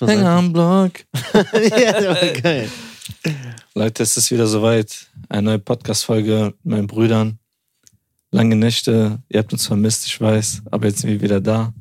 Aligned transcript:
Hänger 0.00 0.30
am 0.30 0.52
Block. 0.52 0.92
ja, 1.34 2.00
der 2.00 2.08
war 2.08 2.40
geil. 2.40 2.68
Leute, 3.74 4.02
es 4.02 4.16
ist 4.16 4.30
wieder 4.30 4.46
soweit. 4.46 5.06
Eine 5.28 5.42
neue 5.42 5.58
Podcast-Folge 5.58 6.54
mit 6.62 6.74
meinen 6.76 6.86
Brüdern. 6.86 7.38
Lange 8.30 8.56
Nächte. 8.56 9.22
Ihr 9.28 9.38
habt 9.38 9.52
uns 9.52 9.66
vermisst, 9.66 10.06
ich 10.06 10.20
weiß. 10.20 10.62
Aber 10.70 10.86
jetzt 10.86 11.00
sind 11.00 11.10
wir 11.10 11.20
wieder 11.20 11.40
da. 11.40 11.72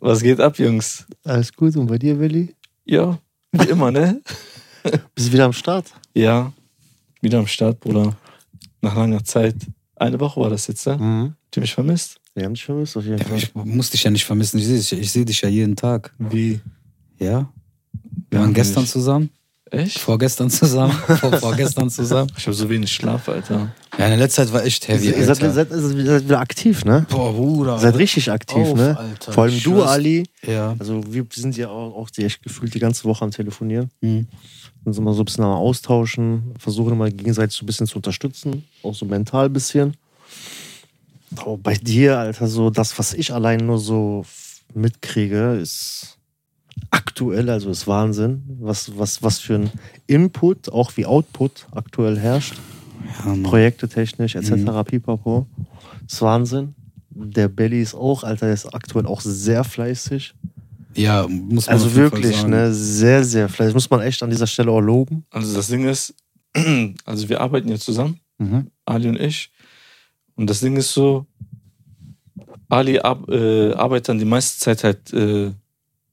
Was 0.00 0.22
geht 0.22 0.40
ab, 0.40 0.58
Jungs? 0.58 1.06
Alles 1.24 1.52
gut. 1.52 1.76
Und 1.76 1.86
bei 1.86 1.98
dir, 1.98 2.18
Willi? 2.18 2.54
Ja, 2.84 3.18
wie 3.52 3.68
immer, 3.68 3.90
ne? 3.90 4.20
Bist 5.14 5.28
du 5.28 5.32
wieder 5.32 5.46
am 5.46 5.52
Start? 5.52 5.92
Ja, 6.14 6.52
wieder 7.20 7.38
am 7.38 7.46
Start, 7.46 7.80
Bruder. 7.80 8.16
Nach 8.80 8.94
langer 8.94 9.24
Zeit. 9.24 9.56
Eine 9.96 10.20
Woche 10.20 10.40
war 10.40 10.50
das 10.50 10.66
jetzt, 10.66 10.86
ne? 10.86 10.96
Mhm. 10.98 11.34
Habt 11.44 11.56
ihr 11.56 11.60
mich 11.60 11.74
vermisst? 11.74 12.20
Wir 12.34 12.44
haben 12.44 12.54
dich 12.54 12.64
vermisst, 12.64 12.96
auf 12.96 13.04
jeden 13.04 13.18
Ja, 13.18 13.24
Fall. 13.24 13.38
ich 13.38 13.54
muss 13.54 13.90
dich 13.90 14.02
ja 14.02 14.10
nicht 14.10 14.24
vermissen. 14.24 14.58
Ich 14.58 14.66
sehe 14.66 14.76
dich, 14.76 14.92
ich 14.92 15.10
seh 15.12 15.24
dich 15.24 15.40
ja 15.40 15.48
jeden 15.48 15.76
Tag. 15.76 16.12
Wie? 16.18 16.60
Ja? 17.18 17.48
Wir 18.30 18.40
waren 18.40 18.52
gestern 18.54 18.82
nicht. 18.82 18.92
zusammen, 18.92 19.30
Echt? 19.70 19.98
vorgestern 20.00 20.50
zusammen, 20.50 20.92
vor, 21.20 21.32
vorgestern 21.38 21.88
zusammen. 21.90 22.32
Ich 22.36 22.44
habe 22.46 22.54
so 22.56 22.68
wenig 22.68 22.90
Schlaf, 22.92 23.28
Alter. 23.28 23.72
Ja, 23.96 24.04
in 24.06 24.10
der 24.10 24.16
letzten 24.16 24.36
Zeit 24.42 24.52
war 24.52 24.64
echt 24.64 24.88
heavy. 24.88 25.06
ihr, 25.10 25.24
seid, 25.24 25.36
seid, 25.36 25.68
seid- 25.70 26.24
wieder 26.24 26.40
aktiv, 26.40 26.84
ne? 26.84 27.06
Boah, 27.08 27.32
Bruder. 27.32 27.78
Seid 27.78 27.96
richtig 27.96 28.28
aktiv, 28.32 28.66
Auf, 28.66 28.74
ne? 28.74 28.98
Alter. 28.98 29.32
Vor 29.32 29.44
allem 29.44 29.54
Ich 29.54 29.62
du, 29.62 29.70
schwör's. 29.76 29.90
Ali. 29.90 30.24
Ja. 30.44 30.74
Also 30.80 31.00
wir 31.12 31.24
sind 31.32 31.56
ja 31.56 31.68
auch, 31.68 31.94
auch 31.94 32.10
die 32.10 32.24
echt 32.24 32.42
gefühlt 32.42 32.74
die 32.74 32.80
ganze 32.80 33.04
Woche 33.04 33.24
am 33.24 33.30
Telefonieren. 33.30 33.90
Mhm. 34.00 34.26
Sind 34.84 34.98
immer 34.98 35.14
so 35.14 35.22
ein 35.22 35.24
bisschen 35.26 35.44
am 35.44 35.52
Austauschen, 35.52 36.54
versuchen 36.58 36.92
immer 36.94 37.08
gegenseitig 37.10 37.56
so 37.56 37.62
ein 37.62 37.66
bisschen 37.66 37.86
zu 37.86 37.96
unterstützen, 37.96 38.64
auch 38.82 38.94
so 38.94 39.06
mental 39.06 39.46
ein 39.46 39.52
bisschen. 39.52 39.94
Aber 41.36 41.56
bei 41.58 41.74
dir, 41.74 42.18
Alter, 42.18 42.46
so 42.46 42.70
das, 42.70 42.98
was 42.98 43.12
ich 43.14 43.32
allein 43.32 43.66
nur 43.66 43.78
so 43.78 44.24
mitkriege, 44.74 45.54
ist 45.60 46.18
aktuell, 46.90 47.50
also 47.50 47.70
ist 47.70 47.86
Wahnsinn, 47.86 48.42
was, 48.60 48.96
was, 48.98 49.22
was 49.22 49.38
für 49.38 49.54
ein 49.56 49.70
Input, 50.06 50.68
auch 50.70 50.96
wie 50.96 51.06
Output 51.06 51.66
aktuell 51.72 52.18
herrscht. 52.18 52.54
Ja. 53.24 53.34
Projekte 53.42 53.88
technisch 53.88 54.34
etc. 54.34 54.50
Mhm. 54.52 54.84
Pipapo. 54.84 55.46
Ist 56.08 56.22
Wahnsinn. 56.22 56.74
Der 57.10 57.48
Belly 57.48 57.80
ist 57.82 57.94
auch, 57.94 58.24
Alter, 58.24 58.46
der 58.46 58.54
ist 58.54 58.66
aktuell 58.74 59.06
auch 59.06 59.20
sehr 59.20 59.62
fleißig. 59.62 60.34
ja, 60.96 61.26
muss 61.28 61.66
man 61.66 61.74
Also 61.74 61.86
auf 61.86 61.96
jeden 61.96 62.10
Fall 62.10 62.18
wirklich, 62.22 62.36
sagen. 62.36 62.50
ne, 62.50 62.72
sehr, 62.72 63.22
sehr 63.24 63.48
fleißig. 63.48 63.74
Muss 63.74 63.90
man 63.90 64.00
echt 64.00 64.22
an 64.22 64.30
dieser 64.30 64.46
Stelle 64.46 64.70
auch 64.70 64.80
loben. 64.80 65.24
Also 65.30 65.54
das 65.54 65.68
Ding 65.68 65.86
ist, 65.86 66.14
also 67.04 67.28
wir 67.28 67.40
arbeiten 67.40 67.68
ja 67.68 67.76
zusammen, 67.78 68.18
Mhm. 68.38 68.66
Ali 68.84 69.08
und 69.08 69.20
ich. 69.20 69.52
Und 70.36 70.48
das 70.48 70.60
Ding 70.60 70.76
ist 70.76 70.92
so, 70.92 71.26
Ali 72.68 72.98
ab, 72.98 73.28
äh, 73.28 73.72
arbeitet 73.72 74.08
dann 74.08 74.18
die 74.18 74.24
meiste 74.24 74.58
Zeit 74.60 74.84
halt 74.84 75.12
äh, 75.12 75.52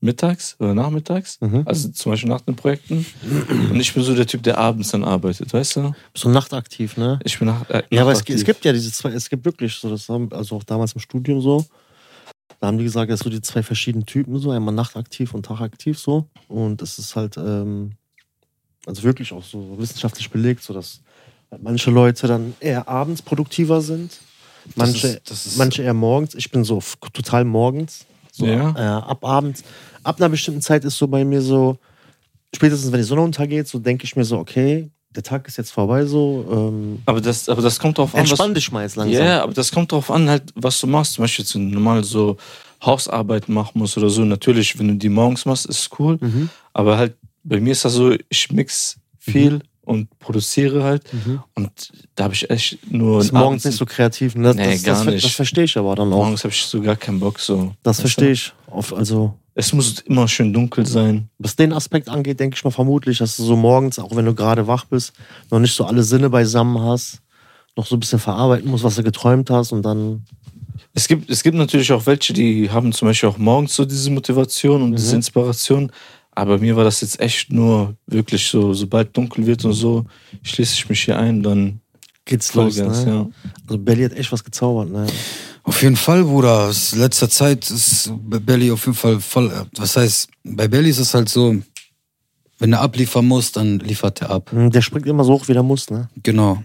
mittags 0.02 0.56
oder 0.60 0.74
nachmittags. 0.74 1.40
Mhm. 1.42 1.64
Also 1.66 1.90
zum 1.90 2.12
Beispiel 2.12 2.30
nach 2.30 2.42
den 2.42 2.56
Projekten. 2.56 3.06
Und 3.70 3.80
ich 3.80 3.94
bin 3.94 4.04
so 4.04 4.16
der 4.16 4.28
Typ, 4.28 4.44
der 4.44 4.58
abends 4.58 4.90
dann 4.90 5.04
arbeitet, 5.04 5.54
weißt 5.54 5.78
du? 5.78 5.94
So 6.16 6.30
nachtaktiv, 6.30 6.98
ne? 6.98 7.20
Ich 7.24 7.38
bin 7.40 7.48
nach, 7.48 7.70
äh, 7.70 7.84
Ja, 7.92 8.02
aber 8.02 8.12
es, 8.12 8.24
es 8.28 8.44
gibt 8.44 8.66
ja 8.66 8.74
diese 8.74 8.92
zwei, 8.92 9.12
es 9.12 9.30
gibt 9.30 9.46
wirklich 9.46 9.74
so, 9.76 9.90
das 9.90 10.10
haben, 10.10 10.32
also 10.34 10.58
auch 10.58 10.64
damals 10.64 10.94
im 10.94 11.00
Studium 11.00 11.40
so, 11.42 11.66
da 12.60 12.68
haben 12.68 12.78
die 12.78 12.84
gesagt, 12.84 13.12
es 13.12 13.22
so 13.22 13.30
die 13.30 13.42
zwei 13.42 13.64
verschiedenen 13.64 14.06
Typen, 14.06 14.38
so 14.38 14.52
einmal 14.52 14.74
nachtaktiv 14.74 15.34
und 15.34 15.46
tagaktiv 15.46 15.98
so. 15.98 16.28
Und 16.48 16.82
es 16.82 17.00
ist 17.00 17.16
halt, 17.16 17.38
ähm, 17.38 17.94
also 18.86 19.04
wirklich 19.04 19.32
auch 19.32 19.44
so 19.44 19.78
wissenschaftlich 19.78 20.30
belegt, 20.30 20.64
so 20.64 20.74
dass 20.74 21.02
halt 21.52 21.64
manche 21.64 21.92
Leute 21.92 22.28
dann 22.28 22.54
eher 22.60 22.88
abends 22.88 23.22
produktiver 23.22 23.82
sind, 23.82 24.12
manche, 24.76 25.08
ist- 25.08 25.30
das 25.30 25.46
ist- 25.46 25.58
manche 25.58 25.84
eher 25.84 25.94
morgens. 25.94 26.34
Ich 26.36 26.50
bin 26.52 26.64
so 26.64 26.82
total 27.14 27.44
morgens. 27.46 28.06
So, 28.32 28.46
Ja. 28.46 28.72
äh, 28.78 29.02
ab 29.10 29.26
abends, 29.26 29.64
ab 30.04 30.18
einer 30.20 30.30
bestimmten 30.30 30.62
Zeit 30.62 30.86
ist 30.86 30.98
so 30.98 31.08
bei 31.08 31.26
mir 31.26 31.42
so, 31.42 31.78
spätestens 32.56 32.92
wenn 32.92 33.00
die 33.00 33.06
Sonne 33.06 33.22
untergeht, 33.22 33.68
so 33.68 33.78
denke 33.80 34.06
ich 34.06 34.16
mir 34.16 34.24
so, 34.24 34.38
okay, 34.38 34.90
der 35.14 35.24
Tag 35.24 35.46
ist 35.50 35.58
jetzt 35.58 35.72
vorbei, 35.72 36.06
so, 36.06 36.46
ähm, 36.50 37.00
aber, 37.06 37.20
das, 37.20 37.50
aber 37.50 37.62
das 37.62 37.78
kommt 37.78 37.98
drauf 37.98 38.14
an, 38.16 38.22
entspann 38.22 38.54
dich 38.54 38.72
mal 38.72 38.84
jetzt 38.84 38.96
Ja, 38.96 39.04
langsam. 39.04 39.28
aber 39.28 39.54
das 39.54 39.72
kommt 39.74 39.92
drauf 39.92 40.10
an, 40.10 40.30
halt, 40.30 40.44
was 40.56 40.80
du 40.80 40.88
machst. 40.88 41.14
Zum 41.14 41.24
Beispiel, 41.26 41.44
wenn 41.54 41.68
du 41.70 41.74
normal 41.76 42.04
so 42.06 42.38
Hausarbeit 42.82 43.50
machen 43.50 43.78
musst 43.80 43.98
oder 43.98 44.10
so. 44.10 44.24
Natürlich, 44.24 44.80
wenn 44.80 44.88
du 44.88 44.96
die 44.96 45.10
morgens 45.10 45.46
machst, 45.46 45.66
ist 45.66 45.80
es 45.80 45.90
cool. 46.00 46.18
Mhm. 46.22 46.50
Aber 46.72 46.98
halt, 46.98 47.16
bei 47.44 47.60
mir 47.60 47.74
ist 47.74 47.84
das 47.84 47.94
so, 47.94 48.16
ich 48.30 48.52
mix 48.54 48.96
viel 49.20 49.62
und 49.84 50.08
produziere 50.20 50.84
halt. 50.84 51.04
Mhm. 51.14 51.42
Und 51.56 51.92
da 52.16 52.26
habe 52.26 52.34
ich 52.34 52.50
echt 52.50 52.92
nur. 52.92 53.20
Ist 53.22 53.32
morgens 53.34 53.66
nicht 53.66 53.78
so 53.78 53.86
kreativ. 53.86 54.36
Ne? 54.36 54.50
Das, 54.50 54.56
Nee, 54.56 54.72
das, 54.74 54.84
gar 54.84 54.96
das, 54.98 55.06
nicht. 55.14 55.26
das 55.26 55.32
verstehe 55.32 55.64
ich 55.66 55.78
aber 55.78 55.96
dann 55.96 56.12
auch. 56.14 56.18
Morgens 56.18 56.44
habe 56.44 56.54
ich 56.54 56.62
so 56.64 56.82
gar 56.82 56.96
keinen 56.96 57.20
Bock. 57.20 57.40
So. 57.40 57.74
Das 57.84 58.00
verstehe 58.00 58.32
ich. 58.32 58.54
Auf, 58.68 58.94
also, 58.94 59.34
Es 59.56 59.74
muss 59.74 60.00
immer 60.02 60.28
schön 60.28 60.54
dunkel 60.54 60.86
sein. 60.86 61.30
was 61.40 61.56
den 61.56 61.74
Aspekt 61.74 62.08
angeht, 62.10 62.40
denke 62.40 62.56
ich 62.56 62.64
mal 62.64 62.72
vermutlich, 62.72 63.18
dass 63.18 63.36
du 63.38 63.44
so 63.44 63.56
morgens, 63.56 64.00
auch 64.00 64.16
wenn 64.16 64.26
du 64.26 64.34
gerade 64.36 64.66
wach 64.68 64.86
bist, 64.86 65.14
noch 65.50 65.60
nicht 65.60 65.76
so 65.76 65.84
alle 65.86 66.04
Sinne 66.04 66.30
beisammen 66.30 66.80
hast, 66.80 67.22
noch 67.76 67.86
so 67.86 67.96
ein 67.96 68.00
bisschen 68.00 68.20
verarbeiten 68.20 68.70
musst, 68.70 68.84
was 68.84 68.96
du 68.96 69.04
geträumt 69.04 69.50
hast 69.50 69.72
und 69.74 69.82
dann. 69.84 70.26
Es 70.94 71.08
gibt, 71.08 71.30
es 71.30 71.42
gibt 71.42 71.56
natürlich 71.58 71.92
auch 71.94 72.06
welche, 72.06 72.34
die 72.34 72.70
haben 72.70 72.92
zum 72.92 73.08
Beispiel 73.08 73.30
auch 73.30 73.38
morgens 73.38 73.76
so 73.76 73.86
diese 73.86 74.10
Motivation 74.12 74.82
und 74.82 74.92
diese 74.94 75.10
Mhm. 75.14 75.16
Inspiration. 75.20 75.92
Aber 76.34 76.58
bei 76.58 76.62
mir 76.62 76.76
war 76.76 76.84
das 76.86 77.02
jetzt 77.02 77.20
echt 77.20 77.52
nur 77.52 77.96
wirklich 78.08 78.48
so, 78.48 78.74
sobald 78.74 79.16
dunkel 79.16 79.46
wird 79.46 79.66
und 79.66 79.74
so, 79.74 80.06
schließe 80.44 80.74
ich 80.76 80.90
mich 80.90 81.04
hier 81.04 81.18
ein, 81.18 81.44
dann 81.44 81.80
Geht's 82.26 82.54
los. 82.54 82.78
Vollgas, 82.78 83.06
Ne? 83.06 83.12
ja. 83.12 83.28
Also 83.68 83.78
Belly 83.78 84.04
hat 84.04 84.14
echt 84.14 84.32
was 84.32 84.44
gezaubert. 84.44 84.90
Ne? 84.92 85.08
Auf 85.64 85.82
jeden 85.82 85.96
Fall, 85.98 86.24
Bruder. 86.24 86.70
Es- 86.70 86.96
Letzter 86.96 87.30
Zeit 87.30 87.70
ist 87.70 88.12
bei 88.30 88.40
Belly 88.40 88.72
auf 88.72 88.86
jeden 88.86 88.98
Fall 88.98 89.20
voll. 89.20 89.48
äh, 89.48 89.66
Was 89.78 89.98
heißt, 89.98 90.30
bei 90.44 90.68
Belly 90.68 90.90
ist 90.92 91.00
es 91.00 91.14
halt 91.14 91.28
so, 91.30 91.56
wenn 92.60 92.74
er 92.74 92.82
abliefern 92.82 93.26
muss, 93.26 93.52
dann 93.52 93.80
liefert 93.80 94.22
er 94.22 94.30
ab. 94.30 94.52
Hm, 94.52 94.70
Der 94.72 94.82
springt 94.82 95.08
immer 95.08 95.24
so 95.24 95.34
hoch, 95.34 95.48
wie 95.48 95.54
der 95.54 95.64
muss. 95.64 95.90
Ne? 95.90 96.10
Genau. 96.24 96.64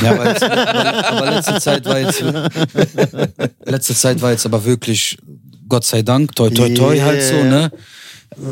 Ja, 0.00 0.12
aber, 0.12 0.28
jetzt, 0.30 0.42
aber 0.44 1.30
letzte 1.32 1.60
Zeit 1.60 1.84
war 1.84 1.98
jetzt 2.00 2.22
letzte 3.64 3.94
Zeit 3.94 4.20
war 4.22 4.30
jetzt 4.30 4.46
aber 4.46 4.64
wirklich 4.64 5.18
Gott 5.68 5.84
sei 5.84 6.02
Dank 6.02 6.34
toi 6.34 6.48
toi 6.50 6.68
toi 6.74 6.94
Yeah. 6.94 7.04
halt 7.06 7.22
so, 7.22 7.34
ne? 7.44 7.70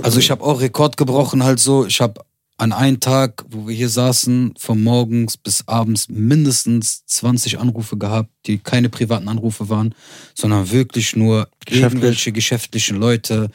Also 0.02 0.18
ich 0.18 0.30
habe 0.30 0.42
auch 0.44 0.60
Rekord 0.60 0.96
gebrochen 0.96 1.44
halt 1.44 1.60
so. 1.60 1.86
Ich 1.86 2.00
habe 2.00 2.20
an 2.60 2.72
einem 2.72 3.00
Tag, 3.00 3.44
wo 3.48 3.68
wir 3.68 3.74
hier 3.74 3.88
saßen, 3.88 4.54
von 4.58 4.82
morgens 4.82 5.38
bis 5.38 5.66
abends 5.66 6.08
mindestens 6.10 7.06
20 7.06 7.58
Anrufe 7.58 7.96
gehabt, 7.96 8.30
die 8.46 8.58
keine 8.58 8.91
privaten 8.91 9.28
Anrufe 9.28 9.70
waren, 9.70 9.94
sondern 10.34 10.70
wirklich 10.70 11.16
nur 11.16 11.48
Geschäftlich. 11.64 11.82
irgendwelche 11.82 12.32
geschäftlichen 12.32 12.98
Leute, 12.98 13.50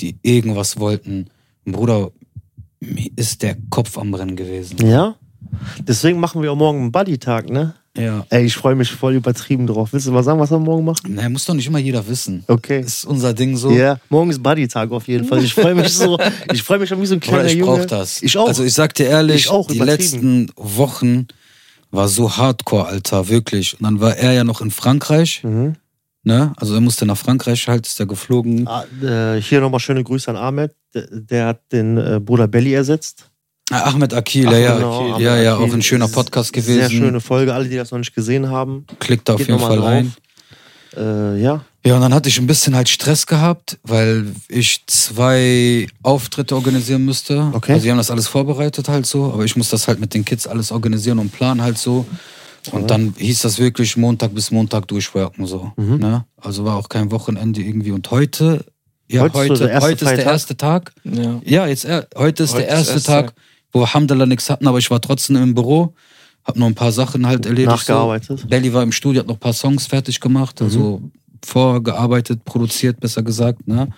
die 0.00 0.18
irgendwas 0.22 0.78
wollten. 0.78 1.30
Bruder, 1.64 2.10
mir 2.80 3.10
ist 3.16 3.42
der 3.42 3.56
Kopf 3.70 3.96
am 3.96 4.10
Brennen 4.10 4.36
gewesen. 4.36 4.86
Ja? 4.86 5.16
Deswegen 5.80 6.20
machen 6.20 6.42
wir 6.42 6.52
auch 6.52 6.56
morgen 6.56 6.80
einen 6.80 6.92
Buddy-Tag, 6.92 7.48
ne? 7.48 7.74
Ja. 7.96 8.24
Ey, 8.30 8.44
ich 8.44 8.54
freue 8.54 8.76
mich 8.76 8.90
voll 8.92 9.14
übertrieben 9.14 9.66
drauf. 9.66 9.92
Willst 9.92 10.06
du 10.06 10.12
mal 10.12 10.22
sagen, 10.22 10.38
was 10.38 10.50
wir 10.50 10.58
morgen 10.60 10.84
machen? 10.84 11.14
Naja, 11.14 11.28
muss 11.28 11.44
doch 11.44 11.54
nicht 11.54 11.66
immer 11.66 11.80
jeder 11.80 12.06
wissen. 12.06 12.44
Okay. 12.46 12.80
Ist 12.80 13.04
unser 13.04 13.34
Ding 13.34 13.56
so. 13.56 13.70
Ja, 13.72 13.98
morgen 14.10 14.30
ist 14.30 14.42
Buddy-Tag 14.42 14.92
auf 14.92 15.08
jeden 15.08 15.24
Fall. 15.24 15.42
Ich 15.42 15.54
freue 15.54 15.74
mich 15.74 15.92
so. 15.92 16.16
Ich 16.52 16.62
freue 16.62 16.78
mich 16.78 16.88
schon 16.88 17.00
wie 17.02 17.06
so 17.06 17.14
ein 17.14 17.20
kleiner 17.20 17.38
Bruder, 17.42 17.52
ich 17.52 17.58
Junge. 17.58 17.78
brauch 17.78 17.86
das. 17.86 18.22
Ich 18.22 18.36
auch. 18.36 18.46
Also 18.46 18.62
ich 18.64 18.74
sag 18.74 18.94
dir 18.94 19.06
ehrlich, 19.06 19.36
Ich 19.36 19.50
auch, 19.50 19.66
die 19.66 19.78
letzten 19.78 20.50
Wochen 20.56 21.26
war 21.90 22.06
so 22.08 22.36
hardcore, 22.36 22.86
Alter, 22.86 23.28
wirklich. 23.28 23.74
Und 23.74 23.82
dann 23.84 24.00
war 24.00 24.16
er 24.16 24.32
ja 24.32 24.44
noch 24.44 24.60
in 24.60 24.70
Frankreich, 24.70 25.42
mhm. 25.42 25.74
ne? 26.22 26.52
Also 26.56 26.74
er 26.74 26.80
musste 26.80 27.06
nach 27.06 27.18
Frankreich 27.18 27.66
halt, 27.66 27.86
ist 27.86 27.98
er 27.98 28.06
geflogen. 28.06 28.68
ah, 28.68 28.84
äh, 29.02 29.40
hier 29.40 29.60
nochmal 29.60 29.80
schöne 29.80 30.04
Grüße 30.04 30.30
an 30.30 30.36
Ahmed. 30.36 30.74
Der, 30.94 31.08
der 31.10 31.46
hat 31.46 31.72
den 31.72 31.98
äh, 31.98 32.20
Bruder 32.20 32.46
Belly 32.46 32.72
ersetzt. 32.74 33.29
Ah, 33.70 33.90
Ahmed 33.90 34.12
Akil, 34.14 34.46
Ach, 34.48 34.52
ja, 34.52 34.58
ja. 34.58 34.74
genau, 34.74 35.12
Ahmed 35.12 35.20
ja, 35.20 35.36
ja, 35.36 35.54
Akil. 35.54 35.68
auch 35.68 35.74
ein 35.74 35.82
schöner 35.82 36.08
Podcast 36.08 36.52
gewesen. 36.52 36.80
Sehr 36.80 36.90
schöne 36.90 37.20
Folge. 37.20 37.54
Alle, 37.54 37.68
die 37.68 37.76
das 37.76 37.90
noch 37.90 37.98
nicht 37.98 38.14
gesehen 38.14 38.50
haben, 38.50 38.86
Klickt 38.98 39.28
da 39.28 39.34
auf 39.34 39.40
jeden 39.40 39.58
Fall 39.58 39.78
rein. 39.78 40.12
Äh, 40.96 41.40
ja. 41.40 41.64
Ja, 41.84 41.94
und 41.94 42.02
dann 42.02 42.12
hatte 42.12 42.28
ich 42.28 42.38
ein 42.38 42.46
bisschen 42.46 42.76
halt 42.76 42.88
Stress 42.88 43.26
gehabt, 43.26 43.78
weil 43.84 44.26
ich 44.48 44.82
zwei 44.86 45.86
Auftritte 46.02 46.54
organisieren 46.54 47.04
müsste. 47.04 47.50
Okay. 47.54 47.72
Also 47.72 47.84
die 47.84 47.90
haben 47.90 47.96
das 47.98 48.10
alles 48.10 48.26
vorbereitet 48.26 48.88
halt 48.88 49.06
so, 49.06 49.32
aber 49.32 49.44
ich 49.44 49.56
muss 49.56 49.70
das 49.70 49.88
halt 49.88 49.98
mit 49.98 50.12
den 50.12 50.24
Kids 50.24 50.46
alles 50.46 50.72
organisieren 50.72 51.18
und 51.18 51.32
planen 51.32 51.62
halt 51.62 51.78
so. 51.78 52.04
Und 52.72 52.90
dann 52.90 53.14
hieß 53.16 53.40
das 53.40 53.58
wirklich 53.58 53.96
Montag 53.96 54.34
bis 54.34 54.50
Montag 54.50 54.86
durchworken 54.88 55.46
so. 55.46 55.72
Mhm. 55.76 55.96
Ne? 55.96 56.24
Also 56.36 56.66
war 56.66 56.76
auch 56.76 56.90
kein 56.90 57.10
Wochenende 57.10 57.62
irgendwie. 57.62 57.92
Und 57.92 58.10
heute, 58.10 58.66
ja, 59.08 59.22
Heute 59.22 59.38
heute, 59.38 59.52
ist 59.54 59.60
der 59.60 59.70
erste 59.70 59.88
heute 59.88 60.04
ist 60.04 60.16
der 60.16 60.24
erste 60.24 60.56
Tag. 60.58 60.92
Ja. 61.04 61.40
Ja, 61.44 61.66
jetzt 61.66 61.86
heute 62.16 62.42
ist 62.42 62.54
Heute 62.54 62.66
der 62.66 62.78
ist 62.78 62.88
erste 62.88 63.02
Tag, 63.02 63.26
Tag. 63.28 63.34
Wo 63.72 63.80
wir 63.80 63.92
Hamdallah 63.94 64.26
nichts 64.26 64.50
hatten, 64.50 64.66
aber 64.66 64.78
ich 64.78 64.90
war 64.90 65.00
trotzdem 65.00 65.36
im 65.36 65.54
Büro, 65.54 65.94
hab 66.44 66.56
noch 66.56 66.66
ein 66.66 66.74
paar 66.74 66.92
Sachen 66.92 67.26
halt 67.26 67.46
erledigt. 67.46 67.70
Nachgearbeitet. 67.70 68.40
So. 68.40 68.48
Belly 68.48 68.72
war 68.72 68.82
im 68.82 68.92
Studio, 68.92 69.20
hat 69.20 69.28
noch 69.28 69.36
ein 69.36 69.40
paar 69.40 69.52
Songs 69.52 69.86
fertig 69.86 70.20
gemacht, 70.20 70.60
also 70.62 71.02
vorgearbeitet, 71.44 72.44
produziert, 72.44 73.00
besser 73.00 73.22
gesagt. 73.22 73.66
Ne? 73.66 73.88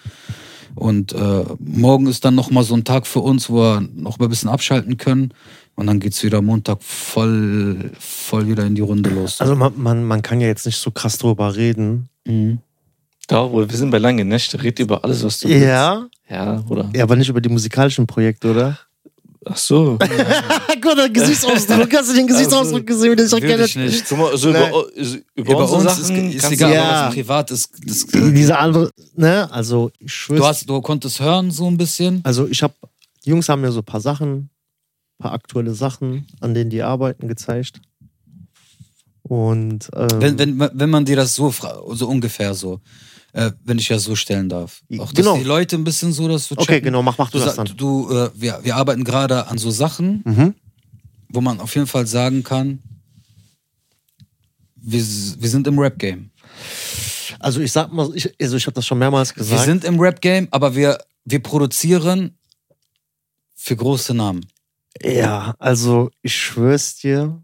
Und 0.75 1.13
äh, 1.13 1.45
morgen 1.59 2.07
ist 2.07 2.25
dann 2.25 2.35
nochmal 2.35 2.65
so 2.65 2.75
ein 2.75 2.85
Tag 2.85 3.07
für 3.07 3.21
uns, 3.21 3.51
wo 3.51 3.57
wir 3.57 3.81
noch 3.95 4.19
mal 4.19 4.27
ein 4.27 4.31
bisschen 4.31 4.49
abschalten 4.49 4.97
können. 4.97 5.33
Und 5.75 5.87
dann 5.87 6.01
geht's 6.01 6.23
wieder 6.23 6.43
Montag 6.43 6.83
voll, 6.83 7.93
voll 7.99 8.47
wieder 8.47 8.67
in 8.67 8.75
die 8.75 8.83
Runde 8.83 9.11
los. 9.11 9.41
Also 9.41 9.57
man, 9.57 9.73
man, 9.77 10.05
man 10.05 10.21
kann 10.21 10.41
ja 10.41 10.47
jetzt 10.47 10.67
nicht 10.67 10.77
so 10.77 10.91
krass 10.91 11.17
drüber 11.19 11.57
reden, 11.57 12.09
mhm. 12.27 12.59
Ja, 13.31 13.47
Bruder, 13.47 13.71
wir 13.71 13.79
sind 13.79 13.91
bei 13.91 13.99
lange 13.99 14.27
Nächte. 14.27 14.63
Red 14.63 14.79
über 14.81 15.03
alles, 15.03 15.25
was 15.25 15.41
du 15.41 15.49
willst. 15.49 15.65
Ja? 15.65 16.07
Ja, 16.29 16.57
Bruder. 16.57 16.91
Ja, 16.95 17.05
aber 17.05 17.17
nicht 17.17 17.31
über 17.31 17.41
die 17.41 17.49
musikalischen 17.49 18.07
Projekte, 18.07 18.51
oder? 18.51 18.79
Ach 19.45 19.57
so. 19.57 19.99
Gott, 20.81 20.99
der 20.99 21.09
Gesichtsausdruck. 21.11 21.93
Hast 21.95 22.11
du 22.11 22.15
den 22.15 22.27
Gesichtsausdruck 22.29 22.87
gesehen, 22.87 23.11
wie 23.13 23.17
der 23.17 23.27
sich 23.29 23.43
Würde 23.43 23.65
ich 23.65 23.75
nicht. 23.77 24.05
Guck 24.09 24.19
mal, 24.19 24.37
so 24.37 24.51
Nein. 24.51 24.69
über, 24.71 24.85
so 25.05 25.17
über, 25.35 25.51
Über 25.53 25.61
unsere 25.63 25.81
uns 25.81 25.99
ist, 25.99 26.07
Sachen 26.09 26.31
ist 26.31 26.41
kannst 26.43 26.53
egal, 26.53 26.73
Ja. 26.75 26.83
aber 26.93 27.07
was 27.09 27.15
privat 27.15 27.51
ist. 27.51 27.71
Das, 27.85 28.07
Diese 28.07 28.57
andere, 28.59 28.91
ne? 29.17 29.49
Also, 29.53 29.91
ich 29.99 30.13
schwör's. 30.15 30.39
du, 30.41 30.47
hast, 30.47 30.69
du 30.71 30.81
konntest 30.81 31.19
hören 31.21 31.51
so 31.51 31.67
ein 31.67 31.77
bisschen. 31.77 32.21
also, 32.25 32.47
ich 32.47 32.63
habe, 32.63 32.75
die 33.25 33.31
Jungs 33.31 33.49
haben 33.49 33.63
mir 33.63 33.73
so 33.73 33.81
ein 33.81 33.85
paar 33.85 34.01
Sachen, 34.01 34.33
ein 34.33 34.49
paar 35.19 35.33
aktuelle 35.33 35.75
Sachen, 35.75 36.27
an 36.41 36.55
denen 36.55 36.71
die 36.71 36.83
arbeiten, 36.83 37.27
gezeigt. 37.27 37.81
Und, 39.23 39.89
ähm, 39.97 40.09
Wenn, 40.21 40.39
wenn, 40.39 40.71
wenn 40.75 40.91
man 40.91 41.05
dir 41.05 41.17
das 41.17 41.35
so, 41.35 41.51
fra- 41.51 41.81
so 41.95 42.09
ungefähr 42.09 42.55
so, 42.55 42.81
äh, 43.33 43.51
wenn 43.65 43.79
ich 43.79 43.89
das 43.89 44.05
so 44.05 44.15
stellen 44.17 44.49
darf. 44.49 44.83
Auch 44.99 45.07
dass 45.13 45.15
Genau. 45.15 45.37
die 45.39 45.45
Leute 45.45 45.77
ein 45.77 45.85
bisschen 45.85 46.13
so, 46.13 46.29
dass 46.29 46.49
du 46.49 46.55
okay, 46.59 46.81
genau, 46.81 47.03
mach, 47.03 47.17
mach 47.19 47.31
du, 47.31 47.39
Du, 47.39 47.45
das 47.45 47.57
dann. 47.57 47.67
du 47.77 48.11
äh, 48.11 48.31
wir, 48.35 48.61
wir 48.63 48.77
arbeiten 48.77 49.05
gerade 49.05 49.47
an 49.47 49.59
so 49.59 49.71
Sachen, 49.71 50.23
Mhm. 50.25 50.55
wo 51.29 51.41
man 51.41 51.61
auf 51.61 51.75
jeden 51.75 51.87
Fall 51.87 52.07
sagen 52.07 52.43
kann, 52.43 52.81
wir, 54.77 55.01
wir 55.01 55.49
sind 55.49 55.67
im 55.67 55.79
Rap-Game. 55.79 56.31
Also, 57.39 57.61
ich 57.61 57.73
sag 57.73 57.93
mal, 57.93 58.11
ich, 58.15 58.33
also 58.41 58.57
ich 58.57 58.67
habe 58.67 58.75
das 58.75 58.87
schon 58.87 58.99
mehrmals 58.99 59.31
Wir 59.35 59.43
gesagt. 59.43 59.65
sind 59.65 59.85
im 59.85 59.99
Rap-Game, 59.99 60.49
aber 60.51 60.75
wir, 60.75 60.99
wir 61.25 61.41
produzieren 61.43 62.37
für 63.55 63.77
große 63.77 64.13
Namen. 64.15 64.45
Ja, 65.03 65.55
also 65.59 66.11
ich 66.23 66.37
schwör's 66.37 66.97
dir. 66.97 67.41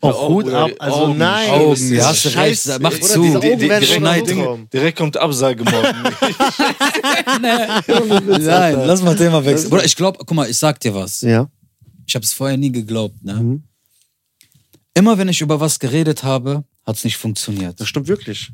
Auch 0.00 0.20
auf, 0.22 0.28
Hut 0.30 0.48
ab. 0.52 0.70
Also 0.80 0.96
Augen, 0.96 1.18
nein. 1.18 1.50
Augen, 1.50 1.94
ja, 1.94 2.06
hast 2.06 2.24
du 2.24 2.28
scheiß- 2.30 2.68
recht, 2.68 2.80
mach 2.82 2.92
zu. 3.00 3.22
Diese 3.22 3.40
Die- 3.40 3.48
Augen 3.52 3.58
die- 3.60 3.68
werden 3.68 3.86
direkt 4.04 4.28
schon. 4.28 4.68
Direkt 4.72 4.98
kommt 4.98 5.16
Absage 5.16 5.62
morgen. 5.64 6.02
Nein, 7.42 8.74
lass 8.86 9.02
mal 9.02 9.16
Thema 9.16 9.44
wechseln. 9.44 9.70
Bruder, 9.70 9.84
ich 9.84 9.96
glaube, 9.96 10.18
guck 10.18 10.32
mal, 10.32 10.48
ich 10.48 10.58
sag 10.58 10.80
dir 10.80 10.94
was. 10.94 11.20
Ja. 11.22 11.48
Ich 12.06 12.14
habe 12.14 12.24
es 12.24 12.32
vorher 12.32 12.56
nie 12.56 12.72
geglaubt. 12.72 13.22
Ne? 13.24 13.34
Mhm. 13.34 13.62
Immer 14.94 15.16
wenn 15.18 15.28
ich 15.28 15.40
über 15.40 15.60
was 15.60 15.78
geredet 15.78 16.22
habe, 16.22 16.64
hat 16.84 16.96
es 16.96 17.04
nicht 17.04 17.16
funktioniert. 17.16 17.80
Das 17.80 17.88
stimmt 17.88 18.08
wirklich. 18.08 18.50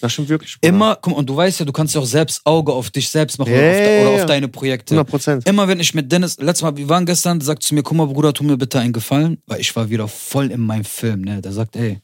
Das 0.00 0.12
stimmt 0.12 0.28
wirklich. 0.28 0.58
Bruder. 0.60 0.68
Immer, 0.68 0.96
guck 1.00 1.12
mal, 1.12 1.18
und 1.18 1.28
du 1.28 1.36
weißt 1.36 1.60
ja, 1.60 1.66
du 1.66 1.72
kannst 1.72 1.94
ja 1.94 2.00
auch 2.00 2.06
selbst 2.06 2.40
Auge 2.44 2.72
auf 2.72 2.90
dich 2.90 3.08
selbst 3.10 3.38
machen 3.38 3.52
Ja, 3.52 3.58
oder, 3.58 3.68
auf, 3.70 3.76
de- 3.76 4.00
oder 4.06 4.10
auf 4.22 4.26
deine 4.26 4.48
Projekte. 4.48 4.94
100 4.94 5.08
Prozent. 5.10 5.48
Immer 5.48 5.68
wenn 5.68 5.80
ich 5.80 5.94
mit 5.94 6.10
Dennis, 6.10 6.38
letztes 6.38 6.62
Mal, 6.62 6.76
wir 6.76 6.88
waren 6.88 7.04
gestern, 7.06 7.40
sagt 7.40 7.62
zu 7.62 7.74
mir, 7.74 7.82
guck 7.82 7.96
mal, 7.96 8.06
Bruder, 8.06 8.32
tu 8.32 8.44
mir 8.44 8.56
bitte 8.56 8.78
einen 8.80 8.92
Gefallen, 8.92 9.38
weil 9.46 9.60
ich 9.60 9.74
war 9.76 9.90
wieder 9.90 10.08
voll 10.08 10.50
in 10.50 10.60
meinem 10.60 10.84
Film, 10.84 11.20
ne? 11.22 11.40
Der 11.42 11.52
sagt, 11.52 11.76
ey, 11.76 12.00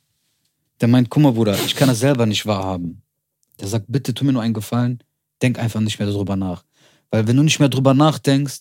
der 0.80 0.88
meint, 0.88 1.08
guck 1.10 1.22
mal, 1.22 1.32
Bruder, 1.32 1.56
ich 1.64 1.74
kann 1.74 1.88
das 1.88 2.00
selber 2.00 2.26
nicht 2.26 2.44
wahrhaben. 2.46 3.02
Der 3.60 3.68
sagt, 3.68 3.86
bitte 3.88 4.12
tu 4.12 4.24
mir 4.24 4.32
nur 4.32 4.42
einen 4.42 4.52
Gefallen, 4.54 5.02
denk 5.40 5.58
einfach 5.58 5.80
nicht 5.80 5.98
mehr 5.98 6.08
darüber 6.08 6.36
nach. 6.36 6.64
Weil 7.10 7.26
wenn 7.26 7.36
du 7.36 7.42
nicht 7.42 7.60
mehr 7.60 7.70
drüber 7.70 7.94
nachdenkst, 7.94 8.58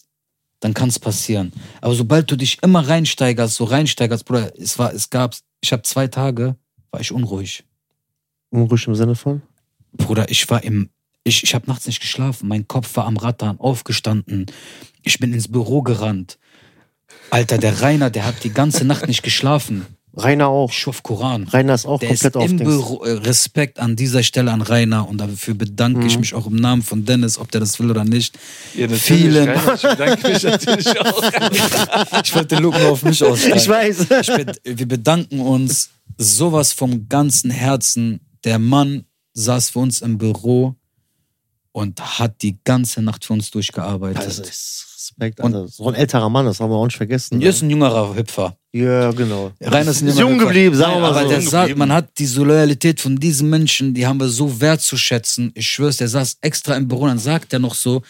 dann 0.61 0.73
kann 0.73 0.87
es 0.87 0.97
passieren. 0.97 1.51
Aber 1.81 1.93
sobald 1.93 2.31
du 2.31 2.37
dich 2.37 2.59
immer 2.63 2.87
reinsteigerst, 2.87 3.55
so 3.55 3.65
reinsteigerst, 3.65 4.23
Bruder, 4.23 4.53
es 4.57 4.79
war, 4.79 4.93
es 4.93 5.09
gab's, 5.09 5.41
ich 5.59 5.73
habe 5.73 5.83
zwei 5.83 6.07
Tage, 6.07 6.55
war 6.91 7.01
ich 7.01 7.11
unruhig. 7.11 7.65
Unruhig 8.55 8.87
im 8.87 8.95
Sinne 8.95 9.15
von? 9.15 9.41
Bruder, 9.93 10.29
ich 10.29 10.49
war 10.49 10.63
im, 10.63 10.89
ich, 11.23 11.43
ich 11.43 11.53
habe 11.55 11.67
nachts 11.67 11.87
nicht 11.87 12.01
geschlafen. 12.01 12.47
Mein 12.47 12.67
Kopf 12.67 12.95
war 12.97 13.05
am 13.05 13.17
Rattern, 13.17 13.59
aufgestanden. 13.59 14.45
Ich 15.03 15.19
bin 15.19 15.33
ins 15.33 15.47
Büro 15.47 15.81
gerannt. 15.81 16.37
Alter, 17.31 17.57
der 17.57 17.81
Rainer, 17.81 18.09
der 18.09 18.25
hat 18.25 18.43
die 18.43 18.51
ganze 18.51 18.85
Nacht 18.85 19.07
nicht 19.07 19.23
geschlafen. 19.23 19.85
Rainer 20.17 20.47
auch. 20.47 20.71
Ich 20.71 20.87
auf 20.87 21.03
Koran. 21.03 21.43
Rainer 21.49 21.73
ist 21.73 21.85
auch 21.85 21.99
Der 21.99 22.09
ist 22.11 22.21
komplett 22.21 22.37
auf 22.37 22.49
im. 22.49 22.57
Büro. 22.57 23.03
äh, 23.03 23.11
Respekt 23.11 23.79
an 23.79 23.97
dieser 23.97 24.23
Stelle 24.23 24.51
an 24.51 24.61
Rainer 24.61 25.09
und 25.09 25.17
dafür 25.17 25.55
bedanke 25.55 26.05
ich 26.07 26.13
Mhm. 26.15 26.19
mich 26.21 26.33
auch 26.33 26.47
im 26.47 26.55
Namen 26.55 26.83
von 26.83 27.03
Dennis, 27.05 27.37
ob 27.37 27.51
der 27.51 27.59
das 27.59 27.77
will 27.79 27.91
oder 27.91 28.05
nicht. 28.05 28.37
Ja, 28.75 28.87
Vielen- 28.87 29.49
Rainer, 29.49 29.73
Ich 29.75 29.81
bedanke 29.81 30.29
mich 30.31 30.43
natürlich 30.43 30.99
auch. 31.01 31.21
Ich 32.23 32.33
wollte 32.33 32.55
den 32.55 32.63
Look 32.63 32.79
nur 32.79 32.91
auf 32.91 33.03
mich 33.03 33.21
aussteigen. 33.23 33.57
Ich 33.57 33.67
weiß. 33.67 33.99
Ich 34.01 34.27
bed- 34.27 34.61
wir 34.63 34.87
bedanken 34.87 35.41
uns 35.41 35.89
sowas 36.17 36.71
vom 36.71 37.09
ganzen 37.09 37.51
Herzen. 37.51 38.21
Der 38.45 38.59
Mann 38.59 39.05
saß 39.33 39.71
für 39.71 39.79
uns 39.79 40.01
im 40.01 40.17
Büro 40.17 40.75
und 41.71 42.19
hat 42.19 42.41
die 42.41 42.57
ganze 42.63 43.01
Nacht 43.01 43.25
für 43.25 43.33
uns 43.33 43.51
durchgearbeitet. 43.51 44.25
Das 44.25 44.39
ist 44.39 44.95
Respekt. 44.95 45.41
Alter. 45.41 45.67
so 45.67 45.87
ein 45.87 45.95
älterer 45.95 46.29
Mann, 46.29 46.45
das 46.45 46.59
haben 46.59 46.69
wir 46.69 46.75
auch 46.75 46.85
nicht 46.85 46.97
vergessen. 46.97 47.39
Hier 47.39 47.49
ist 47.49 47.61
ein 47.61 47.69
jüngerer 47.69 48.15
Hüpfer. 48.15 48.57
Ja, 48.71 49.11
genau. 49.11 49.51
Rainer 49.61 49.91
ist 49.91 50.01
ein 50.01 50.07
jüngerer 50.07 50.29
jung 50.29 50.39
geblieben, 50.39 50.75
sagen 50.75 50.93
wir 50.93 51.01
mal 51.01 51.09
Aber 51.11 51.23
so. 51.23 51.29
der 51.29 51.39
Jung 51.39 51.49
sagt, 51.49 51.77
man 51.77 51.91
hat 51.91 52.17
diese 52.17 52.43
Loyalität 52.43 53.01
von 53.01 53.17
diesen 53.17 53.49
Menschen, 53.49 53.93
die 53.93 54.07
haben 54.07 54.19
wir 54.19 54.29
so 54.29 54.61
wertzuschätzen. 54.61 55.51
Ich 55.53 55.69
schwör's, 55.69 55.97
der 55.97 56.07
saß 56.07 56.37
extra 56.41 56.75
im 56.75 56.87
Büro 56.87 57.03
und 57.03 57.09
dann 57.09 57.19
sagt 57.19 57.53
er 57.53 57.59
noch 57.59 57.75
so, 57.75 58.03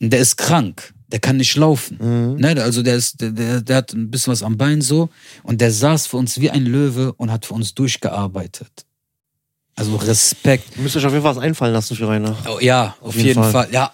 der 0.00 0.20
ist 0.20 0.36
krank, 0.36 0.92
der 1.08 1.20
kann 1.20 1.36
nicht 1.36 1.56
laufen. 1.56 1.98
Mhm. 2.00 2.36
Ne, 2.36 2.62
also 2.62 2.82
der, 2.82 2.96
ist, 2.96 3.20
der, 3.20 3.30
der, 3.30 3.60
der 3.60 3.76
hat 3.76 3.92
ein 3.92 4.10
bisschen 4.10 4.32
was 4.32 4.42
am 4.42 4.56
Bein 4.56 4.80
so 4.80 5.08
und 5.42 5.60
der 5.60 5.70
saß 5.70 6.06
für 6.06 6.16
uns 6.16 6.40
wie 6.40 6.50
ein 6.50 6.64
Löwe 6.64 7.12
und 7.14 7.30
hat 7.30 7.46
für 7.46 7.54
uns 7.54 7.74
durchgearbeitet. 7.74 8.86
Also 9.76 9.96
Respekt. 9.96 10.78
Müsst 10.78 10.96
euch 10.96 11.04
auf 11.04 11.12
jeden 11.12 11.24
Fall 11.24 11.36
was 11.36 11.42
einfallen 11.42 11.72
lassen 11.72 11.96
für 11.96 12.08
Rainer. 12.08 12.36
Oh, 12.48 12.58
ja, 12.60 12.94
auf, 13.00 13.14
jeden, 13.14 13.28
jeden 13.28 13.42
Fall. 13.42 13.52
Fall. 13.52 13.68
Ja, 13.72 13.90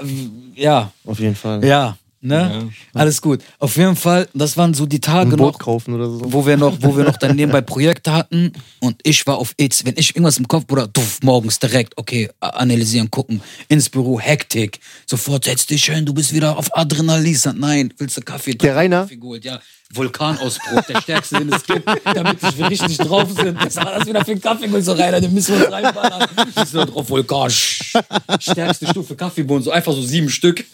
ja, 0.54 0.90
Auf 1.06 1.18
jeden 1.18 1.34
Fall. 1.34 1.64
ja. 1.64 1.96
Ne? 2.22 2.70
Alles 2.92 3.22
gut. 3.22 3.42
Auf 3.58 3.76
jeden 3.76 3.96
Fall, 3.96 4.28
das 4.34 4.56
waren 4.58 4.74
so 4.74 4.84
die 4.84 5.00
Tage 5.00 5.30
Ein 5.32 5.38
noch 5.38 5.52
Boot 5.52 5.58
kaufen 5.58 5.94
oder 5.94 6.06
so. 6.10 6.20
wo 6.30 6.44
wir 6.44 6.58
noch, 6.58 6.76
wo 6.82 6.94
wir 6.94 7.04
noch 7.04 7.16
dann 7.16 7.34
nebenbei 7.34 7.62
Projekte 7.62 8.12
hatten 8.12 8.52
und 8.80 9.00
ich 9.04 9.26
war 9.26 9.38
auf 9.38 9.54
EZ, 9.56 9.86
wenn 9.86 9.94
ich 9.96 10.10
irgendwas 10.14 10.36
im 10.36 10.46
Kopf, 10.46 10.66
Bruder, 10.66 10.92
tuff, 10.92 11.20
morgens 11.22 11.58
direkt, 11.58 11.96
okay, 11.96 12.28
analysieren, 12.40 13.10
gucken, 13.10 13.40
ins 13.68 13.88
Büro, 13.88 14.20
Hektik, 14.20 14.80
sofort 15.06 15.44
setz 15.44 15.66
dich 15.66 15.86
hin, 15.86 16.04
du 16.04 16.12
bist 16.12 16.34
wieder 16.34 16.58
auf 16.58 16.76
Adrenalin, 16.76 17.38
nein, 17.54 17.94
willst 17.96 18.18
du 18.18 18.20
Kaffee? 18.20 18.54
Der 18.54 18.76
Rainer? 18.76 19.02
Kaffee 19.02 19.16
geholt, 19.16 19.44
ja, 19.46 19.58
Vulkanausbruch, 19.94 20.82
der 20.82 21.00
stärkste, 21.00 21.38
den 21.38 21.52
es 21.52 21.64
gibt, 21.64 21.88
damit 22.04 22.42
wir 22.42 22.68
richtig 22.68 22.98
drauf 22.98 23.28
sind. 23.34 23.58
Was 23.64 23.76
war 23.76 23.98
das 23.98 24.06
wieder 24.06 24.24
für 24.24 24.32
ein 24.32 24.40
Kaffee? 24.40 24.66
Und 24.68 24.82
so, 24.82 24.92
Rainer, 24.92 25.20
den 25.20 25.32
müssen 25.32 25.58
wir 25.58 25.64
uns 25.64 25.74
reinballern. 25.74 26.28
Ich 26.62 26.68
so 26.68 26.84
drauf, 26.84 27.08
Vulkan, 27.08 27.50
stärkste 27.50 28.86
Stufe 28.86 29.16
Kaffeebohnen, 29.16 29.62
so 29.62 29.70
einfach 29.70 29.92
so 29.92 30.02
sieben 30.02 30.28
Stück. 30.28 30.64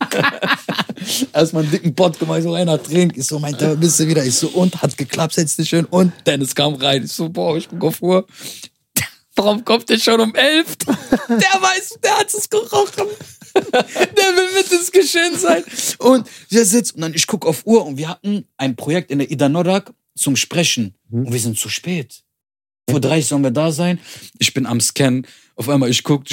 Erstmal 1.32 1.62
einen 1.62 1.72
dicken 1.72 1.94
Pott 1.94 2.18
gemacht, 2.18 2.38
ich 2.38 2.44
so 2.44 2.54
einer 2.54 2.82
trinkt. 2.82 3.16
Ich 3.16 3.26
so, 3.26 3.38
meinte, 3.38 3.76
bist 3.76 4.00
du 4.00 4.06
wieder? 4.06 4.24
Ich 4.24 4.34
so, 4.34 4.48
und? 4.48 4.80
Hat 4.82 4.96
geklappt, 4.96 5.34
setz 5.34 5.56
dich 5.56 5.68
schön. 5.68 5.84
Und 5.86 6.12
Dennis 6.26 6.54
kam 6.54 6.74
rein. 6.74 7.04
Ich 7.04 7.12
so, 7.12 7.28
boah, 7.28 7.56
ich 7.56 7.68
guck 7.68 7.84
auf 7.84 8.02
Uhr. 8.02 8.26
Warum 9.36 9.64
kommt 9.64 9.88
der 9.88 9.98
schon 9.98 10.20
um 10.20 10.34
elf? 10.34 10.76
Der 10.76 11.38
weiß, 11.38 11.98
der 12.02 12.18
hat 12.18 12.34
es 12.34 12.48
gerochen. 12.48 13.06
Der 13.54 13.84
will 13.84 14.54
mit 14.54 14.70
ins 14.72 14.90
Geschehen 14.90 15.36
sein. 15.36 15.64
Und 15.98 16.28
wir 16.48 16.64
sitzen, 16.64 16.96
und 16.96 17.02
dann 17.02 17.14
ich 17.14 17.26
guck 17.26 17.46
auf 17.46 17.66
Uhr 17.66 17.86
und 17.86 17.96
wir 17.96 18.08
hatten 18.08 18.46
ein 18.56 18.76
Projekt 18.76 19.10
in 19.10 19.18
der 19.18 19.30
Ida 19.30 19.48
Nodak 19.48 19.92
zum 20.16 20.36
Sprechen. 20.36 20.94
Und 21.10 21.32
wir 21.32 21.40
sind 21.40 21.58
zu 21.58 21.68
spät. 21.68 22.22
Vor 22.88 23.00
30 23.00 23.26
sollen 23.26 23.42
wir 23.42 23.50
da 23.50 23.70
sein. 23.70 24.00
Ich 24.38 24.52
bin 24.52 24.66
am 24.66 24.80
Scannen. 24.80 25.26
Auf 25.60 25.68
einmal, 25.68 25.90
ich 25.90 26.02
guck, 26.04 26.24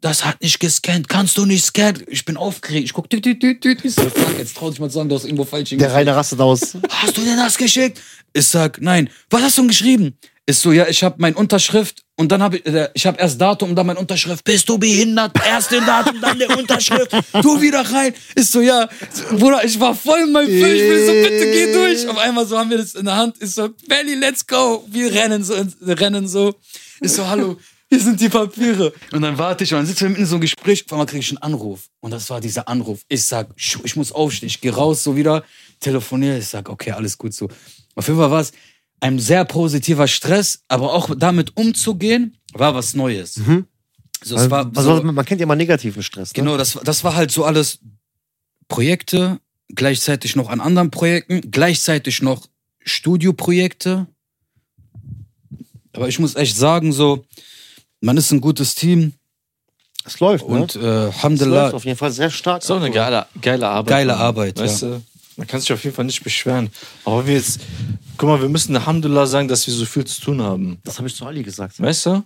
das 0.00 0.24
hat 0.24 0.40
nicht 0.40 0.60
gescannt. 0.60 1.08
Kannst 1.08 1.36
du 1.36 1.44
nicht 1.44 1.64
scannen? 1.64 2.04
Ich 2.06 2.24
bin 2.24 2.36
aufgeregt. 2.36 2.84
Ich 2.84 2.92
guck, 2.92 3.10
tüt, 3.10 3.24
tüt, 3.24 3.40
tüt, 3.40 3.60
tüt. 3.60 3.84
Ich 3.84 3.96
so, 3.96 4.02
fuck, 4.02 4.38
jetzt 4.38 4.56
trau 4.56 4.70
dich 4.70 4.78
mal 4.78 4.88
zu 4.88 4.98
sagen, 4.98 5.08
du 5.08 5.16
hast 5.16 5.24
irgendwo 5.24 5.44
falsch 5.44 5.70
Der. 5.70 5.92
Rainer 5.92 6.14
rastet 6.14 6.38
aus. 6.38 6.76
Hast 6.88 7.16
du 7.16 7.22
denn 7.22 7.36
das 7.36 7.58
geschickt? 7.58 8.00
Ich 8.32 8.46
sag, 8.46 8.80
nein. 8.80 9.10
Was 9.28 9.42
hast 9.42 9.58
du 9.58 9.62
denn 9.62 9.70
geschrieben? 9.70 10.16
Ist 10.46 10.62
so, 10.62 10.70
ja, 10.70 10.86
ich 10.86 11.02
habe 11.02 11.16
meine 11.18 11.34
Unterschrift 11.34 12.04
und 12.14 12.30
dann 12.30 12.40
habe 12.40 12.58
ich, 12.58 12.66
äh, 12.66 12.88
ich 12.94 13.04
habe 13.04 13.18
erst 13.18 13.40
Datum 13.40 13.70
und 13.70 13.74
dann 13.74 13.88
meine 13.88 13.98
Unterschrift. 13.98 14.44
Bist 14.44 14.68
du 14.68 14.78
behindert? 14.78 15.32
Erst 15.44 15.72
den 15.72 15.84
Datum, 15.84 16.20
dann 16.20 16.38
der 16.38 16.56
Unterschrift. 16.56 17.10
Du 17.42 17.60
wieder 17.60 17.80
rein. 17.80 18.14
Ist 18.36 18.52
so, 18.52 18.60
ja, 18.60 18.88
Bruder, 19.32 19.64
ich 19.64 19.80
war 19.80 19.96
voll 19.96 20.20
in 20.20 20.30
meinem 20.30 20.46
Film. 20.46 20.76
Ich 20.76 20.82
will 20.82 21.06
so, 21.06 21.12
bitte 21.28 21.50
geh 21.50 21.72
durch. 21.72 22.08
Auf 22.08 22.18
einmal 22.18 22.46
so 22.46 22.56
haben 22.56 22.70
wir 22.70 22.78
das 22.78 22.94
in 22.94 23.06
der 23.06 23.16
Hand. 23.16 23.36
Ist 23.38 23.56
so, 23.56 23.68
Belly, 23.88 24.14
let's 24.14 24.46
go. 24.46 24.86
Wir 24.88 25.12
rennen 25.12 25.42
so, 25.42 25.56
rennen 25.84 26.28
so. 26.28 26.54
Ist 27.00 27.16
so, 27.16 27.26
hallo. 27.26 27.58
Hier 27.88 28.00
sind 28.00 28.20
die 28.20 28.28
Papiere. 28.28 28.92
Und 29.12 29.22
dann 29.22 29.38
warte 29.38 29.64
ich 29.64 29.72
und 29.72 29.78
dann 29.78 29.86
sitzen 29.86 30.02
wir 30.02 30.08
mitten 30.10 30.22
in 30.22 30.26
so 30.26 30.36
einem 30.36 30.40
Gespräch. 30.40 30.84
Auf 30.86 30.92
einmal 30.92 31.06
kriege 31.06 31.20
ich 31.20 31.30
einen 31.30 31.38
Anruf. 31.38 31.88
Und 32.00 32.10
das 32.10 32.28
war 32.30 32.40
dieser 32.40 32.68
Anruf. 32.68 33.02
Ich 33.08 33.24
sag, 33.26 33.48
ich 33.56 33.96
muss 33.96 34.10
aufstehen. 34.10 34.48
Ich 34.48 34.60
gehe 34.60 34.74
raus, 34.74 35.04
so 35.04 35.16
wieder, 35.16 35.44
telefoniere. 35.78 36.38
Ich 36.38 36.48
sag, 36.48 36.68
okay, 36.68 36.90
alles 36.90 37.16
gut 37.16 37.32
so. 37.32 37.48
Auf 37.94 38.08
jeden 38.08 38.18
Fall 38.18 38.30
war 38.30 38.40
es 38.40 38.52
ein 39.00 39.18
sehr 39.18 39.44
positiver 39.44 40.08
Stress, 40.08 40.64
aber 40.68 40.92
auch 40.92 41.14
damit 41.16 41.56
umzugehen, 41.56 42.36
war 42.52 42.74
was 42.74 42.94
Neues. 42.94 43.34
So, 44.24 44.36
es 44.36 44.50
war 44.50 44.70
also, 44.74 44.96
so, 44.96 45.02
man 45.02 45.24
kennt 45.24 45.40
ja 45.40 45.44
immer 45.44 45.56
negativen 45.56 46.02
Stress. 46.02 46.30
Ne? 46.30 46.34
genau, 46.34 46.56
das, 46.56 46.78
das 46.82 47.04
war 47.04 47.14
halt 47.14 47.30
so 47.30 47.44
alles 47.44 47.80
Projekte, 48.68 49.38
gleichzeitig 49.68 50.34
noch 50.36 50.48
an 50.48 50.60
anderen 50.60 50.90
Projekten, 50.90 51.50
gleichzeitig 51.50 52.22
noch 52.22 52.48
Studioprojekte. 52.80 54.06
Aber 55.92 56.08
ich 56.08 56.18
muss 56.18 56.34
echt 56.34 56.56
sagen, 56.56 56.92
so, 56.92 57.24
man 58.00 58.16
ist 58.16 58.30
ein 58.32 58.40
gutes 58.40 58.74
Team 58.74 59.14
Es 60.04 60.20
läuft, 60.20 60.48
ne? 60.48 60.54
und 60.54 60.76
äh, 60.76 60.78
es 60.78 61.16
Alhamdulillah, 61.16 61.62
läuft 61.64 61.74
auf 61.74 61.84
jeden 61.84 61.98
Fall 61.98 62.12
sehr 62.12 62.30
stark. 62.30 62.62
So 62.62 62.74
eine 62.74 62.90
geile, 62.90 63.26
geile 63.40 63.68
Arbeit. 63.68 63.90
Geile 63.90 64.12
Mann. 64.12 64.20
Arbeit, 64.20 64.58
weißt 64.58 64.82
du? 64.82 65.02
Man 65.36 65.46
kann 65.46 65.60
sich 65.60 65.72
auf 65.72 65.82
jeden 65.84 65.94
Fall 65.94 66.06
nicht 66.06 66.24
beschweren. 66.24 66.70
Aber 67.04 67.26
wir 67.26 67.34
jetzt, 67.34 67.60
guck 68.16 68.28
mal, 68.28 68.40
wir 68.40 68.48
müssen 68.48 68.74
Alhamdulillah 68.74 69.26
sagen, 69.26 69.48
dass 69.48 69.66
wir 69.66 69.74
so 69.74 69.84
viel 69.84 70.04
zu 70.04 70.20
tun 70.22 70.40
haben. 70.40 70.78
Das 70.84 70.98
habe 70.98 71.08
ich 71.08 71.14
zu 71.14 71.26
Ali 71.26 71.42
gesagt. 71.42 71.80
Weißt 71.80 72.06
du? 72.06 72.22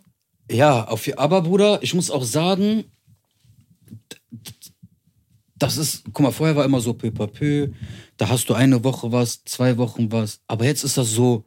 Ja, 0.50 0.85
auf, 0.85 1.09
aber 1.17 1.43
Bruder, 1.43 1.83
ich 1.83 1.95
muss 1.95 2.11
auch 2.11 2.25
sagen, 2.25 2.85
das 5.57 5.77
ist, 5.77 6.05
guck 6.12 6.21
mal, 6.21 6.33
vorher 6.33 6.57
war 6.57 6.65
immer 6.65 6.81
so 6.81 6.95
peu 6.95 7.09
à 7.09 7.27
peu, 7.27 7.69
da 8.17 8.29
hast 8.29 8.49
du 8.49 8.55
eine 8.55 8.83
Woche 8.83 9.12
was, 9.12 9.45
zwei 9.45 9.77
Wochen 9.77 10.11
was, 10.11 10.41
aber 10.47 10.65
jetzt 10.65 10.85
ist 10.85 10.97
das 10.97 11.11
so, 11.11 11.45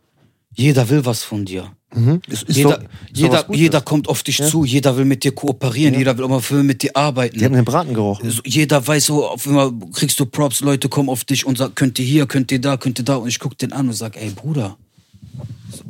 jeder 0.56 0.90
will 0.90 1.06
was 1.06 1.24
von 1.24 1.46
dir. 1.46 1.72
Mhm. 1.96 2.22
Ist, 2.28 2.44
ist 2.44 2.58
jeder 2.58 2.78
doch- 2.80 2.84
jeder, 3.14 3.54
jeder 3.54 3.82
kommt 3.82 4.10
auf 4.10 4.24
dich 4.24 4.40
Ja. 4.40 4.48
zu, 4.48 4.66
jeder 4.66 4.98
will 4.98 5.06
mit 5.06 5.24
dir 5.24 5.32
kooperieren, 5.34 5.94
jeder 5.94 6.18
will 6.18 6.26
auch 6.26 6.30
mal 6.30 6.42
für- 6.42 6.64
mit 6.64 6.82
dir 6.82 6.96
arbeiten. 6.96 7.38
Die 7.38 7.46
haben 7.46 7.54
den 7.54 7.66
Braten 7.66 7.94
gerochen. 7.94 8.30
So, 8.32 8.42
jeder 8.46 8.86
weiß 8.86 9.06
so, 9.06 9.28
auf 9.28 9.46
einmal 9.48 9.72
kriegst 9.94 10.20
du 10.20 10.26
Props, 10.26 10.62
Leute 10.62 10.90
kommen 10.90 11.10
auf 11.10 11.24
dich 11.24 11.46
und 11.46 11.58
sagen, 11.58 11.76
könnt 11.76 12.00
ihr 12.00 12.06
hier, 12.06 12.26
könnt 12.26 12.52
ihr 12.52 12.60
da, 12.60 12.78
könnt 12.78 12.98
ihr 13.00 13.06
da. 13.06 13.18
Und 13.18 13.28
ich 13.28 13.40
guck 13.40 13.58
den 13.60 13.74
an 13.74 13.88
und 13.88 13.94
sag, 13.94 14.18
ey 14.18 14.32
Bruder, 14.32 14.76
so, 15.72 15.84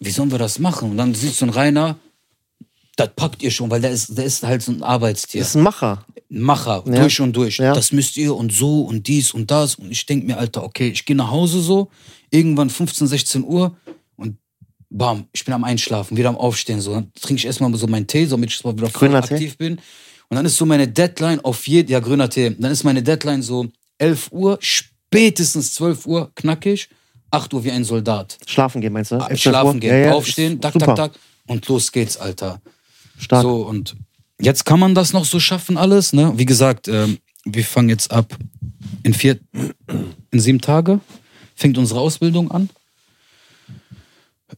wie 0.00 0.10
sollen 0.10 0.30
wir 0.32 0.38
das 0.38 0.58
machen? 0.58 0.90
Und 0.90 0.96
dann 0.96 1.14
siehst 1.14 1.40
du 1.40 1.44
einen 1.44 1.54
Rainer, 1.54 1.96
das 2.98 3.10
packt 3.14 3.42
ihr 3.42 3.50
schon, 3.50 3.70
weil 3.70 3.80
der 3.80 3.90
ist, 3.92 4.16
der 4.18 4.24
ist 4.24 4.42
halt 4.42 4.60
so 4.62 4.72
ein 4.72 4.82
Arbeitstier. 4.82 5.40
Das 5.40 5.50
ist 5.50 5.54
ein 5.54 5.62
Macher. 5.62 6.04
Ein 6.30 6.40
Macher, 6.40 6.82
Ja. 6.86 7.00
durch 7.00 7.20
und 7.20 7.32
durch. 7.34 7.58
Ja. 7.58 7.72
Das 7.72 7.92
müsst 7.92 8.16
ihr 8.16 8.34
und 8.34 8.52
so 8.52 8.82
und 8.82 9.06
dies 9.06 9.32
und 9.32 9.50
das. 9.50 9.76
Und 9.76 9.90
ich 9.90 10.04
denk 10.04 10.26
mir, 10.26 10.36
Alter, 10.36 10.64
okay, 10.64 10.88
ich 10.88 11.04
gehe 11.06 11.14
nach 11.16 11.30
Hause 11.30 11.60
so, 11.60 11.90
irgendwann 12.30 12.68
15, 12.70 13.06
16 13.06 13.44
Uhr 13.44 13.76
und 14.16 14.36
bam, 14.90 15.26
ich 15.32 15.44
bin 15.44 15.54
am 15.54 15.62
Einschlafen, 15.64 16.16
wieder 16.16 16.28
am 16.28 16.36
Aufstehen. 16.36 16.80
So. 16.80 16.92
Dann 16.94 17.12
trinke 17.20 17.38
ich 17.40 17.46
erstmal 17.46 17.72
so 17.76 17.86
meinen 17.86 18.06
Tee, 18.06 18.26
damit 18.26 18.50
ich 18.50 18.64
mal 18.64 18.76
wieder 18.76 18.90
voll 18.90 19.14
aktiv 19.14 19.56
bin. 19.56 19.76
Und 20.30 20.36
dann 20.36 20.44
ist 20.44 20.56
so 20.56 20.66
meine 20.66 20.88
Deadline 20.88 21.40
auf 21.44 21.66
jeden, 21.68 21.90
ja, 21.90 22.00
grüner 22.00 22.28
Tee. 22.28 22.50
Dann 22.58 22.72
ist 22.72 22.82
meine 22.84 23.02
Deadline 23.02 23.42
so 23.42 23.66
11 23.98 24.28
Uhr, 24.32 24.58
spätestens 24.60 25.72
12 25.74 26.04
Uhr, 26.06 26.30
knackig, 26.34 26.88
8 27.30 27.54
Uhr 27.54 27.64
wie 27.64 27.70
ein 27.70 27.84
Soldat. 27.84 28.36
Schlafen 28.46 28.80
gehen, 28.80 28.92
meinst 28.92 29.12
du? 29.12 29.18
Zwölf 29.18 29.40
Schlafen 29.40 29.74
Uhr? 29.74 29.80
gehen, 29.80 30.04
Ja, 30.04 30.12
aufstehen, 30.14 30.60
tak, 30.60 30.74
tak, 30.78 30.96
tak. 30.96 31.12
Und 31.46 31.66
los 31.68 31.90
geht's, 31.92 32.16
Alter. 32.18 32.60
Stark. 33.18 33.42
So, 33.42 33.62
und 33.66 33.96
jetzt 34.40 34.64
kann 34.64 34.80
man 34.80 34.94
das 34.94 35.12
noch 35.12 35.24
so 35.24 35.40
schaffen, 35.40 35.76
alles, 35.76 36.12
ne? 36.12 36.32
Wie 36.36 36.46
gesagt, 36.46 36.88
ähm, 36.88 37.18
wir 37.44 37.64
fangen 37.64 37.88
jetzt 37.88 38.10
ab 38.12 38.36
in 39.02 39.14
vier, 39.14 39.38
in 40.30 40.40
sieben 40.40 40.60
Tage 40.60 41.00
fängt 41.54 41.76
unsere 41.78 42.00
Ausbildung 42.00 42.50
an. 42.50 42.70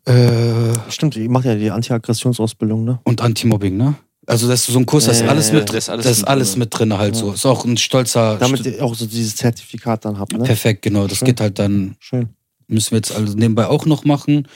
Äh, 0.05 0.75
Stimmt, 0.89 1.17
ihr 1.17 1.29
macht 1.31 1.45
ja 1.47 1.55
die 1.55 1.71
Anti-Aggressionsausbildung, 1.71 2.85
ne? 2.85 3.01
und 3.05 3.21
Anti-Mobbing, 3.21 3.77
ne? 3.77 3.95
Also 4.27 4.47
das 4.47 4.61
ist 4.61 4.73
so 4.73 4.79
ein 4.79 4.87
Kurs, 4.87 5.07
da 5.07 5.13
ist 5.13 5.23
Ja, 5.23 5.29
alles 5.29 5.49
ja, 5.49 5.55
mit 5.55 5.63
ja. 5.63 5.67
drin. 5.67 5.75
Das 6.03 6.19
ist 6.19 6.25
alles 6.25 6.49
Das 6.51 6.57
mit 6.57 6.79
drin. 6.79 6.89
mit 6.89 6.99
halt 6.99 7.17
so. 7.17 7.33
Ist 7.33 7.47
auch 7.47 7.65
ein 7.65 7.77
stolzer. 7.77 8.37
Damit 8.39 8.65
ihr 8.65 8.85
auch 8.85 8.95
so 8.95 9.07
dieses 9.07 9.35
Zertifikat 9.35 10.05
dann 10.05 10.19
habt, 10.19 10.33
ne? 10.33 10.45
Perfekt, 10.45 10.83
genau. 10.83 11.09
Das 11.09 11.19
Schön. 11.19 11.27
geht 11.27 11.41
halt 11.41 11.59
dann, 11.59 11.97
Schön. 11.99 12.29
müssen 12.69 12.93
wir 12.93 12.99
jetzt 12.99 13.13
also 13.13 13.35
nebenbei 13.35 13.67
auch 13.67 13.87
noch 13.87 14.05
machen. 14.05 14.47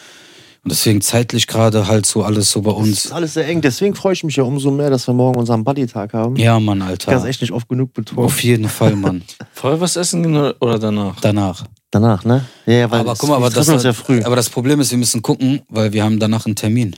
Und 0.64 0.70
deswegen 0.72 1.02
zeitlich 1.02 1.46
gerade 1.46 1.86
halt 1.88 2.06
so 2.06 2.22
alles 2.22 2.50
so 2.50 2.62
bei 2.62 2.70
Das 2.72 2.80
uns. 2.80 3.04
ist 3.04 3.12
alles 3.12 3.34
sehr 3.34 3.46
eng. 3.46 3.60
Deswegen 3.60 3.94
freue 3.94 4.14
ich 4.14 4.24
mich 4.24 4.36
ja 4.36 4.44
umso 4.44 4.70
mehr, 4.70 4.88
dass 4.88 5.06
wir 5.06 5.12
morgen 5.12 5.38
unseren 5.38 5.62
Buddy-Tag 5.62 6.14
haben. 6.14 6.36
Ja, 6.36 6.58
Mann, 6.58 6.78
Ich 6.78 6.84
kann 6.86 6.96
es 6.96 7.06
Alter. 7.20 7.24
echt 7.28 7.42
nicht 7.42 7.52
oft 7.52 7.68
genug 7.68 7.92
betonen. 7.92 8.24
Auf 8.24 8.42
jeden 8.42 8.68
Fall, 8.70 8.96
Mann. 8.96 9.22
Vorher 9.52 9.78
was 9.80 9.96
essen 9.96 10.24
oder- 10.60 10.78
danach? 10.78 11.20
Danach. 11.20 11.64
Danach, 11.90 12.24
ne? 12.24 12.46
Ja, 12.64 12.72
ja, 12.72 12.90
weil 12.90 13.00
aber 13.00 13.12
es- 13.12 13.18
guck 13.18 13.28
mal, 13.28 13.36
aber 13.36 13.50
das, 13.50 13.68
uns 13.68 13.82
ja 13.82 13.92
früh. 13.92 14.22
aber 14.24 14.36
das 14.36 14.48
Problem 14.48 14.80
ist, 14.80 14.90
wir 14.90 14.98
müssen 14.98 15.20
gucken, 15.20 15.60
weil 15.68 15.92
wir 15.92 16.02
haben 16.02 16.18
danach 16.18 16.46
einen 16.46 16.56
Termin. 16.56 16.96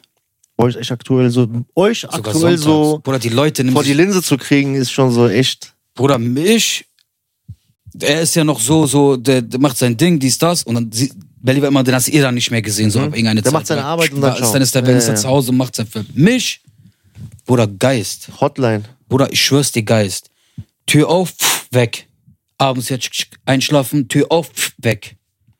euch 0.58 0.76
echt 0.76 0.92
aktuell 0.92 1.28
so, 1.30 1.48
euch 1.74 2.00
Sogar 2.02 2.18
aktuell 2.18 2.56
sonntags. 2.56 2.62
so 2.62 3.00
Bruder, 3.02 3.18
die 3.18 3.28
Leute 3.30 3.64
nehmen 3.64 3.74
vor 3.74 3.82
die 3.84 3.92
Linse 3.94 4.22
zu 4.22 4.36
kriegen, 4.38 4.74
ist 4.76 4.90
schon 4.92 5.10
so 5.10 5.28
echt. 5.28 5.74
Bruder, 5.94 6.18
mich, 6.18 6.86
er 8.00 8.20
ist 8.22 8.36
ja 8.36 8.44
noch 8.44 8.60
so, 8.60 8.86
so, 8.86 9.16
der, 9.16 9.42
der 9.42 9.58
macht 9.60 9.76
sein 9.76 9.96
Ding, 9.96 10.18
dies, 10.18 10.38
das, 10.38 10.62
und 10.62 10.74
dann 10.76 10.92
sieht, 10.92 11.14
Belly 11.46 11.62
war 11.62 11.68
immer, 11.68 11.82
den 11.84 11.94
hast 11.94 12.08
du 12.08 12.12
eh 12.12 12.20
dann 12.20 12.34
nicht 12.34 12.50
mehr 12.50 12.60
gesehen, 12.62 12.90
so 12.90 12.98
Mhm. 12.98 13.04
ab 13.06 13.10
irgendeine 13.14 13.40
Der 13.40 13.50
Zeit. 13.50 13.52
macht 13.54 13.66
seine 13.66 13.80
weil 13.82 13.86
Arbeit 13.86 14.12
und 14.12 14.20
dann 14.20 14.36
ist, 14.42 14.50
dann 14.52 14.62
ist 14.62 14.74
der, 14.74 14.84
Ja, 14.84 14.96
ist 14.96 15.04
er 15.08 15.14
ja. 15.14 15.20
zu 15.20 15.28
Hause 15.28 15.50
und 15.52 15.56
macht 15.56 15.74
sein 15.76 15.86
Film. 15.86 16.06
Mich, 16.14 16.60
Bruder, 17.46 17.66
Geist. 17.66 18.28
Hotline. 18.40 18.82
Bruder, 19.08 19.32
ich 19.32 19.40
schwör's 19.40 19.72
dir, 19.72 19.82
Geist. 19.84 20.30
Tür 20.86 21.08
auf, 21.08 21.30
pff, 21.30 21.68
weg. 21.70 22.08
Abends 22.58 22.88
jetzt 22.88 23.08
einschlafen, 23.44 24.08
Tür 24.08 24.26
auf, 24.30 24.48
pff, 24.52 24.72
weg. 24.78 25.16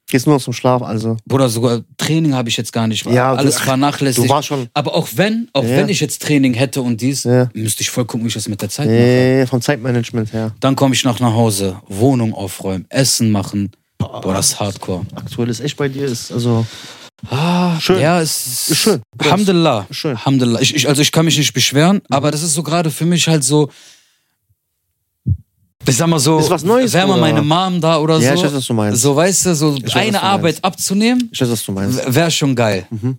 Gehst 0.08 0.26
nur 0.26 0.36
noch 0.36 0.42
zum 0.42 0.52
Schlaf, 0.52 0.82
also. 0.82 1.16
Bruder, 1.26 1.48
sogar 1.48 1.82
Training 1.96 2.32
habe 2.34 2.48
ich 2.48 2.56
jetzt 2.56 2.72
gar 2.72 2.86
nicht. 2.86 3.04
Ja, 3.06 3.32
du- 3.32 3.38
alles. 3.38 3.56
Du 4.14 4.28
warst 4.28 4.46
schon 4.48 4.68
Aber 4.72 4.94
auch 4.94 5.08
wenn, 5.16 5.48
auch 5.52 5.64
Ja. 5.64 5.70
wenn 5.78 5.88
ich 5.88 5.98
jetzt 6.00 6.22
Training 6.22 6.54
hätte 6.54 6.80
und 6.80 7.00
dies, 7.00 7.24
Ja. 7.24 7.48
müsste 7.54 7.82
ich 7.82 7.90
voll 7.90 8.04
gucken, 8.04 8.24
wie 8.24 8.28
ich 8.28 8.34
das 8.34 8.46
mit 8.48 8.62
der 8.62 8.68
Zeit 8.68 8.86
mache. 8.86 8.96
äh, 8.96 9.46
vom 9.48 9.60
Zeitmanagement 9.60 10.32
her. 10.32 10.54
Dann 10.60 10.76
komme 10.76 10.94
ich 10.94 11.02
noch 11.04 11.18
nach 11.18 11.32
Hause, 11.34 11.80
Wohnung 11.88 12.34
aufräumen, 12.34 12.86
Essen 12.88 13.32
machen. 13.32 13.72
Boah, 13.98 14.34
das 14.34 14.48
ist 14.48 14.60
Hardcore. 14.60 15.06
Aktuell 15.14 15.48
ist 15.48 15.60
echt 15.60 15.76
bei 15.76 15.88
dir, 15.88 16.04
ist 16.06 16.30
also. 16.32 16.66
Ah, 17.30 17.80
Schön. 17.80 18.00
Ja, 18.00 18.20
es 18.20 18.46
ist, 18.46 18.70
Ist 18.72 18.78
schön. 18.78 19.00
Alhamdulillah. 19.18 19.86
Ist 19.88 19.96
schön. 19.96 20.10
Mhm. 20.12 20.16
Alhamdulillah. 20.18 20.60
Ich, 20.60 20.74
ich, 20.74 20.88
also 20.88 21.00
ich 21.02 21.10
kann 21.10 21.24
mich 21.24 21.38
nicht 21.38 21.52
beschweren, 21.54 22.02
aber 22.10 22.30
das 22.30 22.42
ist 22.42 22.52
so 22.54 22.62
gerade 22.62 22.90
für 22.90 23.06
mich 23.06 23.26
halt 23.26 23.42
so. 23.42 23.70
Ich 25.88 25.96
sag 25.96 26.08
mal 26.08 26.18
so, 26.18 26.38
Ist 26.40 26.50
was 26.50 26.64
Neues, 26.64 26.92
wäre 26.92 27.06
mal 27.06 27.18
meine 27.18 27.42
Mom 27.42 27.80
da 27.80 27.98
oder 27.98 28.18
Ja, 28.18 28.30
so. 28.30 28.40
ich 28.40 28.44
weiß, 28.44 28.54
was 28.54 28.66
du 28.66 28.74
meinst. 28.74 29.00
So, 29.02 29.14
weißt 29.14 29.46
du, 29.46 29.54
so 29.54 29.76
weiß, 29.80 29.94
eine 29.96 30.12
du 30.12 30.22
Arbeit 30.22 30.42
meinst. 30.54 30.64
abzunehmen, 30.64 31.28
Ich 31.32 31.40
weiß, 31.40 31.48
was 31.50 31.64
du 31.64 31.72
meinst. 31.72 32.14
wäre 32.14 32.30
schon 32.30 32.56
geil. 32.56 32.86
Mhm. 32.90 33.18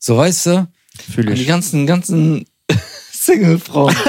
So, 0.00 0.16
weißt 0.16 0.46
du? 0.46 0.68
Fühle 1.12 1.32
Die 1.34 1.42
ich. 1.42 1.48
ganzen, 1.48 1.86
ganzen 1.86 2.44
Single-Frauen. 3.12 3.94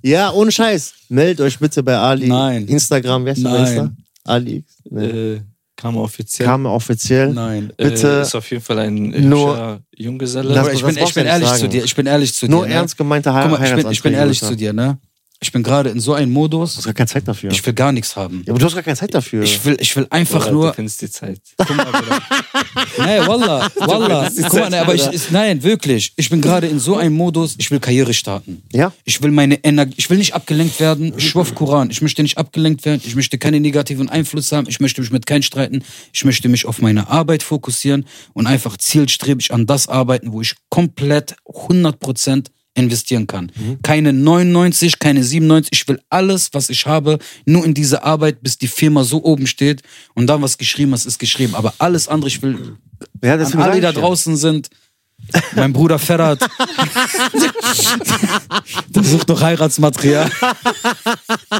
Ja, 0.00 0.30
ohne 0.32 0.52
Scheiß. 0.52 0.94
Meldet 1.08 1.40
euch 1.40 1.58
bitte 1.58 1.82
bei 1.82 1.96
Ali. 1.98 2.28
Nein. 2.28 2.66
Instagram, 2.68 3.24
wer 3.24 3.32
ist 3.32 3.42
der? 3.42 3.50
Nein. 3.50 3.96
Wer 4.28 4.36
ist 4.36 4.44
der? 4.86 4.94
Ali. 4.94 5.10
Nee. 5.10 5.34
äh, 5.36 5.40
kam 5.76 5.96
offiziell. 5.96 6.46
Kam 6.48 6.66
offiziell. 6.66 7.32
Nein. 7.32 7.72
bitte 7.76 8.18
Äh, 8.18 8.22
ist 8.22 8.34
auf 8.34 8.50
jeden 8.50 8.62
Fall 8.62 8.78
ein 8.80 8.94
nur- 9.28 9.50
hübscher 9.50 9.80
Junggeselle. 9.96 10.72
Ich 10.72 10.82
bin, 10.84 10.96
ich 10.98 11.14
bin 11.14 11.26
ehrlich 11.26 11.48
sagen. 11.48 11.60
zu 11.60 11.68
dir. 11.68 11.84
Ich 11.84 11.94
bin 11.94 12.06
ehrlich 12.06 12.34
zu 12.34 12.48
Nur 12.48 12.66
dir. 12.66 12.72
ernst 12.74 12.96
gemeinte 12.96 13.30
Ne? 13.32 13.42
He 13.44 13.48
Guck 13.48 13.58
mal, 13.60 13.64
ich 13.66 13.74
bin, 13.84 13.92
ich 13.92 14.02
bin 14.02 14.14
ehrlich 14.14 14.40
zu 14.40 14.56
dir, 14.56 14.72
ne? 14.72 14.98
Ich 15.40 15.52
bin 15.52 15.62
gerade 15.62 15.90
in 15.90 16.00
so 16.00 16.14
einem 16.14 16.28
Du 16.34 16.40
Modus, 16.40 16.76
hast 16.76 16.84
gar 16.84 16.94
keine 16.94 17.06
Zeit 17.06 17.28
dafür. 17.28 17.50
ich 17.52 17.64
will 17.64 17.72
gar 17.72 17.92
nichts 17.92 18.16
haben. 18.16 18.42
ja, 18.44 18.52
aber 18.52 18.58
du 18.58 18.66
hast 18.66 18.74
gar 18.74 18.82
keine 18.82 18.96
Zeit 18.96 19.14
dafür. 19.14 19.42
Ich 19.44 19.64
will, 19.64 19.76
ich 19.78 19.94
will 19.94 20.06
einfach 20.10 20.40
Bruder, 20.46 20.52
nur. 20.52 20.66
Du 20.70 20.74
findest 20.74 21.00
die 21.02 21.10
Zeit. 21.10 21.40
Guck 21.56 21.76
mal. 21.76 21.86
Nee, 22.98 23.20
Wallah, 23.26 23.68
Wallah. 23.76 24.30
Guck 24.42 24.52
mal, 24.54 24.70
nee, 24.70 24.76
aber 24.78 24.94
ich, 24.94 25.06
ist, 25.06 25.30
nein, 25.30 25.62
wirklich. 25.62 26.12
Ich 26.16 26.30
bin 26.30 26.40
gerade 26.40 26.66
in 26.66 26.78
so 26.80 26.96
einem 26.96 27.14
Modus, 27.14 27.54
ich 27.58 27.70
will 27.70 27.78
Karriere 27.80 28.12
starten. 28.14 28.62
ja? 28.72 28.92
Ich 29.04 29.22
will 29.22 29.30
meine 29.30 29.62
Energie, 29.64 29.94
ich 29.96 30.10
will 30.10 30.18
nicht 30.18 30.34
abgelenkt 30.34 30.80
werden. 30.80 31.12
Ich 31.16 31.30
schwör 31.30 31.42
auf 31.42 31.54
Koran. 31.54 31.90
Ich 31.90 32.02
möchte 32.02 32.22
nicht 32.22 32.38
abgelenkt 32.38 32.84
werden. 32.84 33.00
Ich 33.04 33.14
möchte 33.14 33.38
keine 33.38 33.60
negativen 33.60 34.08
Einflüsse 34.08 34.56
haben. 34.56 34.68
Ich 34.68 34.80
möchte 34.80 35.00
mich 35.00 35.10
mit 35.10 35.26
keinem 35.26 35.42
streiten. 35.42 35.84
Ich 36.12 36.24
möchte 36.24 36.48
mich 36.48 36.66
auf 36.66 36.80
meine 36.80 37.08
Arbeit 37.08 37.42
fokussieren 37.42 38.06
und 38.32 38.46
einfach 38.46 38.76
zielstrebig 38.76 39.52
an 39.52 39.66
das 39.66 39.88
arbeiten, 39.88 40.32
wo 40.32 40.40
ich 40.40 40.54
komplett 40.68 41.36
100% 41.46 42.46
investieren 42.78 43.26
kann. 43.26 43.52
Keine 43.82 44.12
99, 44.12 44.98
keine 44.98 45.22
97. 45.24 45.70
Ich 45.72 45.88
will 45.88 46.00
alles, 46.08 46.50
was 46.52 46.70
ich 46.70 46.86
habe, 46.86 47.18
nur 47.44 47.64
in 47.64 47.74
diese 47.74 48.04
Arbeit, 48.04 48.42
bis 48.42 48.58
die 48.58 48.68
Firma 48.68 49.04
so 49.04 49.22
oben 49.24 49.46
steht 49.46 49.82
und 50.14 50.26
dann 50.26 50.42
was 50.42 50.58
geschrieben 50.58 50.92
ist, 50.92 51.06
ist 51.06 51.18
geschrieben. 51.18 51.54
Aber 51.54 51.74
alles 51.78 52.08
andere, 52.08 52.28
ich 52.28 52.42
will 52.42 52.76
Ja, 53.22 53.34
an 53.34 53.52
alle, 53.54 53.74
die 53.74 53.80
da 53.80 53.88
ja. 53.90 54.00
draußen 54.00 54.36
sind. 54.36 54.70
Mein 55.54 55.72
Bruder 55.72 55.98
Ferrat. 55.98 56.40
Der 58.88 59.04
sucht 59.04 59.28
noch 59.28 59.40
Heiratsmaterial. 59.40 60.30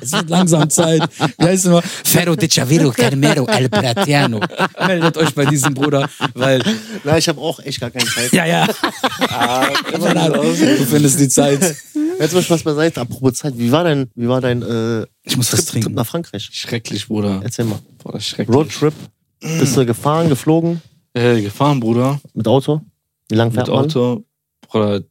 Es 0.01 0.13
wird 0.13 0.31
langsam 0.31 0.71
Zeit. 0.71 1.03
Wie 1.39 1.45
heißt 1.45 1.67
immer? 1.67 1.83
Ferro 1.83 2.35
de 2.35 2.49
Chavero 2.49 2.91
Carmero 2.91 3.47
El 3.47 3.69
Pratiano. 3.69 4.41
Meldet 4.87 5.17
euch 5.19 5.35
bei 5.35 5.45
diesem 5.45 5.75
Bruder, 5.75 6.09
weil, 6.35 6.63
Nein, 7.05 7.19
ich 7.19 7.29
habe 7.29 7.41
auch 7.41 7.61
echt 7.61 7.81
gar 7.81 7.91
keine 7.91 8.07
Zeit. 8.07 8.33
ja, 8.33 8.47
ja. 8.47 8.67
Ferrat, 8.67 10.35
du 10.35 10.87
findest 10.87 11.21
die 11.21 11.29
Zeit. 11.29 11.77
Jetzt 12.19 12.35
mal 12.35 12.43
Spaß 12.43 12.63
beiseite. 12.63 13.01
Apropos 13.01 13.35
Zeit, 13.35 13.55
wie 13.57 13.71
war 13.71 13.85
dein, 13.85 14.11
wie 14.15 14.29
war 14.29 14.41
dein 14.41 14.63
äh, 14.63 15.07
Ich 15.25 15.37
muss 15.37 15.53
was 15.53 15.61
Trip, 15.61 15.71
trinken. 15.73 15.89
Trip 15.89 15.97
nach 15.97 16.07
Frankreich? 16.07 16.49
Schrecklich, 16.53 17.07
Bruder. 17.07 17.41
Erzähl 17.45 17.65
mal. 17.65 17.79
Bruder, 17.99 18.19
schrecklich. 18.21 18.57
Roadtrip. 18.57 18.95
Bist 19.41 19.77
du 19.77 19.87
gefahren, 19.87 20.29
geflogen? 20.29 20.83
Äh, 21.15 21.43
gefahren, 21.43 21.79
Bruder. 21.79 22.21
Mit 22.35 22.49
Auto? 22.49 22.81
Wie 23.29 23.35
lange 23.35 23.53
fährt 23.53 23.67
Mit 23.69 23.75
man? 23.77 23.85
Auto. 23.85 24.25
Bruder, 24.69 25.03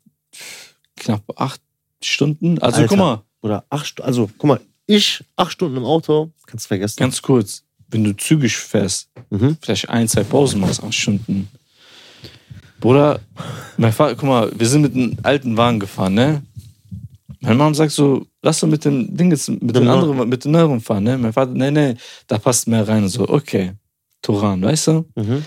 knapp 0.95 1.23
acht 1.35 1.61
Stunden. 2.03 2.59
Also 2.59 2.77
Alter. 2.81 2.87
guck 2.89 2.97
mal, 2.97 3.21
Oder 3.41 3.65
acht 3.69 3.85
Stunden. 3.87 4.07
Also, 4.07 4.29
guck 4.37 4.47
mal, 4.47 4.59
ich 4.85 5.23
acht 5.35 5.51
Stunden 5.51 5.77
im 5.77 5.85
Auto, 5.85 6.31
kannst 6.45 6.65
du 6.65 6.67
vergessen. 6.69 6.97
ganz 6.99 7.21
kurz. 7.21 7.63
Wenn 7.89 8.03
du 8.03 8.15
zügig 8.17 8.55
fährst, 8.57 9.09
Mhm. 9.29 9.57
vielleicht 9.61 9.89
ein, 9.89 10.07
zwei 10.07 10.23
Pausen 10.23 10.59
machst, 10.59 10.83
acht 10.83 10.93
Stunden. 10.93 11.47
Bruder, 12.79 13.19
mein 13.77 13.91
Vater, 13.93 14.15
guck 14.15 14.27
mal, 14.29 14.51
wir 14.55 14.67
sind 14.67 14.81
mit 14.81 14.93
einem 14.93 15.17
alten 15.23 15.57
Wagen 15.57 15.79
gefahren, 15.79 16.13
ne? 16.13 16.43
Meine 17.39 17.55
Mom 17.55 17.73
sagt 17.73 17.91
so, 17.91 18.25
lass 18.41 18.59
doch 18.59 18.67
mit 18.67 18.83
dem 18.85 19.15
Ding 19.15 19.31
jetzt, 19.31 19.49
mit 19.49 19.75
dem 19.75 19.87
anderen, 19.87 20.27
mit 20.29 20.43
dem 20.43 20.51
neueren 20.51 20.81
fahren, 20.81 21.03
ne? 21.03 21.17
Mein 21.17 21.33
Vater, 21.33 21.51
nee, 21.53 21.71
nee, 21.71 21.95
da 22.27 22.37
passt 22.37 22.67
mehr 22.67 22.87
rein 22.87 23.07
so, 23.07 23.27
okay. 23.29 23.73
Turan, 24.21 24.61
weißt 24.61 24.87
du? 24.87 25.05
Mhm. 25.15 25.45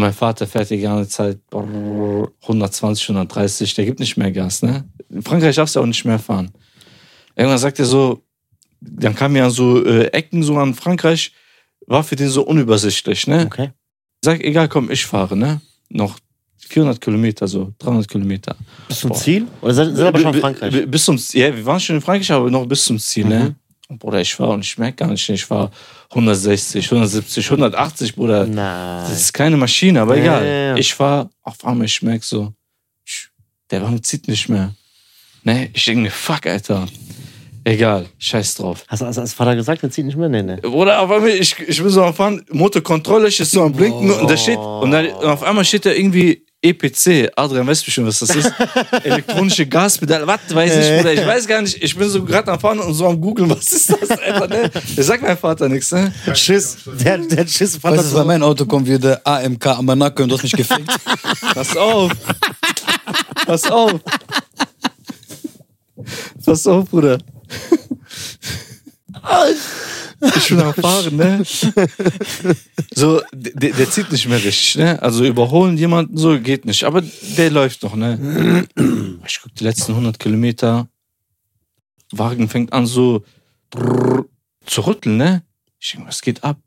Und 0.00 0.06
mein 0.06 0.14
Vater 0.14 0.46
fährt 0.46 0.70
die 0.70 0.80
ganze 0.80 1.10
Zeit 1.10 1.46
brrr, 1.50 2.30
120, 2.40 3.10
130, 3.10 3.74
der 3.74 3.84
gibt 3.84 4.00
nicht 4.00 4.16
mehr 4.16 4.32
Gas, 4.32 4.62
ne? 4.62 4.84
In 5.10 5.22
Frankreich 5.22 5.56
darfst 5.56 5.76
du 5.76 5.80
auch 5.80 5.84
nicht 5.84 6.06
mehr 6.06 6.18
fahren. 6.18 6.50
Irgendwann 7.36 7.58
sagt 7.58 7.78
er 7.80 7.84
so, 7.84 8.22
dann 8.80 9.14
kamen 9.14 9.36
ja 9.36 9.50
so 9.50 9.84
äh, 9.84 10.06
Ecken 10.06 10.42
so 10.42 10.56
an 10.56 10.72
Frankreich, 10.72 11.32
war 11.86 12.02
für 12.02 12.16
den 12.16 12.30
so 12.30 12.46
unübersichtlich, 12.46 13.26
ne? 13.26 13.44
Okay. 13.44 13.72
Sag, 14.24 14.42
egal, 14.42 14.68
komm, 14.70 14.90
ich 14.90 15.04
fahre, 15.04 15.36
ne? 15.36 15.60
Noch 15.90 16.18
400 16.66 16.98
Kilometer, 16.98 17.46
so 17.46 17.74
300 17.80 18.08
Kilometer. 18.08 18.56
Bis 18.88 19.00
zum 19.00 19.10
Boah. 19.10 19.18
Ziel? 19.18 19.46
Oder 19.60 19.74
seid, 19.74 19.96
seid 19.96 20.06
aber 20.06 20.18
schon 20.20 20.32
in 20.34 20.40
Frankreich? 20.40 20.90
Bis 20.90 21.04
zum, 21.04 21.18
ja, 21.34 21.54
wir 21.54 21.66
waren 21.66 21.78
schon 21.78 21.96
in 21.96 22.02
Frankreich, 22.02 22.32
aber 22.32 22.50
noch 22.50 22.64
bis 22.64 22.86
zum 22.86 22.98
Ziel, 22.98 23.24
Mhm. 23.24 23.30
ne? 23.30 23.54
Und 23.88 23.98
Bruder, 23.98 24.22
ich 24.22 24.40
war 24.40 24.48
und 24.48 24.64
ich 24.64 24.78
merke 24.78 24.96
gar 24.96 25.08
nicht, 25.10 25.28
ich 25.28 25.50
war 25.50 25.70
160, 26.10 26.84
170, 26.86 27.46
180, 27.46 28.16
Bruder. 28.16 28.44
Nein. 28.44 29.04
Das 29.08 29.20
ist 29.20 29.32
keine 29.32 29.56
Maschine, 29.56 30.00
aber 30.00 30.16
Ja, 30.16 30.40
egal. 30.40 30.78
Ich 30.78 30.98
war 30.98 31.30
auf 31.42 31.64
einmal, 31.64 31.86
ich 31.86 32.02
merke 32.02 32.24
so, 32.24 32.52
der 33.70 33.82
Wagen 33.82 34.02
zieht 34.02 34.26
nicht 34.26 34.48
mehr. 34.48 34.74
Ne, 35.44 35.70
ich 35.72 35.84
denke 35.84 36.02
mir, 36.02 36.10
fuck, 36.10 36.46
Alter. 36.46 36.86
Egal, 37.62 38.06
scheiß 38.18 38.54
drauf. 38.56 38.84
Hast 38.88 39.02
du 39.02 39.06
hast, 39.06 39.18
hast 39.18 39.34
Vater 39.34 39.54
gesagt, 39.54 39.82
der 39.82 39.90
zieht 39.90 40.06
nicht 40.06 40.16
mehr? 40.16 40.28
Nee, 40.28 40.42
nee. 40.42 40.56
Bruder, 40.56 41.00
auf 41.00 41.10
einmal, 41.10 41.30
ich, 41.30 41.58
ich 41.58 41.80
bin 41.80 41.90
so 41.90 42.02
am 42.02 42.14
Fahren, 42.14 42.44
Motorkontrolle, 42.50 43.28
ich 43.28 43.38
ist 43.38 43.52
so 43.52 43.62
am 43.62 43.72
Blinken 43.72 44.10
und 44.10 44.30
da 44.30 44.36
steht, 44.36 44.58
und, 44.58 44.90
dann, 44.90 45.06
und 45.06 45.24
auf 45.24 45.42
einmal 45.42 45.64
steht 45.64 45.86
da 45.86 45.90
irgendwie 45.90 46.44
EPC. 46.62 47.30
Adrian 47.36 47.66
weiß 47.66 47.82
bestimmt, 47.82 48.06
was 48.06 48.18
das 48.18 48.34
ist. 48.34 48.52
Elektronische 49.04 49.66
Gaspedale, 49.66 50.26
was 50.26 50.40
weiß 50.52 50.76
ich, 50.76 50.96
Bruder, 50.96 51.12
ich 51.14 51.26
weiß 51.26 51.46
gar 51.46 51.62
nicht, 51.62 51.82
ich 51.82 51.96
bin 51.96 52.08
so 52.08 52.22
gerade 52.22 52.52
am 52.52 52.60
Fahren 52.60 52.78
und 52.80 52.92
so 52.92 53.06
am 53.06 53.20
googeln, 53.20 53.48
was 53.48 53.72
ist 53.72 53.90
das, 53.90 54.10
Alter, 54.10 54.46
ne? 54.48 54.70
Der 54.96 55.04
sagt 55.04 55.22
mein 55.22 55.38
Vater 55.38 55.68
nichts, 55.68 55.90
ne? 55.92 56.12
Schiss. 56.34 56.78
Der, 57.02 57.18
der 57.18 57.46
Schiss. 57.46 57.76
Vater 57.76 57.98
Weißt 57.98 58.12
du, 58.12 58.16
bei 58.16 58.24
meinem 58.24 58.42
Auto 58.42 58.66
kommt 58.66 58.86
wieder 58.86 58.98
der 58.98 59.26
AMK 59.26 59.66
am 59.66 59.86
Nacken 59.86 60.24
und 60.24 60.28
du 60.28 60.36
hast 60.36 60.42
mich 60.42 60.52
gefickt. 60.52 60.90
Pass 61.54 61.76
auf. 61.76 62.12
Pass 63.46 63.70
auf. 63.70 64.00
Pass 66.44 66.66
auf, 66.66 66.90
Bruder. 66.90 67.18
Ich 70.36 70.48
bin 70.48 70.60
am 70.60 70.74
Fahren, 70.74 71.16
ne? 71.16 71.42
So, 72.94 73.22
der, 73.32 73.72
der 73.72 73.90
zieht 73.90 74.12
nicht 74.12 74.28
mehr 74.28 74.42
richtig, 74.42 74.76
ne? 74.76 75.00
Also 75.00 75.24
überholen 75.24 75.78
jemanden 75.78 76.16
so 76.18 76.38
geht 76.38 76.64
nicht. 76.66 76.84
Aber 76.84 77.02
der 77.38 77.50
läuft 77.50 77.82
noch, 77.82 77.94
ne? 77.94 78.66
Ich 79.26 79.40
guck 79.42 79.54
die 79.54 79.64
letzten 79.64 79.92
100 79.92 80.18
Kilometer. 80.18 80.88
Wagen 82.12 82.48
fängt 82.48 82.72
an 82.72 82.86
so 82.86 83.24
brrr, 83.70 84.26
zu 84.66 84.82
rütteln, 84.82 85.16
ne? 85.16 85.42
Ich 85.78 85.92
denke, 85.92 86.08
was 86.08 86.20
geht 86.20 86.44
ab? 86.44 86.58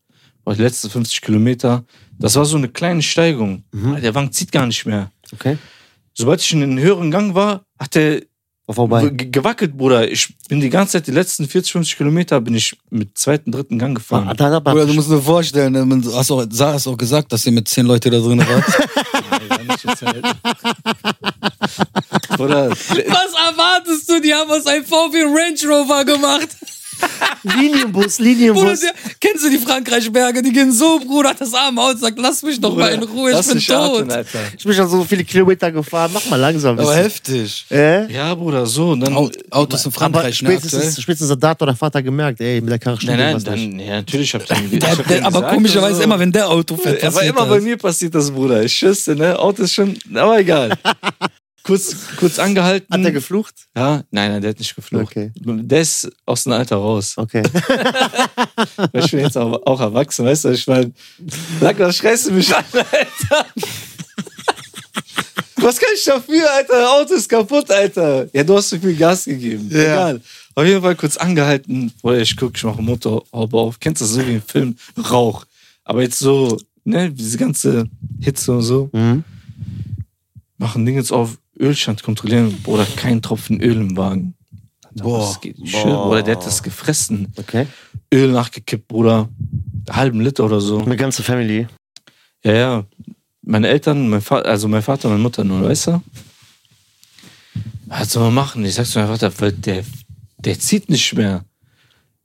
Boah, 0.43 0.55
die 0.55 0.61
letzten 0.63 0.89
50 0.89 1.21
Kilometer. 1.21 1.85
Das 2.17 2.35
war 2.35 2.45
so 2.45 2.57
eine 2.57 2.69
kleine 2.69 3.01
Steigung. 3.01 3.63
Der 3.71 4.15
Wagen 4.15 4.31
zieht 4.31 4.51
gar 4.51 4.65
nicht 4.65 4.85
mehr. 4.85 5.11
Okay. 5.31 5.57
Sobald 6.13 6.41
ich 6.41 6.53
in 6.53 6.61
den 6.61 6.79
höheren 6.79 7.11
Gang 7.11 7.35
war, 7.35 7.65
hat 7.77 7.95
der 7.95 8.23
vorbei. 8.69 9.09
ge- 9.09 9.29
gewackelt, 9.29 9.77
Bruder. 9.77 10.09
Ich 10.09 10.33
bin 10.47 10.61
die 10.61 10.69
ganze 10.69 10.93
Zeit, 10.93 11.07
die 11.07 11.11
letzten 11.11 11.47
40, 11.47 11.71
50 11.73 11.97
Kilometer 11.97 12.39
bin 12.41 12.55
ich 12.55 12.77
mit 12.89 13.17
zweiten, 13.17 13.51
dritten 13.51 13.77
Gang 13.79 13.95
gefahren. 13.95 14.29
Ah, 14.37 14.45
aber, 14.55 14.71
Bruder, 14.71 14.85
du 14.85 14.93
musst 14.93 15.09
dir 15.11 15.21
vorstellen, 15.21 15.73
du 16.01 16.15
hast 16.15 16.31
auch, 16.31 16.45
Sarah 16.49 16.73
hast 16.73 16.87
auch 16.87 16.97
gesagt, 16.97 17.31
dass 17.33 17.45
ihr 17.45 17.51
mit 17.51 17.67
zehn 17.67 17.85
Leuten 17.85 18.11
da 18.11 18.19
drin 18.19 18.39
wart. 18.39 18.63
Bruder, 22.37 22.69
Was 22.69 23.33
erwartest 23.49 24.09
du? 24.09 24.21
Die 24.21 24.33
haben 24.33 24.49
aus 24.49 24.65
einem 24.65 24.85
VW 24.85 25.23
Range 25.23 25.75
Rover 25.75 26.05
gemacht. 26.05 26.49
Linienbus, 27.43 28.17
Bruder, 28.17 28.29
Linienbus. 28.29 28.79
der, 28.79 28.91
kennst 29.19 29.43
du 29.43 29.49
die 29.49 29.57
Frankreich-Berge? 29.57 30.41
Die 30.41 30.51
gehen 30.51 30.71
so, 30.71 30.99
Bruder, 30.99 31.33
das 31.37 31.53
arme 31.53 31.81
Haus 31.81 31.99
sagt, 31.99 32.17
lass 32.17 32.41
mich 32.43 32.59
doch 32.61 32.75
mal 32.75 32.93
in 32.93 33.03
Ruhe, 33.03 33.31
ich 33.31 33.45
bin 33.47 33.55
mich 33.55 33.69
atmen, 33.71 34.07
tot. 34.07 34.11
Alter. 34.13 34.39
Ich 34.57 34.63
bin 34.63 34.73
schon 34.73 34.87
so 34.87 35.03
viele 35.03 35.23
Kilometer 35.25 35.71
gefahren. 35.71 36.11
Mach 36.13 36.25
mal 36.27 36.37
langsam. 36.37 36.79
Aber 36.79 36.95
heftig. 36.95 37.65
Äh? 37.69 38.11
Ja, 38.13 38.33
Bruder, 38.35 38.65
so. 38.65 38.91
Und 38.91 39.01
dann, 39.01 39.13
Au- 39.15 39.29
Autos 39.51 39.81
in 39.85 39.91
Aber 39.91 39.99
Frankreich, 39.99 40.41
ne, 40.41 40.49
spätestens, 40.51 40.73
aktuell. 40.73 41.01
spätestens 41.03 41.31
hat 41.31 41.43
Dato 41.43 41.63
oder 41.65 41.75
Vater 41.75 42.01
gemerkt, 42.01 42.39
ey, 42.39 42.61
mit 42.61 42.69
der 42.71 42.79
Karre 42.79 42.97
stimmt 42.97 43.17
nein, 43.17 43.33
nein, 43.33 43.43
dann, 43.43 43.79
ja, 43.79 43.95
natürlich 43.97 44.33
hab 44.33 44.41
ich 44.43 44.47
dann, 44.47 44.63
ich 44.71 44.79
Der, 44.79 44.89
hab 44.91 44.97
der, 44.97 45.05
denen 45.07 45.25
aber 45.25 45.39
gesagt, 45.39 45.53
komischerweise 45.55 45.93
also, 45.95 46.03
immer, 46.03 46.19
wenn 46.19 46.31
der 46.31 46.49
Auto 46.49 46.77
fährt, 46.77 47.03
Aber 47.03 47.23
immer 47.23 47.45
bei 47.45 47.55
das. 47.55 47.63
mir 47.65 47.77
passiert 47.77 48.15
das, 48.15 48.31
Bruder. 48.31 48.63
Ich 48.63 48.73
schüsse, 48.73 49.15
ne? 49.15 49.37
Auto 49.37 49.63
ist 49.63 49.73
schon, 49.73 49.97
aber 50.15 50.39
egal. 50.39 50.71
kurz, 51.63 51.95
kurz 52.17 52.39
angehalten. 52.39 52.93
Hat 52.93 53.03
er 53.03 53.11
geflucht? 53.11 53.55
ja, 53.75 54.03
nein, 54.11 54.31
nein, 54.31 54.41
der 54.41 54.51
hat 54.51 54.59
nicht 54.59 54.75
geflucht. 54.75 55.03
Okay. 55.03 55.31
Der 55.35 55.81
ist 55.81 56.11
aus 56.25 56.43
dem 56.43 56.53
Alter 56.53 56.75
raus. 56.77 57.13
Okay. 57.17 57.43
Weil 58.91 59.05
ich 59.05 59.11
bin 59.11 59.21
jetzt 59.21 59.37
auch, 59.37 59.65
auch 59.65 59.81
erwachsen, 59.81 60.25
weißt 60.25 60.45
du? 60.45 60.49
Ich 60.49 60.67
meine, 60.67 60.91
sag, 61.59 61.79
was 61.79 61.95
schreist 61.95 62.27
du 62.27 62.31
mich 62.31 62.55
an, 62.55 62.65
Alter? 62.73 63.45
Was 65.63 65.79
kann 65.79 65.89
ich 65.95 66.03
dafür, 66.03 66.43
Alter? 66.57 66.91
Auto 66.91 67.13
ist 67.13 67.29
kaputt, 67.29 67.71
Alter. 67.71 68.27
Ja, 68.33 68.43
du 68.43 68.57
hast 68.57 68.69
so 68.69 68.77
viel 68.77 68.97
Gas 68.97 69.23
gegeben. 69.23 69.69
Ja. 69.71 69.79
Egal. 69.79 70.21
Auf 70.55 70.65
jeden 70.65 70.81
Fall 70.81 70.95
kurz 70.95 71.15
angehalten. 71.15 71.93
Oder 72.01 72.19
ich 72.19 72.35
guck, 72.35 72.57
ich 72.57 72.63
mache 72.65 72.81
Motorhaube 72.81 73.57
auf. 73.57 73.79
Kennst 73.79 74.01
du 74.01 74.05
das 74.05 74.13
so 74.13 74.27
wie 74.27 74.33
im 74.33 74.41
Film? 74.41 74.75
Rauch. 75.09 75.45
Aber 75.85 76.01
jetzt 76.01 76.19
so, 76.19 76.57
ne, 76.83 77.09
diese 77.11 77.37
ganze 77.37 77.85
Hitze 78.19 78.51
und 78.51 78.61
so. 78.61 78.89
Mhm. 78.91 79.23
Machen 80.57 80.85
Ding 80.85 80.95
jetzt 80.95 81.13
auf 81.13 81.37
Ölstand 81.59 82.03
kontrollieren. 82.03 82.61
Bruder, 82.63 82.85
kein 82.95 83.21
Tropfen 83.21 83.61
Öl 83.61 83.77
im 83.77 83.97
Wagen. 83.97 84.35
Boah. 84.95 85.19
Das 85.19 85.41
geht 85.41 85.57
schön. 85.67 85.91
Bruder, 85.91 86.23
der 86.23 86.35
hat 86.35 86.45
das 86.45 86.61
gefressen. 86.61 87.31
Okay. 87.35 87.67
Öl 88.13 88.31
nachgekippt, 88.31 88.87
Bruder. 88.87 89.29
Halben 89.89 90.21
Liter 90.21 90.45
oder 90.45 90.61
so. 90.61 90.79
Eine 90.79 90.95
ganze 90.95 91.23
Family. 91.23 91.67
Ja, 92.43 92.53
ja. 92.53 92.83
Meine 93.41 93.67
Eltern, 93.67 94.09
mein 94.09 94.21
Vater, 94.21 94.47
also 94.47 94.67
mein 94.67 94.81
Vater 94.81 95.07
und 95.07 95.15
meine 95.15 95.23
Mutter 95.23 95.43
nur, 95.43 95.63
weißt 95.63 95.87
du? 95.87 96.01
Was 97.87 98.13
soll 98.13 98.23
man 98.23 98.33
machen? 98.33 98.65
Ich 98.65 98.75
sag 98.75 98.85
zu 98.85 98.99
meinem 98.99 99.09
Vater, 99.09 99.31
weil 99.39 99.51
der, 99.51 99.83
der 100.37 100.59
zieht 100.59 100.89
nicht 100.89 101.13
mehr. 101.13 101.43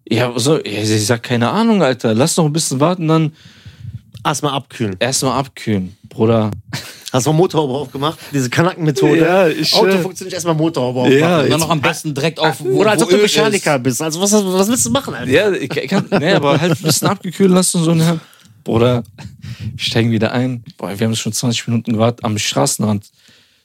Ja, 0.09 0.33
so, 0.39 0.63
ich 0.65 1.07
sag, 1.07 1.23
keine 1.23 1.51
Ahnung, 1.51 1.83
Alter. 1.83 2.15
Lass 2.15 2.37
noch 2.37 2.47
ein 2.47 2.53
bisschen 2.53 2.81
warten, 2.81 3.09
dann 3.09 3.33
Erstmal 4.25 4.53
abkühlen. 4.55 4.97
erstmal 4.99 5.39
abkühlen. 5.39 5.97
Bruder. 6.09 6.51
Hast 7.13 7.27
du 7.27 7.31
mal 7.33 7.37
Motorhaube 7.39 7.73
aufgemacht? 7.75 8.19
Diese 8.33 8.51
Kanackenmethode. 8.51 9.19
Ja, 9.21 9.49
ich, 9.49 9.73
Auto 9.75 9.87
äh, 9.89 9.99
funktioniert 9.99 10.35
erstmal 10.35 10.55
Motorhaube 10.55 11.01
aufmachen. 11.01 11.19
Ja, 11.21 11.41
Und 11.41 11.51
dann 11.51 11.61
noch 11.61 11.71
am 11.71 11.81
besten 11.81 12.13
direkt 12.15 12.39
auf, 12.39 12.61
wo, 12.61 12.81
Oder 12.81 12.91
als 12.91 13.03
ob 13.03 13.09
du 13.09 13.17
Mechaniker 13.17 13.79
bist. 13.79 14.03
Also 14.03 14.21
was, 14.21 14.33
was 14.33 14.69
willst 14.69 14.85
du 14.85 14.91
machen, 14.91 15.15
Alter? 15.15 15.31
Ja, 15.31 15.51
ich 15.53 15.69
kann, 15.71 16.07
nee, 16.19 16.33
aber 16.33 16.61
halt 16.61 16.73
ein 16.79 16.83
bisschen 16.83 17.09
abgekühlt 17.09 17.51
lassen 17.51 17.79
und 17.79 17.85
so. 17.85 17.95
Ne? 17.95 18.21
Bruder, 18.65 19.03
wir 19.59 19.79
steigen 19.79 20.11
wieder 20.11 20.33
ein. 20.33 20.63
Boah, 20.77 20.99
wir 20.99 21.07
haben 21.07 21.17
schon 21.17 21.33
20 21.33 21.69
Minuten 21.69 21.93
gewartet 21.95 22.25
am 22.25 22.37
Straßenrand. 22.37 23.07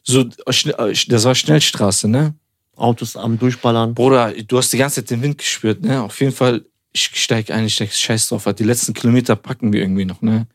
So, 0.03 0.21
schn- 0.49 1.09
das 1.09 1.23
war 1.25 1.35
Schnellstraße, 1.35 2.07
ne? 2.07 2.35
Autos 2.77 3.15
am 3.17 3.37
Durchballern. 3.37 3.93
Bruder, 3.93 4.31
du 4.47 4.57
hast 4.57 4.71
die 4.71 4.77
ganze 4.77 4.95
Zeit 5.01 5.09
den 5.11 5.21
Wind 5.21 5.37
gespürt, 5.37 5.81
ne? 5.83 6.01
Auf 6.01 6.19
jeden 6.21 6.31
Fall, 6.33 6.63
ich 6.93 7.09
steig 7.15 7.49
ein, 7.51 7.65
ich 7.65 7.75
denke, 7.77 7.93
scheiß 7.93 8.29
drauf, 8.29 8.47
die 8.57 8.63
letzten 8.63 8.93
Kilometer 8.93 9.35
packen 9.35 9.73
wir 9.73 9.81
irgendwie 9.81 10.05
noch, 10.05 10.21
ne? 10.21 10.47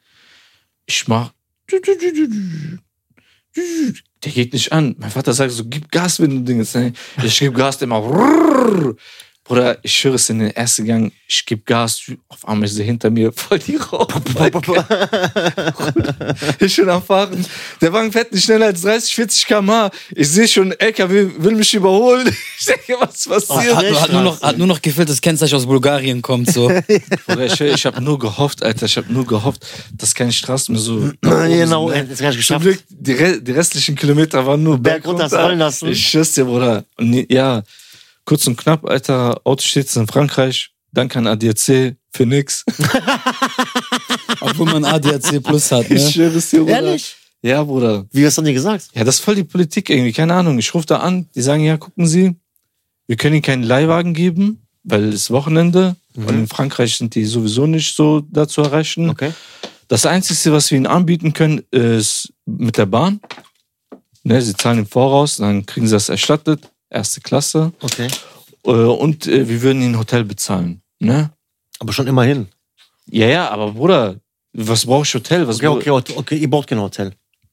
Ich 0.86 1.06
mach. 1.08 1.32
Der 4.24 4.32
geht 4.32 4.52
nicht 4.52 4.72
an. 4.72 4.94
Mein 4.98 5.10
Vater 5.10 5.32
sagt 5.32 5.52
so, 5.52 5.64
gib 5.66 5.90
Gas, 5.90 6.20
wenn 6.20 6.30
du 6.30 6.40
Dinges, 6.40 6.74
ne? 6.74 6.92
Ich 7.22 7.38
geb 7.38 7.54
Gas, 7.54 7.78
der 7.78 7.88
macht. 7.88 8.96
Bruder, 9.48 9.78
ich 9.82 9.94
schwöre 9.94 10.16
es 10.16 10.28
in 10.28 10.40
den 10.40 10.50
ersten 10.50 10.84
Gang, 10.84 11.10
ich 11.26 11.46
geb 11.46 11.64
Gas, 11.64 12.02
auf 12.28 12.46
einmal 12.46 12.68
ist 12.68 12.78
er 12.78 12.84
hinter 12.84 13.08
mir 13.08 13.32
voll 13.32 13.58
die 13.58 13.76
Rauchwolke. 13.76 14.84
Ich 16.60 16.76
bin 16.76 16.90
am 16.90 17.02
Fahren. 17.02 17.46
Der 17.80 17.90
Wagen 17.94 18.12
fährt 18.12 18.30
nicht 18.30 18.44
schneller 18.44 18.66
als 18.66 18.82
30, 18.82 19.14
40 19.14 19.46
km/h. 19.46 19.90
Ich 20.14 20.28
sehe 20.28 20.46
schon, 20.46 20.72
LKW 20.72 21.30
will 21.38 21.54
mich 21.54 21.72
überholen. 21.74 22.28
Ich 22.60 22.66
denke, 22.66 22.96
was 22.98 23.24
passiert? 23.46 23.76
Hat, 23.76 23.84
nur- 23.88 24.00
hat, 24.00 24.12
nur 24.12 24.22
noch, 24.22 24.42
hat 24.42 24.58
nur 24.58 24.66
noch 24.66 24.82
gefehlt, 24.82 25.08
dass 25.08 25.20
Kennzeichen 25.20 25.54
aus 25.54 25.64
Bulgarien 25.64 26.20
kommt. 26.20 26.50
So. 26.52 26.66
Bruder, 27.26 27.46
ich, 27.46 27.60
ich 27.60 27.86
habe 27.86 28.02
nur 28.02 28.18
gehofft, 28.18 28.64
Alter, 28.64 28.86
ich 28.86 28.96
habe 28.96 29.12
nur 29.12 29.24
gehofft, 29.24 29.64
dass 29.96 30.12
keine 30.12 30.32
Straßen 30.32 30.74
mehr 30.74 30.82
so. 30.82 31.12
Genau, 31.22 31.88
sind, 31.88 32.02
ne? 32.02 32.10
jetzt 32.10 32.20
gar 32.20 32.28
nicht 32.28 32.38
geschafft. 32.38 32.62
Glück, 32.62 32.80
die, 32.88 33.40
die 33.44 33.52
restlichen 33.52 33.94
Kilometer 33.94 34.44
waren 34.44 34.62
nur 34.64 34.76
Berg 34.76 35.06
runter, 35.06 35.54
lassen. 35.54 35.88
Ich 35.88 36.08
schwör's 36.08 36.32
dir, 36.32 36.46
Bruder. 36.46 36.84
Und 36.96 37.30
ja, 37.30 37.62
kurz 38.28 38.46
und 38.46 38.58
knapp, 38.58 38.84
Alter, 38.84 39.40
Auto 39.44 39.62
steht 39.62 39.94
in 39.96 40.06
Frankreich. 40.06 40.70
Danke 40.92 41.18
an 41.18 41.26
ADAC 41.26 41.96
für 42.12 42.26
nix. 42.26 42.62
Obwohl 44.40 44.66
man 44.66 44.84
ADAC 44.84 45.42
Plus 45.42 45.72
hat. 45.72 45.84
Ich 45.90 46.02
Ne? 46.04 46.10
schwöre 46.10 46.36
es 46.36 46.50
dir, 46.50 46.60
Bruder. 46.60 46.72
Ehrlich? 46.74 47.16
Ja, 47.40 47.62
Bruder. 47.64 48.04
Wie 48.12 48.26
hast 48.26 48.36
du 48.36 48.42
denn 48.42 48.48
dir 48.48 48.54
gesagt? 48.54 48.88
Ja, 48.94 49.02
das 49.04 49.16
ist 49.16 49.24
voll 49.24 49.34
die 49.36 49.44
Politik 49.44 49.88
irgendwie, 49.88 50.12
keine 50.12 50.34
Ahnung. 50.34 50.58
Ich 50.58 50.74
rufe 50.74 50.84
da 50.86 50.98
an, 50.98 51.26
die 51.34 51.40
sagen, 51.40 51.64
ja, 51.64 51.78
gucken 51.78 52.06
Sie, 52.06 52.36
wir 53.06 53.16
können 53.16 53.36
Ihnen 53.36 53.42
keinen 53.42 53.62
Leihwagen 53.62 54.12
geben, 54.12 54.66
weil 54.84 55.04
es 55.08 55.14
ist 55.14 55.30
Wochenende 55.30 55.96
und 56.14 56.28
in 56.28 56.48
Frankreich 56.48 56.98
sind 56.98 57.14
die 57.14 57.24
sowieso 57.24 57.66
nicht 57.66 57.96
so 57.96 58.20
da 58.30 58.46
zu 58.46 58.60
erreichen. 58.60 59.08
Okay. 59.08 59.32
Das 59.86 60.04
Einzige, 60.04 60.52
was 60.52 60.70
wir 60.70 60.76
Ihnen 60.76 60.86
anbieten 60.86 61.32
können, 61.32 61.62
ist 61.70 62.30
mit 62.44 62.76
der 62.76 62.86
Bahn. 62.86 63.20
Ne, 64.22 64.42
Sie 64.42 64.54
zahlen 64.54 64.80
im 64.80 64.86
Voraus, 64.86 65.36
dann 65.38 65.64
kriegen 65.64 65.86
Sie 65.86 65.92
das 65.94 66.10
erstattet, 66.10 66.68
erste 66.90 67.20
Klasse. 67.20 67.72
Okay. 67.80 68.08
Äh, 68.64 68.70
Und 68.70 69.26
äh, 69.26 69.48
wir 69.48 69.62
würden 69.62 69.82
ein 69.82 69.98
Hotel 69.98 70.24
bezahlen. 70.24 70.82
Ne? 70.98 71.30
Aber 71.78 71.92
schon 71.92 72.06
immerhin. 72.06 72.48
Ja, 73.10 73.26
ja, 73.26 73.48
aber 73.50 73.72
Bruder, 73.72 74.16
was 74.52 74.86
brauche 74.86 75.04
ich 75.04 75.14
Hotel? 75.14 75.46
Was 75.46 75.62
Okay, 75.62 75.90
okay, 75.90 76.14
okay, 76.16 76.36
ihr 76.36 76.50
braucht 76.50 76.68
kein 76.68 76.80
Hotel. 76.80 77.12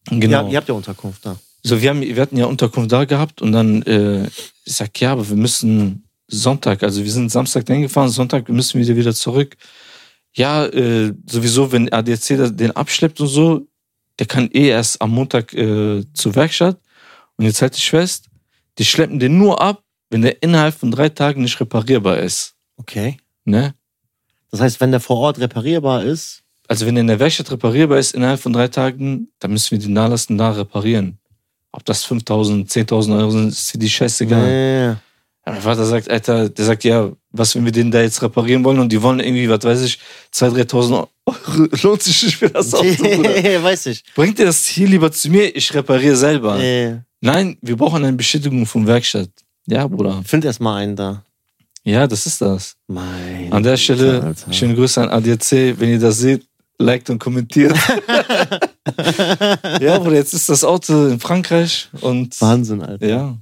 Genau. 0.09 0.45
Ja, 0.45 0.49
ihr 0.49 0.57
habt 0.57 0.67
ja 0.67 0.75
Unterkunft 0.75 1.25
da. 1.25 1.37
So, 1.63 1.81
wir, 1.81 1.89
haben, 1.89 2.01
wir 2.01 2.21
hatten 2.21 2.37
ja 2.37 2.45
Unterkunft 2.45 2.91
da 2.91 3.05
gehabt 3.05 3.41
und 3.41 3.51
dann, 3.51 3.81
äh, 3.83 4.25
ich 4.65 4.75
sag, 4.75 4.99
ja, 5.01 5.13
aber 5.13 5.27
wir 5.27 5.35
müssen 5.35 6.07
Sonntag, 6.27 6.83
also 6.83 7.03
wir 7.03 7.11
sind 7.11 7.31
Samstag 7.31 7.65
dahin 7.65 7.83
gefahren, 7.83 8.09
Sonntag 8.09 8.49
müssen 8.49 8.79
wir 8.79 8.95
wieder 8.95 9.13
zurück. 9.13 9.55
Ja, 10.33 10.65
äh, 10.65 11.13
sowieso, 11.25 11.71
wenn 11.71 11.91
ADAC 11.91 12.55
den 12.55 12.71
abschleppt 12.71 13.19
und 13.21 13.27
so, 13.27 13.67
der 14.19 14.27
kann 14.27 14.49
eh 14.51 14.67
erst 14.67 15.01
am 15.01 15.11
Montag 15.11 15.53
äh, 15.53 16.03
zur 16.13 16.35
Werkstatt. 16.35 16.77
Und 17.37 17.45
jetzt 17.45 17.61
halt 17.61 17.75
dich 17.75 17.89
fest, 17.89 18.25
die 18.77 18.85
schleppen 18.85 19.19
den 19.19 19.37
nur 19.37 19.61
ab, 19.61 19.81
wenn 20.09 20.21
der 20.21 20.41
innerhalb 20.43 20.75
von 20.75 20.91
drei 20.91 21.09
Tagen 21.09 21.41
nicht 21.41 21.59
reparierbar 21.59 22.19
ist. 22.19 22.53
Okay. 22.77 23.17
Ne? 23.45 23.73
Das 24.51 24.61
heißt, 24.61 24.79
wenn 24.81 24.91
der 24.91 24.99
vor 24.99 25.17
Ort 25.17 25.39
reparierbar 25.39 26.03
ist, 26.03 26.43
Also 26.67 26.85
wenn 26.85 26.95
der 26.95 27.01
in 27.01 27.07
der 27.07 27.19
Werkstatt 27.19 27.51
reparierbar 27.51 27.97
ist 27.99 28.13
innerhalb 28.15 28.39
von 28.39 28.53
drei 28.53 28.67
Tagen, 28.67 29.29
dann 29.39 29.51
müssen 29.51 29.71
wir 29.71 29.79
den 29.79 29.93
Nachlassen 29.93 30.37
da 30.37 30.51
reparieren. 30.51 31.19
Ob 31.71 31.83
das 31.85 32.05
5.000, 32.05 32.69
10.000 32.69 33.17
Euro 33.19 33.31
sind, 33.31 33.49
ist 33.49 33.73
dir 33.73 33.79
die 33.79 33.89
scheißegal. 33.89 34.47
nee. 34.47 34.85
Ja, 35.47 35.51
Mein 35.51 35.61
Vater 35.61 35.85
sagt, 35.85 36.09
Alter, 36.09 36.49
der 36.49 36.65
sagt, 36.65 36.83
ja, 36.85 37.11
was, 37.31 37.53
wenn 37.55 37.65
wir 37.65 37.71
den 37.71 37.91
da 37.91 38.01
jetzt 38.01 38.21
reparieren 38.23 38.63
wollen 38.63 38.79
und 38.79 38.91
die 38.91 39.01
wollen 39.01 39.19
irgendwie, 39.19 39.47
was 39.49 39.63
weiß 39.63 39.81
ich, 39.83 39.99
2.000, 40.33 40.65
3.000 40.69 40.93
Euro, 40.93 41.09
lohnt 41.83 42.01
sich 42.01 42.23
nicht 42.23 42.37
für 42.37 42.49
das 42.49 42.73
Auto, 42.73 42.93
Bruder. 42.95 43.63
weiß 43.63 43.87
ich. 43.87 44.03
Bringt 44.15 44.39
ihr 44.39 44.45
das 44.45 44.65
hier 44.65 44.87
lieber 44.87 45.11
zu 45.11 45.29
mir, 45.29 45.55
ich 45.55 45.71
repariere 45.73 46.15
selber. 46.15 46.57
Nee. 46.57 46.97
Nein, 47.25 47.57
wir 47.61 47.75
brauchen 47.75 48.03
eine 48.05 48.15
Bestätigung 48.15 48.65
von 48.67 48.85
Werkstatt. 48.85 49.29
Ja, 49.65 49.87
Bruder. 49.87 50.21
Find 50.23 50.45
erst 50.45 50.61
mal 50.61 50.75
einen 50.77 50.95
da. 50.95 51.23
Ja, 51.83 52.05
das 52.05 52.27
ist 52.27 52.39
das. 52.39 52.75
Mein 52.87 53.51
An 53.51 53.63
der 53.63 53.77
Stelle, 53.77 54.21
Alter. 54.21 54.53
schöne 54.53 54.75
Grüße 54.75 55.01
an 55.01 55.09
ADAC, 55.09 55.79
wenn 55.79 55.89
ihr 55.89 55.99
das 55.99 56.19
seht, 56.19 56.45
liked 56.77 57.09
und 57.09 57.17
kommentiert. 57.17 57.75
ja, 59.81 59.97
Bruder, 59.97 60.13
jetzt 60.15 60.33
ist 60.35 60.49
das 60.49 60.63
Auto 60.63 61.07
in 61.07 61.19
Frankreich 61.19 61.89
und 62.01 62.39
Wahnsinn, 62.41 62.81
Alter. 62.83 63.07
ja, 63.07 63.37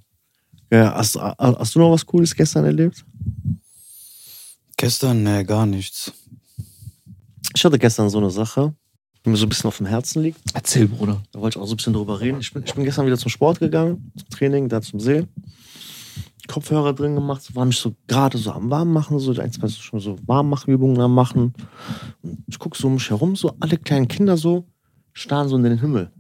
Ja, 0.72 0.94
hast, 0.96 1.18
hast 1.18 1.76
du 1.76 1.80
noch 1.80 1.92
was 1.92 2.06
Cooles 2.06 2.34
gestern 2.34 2.64
erlebt? 2.64 3.04
Gestern, 4.78 5.24
nee, 5.24 5.44
gar 5.44 5.66
nichts. 5.66 6.12
Ich 7.54 7.64
hatte 7.66 7.78
gestern 7.78 8.10
so 8.10 8.18
eine 8.18 8.30
Sache, 8.32 8.74
die 9.26 9.30
mir 9.30 9.38
so 9.38 9.46
ein 9.46 9.50
bisschen 9.50 9.68
auf 9.68 9.78
dem 9.78 9.86
Herzen 9.86 10.22
liegt. 10.22 10.40
erzähl, 10.54 10.88
Bruder. 10.88 11.22
Da 11.32 11.40
wollte 11.40 11.58
ich 11.58 11.62
auch 11.62 11.68
so 11.68 11.74
ein 11.74 11.78
bisschen 11.78 11.94
drüber 11.94 12.20
reden. 12.20 12.40
Ich 12.40 12.54
bin, 12.54 12.64
ich 12.66 12.74
bin 12.74 12.84
gestern 12.84 13.06
wieder 13.06 13.18
zum 13.18 13.30
Sport 13.30 13.60
gegangen, 13.60 14.12
zum 14.18 14.30
Training, 14.30 14.70
da 14.70 14.82
zum 14.82 15.00
See. 15.00 15.26
Kopfhörer 16.48 16.94
drin 16.94 17.16
gemacht, 17.16 17.56
war 17.56 17.64
mich 17.64 17.78
so 17.78 17.96
gerade 18.06 18.38
so 18.38 18.52
am 18.52 18.70
warm 18.70 18.92
machen, 18.92 19.18
so 19.18 19.32
ein, 19.40 19.52
zwei 19.52 19.70
schon 19.70 20.02
so 20.02 20.18
Warmmachübungen 20.26 21.00
am 21.00 21.16
machen. 21.16 21.54
Und 22.22 22.44
ich 22.48 22.60
gucke 22.60 22.78
so 22.78 22.88
um 22.88 22.96
mich 22.96 23.10
herum, 23.10 23.36
so 23.38 23.56
alle 23.62 23.78
kleinen 23.78 24.10
Kinder 24.10 24.36
so 24.36 24.66
starren 25.14 25.48
so 25.48 25.56
in 25.56 25.64
den 25.64 25.80
Himmel. 25.80 26.12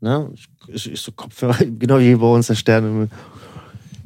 Ne? 0.00 0.32
Ich, 0.68 0.90
ich, 0.90 1.00
so 1.00 1.12
Kopfhörer, 1.12 1.64
genau 1.64 1.98
wie 1.98 2.14
bei 2.14 2.26
uns 2.26 2.48
der 2.48 2.54
Sternenhimmel. 2.54 3.10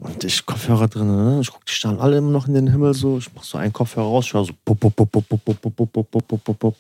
Und 0.01 0.25
ich 0.25 0.45
Kopfhörer 0.45 0.89
drin, 0.89 1.07
ne? 1.07 1.39
ich 1.41 1.51
gucke, 1.51 1.65
die 1.67 1.73
starren 1.73 1.99
alle 1.99 2.19
immer 2.19 2.31
noch 2.31 2.49
in 2.49 2.55
den 2.55 2.69
Himmel 2.69 2.93
so. 2.93 3.19
Ich 3.19 3.33
mach 3.35 3.45
so 3.45 3.59
einen 3.59 3.73
Kopfhörer 3.73 4.07
raus, 4.07 4.27
ich 4.27 4.35
höre 4.35 4.45
so 4.45 4.53
pop, 4.65 4.79
pop, 4.79 4.95
pop, 4.97 5.11
pop, 5.11 5.29
pop, 5.29 5.45
pop, 5.45 5.61
pop, 5.61 5.93
pop, 5.93 6.11
pop, 6.11 6.29
pop, 6.29 6.45
pop, 6.45 6.59
pop. 6.59 6.77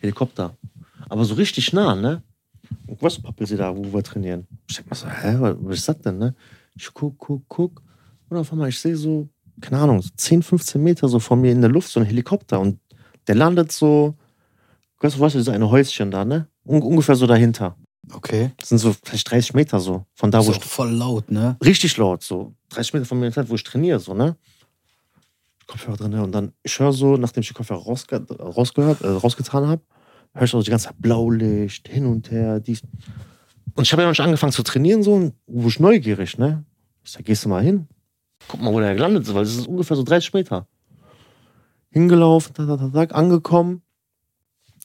Helikopter. 0.00 0.54
Aber 1.08 1.24
so 1.24 1.34
richtig 1.34 1.72
nah, 1.72 1.94
ne? 1.94 2.22
Und 2.86 3.02
was 3.02 3.20
pappelt 3.20 3.48
sie 3.48 3.56
da, 3.56 3.76
wo 3.76 3.92
wir 3.92 4.02
trainieren? 4.02 4.46
Ich 4.68 4.76
denk 4.76 4.90
mal 4.90 4.96
so, 4.96 5.08
hä, 5.08 5.36
was 5.38 5.56
was 5.60 5.78
ist 5.78 5.88
das 5.88 5.98
denn, 6.00 6.18
ne? 6.18 6.34
Ich 6.74 6.92
guck, 6.92 7.18
guck, 7.18 7.42
guck. 7.48 7.82
Und 8.28 8.36
auf 8.36 8.52
einmal, 8.52 8.68
ich 8.68 8.78
sehe 8.78 8.96
so, 8.96 9.28
keine 9.60 9.78
Ahnung, 9.78 10.02
so 10.02 10.10
10, 10.16 10.42
15 10.42 10.82
Meter 10.82 11.08
so 11.08 11.18
von 11.18 11.40
mir 11.40 11.52
in 11.52 11.60
der 11.60 11.70
Luft 11.70 11.88
so 11.88 12.00
ein 12.00 12.06
Helikopter. 12.06 12.58
Und 12.60 12.80
der 13.26 13.34
landet 13.34 13.72
so, 13.72 14.14
weißt 15.00 15.16
du, 15.16 15.20
weißt 15.20 15.34
du, 15.36 15.42
so 15.42 15.50
eine 15.50 15.70
Häuschen 15.70 16.10
da, 16.10 16.24
ne? 16.24 16.48
Un 16.64 16.82
ungefähr 16.82 17.14
so 17.14 17.26
dahinter. 17.26 17.76
Okay. 18.12 18.52
Das 18.58 18.68
sind 18.70 18.78
so 18.78 18.94
vielleicht 19.02 19.30
30 19.30 19.54
Meter 19.54 19.80
so. 19.80 20.04
Von 20.14 20.30
da, 20.30 20.40
ist 20.40 20.46
wo 20.46 20.50
auch 20.52 20.56
ich 20.56 20.64
voll 20.64 20.90
laut, 20.90 21.30
ne? 21.30 21.56
richtig 21.64 21.96
laut, 21.96 22.22
so 22.22 22.54
30 22.70 22.94
Meter 22.94 23.06
von 23.06 23.18
mir 23.18 23.26
entfernt, 23.26 23.48
wo 23.50 23.54
ich 23.54 23.64
trainiere, 23.64 24.00
so, 24.00 24.14
ne? 24.14 24.36
Kopfhörer 25.66 25.96
drin, 25.96 26.10
ne? 26.10 26.22
Und 26.22 26.32
dann, 26.32 26.52
ich 26.62 26.78
höre 26.78 26.92
so, 26.92 27.16
nachdem 27.16 27.42
ich 27.42 27.48
die 27.48 27.54
Kopfhörer 27.54 27.82
rausge 27.82 28.26
rausgehört, 28.38 29.00
äh, 29.02 29.08
rausgetan 29.08 29.66
habe, 29.66 29.82
höre 30.34 30.44
ich 30.44 30.54
auch 30.54 30.62
die 30.62 30.70
ganze 30.70 30.88
Zeit 30.88 31.00
Blaulicht, 31.00 31.88
hin 31.88 32.06
und 32.06 32.30
her, 32.30 32.60
dies. 32.60 32.82
Und 33.74 33.84
ich 33.84 33.92
habe 33.92 34.02
ja 34.02 34.08
noch 34.08 34.12
nicht 34.12 34.20
angefangen 34.20 34.52
zu 34.52 34.62
trainieren, 34.62 35.02
so, 35.02 35.14
und 35.14 35.34
wo 35.46 35.68
ich 35.68 35.80
neugierig, 35.80 36.38
ne? 36.38 36.64
Ich 37.02 37.12
sag, 37.12 37.24
gehst 37.24 37.44
du 37.44 37.48
mal 37.48 37.62
hin? 37.62 37.88
Guck 38.48 38.60
mal, 38.60 38.72
wo 38.72 38.80
der 38.80 38.94
gelandet 38.94 39.24
ist, 39.24 39.34
weil 39.34 39.42
es 39.42 39.56
ist 39.56 39.66
ungefähr 39.66 39.96
so 39.96 40.02
30 40.02 40.32
Meter. 40.32 40.66
Hingelaufen, 41.90 42.54
tak, 42.54 42.66
tak, 42.66 42.78
tak, 42.78 42.92
tak, 42.92 43.14
angekommen. 43.14 43.82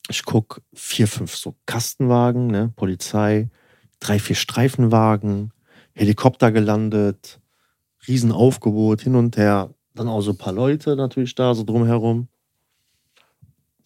Ich 0.10 0.24
guck 0.24 0.62
vier, 0.74 1.08
fünf 1.08 1.36
so 1.36 1.56
Kastenwagen, 1.66 2.48
ne? 2.48 2.72
Polizei, 2.76 3.50
drei, 4.00 4.20
vier 4.20 4.36
Streifenwagen, 4.36 5.52
Helikopter 5.94 6.52
gelandet, 6.52 7.40
Riesenaufgebot 8.08 9.02
hin 9.02 9.16
und 9.16 9.38
her. 9.38 9.74
Dann 9.94 10.08
auch 10.08 10.22
so 10.22 10.32
ein 10.32 10.38
paar 10.38 10.54
Leute 10.54 10.96
natürlich 10.96 11.36
da, 11.36 11.54
so 11.54 11.64
drumherum. 11.64 12.28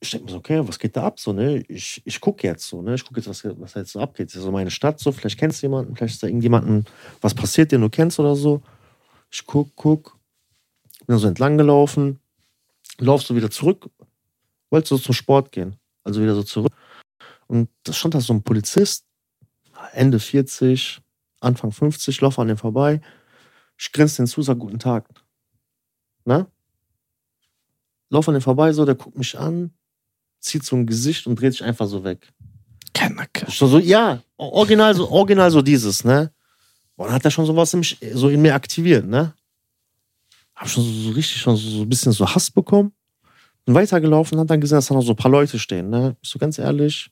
Ich 0.04 0.12
denke 0.12 0.26
mir 0.26 0.32
so, 0.32 0.38
okay, 0.39 0.68
was 0.68 0.78
geht 0.80 0.98
da 0.98 1.04
ab? 1.04 1.18
So, 1.18 1.32
ne? 1.32 1.63
Ich, 1.70 2.02
ich 2.04 2.20
gucke 2.20 2.46
jetzt 2.46 2.68
so, 2.68 2.82
ne? 2.82 2.96
Ich 2.96 3.06
gucke 3.06 3.22
jetzt, 3.22 3.30
was, 3.30 3.46
was 3.58 3.74
jetzt 3.74 3.94
so 3.94 4.02
abgeht. 4.02 4.28
Das 4.28 4.36
ist 4.36 4.44
so 4.44 4.52
meine 4.52 4.70
Stadt, 4.70 5.00
so, 5.00 5.13
vielleicht 5.13 5.39
kennst 5.39 5.62
du 5.62 5.68
jemanden, 5.68 5.96
vielleicht 5.96 6.16
ist 6.16 6.24
da 6.24 6.28
irgendjemanden, 6.28 6.86
was 7.22 7.34
passiert, 7.34 7.72
den 7.72 7.80
du 7.80 7.89
kennst 7.89 8.20
oder 8.20 8.36
so. 8.36 8.62
Ich 9.32 9.46
guck, 9.46 9.74
guck, 9.78 10.20
bin 11.08 11.18
so 11.18 11.26
entlang 11.26 11.58
gelaufen, 11.58 12.20
laufst 12.98 13.28
so 13.28 13.36
wieder 13.38 13.50
zurück, 13.50 13.89
wolltest 14.70 14.89
so 14.89 14.98
zum 14.98 15.13
Sport 15.13 15.54
gehen. 15.54 15.78
Also 16.04 16.22
wieder 16.22 16.36
so 16.36 16.44
zurück. 16.44 16.74
Und 17.48 17.70
da 17.84 17.94
stand 17.94 18.13
da 18.13 18.20
so 18.20 18.34
ein 18.34 18.44
Polizist, 18.44 19.06
Ende 19.94 20.20
40, 20.20 21.00
Anfang 21.39 21.72
50, 21.72 22.20
laufe 22.20 22.42
an 22.42 22.50
dem 22.50 22.58
vorbei. 22.58 23.00
Ich 23.78 23.89
grinse 23.94 24.18
den 24.18 24.28
zu, 24.28 24.42
sag 24.42 24.60
guten 24.60 24.80
Tag. 24.80 25.08
Ne? 26.26 26.46
Lauf 28.10 28.28
an 28.28 28.34
dem 28.34 28.42
vorbei, 28.42 28.74
so, 28.74 28.84
der 28.84 28.96
guckt 28.96 29.18
mich 29.18 29.39
an, 29.39 29.74
zieht 30.44 30.64
so 30.64 30.76
ein 30.76 30.86
Gesicht 30.86 31.26
und 31.26 31.40
dreht 31.40 31.54
sich 31.54 31.64
einfach 31.64 31.88
so 31.88 32.04
weg. 32.04 32.32
Kanacke. 32.94 33.50
So, 33.50 33.68
so, 33.68 33.80
ja, 33.80 34.22
original 34.38 34.94
so, 34.94 35.10
original 35.10 35.50
so 35.50 35.62
dieses, 35.62 36.04
ne? 36.04 36.32
Und 36.96 37.08
dann 37.08 37.16
hat 37.16 37.26
er 37.26 37.32
schon 37.32 37.46
sowas 37.46 37.74
in 37.74 37.80
mich, 37.80 37.98
so 38.14 38.30
in 38.30 38.42
mir 38.42 38.54
aktiviert, 38.54 39.08
ne? 39.08 39.34
Hab 40.56 40.70
schon 40.70 40.84
so, 40.84 40.92
so 40.92 41.10
richtig 41.12 41.42
schon 41.42 41.56
so, 41.56 41.68
so 41.68 41.82
ein 41.82 41.90
bisschen 41.90 42.12
so 42.12 42.28
Hass 42.28 42.52
bekommen. 42.52 42.92
Bin 43.66 43.74
weitergelaufen, 43.74 44.40
hat 44.40 44.50
dann 44.50 44.62
gesehen, 44.62 44.76
dass 44.76 44.88
da 44.88 44.94
noch 44.94 45.02
so 45.02 45.14
ein 45.14 45.18
paar 45.18 45.32
Leute 45.32 45.58
stehen, 45.58 45.90
ne? 45.90 46.16
Ich 46.22 46.30
so, 46.30 46.38
ganz 46.38 46.60
ehrlich, 46.60 47.10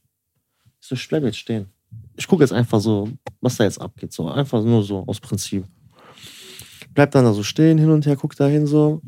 ich 0.80 0.88
so, 0.88 0.96
ich 0.96 1.08
bleib 1.08 1.24
jetzt 1.24 1.38
stehen. 1.38 1.67
Ich 2.15 2.28
gucke 2.28 2.44
jetzt 2.44 2.54
einfach 2.54 2.80
so, 2.80 3.10
was 3.39 3.58
da 3.58 3.63
jetzt 3.63 3.82
abgeht, 3.82 4.13
so. 4.13 4.30
Einfach 4.30 4.62
nur 4.63 4.84
so, 4.84 5.04
aus 5.08 5.20
Prinzip. 5.20 5.65
Bleibt 6.94 7.15
dann 7.15 7.24
da 7.24 7.34
so 7.34 7.41
stehen, 7.41 7.78
hin 7.78 7.89
und 7.89 8.06
her, 8.06 8.17
guckt 8.17 8.39
da 8.39 8.48
hin, 8.48 8.67
so. 8.67 9.02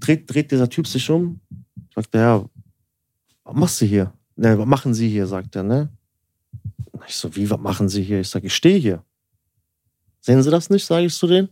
Dreht, 0.00 0.28
dreht 0.32 0.50
dieser 0.50 0.68
Typ 0.68 0.86
sich 0.88 1.08
um. 1.10 1.40
Sagt 1.94 2.14
ja, 2.14 2.44
was 3.52 3.60
machst 3.60 3.80
du 3.82 3.84
hier? 3.84 4.12
Ne, 4.36 4.58
was 4.58 4.66
machen 4.66 4.94
Sie 4.94 5.08
hier, 5.08 5.26
sagt 5.26 5.54
er, 5.56 5.62
ne? 5.62 5.88
Ich 7.06 7.16
so, 7.16 7.34
wie, 7.36 7.48
was 7.50 7.60
machen 7.60 7.88
Sie 7.88 8.02
hier? 8.02 8.20
Ich 8.20 8.28
sage, 8.28 8.46
ich 8.46 8.54
stehe 8.54 8.78
hier. 8.78 9.02
Sehen 10.20 10.42
Sie 10.42 10.50
das 10.50 10.70
nicht, 10.70 10.84
sage 10.84 11.06
ich 11.06 11.14
zu 11.14 11.26
denen. 11.26 11.48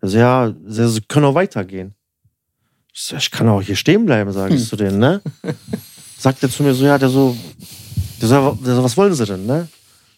Er 0.00 0.08
so, 0.08 0.18
ja, 0.18 0.54
Sie 0.66 1.00
können 1.02 1.24
auch 1.24 1.34
weitergehen. 1.34 1.94
Ich 2.92 3.02
so, 3.02 3.16
ich 3.16 3.30
kann 3.30 3.48
auch 3.48 3.62
hier 3.62 3.76
stehen 3.76 4.04
bleiben, 4.04 4.30
sage 4.32 4.54
ich 4.54 4.68
zu 4.68 4.76
denen, 4.76 4.98
ne? 4.98 5.22
Sagt 6.18 6.42
er 6.42 6.50
zu 6.50 6.62
mir 6.62 6.74
so, 6.74 6.84
ja, 6.84 6.98
der 6.98 7.08
so, 7.08 7.36
der 8.20 8.28
so, 8.28 8.58
der 8.64 8.74
so, 8.74 8.84
was 8.84 8.96
wollen 8.96 9.14
Sie 9.14 9.24
denn, 9.24 9.46
ne? 9.46 9.68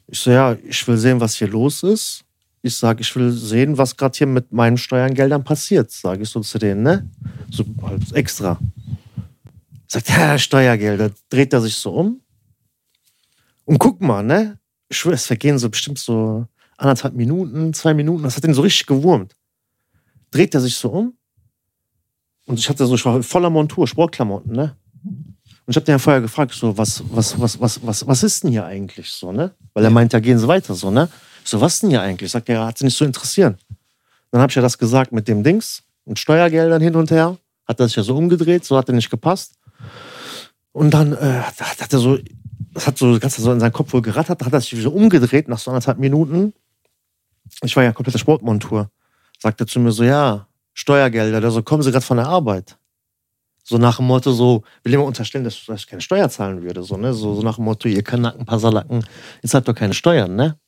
Ich 0.08 0.18
so, 0.18 0.30
ja, 0.30 0.56
ich 0.66 0.86
will 0.88 0.96
sehen, 0.96 1.20
was 1.20 1.36
hier 1.36 1.48
los 1.48 1.82
ist. 1.84 2.24
Ich 2.62 2.74
sage, 2.76 3.02
ich 3.02 3.14
will 3.14 3.30
sehen, 3.30 3.78
was 3.78 3.96
gerade 3.96 4.16
hier 4.16 4.26
mit 4.26 4.50
meinen 4.50 4.78
Steuergeldern 4.78 5.44
passiert, 5.44 5.92
sage 5.92 6.22
ich 6.22 6.28
so 6.30 6.40
zu 6.40 6.58
denen, 6.58 6.82
ne? 6.82 7.08
So 7.50 7.64
extra. 8.14 8.58
Sagt, 9.94 10.08
ja, 10.08 10.36
Steuergelder. 10.36 11.12
Dreht 11.28 11.52
er 11.52 11.60
sich 11.60 11.76
so 11.76 11.92
um. 11.92 12.20
Und 13.64 13.78
guck 13.78 14.00
mal, 14.00 14.24
ne? 14.24 14.58
Ich 14.88 15.06
es 15.06 15.26
vergehen 15.26 15.56
so 15.56 15.70
bestimmt 15.70 16.00
so 16.00 16.48
anderthalb 16.76 17.14
Minuten, 17.14 17.72
zwei 17.72 17.94
Minuten. 17.94 18.24
Das 18.24 18.36
hat 18.36 18.44
ihn 18.44 18.54
so 18.54 18.62
richtig 18.62 18.86
gewurmt. 18.86 19.36
Dreht 20.32 20.52
er 20.52 20.60
sich 20.60 20.74
so 20.74 20.90
um. 20.90 21.16
Und 22.46 22.58
ich 22.58 22.68
hatte 22.68 22.84
so, 22.86 22.96
ich 22.96 23.04
war 23.04 23.22
voller 23.22 23.50
Montur, 23.50 23.86
Sportklamotten, 23.86 24.52
ne? 24.52 24.76
Und 25.04 25.70
ich 25.70 25.76
habe 25.76 25.86
den 25.86 25.92
ja 25.92 25.98
vorher 26.00 26.20
gefragt, 26.20 26.52
so, 26.52 26.76
was, 26.76 27.02
was, 27.10 27.38
was, 27.38 27.60
was, 27.60 27.86
was, 27.86 28.04
was 28.04 28.22
ist 28.24 28.42
denn 28.42 28.50
hier 28.50 28.66
eigentlich 28.66 29.12
so, 29.12 29.30
ne? 29.30 29.54
Weil 29.74 29.84
er 29.84 29.90
meint, 29.90 30.12
ja, 30.12 30.18
gehen 30.18 30.40
Sie 30.40 30.48
weiter, 30.48 30.74
so, 30.74 30.90
ne? 30.90 31.08
Ich 31.44 31.50
so, 31.50 31.60
was 31.60 31.78
denn 31.78 31.90
hier 31.90 32.02
eigentlich? 32.02 32.32
Sagt 32.32 32.48
er, 32.48 32.66
hat 32.66 32.78
sie 32.78 32.84
nicht 32.84 32.96
so 32.96 33.04
interessieren. 33.04 33.58
Dann 34.32 34.40
habe 34.40 34.50
ich 34.50 34.56
ja 34.56 34.62
das 34.62 34.76
gesagt 34.76 35.12
mit 35.12 35.28
dem 35.28 35.44
Dings 35.44 35.84
und 36.04 36.18
Steuergeldern 36.18 36.82
hin 36.82 36.96
und 36.96 37.12
her. 37.12 37.38
Hat 37.64 37.78
er 37.78 37.86
sich 37.86 37.96
ja 37.96 38.02
so 38.02 38.16
umgedreht, 38.16 38.64
so 38.64 38.76
hat 38.76 38.88
er 38.88 38.94
nicht 38.96 39.08
gepasst. 39.08 39.54
Und 40.72 40.90
dann 40.92 41.12
äh, 41.12 41.40
hat 41.42 41.92
er 41.92 41.98
so, 41.98 42.18
das 42.72 42.86
hat 42.86 42.98
so 42.98 43.18
ganz 43.18 43.36
so 43.36 43.52
in 43.52 43.60
seinen 43.60 43.72
Kopf 43.72 43.92
wohl 43.92 44.02
gerattert, 44.02 44.44
hat 44.44 44.52
er 44.52 44.60
sich 44.60 44.82
so 44.82 44.90
umgedreht 44.90 45.48
nach 45.48 45.58
so 45.58 45.70
anderthalb 45.70 45.98
Minuten. 45.98 46.52
Ich 47.62 47.76
war 47.76 47.84
ja 47.84 47.92
komplette 47.92 48.18
Sportmontur. 48.18 48.90
Sagt 49.38 49.60
er 49.60 49.66
zu 49.66 49.78
mir 49.78 49.92
so, 49.92 50.02
ja, 50.04 50.46
Steuergelder, 50.72 51.40
der 51.40 51.50
so, 51.50 51.62
kommen 51.62 51.82
Sie 51.82 51.92
gerade 51.92 52.04
von 52.04 52.16
der 52.16 52.26
Arbeit. 52.26 52.76
So 53.62 53.78
nach 53.78 53.96
dem 53.96 54.06
Motto, 54.06 54.32
so, 54.32 54.62
will 54.82 54.92
jemand 54.92 55.08
unterstellen, 55.08 55.44
dass 55.44 55.64
dass 55.64 55.80
ich 55.80 55.86
keine 55.86 56.02
Steuer 56.02 56.28
zahlen 56.28 56.62
würde. 56.62 56.82
So, 56.82 56.96
ne? 56.96 57.14
so, 57.14 57.34
so 57.34 57.42
nach 57.42 57.56
dem 57.56 57.64
Motto, 57.64 57.88
ihr 57.88 58.02
Kanacken, 58.02 58.44
Passerlacken, 58.44 59.04
ihr 59.42 59.48
zahlt 59.48 59.66
doch 59.68 59.74
keine 59.74 59.94
Steuern, 59.94 60.34
ne? 60.34 60.58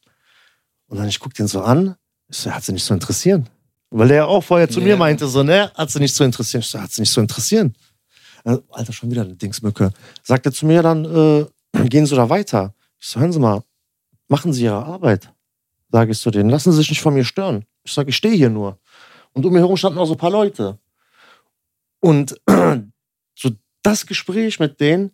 Und 0.88 0.98
dann 0.98 1.08
ich 1.08 1.18
guck 1.18 1.34
den 1.34 1.48
so 1.48 1.62
an, 1.62 1.96
ich 2.28 2.36
so, 2.38 2.50
hat 2.52 2.62
sie 2.64 2.72
nicht 2.72 2.84
so 2.84 2.94
interessieren. 2.94 3.48
Weil 3.90 4.08
der 4.08 4.16
ja 4.18 4.24
auch 4.26 4.42
vorher 4.42 4.68
zu 4.68 4.80
Ja. 4.80 4.86
mir 4.86 4.96
meinte, 4.96 5.26
so, 5.26 5.42
ne, 5.42 5.70
hat 5.74 5.90
sie 5.90 5.98
nicht 5.98 6.14
so 6.14 6.24
interessieren. 6.24 6.60
Ich 6.60 6.68
so, 6.68 6.80
hat 6.80 6.90
sie 6.92 7.02
nicht 7.02 7.10
so 7.10 7.20
interessieren. 7.20 7.74
Äh, 8.46 8.58
Alter, 8.70 8.92
schon 8.92 9.10
wieder 9.10 9.22
eine 9.22 9.34
Dingsmücke. 9.34 9.92
Sagt 10.22 10.46
er 10.46 10.52
zu 10.52 10.66
mir 10.66 10.82
dann, 10.82 11.04
äh, 11.04 11.46
gehen 11.88 12.06
Sie 12.06 12.14
da 12.14 12.30
weiter. 12.30 12.74
Ich 12.98 13.08
so, 13.08 13.18
hören 13.20 13.32
Sie 13.32 13.40
mal, 13.40 13.62
machen 14.28 14.52
Sie 14.52 14.64
Ihre 14.64 14.84
Arbeit. 14.84 15.32
Sage 15.90 16.12
ich 16.12 16.20
zu 16.20 16.30
denen, 16.30 16.48
lassen 16.48 16.70
Sie 16.70 16.78
sich 16.78 16.90
nicht 16.90 17.02
von 17.02 17.14
mir 17.14 17.24
stören. 17.24 17.64
Ich 17.82 17.92
sage, 17.92 18.10
ich 18.10 18.16
stehe 18.16 18.34
hier 18.34 18.50
nur. 18.50 18.78
Und 19.32 19.44
um 19.44 19.52
mich 19.52 19.60
herum 19.60 19.76
standen 19.76 19.98
auch 19.98 20.06
so 20.06 20.14
ein 20.14 20.18
paar 20.18 20.30
Leute. 20.30 20.78
Und 22.00 22.40
so 23.34 23.50
das 23.82 24.06
Gespräch 24.06 24.60
mit 24.60 24.80
denen, 24.80 25.10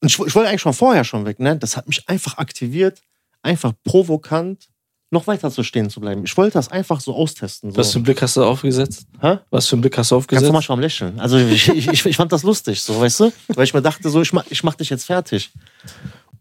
ich, 0.00 0.12
ich 0.12 0.34
wollte 0.34 0.48
eigentlich 0.48 0.60
schon 0.60 0.74
vorher 0.74 1.04
schon 1.04 1.24
weg, 1.24 1.40
ne? 1.40 1.56
Das 1.56 1.76
hat 1.76 1.88
mich 1.88 2.08
einfach 2.08 2.38
aktiviert, 2.38 3.02
einfach 3.42 3.72
provokant 3.82 4.68
noch 5.14 5.26
weiter 5.26 5.50
zu 5.50 5.62
stehen 5.62 5.88
zu 5.88 6.00
bleiben. 6.00 6.22
Ich 6.24 6.36
wollte 6.36 6.54
das 6.54 6.70
einfach 6.70 7.00
so 7.00 7.14
austesten. 7.14 7.70
So. 7.70 7.78
Was 7.78 7.92
für 7.92 7.96
einen 7.96 8.04
Blick 8.04 8.20
hast 8.20 8.36
du 8.36 8.44
aufgesetzt? 8.44 9.06
Hä? 9.20 9.38
Was 9.50 9.66
für 9.66 9.76
einen 9.76 9.80
Blick 9.80 9.96
hast 9.96 10.10
du 10.10 10.16
aufgesetzt? 10.16 10.44
normal 10.44 10.62
schon 10.62 10.74
am 10.74 10.80
Lächeln. 10.80 11.18
Also 11.18 11.38
ich, 11.38 11.68
ich, 11.68 11.88
ich, 11.88 12.04
ich 12.04 12.16
fand 12.16 12.30
das 12.32 12.42
lustig, 12.42 12.82
so, 12.82 13.00
weißt 13.00 13.20
du? 13.20 13.32
Weil 13.48 13.64
ich 13.64 13.72
mir 13.72 13.80
dachte, 13.80 14.10
so, 14.10 14.20
ich 14.20 14.32
mach, 14.32 14.44
ich 14.50 14.62
mach 14.62 14.74
dich 14.74 14.90
jetzt 14.90 15.04
fertig. 15.06 15.50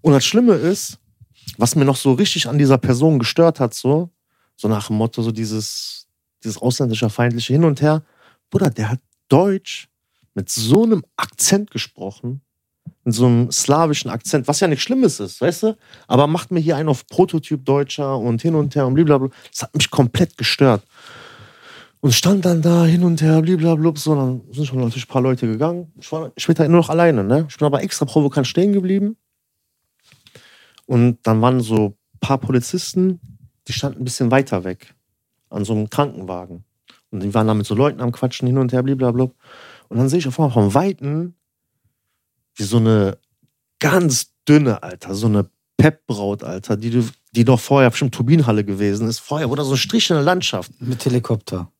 Und 0.01 0.11
das 0.11 0.25
Schlimme 0.25 0.55
ist, 0.55 0.97
was 1.57 1.75
mir 1.75 1.85
noch 1.85 1.95
so 1.95 2.13
richtig 2.13 2.47
an 2.47 2.57
dieser 2.57 2.77
Person 2.77 3.19
gestört 3.19 3.59
hat, 3.59 3.73
so, 3.73 4.09
so 4.55 4.67
nach 4.67 4.87
dem 4.87 4.97
Motto, 4.97 5.21
so 5.21 5.31
dieses, 5.31 6.07
dieses 6.43 6.57
ausländische 6.57 7.09
feindliche 7.09 7.53
Hin 7.53 7.63
und 7.63 7.81
Her. 7.81 8.03
Bruder, 8.49 8.69
der 8.69 8.89
hat 8.89 8.99
Deutsch 9.29 9.87
mit 10.33 10.49
so 10.49 10.83
einem 10.83 11.03
Akzent 11.15 11.71
gesprochen, 11.71 12.41
mit 13.03 13.13
so 13.13 13.25
einem 13.25 13.51
slawischen 13.51 14.09
Akzent, 14.09 14.47
was 14.47 14.59
ja 14.59 14.67
nichts 14.67 14.83
Schlimmes 14.83 15.19
ist, 15.19 15.41
weißt 15.41 15.63
du? 15.63 15.77
Aber 16.07 16.27
macht 16.27 16.51
mir 16.51 16.59
hier 16.59 16.77
einen 16.77 16.89
auf 16.89 17.05
Prototyp 17.07 17.65
Deutscher 17.65 18.17
und 18.17 18.41
hin 18.41 18.55
und 18.55 18.75
her 18.75 18.87
und 18.87 18.93
blablabla. 18.93 19.29
Das 19.51 19.63
hat 19.63 19.75
mich 19.75 19.89
komplett 19.89 20.37
gestört. 20.37 20.83
Und 21.99 22.13
stand 22.13 22.45
dann 22.45 22.61
da 22.61 22.85
hin 22.85 23.03
und 23.03 23.21
her, 23.21 23.41
blablabla, 23.41 23.93
so, 23.95 24.15
dann 24.15 24.41
sind 24.51 24.67
schon 24.67 24.79
natürlich 24.79 25.05
ein 25.05 25.11
paar 25.11 25.21
Leute 25.21 25.47
gegangen. 25.47 25.91
Ich 25.99 26.11
war 26.11 26.31
später 26.37 26.67
nur 26.67 26.81
noch 26.81 26.89
alleine, 26.89 27.23
ne? 27.23 27.45
Ich 27.49 27.57
bin 27.57 27.65
aber 27.65 27.81
extra 27.81 28.05
provokant 28.05 28.47
stehen 28.47 28.73
geblieben. 28.73 29.17
Und 30.85 31.19
dann 31.23 31.41
waren 31.41 31.61
so 31.61 31.95
ein 32.13 32.19
paar 32.19 32.37
Polizisten, 32.37 33.19
die 33.67 33.73
standen 33.73 34.01
ein 34.01 34.05
bisschen 34.05 34.31
weiter 34.31 34.63
weg, 34.63 34.93
an 35.49 35.63
so 35.63 35.73
einem 35.73 35.89
Krankenwagen. 35.89 36.65
Und 37.11 37.23
die 37.23 37.33
waren 37.33 37.47
da 37.47 37.53
mit 37.53 37.65
so 37.65 37.75
Leuten 37.75 38.01
am 38.01 38.11
Quatschen 38.11 38.47
hin 38.47 38.57
und 38.57 38.73
her, 38.73 38.83
blablabla. 38.83 39.29
Und 39.89 39.97
dann 39.97 40.09
sehe 40.09 40.19
ich 40.19 40.27
auf 40.27 40.39
einmal 40.39 40.51
vom 40.51 40.73
Weiten, 40.73 41.35
wie 42.55 42.63
so 42.63 42.77
eine 42.77 43.17
ganz 43.79 44.27
dünne, 44.47 44.81
Alter, 44.83 45.15
so 45.15 45.27
eine 45.27 45.45
Pepbraut, 45.77 46.43
Alter, 46.43 46.77
die, 46.77 46.89
du- 46.91 47.07
die 47.35 47.43
doch 47.45 47.59
vorher 47.59 47.89
bestimmt 47.89 48.13
Turbinenhalle 48.13 48.63
gewesen 48.63 49.07
ist. 49.07 49.19
Vorher 49.19 49.49
wurde 49.49 49.61
da 49.61 49.65
so 49.65 49.73
ein 49.73 49.77
Strich 49.77 50.09
in 50.09 50.15
der 50.15 50.23
Landschaft. 50.23 50.71
Mit 50.79 51.03
Helikopter. 51.03 51.71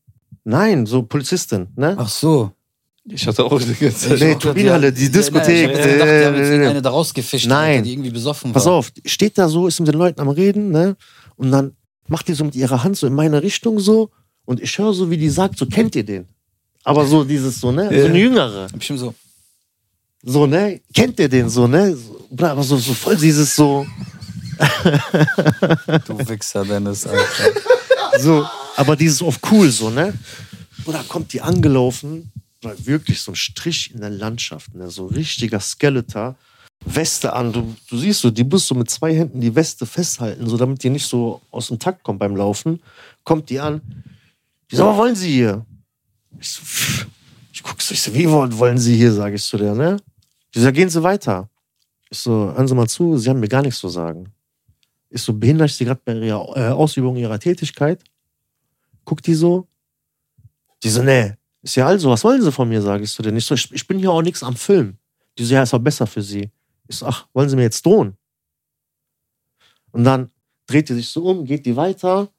Nein, 0.44 0.86
so 0.86 1.04
Polizistin, 1.04 1.68
ne? 1.76 1.96
Ach 1.98 2.10
so. 2.10 2.52
Ich 3.06 3.28
hatte 3.28 3.44
auch 3.44 3.60
die 3.62 3.74
ganze 3.74 4.10
Zeit. 4.10 4.20
Nee, 4.20 4.36
Turbinenhalle, 4.36 4.92
die 4.94 5.10
Diskothek. 5.12 5.72
Ich 5.72 5.78
dachte, 5.78 5.90
die 5.98 6.26
haben 6.26 6.36
jetzt 6.36 6.48
Äh, 6.48 6.52
irgendeine 6.54 6.82
da 6.82 6.90
rausgefischt, 6.90 7.48
Nein. 7.48 7.72
Alter, 7.72 7.82
die 7.84 7.92
irgendwie 7.94 8.10
besoffen 8.12 8.54
Pass 8.54 8.66
war. 8.66 8.74
auf, 8.74 8.92
steht 9.06 9.38
da 9.38 9.48
so, 9.50 9.68
ist 9.68 9.80
mit 9.80 9.88
den 9.90 9.96
Leuten 10.00 10.22
am 10.22 10.30
Reden, 10.30 10.70
ne? 10.72 10.96
Und 11.36 11.52
dann 11.52 11.76
macht 12.08 12.28
die 12.30 12.34
so 12.34 12.46
mit 12.46 12.56
ihrer 12.56 12.84
Hand 12.84 12.98
so 12.98 13.06
in 13.08 13.14
meine 13.14 13.44
Richtung 13.44 13.80
so. 13.80 14.10
Und 14.46 14.60
ich 14.62 14.78
höre 14.78 14.94
so, 14.94 15.10
wie 15.10 15.18
die 15.18 15.30
sagt, 15.30 15.58
so 15.58 15.66
kennt 15.66 15.96
ihr 15.96 16.04
den? 16.06 16.28
Aber 16.86 17.06
so 17.06 17.24
dieses 17.24 17.60
so, 17.60 17.72
ne? 17.72 17.88
So 17.90 17.96
Ja. 17.96 18.06
eine 18.06 18.18
jüngere. 18.20 18.68
Bestimmt 18.74 19.00
so. 19.00 19.14
So, 20.24 20.48
ne? 20.48 20.82
Kennt 20.94 21.20
ihr 21.20 21.28
den 21.30 21.50
so, 21.50 21.68
ne? 21.68 21.96
So, 21.96 22.46
aber 22.46 22.64
so, 22.64 22.78
so 22.78 22.94
voll 22.94 23.18
dieses 23.18 23.56
so, 23.56 23.86
Du 26.06 26.18
Wichser, 26.30 26.64
Dennis, 26.66 27.06
Alter. 27.06 27.52
so, 28.20 28.46
aber 28.76 28.96
dieses 28.96 29.22
auf 29.22 29.40
cool 29.52 29.70
so, 29.70 29.90
ne? 29.90 30.14
Oder 30.86 31.04
kommt 31.04 31.34
die 31.34 31.42
angelaufen, 31.42 32.32
Bruder, 32.62 32.76
wirklich 32.86 33.22
so 33.22 33.32
ein 33.32 33.36
Strich 33.36 33.94
in 33.94 34.02
der 34.02 34.10
Landschaft, 34.10 34.74
ne? 34.76 34.90
So 34.90 35.08
richtiger 35.08 35.60
Skeletor. 35.60 36.36
Weste 36.86 37.32
an, 37.32 37.54
du, 37.54 37.76
du 37.90 37.98
siehst 37.98 38.22
so, 38.22 38.30
die 38.30 38.44
muss 38.44 38.68
so 38.68 38.76
mit 38.76 38.90
zwei 38.90 39.16
Händen 39.16 39.40
die 39.40 39.56
Weste 39.56 39.86
festhalten, 39.86 40.48
so 40.48 40.58
damit 40.58 40.84
die 40.84 40.90
nicht 40.90 41.08
so 41.08 41.42
aus 41.50 41.68
dem 41.68 41.80
Takt 41.80 42.04
kommt 42.04 42.20
beim 42.20 42.36
Laufen. 42.36 42.82
Kommt 43.24 43.50
die 43.50 43.60
an. 43.60 43.82
Die 44.70 44.76
sagt, 44.76 44.90
was 44.90 44.98
wollen 44.98 45.16
Sie 45.16 45.32
hier? 45.32 45.66
Ich 46.40 46.50
so, 46.50 46.62
pff. 46.62 47.08
ich 47.54 47.64
guck 47.64 47.82
so, 47.82 47.94
ich 47.94 48.02
so, 48.02 48.14
wie 48.14 48.30
wollen, 48.30 48.58
wollen 48.58 48.78
Sie 48.78 48.98
hier, 48.98 49.14
sage 49.14 49.36
ich 49.36 49.44
zu 49.44 49.58
der, 49.58 49.76
ne? 49.76 49.98
Die 50.54 50.60
sagt, 50.60 50.76
gehen 50.76 50.90
Sie 50.90 51.02
weiter. 51.02 51.50
Ich 52.10 52.20
so, 52.20 52.32
hören 52.32 52.68
Sie 52.68 52.76
mal 52.76 52.88
zu, 52.88 53.18
Sie 53.18 53.30
haben 53.30 53.40
mir 53.40 53.48
gar 53.48 53.62
nichts 53.62 53.80
zu 53.80 53.90
sagen. 53.90 54.32
Ich 55.10 55.22
so, 55.22 55.34
behindere 55.34 55.66
ich 55.66 55.76
Sie 55.76 55.86
gerade 55.86 56.02
bei 56.04 56.14
Ihrer 56.14 56.58
äh, 56.58 56.70
Ausübung 56.70 57.16
Ihrer 57.16 57.40
Tätigkeit? 57.40 58.04
Guckt 59.06 59.26
die 59.26 59.34
so. 59.34 59.68
Die 60.84 60.90
so, 60.90 61.02
nee. 61.04 61.34
Ist 61.62 61.76
ja 61.76 61.88
also, 61.88 62.10
was 62.10 62.24
wollen 62.24 62.42
Sie 62.42 62.52
von 62.52 62.68
mir, 62.68 62.82
sage 62.82 63.04
ich 63.04 63.12
zu 63.12 63.22
der. 63.22 63.34
Ich 63.34 63.46
so, 63.46 63.56
ich, 63.56 63.72
ich 63.72 63.88
bin 63.88 64.00
hier 64.00 64.12
auch 64.12 64.22
nichts 64.22 64.44
am 64.44 64.56
Film. 64.56 64.98
Die 65.38 65.46
so, 65.46 65.54
ja, 65.54 65.64
ist 65.64 65.74
auch 65.74 65.80
besser 65.80 66.06
für 66.06 66.22
Sie. 66.22 66.52
Ich 66.88 66.98
so, 66.98 67.06
ach, 67.06 67.28
wollen 67.34 67.50
Sie 67.50 67.56
mir 67.56 67.64
jetzt 67.64 67.86
drohen? 67.86 68.18
Und 69.92 70.04
dann 70.04 70.30
dreht 70.68 70.90
die 70.90 70.94
sich 70.94 71.10
so 71.10 71.24
um, 71.26 71.46
geht 71.46 71.66
die 71.66 71.76
weiter, 71.76 72.30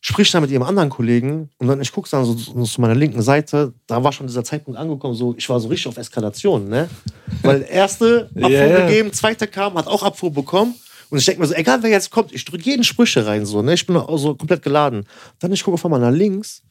spricht 0.00 0.32
dann 0.32 0.42
mit 0.42 0.50
ihrem 0.50 0.62
anderen 0.62 0.88
Kollegen 0.88 1.50
und 1.58 1.68
dann, 1.68 1.80
ich 1.80 1.92
gucke 1.92 2.08
dann 2.10 2.24
so, 2.24 2.34
so 2.34 2.64
zu 2.64 2.80
meiner 2.80 2.94
linken 2.94 3.20
Seite, 3.20 3.74
da 3.86 4.02
war 4.02 4.12
schon 4.12 4.26
dieser 4.26 4.44
Zeitpunkt 4.44 4.78
angekommen, 4.78 5.14
so, 5.14 5.34
ich 5.36 5.48
war 5.48 5.60
so 5.60 5.68
richtig 5.68 5.88
auf 5.88 5.98
Eskalation, 5.98 6.68
ne? 6.68 6.88
Weil 7.42 7.62
erste 7.70 8.30
Abfuhr 8.34 8.50
ja. 8.50 8.86
gegeben, 8.86 9.12
zweite 9.12 9.46
kam, 9.46 9.74
hat 9.74 9.86
auch 9.86 10.02
Abfuhr 10.02 10.32
bekommen 10.32 10.74
und 11.10 11.18
ich 11.18 11.26
denke 11.26 11.42
mir 11.42 11.48
so, 11.48 11.54
egal 11.54 11.82
wer 11.82 11.90
jetzt 11.90 12.10
kommt, 12.10 12.32
ich 12.32 12.44
drücke 12.44 12.64
jeden 12.64 12.84
Sprüche 12.84 13.26
rein, 13.26 13.44
so, 13.44 13.60
ne? 13.60 13.74
Ich 13.74 13.86
bin 13.86 13.96
auch 13.96 14.16
so 14.16 14.34
komplett 14.34 14.62
geladen. 14.62 15.06
Dann 15.38 15.52
ich 15.52 15.62
gucke 15.62 15.82
einmal 15.84 16.00
nach 16.00 16.10
links, 16.10 16.62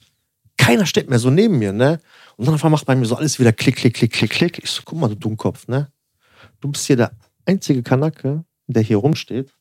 keiner 0.57 0.85
steht 0.85 1.09
mehr 1.09 1.19
so 1.19 1.29
neben 1.29 1.59
mir, 1.59 1.71
ne? 1.71 1.99
Und 2.35 2.47
dann 2.47 2.55
einmal 2.55 2.71
macht 2.71 2.85
bei 2.85 2.95
mir 2.95 3.05
so 3.05 3.15
alles 3.15 3.39
wieder 3.39 3.53
klick, 3.53 3.75
klick, 3.75 3.93
klick, 3.93 4.11
klick, 4.11 4.31
klick. 4.31 4.63
Ich 4.63 4.71
so, 4.71 4.81
guck 4.83 4.97
mal, 4.97 5.07
du 5.07 5.15
Dummkopf, 5.15 5.67
ne? 5.67 5.91
Du 6.61 6.69
bist 6.69 6.87
hier 6.87 6.95
der 6.95 7.11
einzige 7.45 7.83
Kanacke, 7.83 8.43
der 8.67 8.81
hier 8.81 8.97
rumsteht. 8.97 9.53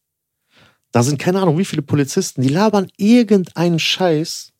Da 0.92 1.03
sind 1.03 1.18
keine 1.18 1.40
Ahnung, 1.40 1.59
wie 1.59 1.64
viele 1.64 1.83
Polizisten, 1.83 2.42
die 2.42 2.48
labern 2.48 2.90
irgendeinen 2.96 3.79
Scheiß 3.79 4.53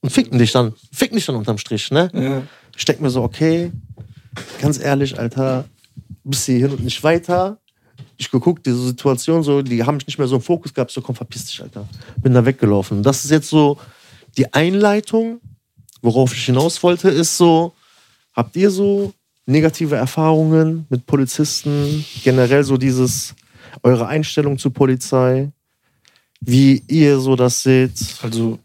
und 0.00 0.10
ficken 0.10 0.38
dich 0.38 0.52
dann, 0.52 0.74
ficken 0.92 1.16
dich 1.16 1.26
dann 1.26 1.36
unterm 1.36 1.58
Strich, 1.58 1.90
ne? 1.90 2.10
Ja. 2.14 2.42
Ich 2.76 2.84
denke 2.84 3.02
mir 3.02 3.10
so, 3.10 3.22
okay, 3.22 3.72
ganz 4.60 4.78
ehrlich, 4.78 5.18
Alter, 5.18 5.64
bist 6.22 6.46
hier 6.46 6.58
hin 6.58 6.70
und 6.70 6.84
nicht 6.84 7.02
weiter. 7.02 7.58
Ich 8.16 8.30
geguckt, 8.30 8.66
diese 8.66 8.80
Situation 8.80 9.42
so, 9.42 9.62
die 9.62 9.82
haben 9.82 9.96
mich 9.96 10.06
nicht 10.06 10.18
mehr 10.18 10.28
so 10.28 10.36
im 10.36 10.42
Fokus 10.42 10.72
gehabt, 10.72 10.90
so 10.90 11.00
komm, 11.00 11.16
verpiss 11.16 11.46
dich, 11.46 11.62
Alter. 11.62 11.88
Bin 12.22 12.34
da 12.34 12.44
weggelaufen. 12.44 13.02
Das 13.02 13.24
ist 13.24 13.30
jetzt 13.30 13.48
so 13.48 13.78
die 14.36 14.52
Einleitung, 14.52 15.40
worauf 16.02 16.32
ich 16.32 16.44
hinaus 16.44 16.82
wollte, 16.82 17.08
ist 17.08 17.36
so, 17.36 17.74
habt 18.34 18.54
ihr 18.56 18.70
so 18.70 19.12
negative 19.46 19.96
Erfahrungen 19.96 20.86
mit 20.90 21.06
Polizisten, 21.06 22.04
generell 22.22 22.62
so 22.62 22.76
dieses, 22.76 23.34
eure 23.82 24.06
Einstellung 24.06 24.58
zur 24.58 24.72
Polizei, 24.72 25.50
wie 26.40 26.82
ihr 26.88 27.18
so 27.18 27.36
das 27.36 27.62
seht? 27.62 27.92
Also, 28.22 28.58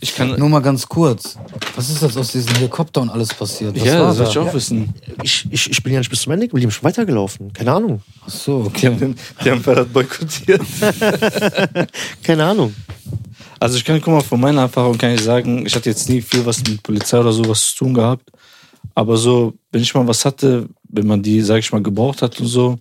ich 0.00 0.14
kann. 0.14 0.38
Nur 0.38 0.48
mal 0.48 0.60
ganz 0.60 0.86
kurz. 0.86 1.36
Was 1.74 1.90
ist 1.90 2.02
jetzt 2.02 2.16
aus 2.16 2.30
diesem 2.30 2.54
Helikopter 2.54 3.00
und 3.00 3.10
alles 3.10 3.34
passiert? 3.34 3.74
Was 3.74 3.84
ja, 3.84 4.00
war 4.00 4.06
das 4.08 4.18
will 4.18 4.24
da? 4.26 4.30
ich 4.30 4.38
auch 4.38 4.54
wissen. 4.54 4.94
Ich, 5.22 5.46
ich, 5.50 5.70
ich 5.70 5.82
bin 5.82 5.92
ja 5.92 5.98
nicht 5.98 6.10
bis 6.10 6.22
zum 6.22 6.32
Ende 6.32 6.46
geblieben, 6.46 6.70
ich 6.70 6.80
bin 6.80 6.88
weitergelaufen. 6.88 7.52
Keine 7.52 7.72
Ahnung. 7.72 8.02
Ach 8.24 8.30
so, 8.30 8.62
Die 8.62 8.68
okay. 8.68 8.86
haben, 8.86 8.98
den, 8.98 9.16
die 9.44 9.50
haben 9.50 9.62
Ferhat 9.62 9.92
boykottiert. 9.92 10.62
Keine 12.22 12.44
Ahnung. 12.44 12.74
Also 13.58 13.76
ich 13.76 13.84
kann, 13.84 14.00
guck 14.00 14.14
mal, 14.14 14.20
von 14.20 14.40
meiner 14.40 14.62
Erfahrung 14.62 14.96
kann 14.96 15.14
ich 15.14 15.22
sagen, 15.22 15.66
ich 15.66 15.74
hatte 15.74 15.90
jetzt 15.90 16.08
nie 16.08 16.22
viel 16.22 16.46
was 16.46 16.62
mit 16.62 16.80
Polizei 16.82 17.18
oder 17.18 17.32
sowas 17.32 17.70
zu 17.70 17.78
tun 17.78 17.94
gehabt. 17.94 18.30
Aber 18.94 19.16
so, 19.16 19.54
wenn 19.72 19.82
ich 19.82 19.92
mal 19.94 20.06
was 20.06 20.24
hatte, 20.24 20.68
wenn 20.84 21.06
man 21.06 21.22
die, 21.22 21.40
sag 21.40 21.58
ich 21.58 21.72
mal, 21.72 21.82
gebraucht 21.82 22.22
hat 22.22 22.38
und 22.40 22.46
so, 22.46 22.78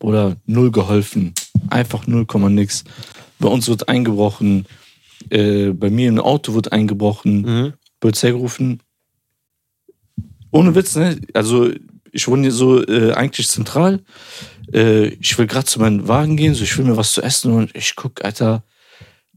oder 0.00 0.36
null 0.46 0.70
geholfen. 0.70 1.34
Einfach 1.70 2.06
0, 2.06 2.26
nix. 2.50 2.84
Bei 3.38 3.48
uns 3.48 3.68
wird 3.68 3.88
eingebrochen, 3.88 4.66
äh, 5.30 5.70
bei 5.70 5.90
mir 5.90 6.08
im 6.08 6.18
Auto 6.20 6.54
wird 6.54 6.72
eingebrochen, 6.72 7.42
Mhm. 7.42 7.72
Polizei 8.00 8.30
gerufen. 8.30 8.80
Ohne 10.50 10.74
Witz, 10.74 10.96
ne? 10.96 11.20
Also 11.34 11.70
ich 12.12 12.26
wohne 12.28 12.42
hier 12.42 12.52
so 12.52 12.82
äh, 12.86 13.12
eigentlich 13.12 13.48
zentral. 13.48 14.02
Äh, 14.72 15.08
ich 15.20 15.36
will 15.38 15.46
gerade 15.46 15.66
zu 15.66 15.80
meinem 15.80 16.08
Wagen 16.08 16.36
gehen, 16.36 16.54
so 16.54 16.64
ich 16.64 16.76
will 16.78 16.84
mir 16.84 16.96
was 16.96 17.12
zu 17.12 17.22
essen 17.22 17.52
und 17.52 17.74
ich 17.76 17.96
guck, 17.96 18.24
Alter, 18.24 18.64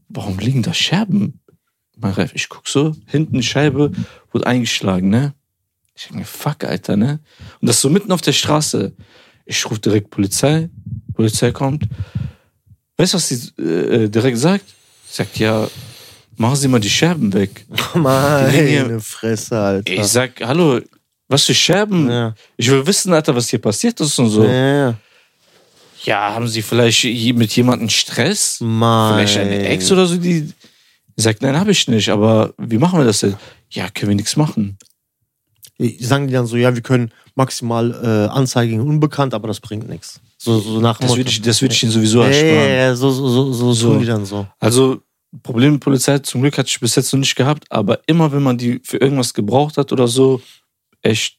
warum 0.08 0.38
liegen 0.38 0.62
da 0.62 0.72
Scherben? 0.72 1.40
Mein 1.96 2.12
Ref, 2.12 2.32
ich 2.34 2.48
guck 2.48 2.66
so, 2.68 2.96
hinten 3.06 3.36
die 3.36 3.42
Scheibe 3.42 3.92
wurde 4.32 4.46
eingeschlagen, 4.46 5.10
ne? 5.10 5.34
Ich 5.94 6.04
denke 6.04 6.20
mir, 6.20 6.24
fuck, 6.24 6.64
Alter, 6.64 6.96
ne? 6.96 7.20
Und 7.60 7.68
das 7.68 7.80
so 7.80 7.90
mitten 7.90 8.12
auf 8.12 8.22
der 8.22 8.32
Straße. 8.32 8.94
Ich 9.44 9.64
rufe 9.68 9.80
direkt 9.80 10.10
Polizei, 10.10 10.68
Polizei 11.14 11.50
kommt. 11.52 11.84
Weißt 12.96 13.14
du, 13.14 13.16
was 13.16 13.28
sie 13.28 13.62
äh, 13.62 14.08
direkt 14.08 14.38
sagt? 14.38 14.64
Sagt, 15.08 15.38
ja, 15.38 15.68
machen 16.36 16.56
Sie 16.56 16.68
mal 16.68 16.80
die 16.80 16.90
Scherben 16.90 17.32
weg. 17.32 17.66
Meine 17.94 19.00
Fresse, 19.00 19.58
Alter. 19.58 19.92
Ich 19.92 20.04
sag, 20.04 20.40
hallo, 20.40 20.80
was 21.28 21.44
für 21.44 21.54
Scherben? 21.54 22.10
ja. 22.10 22.34
Ich 22.56 22.70
will 22.70 22.86
wissen, 22.86 23.12
Alter, 23.12 23.34
was 23.34 23.48
hier 23.48 23.58
passiert 23.58 24.00
ist 24.00 24.18
und 24.18 24.28
so. 24.28 24.44
Ja, 24.44 24.94
ja. 26.04 26.34
Haben 26.34 26.48
Sie 26.48 26.62
vielleicht 26.62 27.04
mit 27.34 27.54
jemandem 27.56 27.88
Stress? 27.88 28.58
Mein. 28.60 29.14
Vielleicht 29.26 29.38
eine 29.38 29.68
Ex 29.68 29.90
oder 29.90 30.06
so, 30.06 30.16
die 30.16 30.52
sagt, 31.16 31.42
nein, 31.42 31.58
habe 31.58 31.70
ich 31.72 31.88
nicht, 31.88 32.08
aber 32.08 32.54
wie 32.58 32.78
machen 32.78 32.98
wir 32.98 33.04
das 33.04 33.20
denn? 33.20 33.36
Ja, 33.70 33.88
können 33.90 34.10
wir 34.10 34.16
nichts 34.16 34.36
machen. 34.36 34.78
Sagen 36.00 36.28
die 36.28 36.34
dann 36.34 36.46
so, 36.46 36.56
ja, 36.56 36.74
wir 36.74 36.82
können 36.82 37.12
maximal 37.34 37.90
äh, 37.92 38.32
Anzeige 38.32 38.70
gegen 38.72 38.82
unbekannt, 38.82 39.34
aber 39.34 39.48
das 39.48 39.60
bringt 39.60 39.88
nichts. 39.88 40.20
So, 40.38 40.58
so 40.58 40.80
nach 40.80 40.98
Das 40.98 41.16
würde 41.16 41.30
ich, 41.30 41.40
das 41.40 41.60
würde 41.62 41.74
ich 41.74 41.82
ihnen 41.82 41.92
sowieso 41.92 42.22
ja, 42.22 42.30
ja, 42.30 42.34
ersparen. 42.36 42.70
ja, 42.72 42.94
so, 42.96 43.10
so, 43.10 43.28
so, 43.28 43.52
so, 43.52 43.72
So. 43.72 43.98
die 43.98 44.06
dann 44.06 44.24
so. 44.26 44.46
Also, 44.58 45.02
Problem 45.42 45.72
mit 45.74 45.80
Polizei 45.80 46.18
zum 46.18 46.42
Glück 46.42 46.58
hatte 46.58 46.68
ich 46.68 46.78
bis 46.78 46.94
jetzt 46.94 47.12
noch 47.12 47.20
nicht 47.20 47.34
gehabt, 47.36 47.64
aber 47.70 48.00
immer 48.06 48.32
wenn 48.32 48.42
man 48.42 48.58
die 48.58 48.80
für 48.84 48.98
irgendwas 48.98 49.32
gebraucht 49.32 49.78
hat 49.78 49.90
oder 49.92 50.06
so, 50.06 50.42
echt 51.00 51.38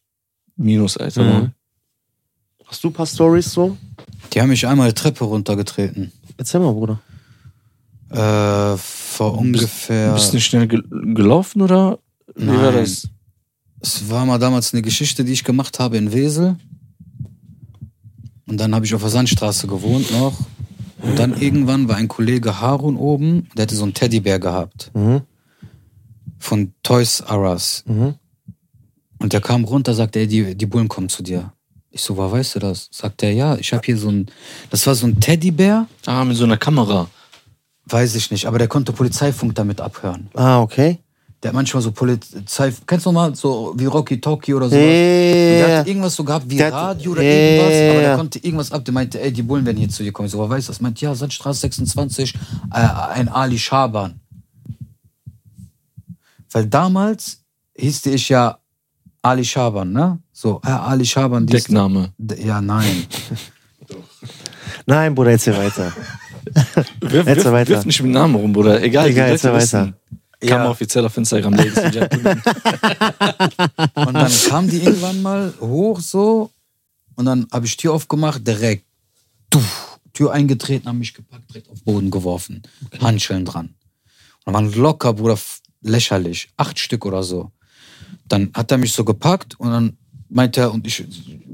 Minus, 0.55 0.97
Alter. 0.97 1.23
Mhm. 1.23 1.51
Hast 2.65 2.83
du 2.83 2.89
ein 2.89 2.93
paar 2.93 3.05
Stories 3.05 3.51
so? 3.51 3.77
Die 4.33 4.41
haben 4.41 4.49
mich 4.49 4.65
einmal 4.65 4.87
die 4.89 4.95
Treppe 4.95 5.25
runtergetreten. 5.25 6.11
Erzähl 6.37 6.59
mal, 6.59 6.73
Bruder. 6.73 6.99
Äh, 8.09 8.77
vor 8.77 9.37
ungefähr. 9.37 10.13
Bist 10.13 10.31
du 10.31 10.37
nicht 10.37 10.45
schnell 10.45 10.67
gel 10.67 10.83
gelaufen 11.13 11.61
oder? 11.61 11.99
Wie 12.35 12.47
war 12.47 12.71
Nein. 12.71 12.75
das? 12.75 13.07
Es 13.85 14.09
war 14.09 14.25
mal 14.25 14.39
damals 14.39 14.73
eine 14.73 14.81
Geschichte, 14.81 15.25
die 15.25 15.33
ich 15.33 15.43
gemacht 15.43 15.77
habe 15.79 15.97
in 15.97 16.13
Wesel. 16.13 16.55
Und 18.47 18.57
dann 18.59 18.73
habe 18.73 18.85
ich 18.85 18.95
auf 18.95 19.01
der 19.01 19.09
Sandstraße 19.09 19.67
gewohnt 19.67 20.09
noch. 20.11 20.37
Und 21.01 21.19
dann 21.19 21.39
irgendwann 21.39 21.89
war 21.89 21.97
ein 21.97 22.07
Kollege 22.07 22.61
Harun 22.61 22.95
oben, 22.95 23.49
der 23.57 23.63
hatte 23.63 23.75
so 23.75 23.83
einen 23.83 23.93
Teddybär 23.93 24.39
gehabt. 24.39 24.89
Mhm. 24.93 25.21
Von 26.39 26.73
Toys 26.81 27.19
R 27.21 27.41
Us. 27.41 27.83
Mhm. 27.85 28.15
Und 29.19 29.33
der 29.33 29.41
kam 29.41 29.65
runter, 29.65 29.93
sagte, 29.93 30.19
ey, 30.19 30.27
die, 30.27 30.55
die 30.55 30.65
Bullen 30.65 30.87
kommen 30.87 31.09
zu 31.09 31.21
dir. 31.23 31.51
Ich 31.91 32.01
so, 32.01 32.15
woher 32.17 32.31
weißt 32.31 32.55
du 32.55 32.59
das? 32.59 32.87
Sagt 32.91 33.21
er, 33.21 33.31
ja, 33.33 33.55
ich 33.57 33.73
habe 33.73 33.83
hier 33.85 33.97
so 33.97 34.09
ein, 34.09 34.27
das 34.69 34.87
war 34.87 34.95
so 34.95 35.05
ein 35.07 35.19
Teddybär, 35.19 35.87
Ah, 36.05 36.23
mit 36.23 36.37
so 36.37 36.45
einer 36.45 36.57
Kamera. 36.57 37.09
weiß 37.85 38.15
ich 38.15 38.31
nicht, 38.31 38.45
aber 38.47 38.57
der 38.57 38.67
konnte 38.69 38.93
Polizeifunk 38.93 39.55
damit 39.55 39.79
abhören. 39.81 40.29
Ah, 40.33 40.61
okay. 40.61 40.99
Der 41.43 41.49
hat 41.49 41.55
manchmal 41.55 41.83
so 41.83 41.91
Polizei, 41.91 42.71
kennst 42.87 43.05
du 43.05 43.11
mal, 43.11 43.35
so 43.35 43.73
wie 43.77 43.83
Rocky 43.85 44.19
Talkie 44.21 44.53
oder 44.53 44.67
sowas? 44.69 44.79
Und 44.81 44.87
Der 44.87 45.77
hat 45.79 45.87
irgendwas 45.87 46.15
so 46.15 46.23
gehabt 46.23 46.45
wie 46.49 46.55
Der 46.55 46.67
hat- 46.67 46.73
Radio 46.73 47.11
oder 47.11 47.21
Ja, 47.21 47.29
irgendwas, 47.29 47.91
aber 47.91 48.01
der 48.01 48.15
konnte 48.15 48.39
irgendwas 48.39 48.71
ab. 48.71 48.85
Der 48.85 48.93
meinte, 48.93 49.19
ey, 49.21 49.31
die 49.33 49.41
Bullen 49.43 49.65
werden 49.65 49.77
hier 49.77 49.89
zu 49.89 50.03
dir 50.03 50.13
kommen. 50.13 50.27
Ich 50.27 50.31
so, 50.31 50.39
wer 50.39 50.49
weiß 50.49 50.67
das? 50.67 50.79
Meint, 50.79 51.01
ja, 51.01 51.13
Sandstraße 51.13 51.59
26, 51.59 52.33
äh, 52.73 52.77
ein 52.77 53.27
Ali 53.27 53.59
Schaban. 53.59 54.21
Weil 56.51 56.65
damals 56.67 57.41
hieß 57.75 58.05
ich 58.05 58.29
ja 58.29 58.57
Ali 59.21 59.43
Schaban, 59.43 59.91
ne? 59.91 60.19
So, 60.31 60.61
äh, 60.65 60.69
Ali 60.69 61.05
Schaban. 61.05 61.45
Deckname. 61.45 62.13
Ja, 62.37 62.61
nein. 62.61 63.05
Nein, 64.85 65.13
Bruder, 65.15 65.31
erzähl 65.31 65.55
weiter. 65.57 65.93
Wirf, 67.01 67.25
wirf, 67.25 67.45
weiter. 67.45 67.69
wirf 67.69 67.85
nicht 67.85 68.01
mit 68.01 68.11
Namen 68.11 68.35
rum, 68.35 68.51
Bruder. 68.53 68.81
Egal, 68.81 69.07
Egal, 69.09 69.29
erzähl 69.29 69.51
Leute 69.51 69.63
wissen. 69.63 69.95
Weiter. 70.43 70.55
Kam 70.55 70.63
Ja. 70.65 70.69
offiziell 70.71 71.05
auf 71.05 71.17
Instagram, 71.17 71.53
Ladies 71.53 71.77
and 71.77 71.93
Gentlemen. 71.93 72.41
Und 73.95 74.13
dann 74.13 74.31
kam 74.49 74.69
die 74.69 74.81
irgendwann 74.83 75.21
mal 75.21 75.53
hoch 75.59 75.99
so 75.99 76.51
und 77.15 77.25
dann 77.25 77.47
habe 77.51 77.65
ich 77.65 77.77
Tür 77.77 77.93
aufgemacht, 77.93 78.45
direkt 78.47 78.85
tuff, 79.49 79.99
Tür 80.13 80.31
eingetreten, 80.33 80.87
haben 80.87 80.99
mich 80.99 81.13
gepackt, 81.13 81.49
direkt 81.49 81.69
auf 81.69 81.81
Boden 81.83 82.09
geworfen. 82.11 82.61
Handschellen 82.99 83.45
dran. 83.45 83.75
Und 84.45 84.53
waren 84.53 84.73
locker, 84.73 85.13
Bruder, 85.13 85.37
lächerlich. 85.81 86.49
Acht 86.57 86.79
Stück 86.79 87.05
oder 87.05 87.23
so. 87.23 87.51
Dann 88.27 88.49
hat 88.53 88.71
er 88.71 88.77
mich 88.77 88.93
so 88.93 89.03
gepackt 89.05 89.59
und 89.59 89.69
dann 89.71 89.97
meinte 90.29 90.61
er, 90.61 90.73
und 90.73 90.87
ich 90.87 91.05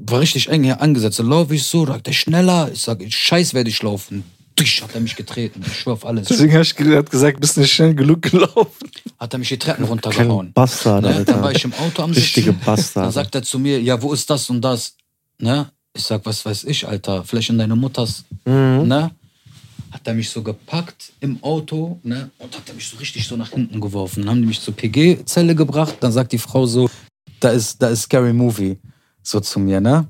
war 0.06 0.22
richtig 0.22 0.48
eng 0.50 0.64
hier 0.64 0.82
angesetzt. 0.82 1.20
Dann 1.20 1.28
laufe 1.28 1.56
ich 1.56 1.64
so, 1.64 1.86
sagt 1.86 2.08
er 2.08 2.14
schneller. 2.14 2.70
Ich 2.72 2.82
sage, 2.82 3.10
scheiß 3.12 3.54
werde 3.54 3.70
ich 3.70 3.82
laufen. 3.84 4.24
Hat 4.60 4.94
er 4.96 5.02
mich 5.02 5.16
getreten. 5.16 5.62
Ich 5.66 5.74
schwör 5.80 5.94
auf 5.94 6.06
alles. 6.06 6.28
Deswegen 6.28 6.54
habe 6.54 6.64
ich 6.64 6.76
gesagt, 6.76 7.40
bist 7.40 7.58
nicht 7.58 7.72
schnell 7.72 7.96
genug 7.96 8.22
gelaufen. 8.22 8.90
Hat 9.18 9.34
er 9.34 9.40
mich 9.40 9.50
die 9.50 9.58
Treppen 9.58 9.84
Kein 9.84 9.90
runtergehauen. 9.90 10.54
Bastard, 10.54 11.04
Ne? 11.04 11.24
Dann 11.26 11.42
war 11.42 11.52
ich 11.52 11.64
im 11.64 11.74
Auto 11.74 12.04
am 12.04 12.12
Richtige 12.12 12.52
Sitzen. 12.52 12.66
Bastard. 12.66 13.06
Dann 13.06 13.12
sagt 13.12 13.36
er 13.36 13.44
zu 13.44 13.60
mir, 13.60 13.82
ja, 13.82 14.02
wo 14.02 14.14
ist 14.14 14.30
das 14.30 14.50
und 14.50 14.62
das? 14.62 14.96
Ne? 15.40 15.70
Ich 15.94 16.04
sag, 16.04 16.26
was 16.26 16.46
weiß 16.46 16.66
ich, 16.66 16.88
Alter, 16.88 17.24
vielleicht 17.24 17.50
in 17.50 17.58
deine 17.58 17.76
Mutters, 17.76 18.24
Mhm. 18.46 18.88
ne? 18.88 19.12
Hat 19.92 20.02
er 20.06 20.14
mich 20.14 20.30
so 20.30 20.44
gepackt 20.44 21.14
im 21.20 21.42
Auto, 21.44 22.00
ne? 22.04 22.30
Und 22.38 22.56
hat 22.56 22.62
er 22.68 22.76
mich 22.76 22.88
so 22.88 22.98
richtig 22.98 23.28
so 23.28 23.36
nach 23.36 23.50
hinten 23.50 23.82
geworfen. 23.82 24.22
Dann 24.22 24.30
haben 24.30 24.42
die 24.42 24.48
mich 24.48 24.62
zur 24.62 24.76
PG-Zelle 24.76 25.56
gebracht. 25.56 25.96
Dann 26.00 26.12
sagt 26.12 26.32
die 26.32 26.38
Frau 26.38 26.68
so, 26.68 26.88
da 27.40 27.50
ist, 27.50 27.82
da 27.82 27.88
ist 27.90 28.04
Scary 28.04 28.34
Movie. 28.34 28.78
So 29.24 29.40
zu 29.40 29.60
mir, 29.60 29.82
ne? 29.82 30.08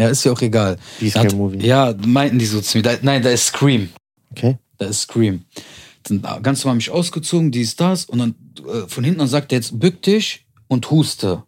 Ja, 0.00 0.08
ist 0.08 0.24
ja 0.24 0.32
auch 0.32 0.40
egal. 0.40 0.78
Wie 0.98 1.08
ist 1.08 1.12
Scary 1.12 1.34
Movie? 1.34 1.66
Ja, 1.66 1.94
meinten 2.06 2.38
die 2.38 2.46
so 2.46 2.60
zu 2.60 2.78
mir. 2.78 2.82
Da, 2.82 2.92
nein, 3.02 3.22
da 3.22 3.30
ist 3.30 3.46
Scream. 3.46 3.90
Okay. 4.30 4.56
Da 4.78 4.86
ist 4.86 5.02
Scream. 5.02 5.44
Dann 6.04 6.22
ganz 6.42 6.64
normal 6.64 6.76
mich 6.76 6.90
ausgezogen, 6.90 7.50
dies, 7.50 7.76
das. 7.76 8.06
Und 8.06 8.18
dann 8.18 8.34
äh, 8.66 8.88
von 8.88 9.04
hinten 9.04 9.18
dann 9.18 9.28
sagt 9.28 9.52
er 9.52 9.58
jetzt, 9.58 9.78
bück 9.78 10.00
dich 10.02 10.46
und 10.68 10.90
huste. 10.90 11.42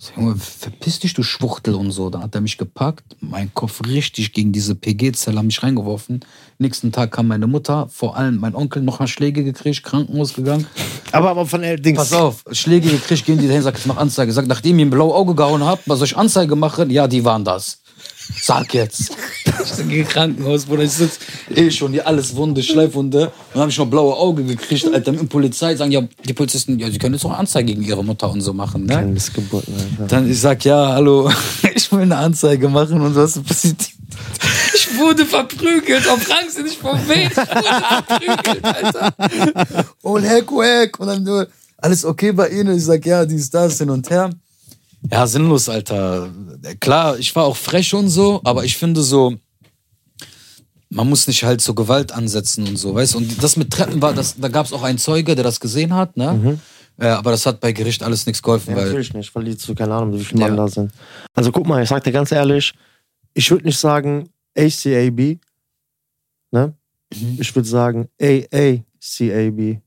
Ich 0.00 0.06
sag, 0.06 0.16
Junge, 0.16 0.34
verpiss 0.36 0.98
dich, 0.98 1.12
du 1.12 1.22
Schwuchtel 1.22 1.74
und 1.74 1.90
so. 1.90 2.08
Dann 2.08 2.22
hat 2.22 2.34
er 2.34 2.40
mich 2.40 2.56
gepackt, 2.56 3.04
mein 3.20 3.52
Kopf 3.52 3.82
richtig 3.86 4.32
gegen 4.32 4.50
diese 4.50 4.74
PG-Zelle, 4.74 5.36
hat 5.36 5.44
mich 5.44 5.62
reingeworfen. 5.62 6.20
Nächsten 6.56 6.90
Tag 6.90 7.12
kam 7.12 7.28
meine 7.28 7.46
Mutter, 7.46 7.86
vor 7.92 8.16
allem 8.16 8.38
mein 8.38 8.54
Onkel, 8.54 8.82
noch 8.82 8.98
mal 8.98 9.06
Schläge 9.06 9.44
gekriegt, 9.44 9.82
Krankenhaus 9.82 10.32
gegangen. 10.32 10.66
Aber, 11.12 11.28
aber 11.28 11.44
von 11.44 11.60
Dings. 11.60 11.98
Pass 11.98 12.14
auf, 12.14 12.44
Schläge 12.50 12.88
gekriegt, 12.88 13.26
gehen 13.26 13.38
die 13.38 13.46
dahin, 13.46 13.60
sagt, 13.60 13.76
jetzt 13.76 13.86
mach 13.86 13.98
Anzeige. 13.98 14.32
Sagt, 14.32 14.48
nachdem 14.48 14.78
ihr 14.78 14.86
ein 14.86 14.90
blaue 14.90 15.14
Auge 15.14 15.34
gehauen 15.34 15.64
habt, 15.64 15.86
was 15.86 15.98
soll 15.98 16.06
ich 16.06 16.16
Anzeige 16.16 16.56
machen? 16.56 16.88
Ja, 16.88 17.06
die 17.06 17.22
waren 17.26 17.44
das. 17.44 17.82
Sag 18.40 18.72
jetzt. 18.72 19.14
Ich 19.64 19.72
bin 19.72 19.90
im 19.90 20.06
Krankenhaus, 20.06 20.64
Bruder, 20.66 20.82
ich 20.82 20.92
sitz 20.92 21.18
eh 21.54 21.70
schon 21.70 21.92
hier 21.92 22.06
alles 22.06 22.34
Wunde, 22.36 22.62
Schleifwunde. 22.62 23.26
Und 23.26 23.32
dann 23.52 23.60
habe 23.62 23.70
ich 23.70 23.78
noch 23.78 23.86
blaue 23.86 24.14
Auge 24.16 24.44
gekriegt, 24.44 24.92
Alter, 24.92 25.12
mit 25.12 25.28
Polizei 25.28 25.74
sagen, 25.76 25.92
ja, 25.92 26.02
die 26.24 26.32
Polizisten, 26.32 26.78
ja, 26.78 26.90
sie 26.90 26.98
können 26.98 27.14
jetzt 27.14 27.24
auch 27.24 27.38
Anzeige 27.38 27.72
gegen 27.72 27.82
ihre 27.82 28.04
Mutter 28.04 28.30
und 28.30 28.40
so 28.40 28.52
machen, 28.52 28.86
ne? 28.86 28.94
Kein 28.94 29.12
Missgeburten, 29.12 29.74
Alter. 29.74 30.06
Dann 30.06 30.30
ich 30.30 30.40
sag, 30.40 30.64
ja, 30.64 30.92
hallo, 30.92 31.30
ich 31.74 31.90
will 31.92 32.00
eine 32.00 32.16
Anzeige 32.16 32.68
machen 32.68 33.00
und 33.00 33.14
was 33.14 33.36
ist 33.36 33.46
passiert? 33.46 33.76
Ich 34.74 34.98
wurde 34.98 35.24
verprügelt, 35.24 36.08
auf 36.08 36.28
Rang 36.28 36.48
sind 36.48 36.66
ich 36.66 36.78
vom 36.78 36.98
Weg. 37.08 37.30
Ich 37.30 37.36
wurde 37.36 38.36
verprügelt, 38.36 38.64
Alter. 38.64 39.86
Und 40.02 40.22
heck, 40.22 40.50
heck. 40.50 40.98
Und 40.98 41.06
dann 41.06 41.22
nur, 41.22 41.48
alles 41.78 42.04
okay 42.04 42.32
bei 42.32 42.48
Ihnen? 42.48 42.76
Ich 42.76 42.84
sag, 42.84 43.04
ja, 43.06 43.24
dies, 43.24 43.50
das, 43.50 43.78
hin 43.78 43.90
und 43.90 44.08
her. 44.10 44.30
Ja, 45.10 45.26
sinnlos, 45.26 45.68
Alter. 45.68 46.30
Klar, 46.78 47.18
ich 47.18 47.34
war 47.34 47.44
auch 47.44 47.56
frech 47.56 47.94
und 47.94 48.08
so, 48.08 48.40
aber 48.44 48.64
ich 48.64 48.76
finde 48.76 49.02
so, 49.02 49.34
man 50.90 51.08
muss 51.08 51.26
nicht 51.26 51.44
halt 51.44 51.60
so 51.60 51.74
Gewalt 51.74 52.12
ansetzen 52.12 52.66
und 52.66 52.76
so, 52.76 52.94
weißt 52.94 53.14
du? 53.14 53.18
Und 53.18 53.42
das 53.42 53.56
mit 53.56 53.70
Treppen 53.70 54.02
war, 54.02 54.12
das, 54.12 54.38
da 54.38 54.48
gab 54.48 54.66
es 54.66 54.72
auch 54.72 54.82
einen 54.82 54.98
Zeuge, 54.98 55.34
der 55.34 55.44
das 55.44 55.60
gesehen 55.60 55.94
hat, 55.94 56.16
ne? 56.16 56.58
Äh, 56.98 57.06
aber 57.06 57.30
das 57.30 57.46
hat 57.46 57.60
bei 57.60 57.72
Gericht 57.72 58.02
alles 58.02 58.26
nichts 58.26 58.42
geholfen, 58.42 58.70
Ja, 58.72 58.76
weil 58.76 58.86
natürlich 58.86 59.14
nicht, 59.14 59.34
weil 59.34 59.44
die 59.44 59.56
zu, 59.56 59.74
keine 59.74 59.94
Ahnung, 59.94 60.12
wie 60.18 60.24
viele 60.24 60.40
Ja. 60.42 60.48
Mann 60.48 60.56
da 60.56 60.68
sind. 60.68 60.92
Also 61.34 61.50
guck 61.50 61.66
mal, 61.66 61.82
ich 61.82 61.88
sag 61.88 62.04
dir 62.04 62.12
ganz 62.12 62.30
ehrlich, 62.32 62.74
ich 63.32 63.50
würde 63.50 63.64
nicht 63.64 63.78
sagen 63.78 64.28
ACAB, 64.58 65.38
ne? 66.50 66.74
Mhm. 67.14 67.38
Ich 67.40 67.54
würde 67.54 67.68
sagen 67.68 68.08
AACAB. 68.20 69.80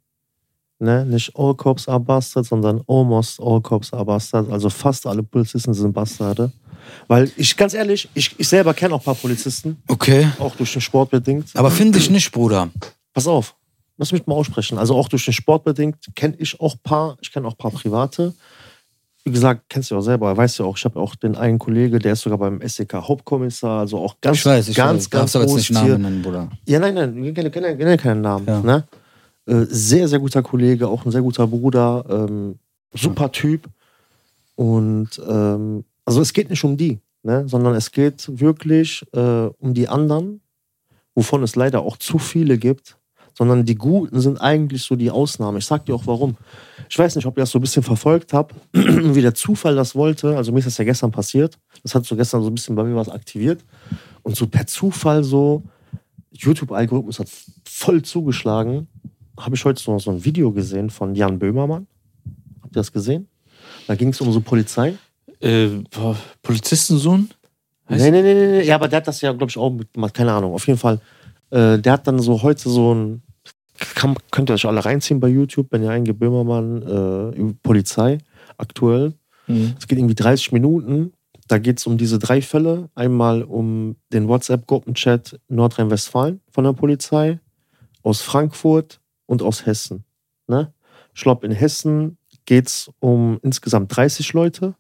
Ne? 0.80 1.06
Nicht 1.06 1.32
All 1.36 1.56
Cops 1.56 1.88
are 1.88 2.00
Bastards, 2.00 2.50
sondern 2.50 2.82
almost 2.88 3.40
all 3.40 3.62
Cops 3.62 3.94
are 3.94 4.04
Bastards. 4.04 4.50
Also 4.50 4.70
fast 4.70 5.06
alle 5.08 5.24
Polizisten 5.24 5.74
sind 5.74 5.94
Bastarde. 5.94 6.52
Weil 7.08 7.32
ich, 7.38 7.56
ganz 7.58 7.74
ehrlich, 7.74 8.10
ich, 8.14 8.36
ich 8.38 8.48
selber 8.48 8.74
kenne 8.74 8.96
auch 8.96 9.00
ein 9.02 9.06
paar 9.06 9.16
Polizisten, 9.16 9.78
Okay. 9.88 10.28
auch 10.40 10.56
durch 10.56 10.74
den 10.74 10.82
Sport 10.82 11.12
bedingt. 11.12 11.50
Aber 11.56 11.70
finde 11.72 11.98
ich 12.00 12.10
nicht, 12.10 12.32
Bruder. 12.32 12.70
Pass 13.14 13.28
auf, 13.28 13.56
lass 13.98 14.12
mich 14.12 14.26
mal 14.26 14.36
aussprechen. 14.36 14.78
Also 14.78 14.96
auch 14.96 15.08
durch 15.10 15.26
den 15.26 15.34
Sport 15.34 15.64
bedingt 15.64 15.98
kenne 16.16 16.36
ich 16.40 16.60
auch 16.60 16.76
ein 16.76 16.80
paar, 16.84 17.18
ich 17.22 17.32
kenne 17.32 17.48
auch 17.48 17.54
ein 17.54 17.58
paar 17.58 17.72
Private. 17.72 18.34
Wie 19.26 19.32
gesagt, 19.32 19.62
kennst 19.70 19.90
du 19.90 19.96
ja 19.96 20.00
auch 20.00 20.04
selber, 20.04 20.36
weißt 20.36 20.60
du 20.60 20.64
ja 20.64 20.70
auch, 20.70 20.78
ich 20.78 20.84
habe 20.84 21.00
auch 21.00 21.16
den 21.16 21.38
einen 21.38 21.58
Kollege, 21.58 21.98
der 22.00 22.12
ist 22.14 22.22
sogar 22.22 22.38
beim 22.40 22.60
SEK 22.68 22.94
Hauptkommissar, 22.94 23.80
also 23.80 24.00
auch 24.00 24.16
ganz, 24.20 24.40
Ich 24.40 24.46
weiß, 24.46 24.68
ich 24.68 24.76
ganz, 24.76 25.04
weiß. 25.06 25.10
ganz 25.10 25.32
Darfst 25.32 25.36
aber 25.38 25.46
jetzt 25.46 25.56
nicht. 25.56 25.72
Namen 25.72 26.02
nennen, 26.02 26.22
Bruder. 26.22 26.50
Ja, 26.66 26.80
nein, 26.80 26.94
nein, 26.94 27.16
wir 27.16 27.34
kennen 27.34 27.98
keinen 27.98 28.22
Namen. 28.22 28.46
Ja. 28.46 28.60
Ne? 28.62 28.84
Äh, 29.46 29.66
sehr, 29.70 30.08
sehr 30.10 30.20
guter 30.20 30.42
Kollege, 30.42 30.88
auch 30.90 31.06
ein 31.06 31.12
sehr 31.12 31.22
guter 31.22 31.48
Bruder, 31.48 32.04
ähm, 32.10 32.60
super 32.94 33.32
Typ. 33.32 33.70
Und 34.56 35.10
ähm, 35.28 35.86
also 36.06 36.22
es 36.22 36.34
geht 36.34 36.50
nicht 36.50 36.64
um 36.64 36.78
die, 36.78 37.00
ne? 37.24 37.48
sondern 37.48 37.76
es 37.76 37.92
geht 37.92 38.40
wirklich 38.40 39.04
äh, 39.14 39.20
um 39.60 39.74
die 39.74 39.88
anderen, 39.88 40.42
wovon 41.16 41.44
es 41.44 41.56
leider 41.56 41.82
auch 41.82 41.98
zu 41.98 42.20
viele 42.20 42.58
gibt. 42.58 42.98
Sondern 43.36 43.66
die 43.66 43.74
Guten 43.74 44.20
sind 44.22 44.40
eigentlich 44.40 44.84
so 44.84 44.96
die 44.96 45.10
Ausnahme. 45.10 45.58
Ich 45.58 45.66
sag 45.66 45.88
dir 45.88 45.96
auch 45.96 46.06
warum. 46.06 46.38
Ich 46.88 47.00
weiß 47.00 47.16
nicht, 47.16 47.26
ob 47.26 47.36
ihr 47.36 47.42
das 47.42 47.50
so 47.50 47.58
ein 47.58 47.64
bisschen 47.64 47.82
verfolgt 47.82 48.32
habt, 48.32 48.54
wie 48.74 49.24
der 49.24 49.34
Zufall 49.34 49.76
das 49.76 49.96
wollte. 49.96 50.38
Also 50.38 50.52
mir 50.52 50.60
ist 50.60 50.66
das 50.66 50.78
ja 50.78 50.86
gestern 50.86 51.10
passiert. 51.10 51.58
Das 51.82 51.96
hat 51.96 52.06
so 52.06 52.16
gestern 52.16 52.44
so 52.44 52.50
ein 52.50 52.54
bisschen 52.54 52.76
bei 52.76 52.84
mir 52.84 52.96
was 52.96 53.10
aktiviert. 53.10 53.66
Und 54.22 54.36
so 54.36 54.46
per 54.46 54.68
Zufall 54.68 55.24
so, 55.24 55.64
YouTube-Algorithmus 56.34 57.20
hat 57.20 57.30
voll 57.66 58.04
zugeschlagen. 58.04 58.88
Habe 59.40 59.56
ich 59.56 59.66
heute 59.66 59.82
so, 59.82 59.98
so 59.98 60.12
ein 60.12 60.24
Video 60.24 60.52
gesehen 60.52 60.92
von 60.92 61.16
Jan 61.16 61.40
Böhmermann. 61.40 61.88
Habt 62.62 62.76
ihr 62.76 62.80
das 62.80 62.92
gesehen? 62.92 63.28
Da 63.88 63.96
ging 63.96 64.10
es 64.10 64.22
um 64.22 64.32
so 64.32 64.42
Polizei. 64.42 64.96
Äh, 65.44 65.84
Polizistensohn? 66.42 67.30
Heißt- 67.90 67.98
Nee, 67.98 68.12
nee, 68.12 68.22
nee, 68.22 68.34
nee. 68.34 68.62
Ja, 68.64 68.76
aber 68.76 68.88
der 68.88 68.98
hat 68.98 69.08
das 69.08 69.22
ja, 69.22 69.32
glaube 69.34 69.50
ich, 69.50 69.58
auch 69.58 69.70
mitgemacht. 69.72 70.14
Keine 70.14 70.32
Ahnung. 70.32 70.54
Auf 70.54 70.66
jeden 70.68 70.80
Fall. 70.80 71.00
Äh, 71.50 71.80
der 71.80 71.94
hat 71.94 72.08
dann 72.08 72.20
so 72.20 72.42
heute 72.42 72.70
so 72.70 72.94
ein. 72.94 73.22
Kann, 73.96 74.16
könnt 74.32 74.50
ihr 74.50 74.54
euch 74.54 74.66
alle 74.66 74.86
reinziehen 74.86 75.20
bei 75.20 75.28
YouTube, 75.28 75.68
wenn 75.72 75.84
ihr 75.84 75.90
eingebt 75.90 76.20
Böhmermann, 76.20 76.82
äh, 77.34 77.54
Polizei 77.64 78.20
aktuell. 78.58 79.14
Mhm. 79.48 79.74
Es 79.78 79.88
geht 79.88 79.98
irgendwie 79.98 80.16
30 80.16 80.52
Minuten. 80.52 81.12
Da 81.48 81.58
geht 81.58 81.80
es 81.80 81.88
um 81.88 81.98
diese 81.98 82.20
drei 82.20 82.42
Fälle. 82.42 82.90
Einmal 82.96 83.44
um 83.44 83.98
den 84.14 84.28
WhatsApp-Gruppenchat 84.30 85.40
Nordrhein-Westfalen 85.50 86.40
von 86.52 86.64
der 86.64 86.74
Polizei, 86.74 87.40
aus 88.04 88.22
Frankfurt 88.22 89.02
und 89.26 89.42
aus 89.42 89.66
Hessen. 89.66 90.06
Ne? 90.48 90.72
Ich 91.14 91.22
glaube, 91.24 91.46
in 91.46 91.52
Hessen 91.52 92.18
geht 92.46 92.68
es 92.68 92.90
um 93.00 93.40
insgesamt 93.42 93.94
30 93.96 94.32
Leute, 94.34 94.76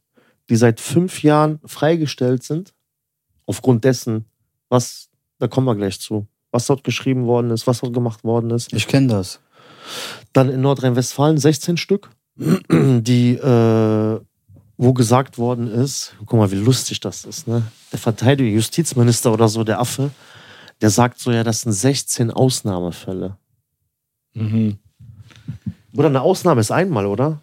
die 0.50 0.56
seit 0.56 0.80
fünf 0.80 1.24
Jahren 1.24 1.60
freigestellt 1.66 2.44
sind. 2.44 2.74
Aufgrund 3.46 3.84
dessen, 3.84 4.26
was, 4.70 5.10
da 5.40 5.48
kommen 5.48 5.68
wir 5.68 5.76
gleich 5.76 6.00
zu, 6.00 6.28
was 6.52 6.66
dort 6.68 6.84
geschrieben 6.84 7.26
worden 7.26 7.52
ist, 7.52 7.68
was 7.68 7.82
dort 7.82 7.94
gemacht 7.94 8.24
worden 8.24 8.52
ist. 8.52 8.72
Ich 8.74 8.88
kenne 8.88 9.08
das. 9.08 9.40
Dann 10.32 10.50
in 10.50 10.62
Nordrhein-Westfalen 10.62 11.38
16 11.38 11.78
Stück, 11.78 12.10
die, 12.36 13.36
äh, 13.36 14.20
wo 14.78 14.94
gesagt 14.94 15.38
worden 15.38 15.68
ist, 15.68 16.16
guck 16.26 16.40
mal, 16.40 16.52
wie 16.52 16.56
lustig 16.56 17.00
das 17.00 17.26
ist, 17.26 17.48
ne? 17.48 17.64
Der 17.92 18.00
Verteidiger, 18.00 18.50
Justizminister 18.50 19.32
oder 19.32 19.48
so, 19.48 19.64
der 19.64 19.80
Affe, 19.80 20.10
der 20.82 20.90
sagt 20.90 21.20
so, 21.20 21.32
ja, 21.32 21.44
das 21.44 21.62
sind 21.62 21.74
16 21.74 22.32
Ausnahmefälle. 22.32 23.38
Mhm. 24.34 24.80
Oder 25.96 26.08
eine 26.08 26.22
Ausnahme 26.22 26.62
ist 26.62 26.72
einmal, 26.72 27.06
oder? 27.06 27.43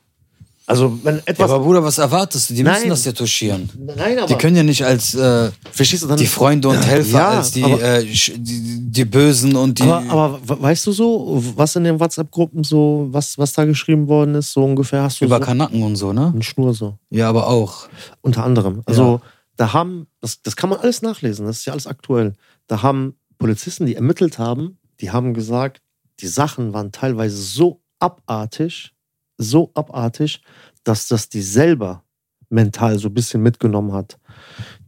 Also, 0.71 0.99
wenn 1.03 1.17
Ja, 1.17 1.23
etwas. 1.27 1.51
aber 1.51 1.65
Bruder, 1.65 1.83
was 1.85 1.99
erwartest 1.99 2.51
du? 2.51 2.55
Die 2.55 2.63
Nein. 2.63 2.75
müssen 2.75 2.89
das 2.91 3.05
ja 3.05 3.13
touchieren. 3.13 3.69
nein, 3.97 4.19
aber. 4.19 4.27
Die 4.29 4.35
können 4.37 4.57
ja 4.57 4.63
nicht 4.63 4.85
als 4.85 5.15
äh, 5.15 5.51
verstehst 5.73 6.03
du 6.05 6.07
dann? 6.07 6.17
die 6.17 6.27
Freunde 6.27 6.69
und 6.69 6.81
Helfer, 6.87 7.19
Ja, 7.19 7.29
als 7.31 7.51
die, 7.51 7.65
aber- 7.65 7.83
äh, 7.83 8.05
die, 8.05 8.91
die 8.91 9.05
Bösen 9.05 9.57
und 9.57 9.79
die. 9.79 9.83
aber, 9.83 10.03
aber 10.11 10.41
we- 10.49 10.63
weißt 10.63 10.87
du 10.87 10.93
so, 10.93 11.43
was 11.57 11.75
in 11.77 11.85
den 11.85 11.99
WhatsApp-Gruppen 12.01 12.63
so, 12.65 13.09
was, 13.11 13.37
was 13.39 13.53
da 13.53 13.65
geschrieben 13.65 14.07
worden 14.09 14.35
ist, 14.37 14.53
so 14.53 14.65
ungefähr 14.65 15.03
hast 15.03 15.21
du 15.21 15.25
über 15.25 15.39
so 15.39 15.45
Kanaken 15.45 15.83
und 15.83 15.97
so, 15.97 16.13
ne? 16.13 16.27
einen 16.29 16.43
Schnur 16.43 16.73
so. 16.73 16.97
Ja, 17.11 17.29
aber 17.29 17.49
auch. 17.49 17.89
Unter 18.23 18.45
anderem. 18.45 18.83
Also 18.87 19.21
da 19.57 19.73
haben, 19.73 20.07
das, 20.21 20.41
das 20.43 20.57
kann 20.57 20.71
man 20.71 20.79
alles 20.81 21.03
nachlesen, 21.03 21.47
das 21.47 21.59
ist 21.59 21.65
ja 21.67 21.73
alles 21.73 21.87
aktuell. 21.87 22.33
Da 22.69 22.83
haben 22.83 23.15
Polizisten, 23.39 23.87
die 23.87 23.97
ermittelt 23.97 24.39
haben, 24.39 24.79
die 25.01 25.11
haben 25.11 25.35
gesagt, 25.35 25.83
die 26.21 26.29
Sachen 26.29 26.73
waren 26.73 26.93
teilweise 26.93 27.37
so 27.37 27.81
abartig, 27.99 28.93
so 29.41 29.71
abartig, 29.75 30.43
dass 30.85 31.09
das 31.09 31.29
die 31.29 31.43
selber 31.43 32.05
mental 32.49 32.99
so 32.99 33.09
ein 33.09 33.15
bisschen 33.15 33.43
mitgenommen 33.43 33.93
hat. 33.93 34.19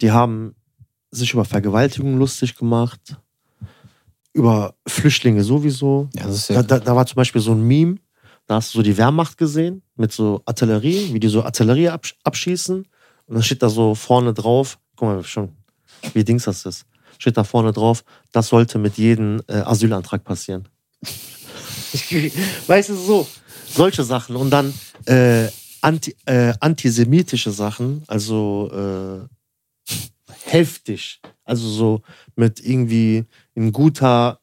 Die 0.00 0.10
haben 0.10 0.54
sich 1.10 1.32
über 1.32 1.44
Vergewaltigung 1.44 2.18
lustig 2.18 2.56
gemacht, 2.56 3.16
über 4.32 4.74
Flüchtlinge 4.86 5.44
sowieso. 5.44 6.08
Ja, 6.14 6.26
Da, 6.48 6.62
da, 6.62 6.78
da 6.78 6.96
war 6.96 7.06
zum 7.06 7.16
Beispiel 7.16 7.40
so 7.40 7.52
ein 7.52 7.62
Meme, 7.62 7.96
da 8.46 8.56
hast 8.56 8.74
du 8.74 8.78
so 8.78 8.82
die 8.82 8.96
Wehrmacht 8.96 9.38
gesehen 9.38 9.82
mit 9.96 10.12
so 10.12 10.42
Artillerie, 10.46 11.12
wie 11.12 11.20
die 11.20 11.28
so 11.28 11.42
Artillerie 11.42 11.88
absch 11.90 12.18
abschießen. 12.24 12.86
Und 13.26 13.34
dann 13.34 13.42
steht 13.42 13.62
da 13.62 13.68
so 13.68 13.94
vorne 13.94 14.34
drauf, 14.34 14.78
guck 14.96 15.08
mal 15.08 15.24
schon, 15.24 15.50
wie 16.14 16.24
Dings 16.24 16.44
das 16.44 16.66
ist. 16.66 16.86
Steht 17.18 17.36
da 17.36 17.44
vorne 17.44 17.72
drauf, 17.72 18.04
das 18.32 18.48
sollte 18.48 18.78
mit 18.78 18.98
jedem 18.98 19.42
äh, 19.46 19.58
Asylantrag 19.58 20.24
passieren. 20.24 20.66
weißt 22.66 22.88
du, 22.88 22.94
so, 22.96 23.28
solche 23.74 24.04
Sachen. 24.04 24.36
Und 24.36 24.50
dann 24.50 24.72
äh, 25.06 25.48
anti, 25.80 26.14
äh, 26.26 26.54
antisemitische 26.60 27.50
Sachen, 27.50 28.02
also 28.06 28.70
äh, 28.72 29.92
heftig. 30.44 31.20
Also 31.44 31.68
so 31.68 32.02
mit 32.36 32.60
irgendwie 32.64 33.24
ein 33.56 33.72
guter 33.72 34.40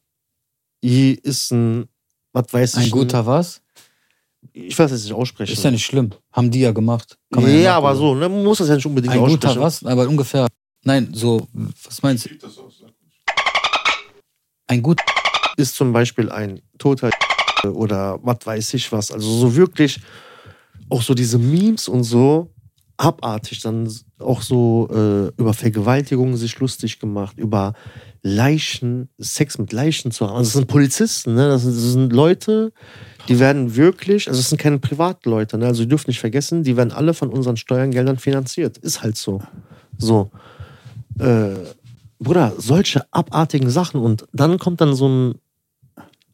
I 0.84 1.12
ist 1.22 1.50
ein, 1.50 1.88
was 2.32 2.52
weiß 2.52 2.76
ich. 2.76 2.84
Ein 2.84 2.90
guter 2.90 3.26
was? 3.26 3.62
Ich 4.52 4.78
weiß 4.78 4.90
es 4.92 5.04
nicht 5.04 5.12
aussprechen. 5.12 5.52
Ist 5.52 5.62
ja 5.62 5.70
nicht 5.70 5.84
schlimm. 5.84 6.10
Haben 6.32 6.50
die 6.50 6.60
ja 6.60 6.72
gemacht. 6.72 7.18
Ja, 7.30 7.40
nachgucken. 7.40 7.66
aber 7.66 7.96
so, 7.96 8.14
ne, 8.14 8.28
man 8.28 8.42
muss 8.42 8.58
das 8.58 8.68
ja 8.68 8.74
nicht 8.76 8.86
unbedingt 8.86 9.12
Ein 9.12 9.20
aussprechen. 9.20 9.54
guter 9.54 9.60
was? 9.60 9.84
Aber 9.84 10.08
ungefähr. 10.08 10.46
Nein, 10.82 11.12
so, 11.12 11.46
was 11.84 12.02
meinst 12.02 12.26
du? 12.26 12.30
Ein 14.66 14.82
gut. 14.82 15.00
Ist 15.56 15.74
zum 15.74 15.92
Beispiel 15.92 16.30
ein 16.30 16.62
toter 16.78 17.10
oder 17.68 18.18
was 18.22 18.38
weiß 18.44 18.74
ich 18.74 18.90
was. 18.92 19.10
Also 19.10 19.28
so 19.28 19.56
wirklich 19.56 20.00
auch 20.88 21.02
so 21.02 21.14
diese 21.14 21.38
Memes 21.38 21.88
und 21.88 22.04
so 22.04 22.50
abartig. 22.96 23.60
Dann 23.60 23.90
auch 24.18 24.42
so 24.42 24.88
äh, 24.92 25.32
über 25.40 25.54
Vergewaltigungen 25.54 26.36
sich 26.36 26.58
lustig 26.58 26.98
gemacht, 26.98 27.38
über 27.38 27.72
Leichen, 28.22 29.08
Sex 29.18 29.58
mit 29.58 29.72
Leichen 29.72 30.10
zu 30.10 30.26
haben. 30.26 30.36
Also 30.36 30.48
das 30.48 30.52
sind 30.52 30.66
Polizisten, 30.66 31.34
ne? 31.34 31.48
das, 31.48 31.62
sind, 31.62 31.74
das 31.74 31.82
sind 31.82 32.12
Leute, 32.12 32.72
die 33.28 33.38
werden 33.38 33.74
wirklich, 33.76 34.28
also 34.28 34.38
es 34.38 34.50
sind 34.50 34.58
keine 34.58 34.78
Privatleute, 34.78 35.56
ne? 35.56 35.66
also 35.66 35.82
ihr 35.82 35.88
dürft 35.88 36.06
nicht 36.06 36.20
vergessen, 36.20 36.62
die 36.62 36.76
werden 36.76 36.92
alle 36.92 37.14
von 37.14 37.30
unseren 37.30 37.56
Steuergeldern 37.56 38.18
finanziert. 38.18 38.76
Ist 38.78 39.02
halt 39.02 39.16
so. 39.16 39.40
So. 39.96 40.30
Äh, 41.18 41.54
Bruder, 42.18 42.52
solche 42.58 43.06
abartigen 43.12 43.70
Sachen 43.70 44.00
und 44.00 44.26
dann 44.32 44.58
kommt 44.58 44.82
dann 44.82 44.94
so 44.94 45.08
ein, 45.08 45.34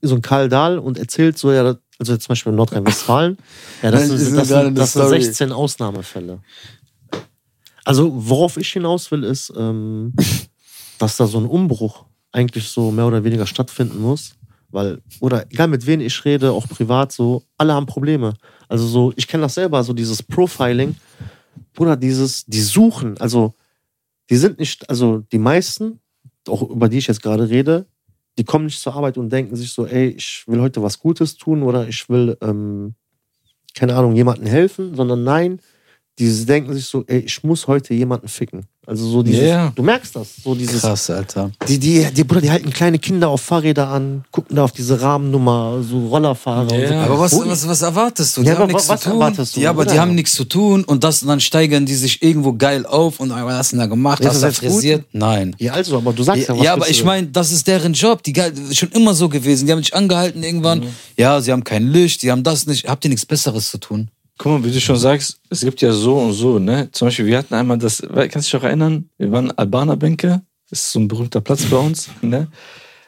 so 0.06 0.14
ein 0.14 0.22
Karl 0.22 0.48
Dahl 0.48 0.78
und 0.78 0.98
erzählt 0.98 1.38
so, 1.38 1.52
ja, 1.52 1.76
also 1.98 2.16
zum 2.16 2.28
Beispiel 2.28 2.50
in 2.50 2.56
Nordrhein-Westfalen, 2.56 3.38
ja, 3.82 3.90
das, 3.90 4.08
das 4.08 4.08
sind, 4.08 4.20
ist 4.20 4.36
das, 4.36 4.48
sind, 4.48 4.78
das 4.78 4.92
sind 4.92 5.02
Story. 5.02 5.22
16 5.22 5.52
Ausnahmefälle. 5.52 6.40
Also, 7.84 8.10
worauf 8.14 8.56
ich 8.56 8.72
hinaus 8.72 9.10
will, 9.10 9.22
ist, 9.24 9.52
ähm, 9.56 10.12
dass 10.98 11.16
da 11.16 11.26
so 11.26 11.38
ein 11.38 11.46
Umbruch 11.46 12.04
eigentlich 12.32 12.68
so 12.68 12.90
mehr 12.90 13.06
oder 13.06 13.24
weniger 13.24 13.46
stattfinden 13.46 14.00
muss. 14.00 14.34
Weil, 14.70 15.00
oder 15.20 15.46
egal 15.50 15.68
mit 15.68 15.86
wem 15.86 16.00
ich 16.00 16.24
rede, 16.24 16.52
auch 16.52 16.68
privat, 16.68 17.12
so, 17.12 17.44
alle 17.56 17.72
haben 17.72 17.86
Probleme. 17.86 18.34
Also 18.68 18.86
so, 18.86 19.12
ich 19.16 19.28
kenne 19.28 19.44
das 19.44 19.54
selber, 19.54 19.82
so 19.84 19.92
dieses 19.92 20.22
Profiling. 20.22 20.96
Bruder, 21.72 21.96
dieses, 21.96 22.44
die 22.46 22.60
suchen, 22.60 23.16
also 23.18 23.54
die 24.28 24.36
sind 24.36 24.58
nicht, 24.58 24.88
also 24.90 25.22
die 25.32 25.38
meisten, 25.38 26.00
auch 26.48 26.62
über 26.62 26.88
die 26.88 26.98
ich 26.98 27.06
jetzt 27.06 27.22
gerade 27.22 27.48
rede, 27.48 27.86
die 28.38 28.44
kommen 28.44 28.66
nicht 28.66 28.80
zur 28.80 28.94
Arbeit 28.94 29.18
und 29.18 29.30
denken 29.30 29.56
sich 29.56 29.72
so, 29.72 29.86
ey, 29.86 30.08
ich 30.08 30.44
will 30.46 30.60
heute 30.60 30.82
was 30.82 30.98
Gutes 30.98 31.36
tun 31.36 31.62
oder 31.62 31.88
ich 31.88 32.08
will, 32.08 32.36
ähm, 32.42 32.94
keine 33.74 33.94
Ahnung, 33.96 34.14
jemandem 34.14 34.46
helfen, 34.46 34.94
sondern 34.94 35.24
nein, 35.24 35.60
die 36.18 36.44
denken 36.46 36.72
sich 36.74 36.86
so, 36.86 37.04
ey, 37.06 37.18
ich 37.20 37.44
muss 37.44 37.66
heute 37.66 37.92
jemanden 37.94 38.28
ficken. 38.28 38.64
Also 38.88 39.04
so 39.10 39.22
dieses, 39.24 39.42
Ja. 39.42 39.72
du 39.74 39.82
merkst 39.82 40.14
das, 40.14 40.28
so 40.44 40.54
dieses, 40.54 40.80
Krass, 40.82 41.10
Alter. 41.10 41.50
die, 41.66 41.76
die, 41.76 42.06
die, 42.14 42.22
Bruder, 42.22 42.40
die 42.40 42.50
halten 42.52 42.72
kleine 42.72 43.00
Kinder 43.00 43.28
auf 43.30 43.40
Fahrräder 43.40 43.88
an, 43.88 44.24
gucken 44.30 44.54
da 44.54 44.62
auf 44.62 44.70
diese 44.70 45.00
Rahmennummer, 45.02 45.82
so 45.82 46.06
Rollerfahrer 46.06 46.62
und 46.62 46.68
so. 46.70 46.76
Ja. 46.76 47.02
Aber 47.04 47.18
was, 47.18 47.32
was, 47.36 47.66
was 47.66 47.82
erwartest 47.82 48.36
du? 48.36 48.42
Die 48.42 48.46
Ja, 48.48 48.56
haben 48.58 48.68
nichts 48.68 48.86
zu 48.86 48.96
tun. 48.96 49.12
erwartest 49.14 49.56
du, 49.56 49.60
Ja, 49.60 49.70
aber 49.70 49.82
die 49.84 49.88
Bruder? 49.90 50.00
haben 50.02 50.14
nichts 50.14 50.34
zu 50.36 50.44
tun 50.44 50.84
und 50.84 51.02
das 51.02 51.20
und 51.22 51.28
dann 51.28 51.40
steigern 51.40 51.84
die 51.84 51.96
sich 51.96 52.22
irgendwo 52.22 52.52
geil 52.52 52.86
auf 52.86 53.18
und 53.18 53.30
was 53.30 53.40
hast 53.54 53.72
du 53.72 53.76
denn 53.76 53.80
da 53.80 53.86
gemacht? 53.86 54.22
Ja, 54.22 54.30
hast 54.30 54.40
du 54.42 54.46
jetzt 54.46 54.58
frisiert? 54.58 55.04
Nein. 55.12 55.56
Ja, 55.58 55.72
also, 55.72 55.96
aber 55.96 56.12
du 56.12 56.22
sagst 56.22 56.46
ja, 56.46 56.54
Ja, 56.54 56.58
was 56.60 56.64
ja 56.64 56.72
aber 56.74 56.88
ich 56.88 57.04
meine, 57.04 57.26
das 57.26 57.50
ist 57.50 57.66
deren 57.66 57.92
Job. 57.92 58.22
Die 58.22 58.32
schon 58.72 58.90
immer 58.92 59.14
so 59.14 59.28
gewesen. 59.28 59.66
Die 59.66 59.72
haben 59.72 59.82
dich 59.82 59.94
angehalten 59.94 60.44
irgendwann. 60.44 60.78
Mhm. 60.78 60.86
Ja, 61.18 61.40
sie 61.40 61.50
haben 61.50 61.64
kein 61.64 61.88
Licht, 61.90 62.22
die 62.22 62.30
haben 62.30 62.44
das 62.44 62.66
nicht. 62.66 62.88
Habt 62.88 63.04
ihr 63.04 63.08
nichts 63.08 63.26
Besseres 63.26 63.68
zu 63.72 63.78
tun? 63.78 64.10
Guck 64.38 64.52
mal, 64.52 64.64
wie 64.64 64.70
du 64.70 64.80
schon 64.80 64.96
sagst, 64.96 65.40
es 65.48 65.60
gibt 65.60 65.80
ja 65.80 65.92
so 65.92 66.18
und 66.18 66.32
so, 66.32 66.58
ne? 66.58 66.90
Zum 66.92 67.08
Beispiel, 67.08 67.26
wir 67.26 67.38
hatten 67.38 67.54
einmal 67.54 67.78
das, 67.78 68.02
kannst 68.02 68.34
du 68.34 68.38
dich 68.40 68.52
noch 68.52 68.64
erinnern? 68.64 69.08
Wir 69.16 69.32
waren 69.32 69.50
Albanerbänke, 69.52 70.42
das 70.68 70.80
ist 70.80 70.92
so 70.92 71.00
ein 71.00 71.08
berühmter 71.08 71.40
Platz 71.40 71.64
bei 71.64 71.76
uns, 71.76 72.10
ne? 72.20 72.48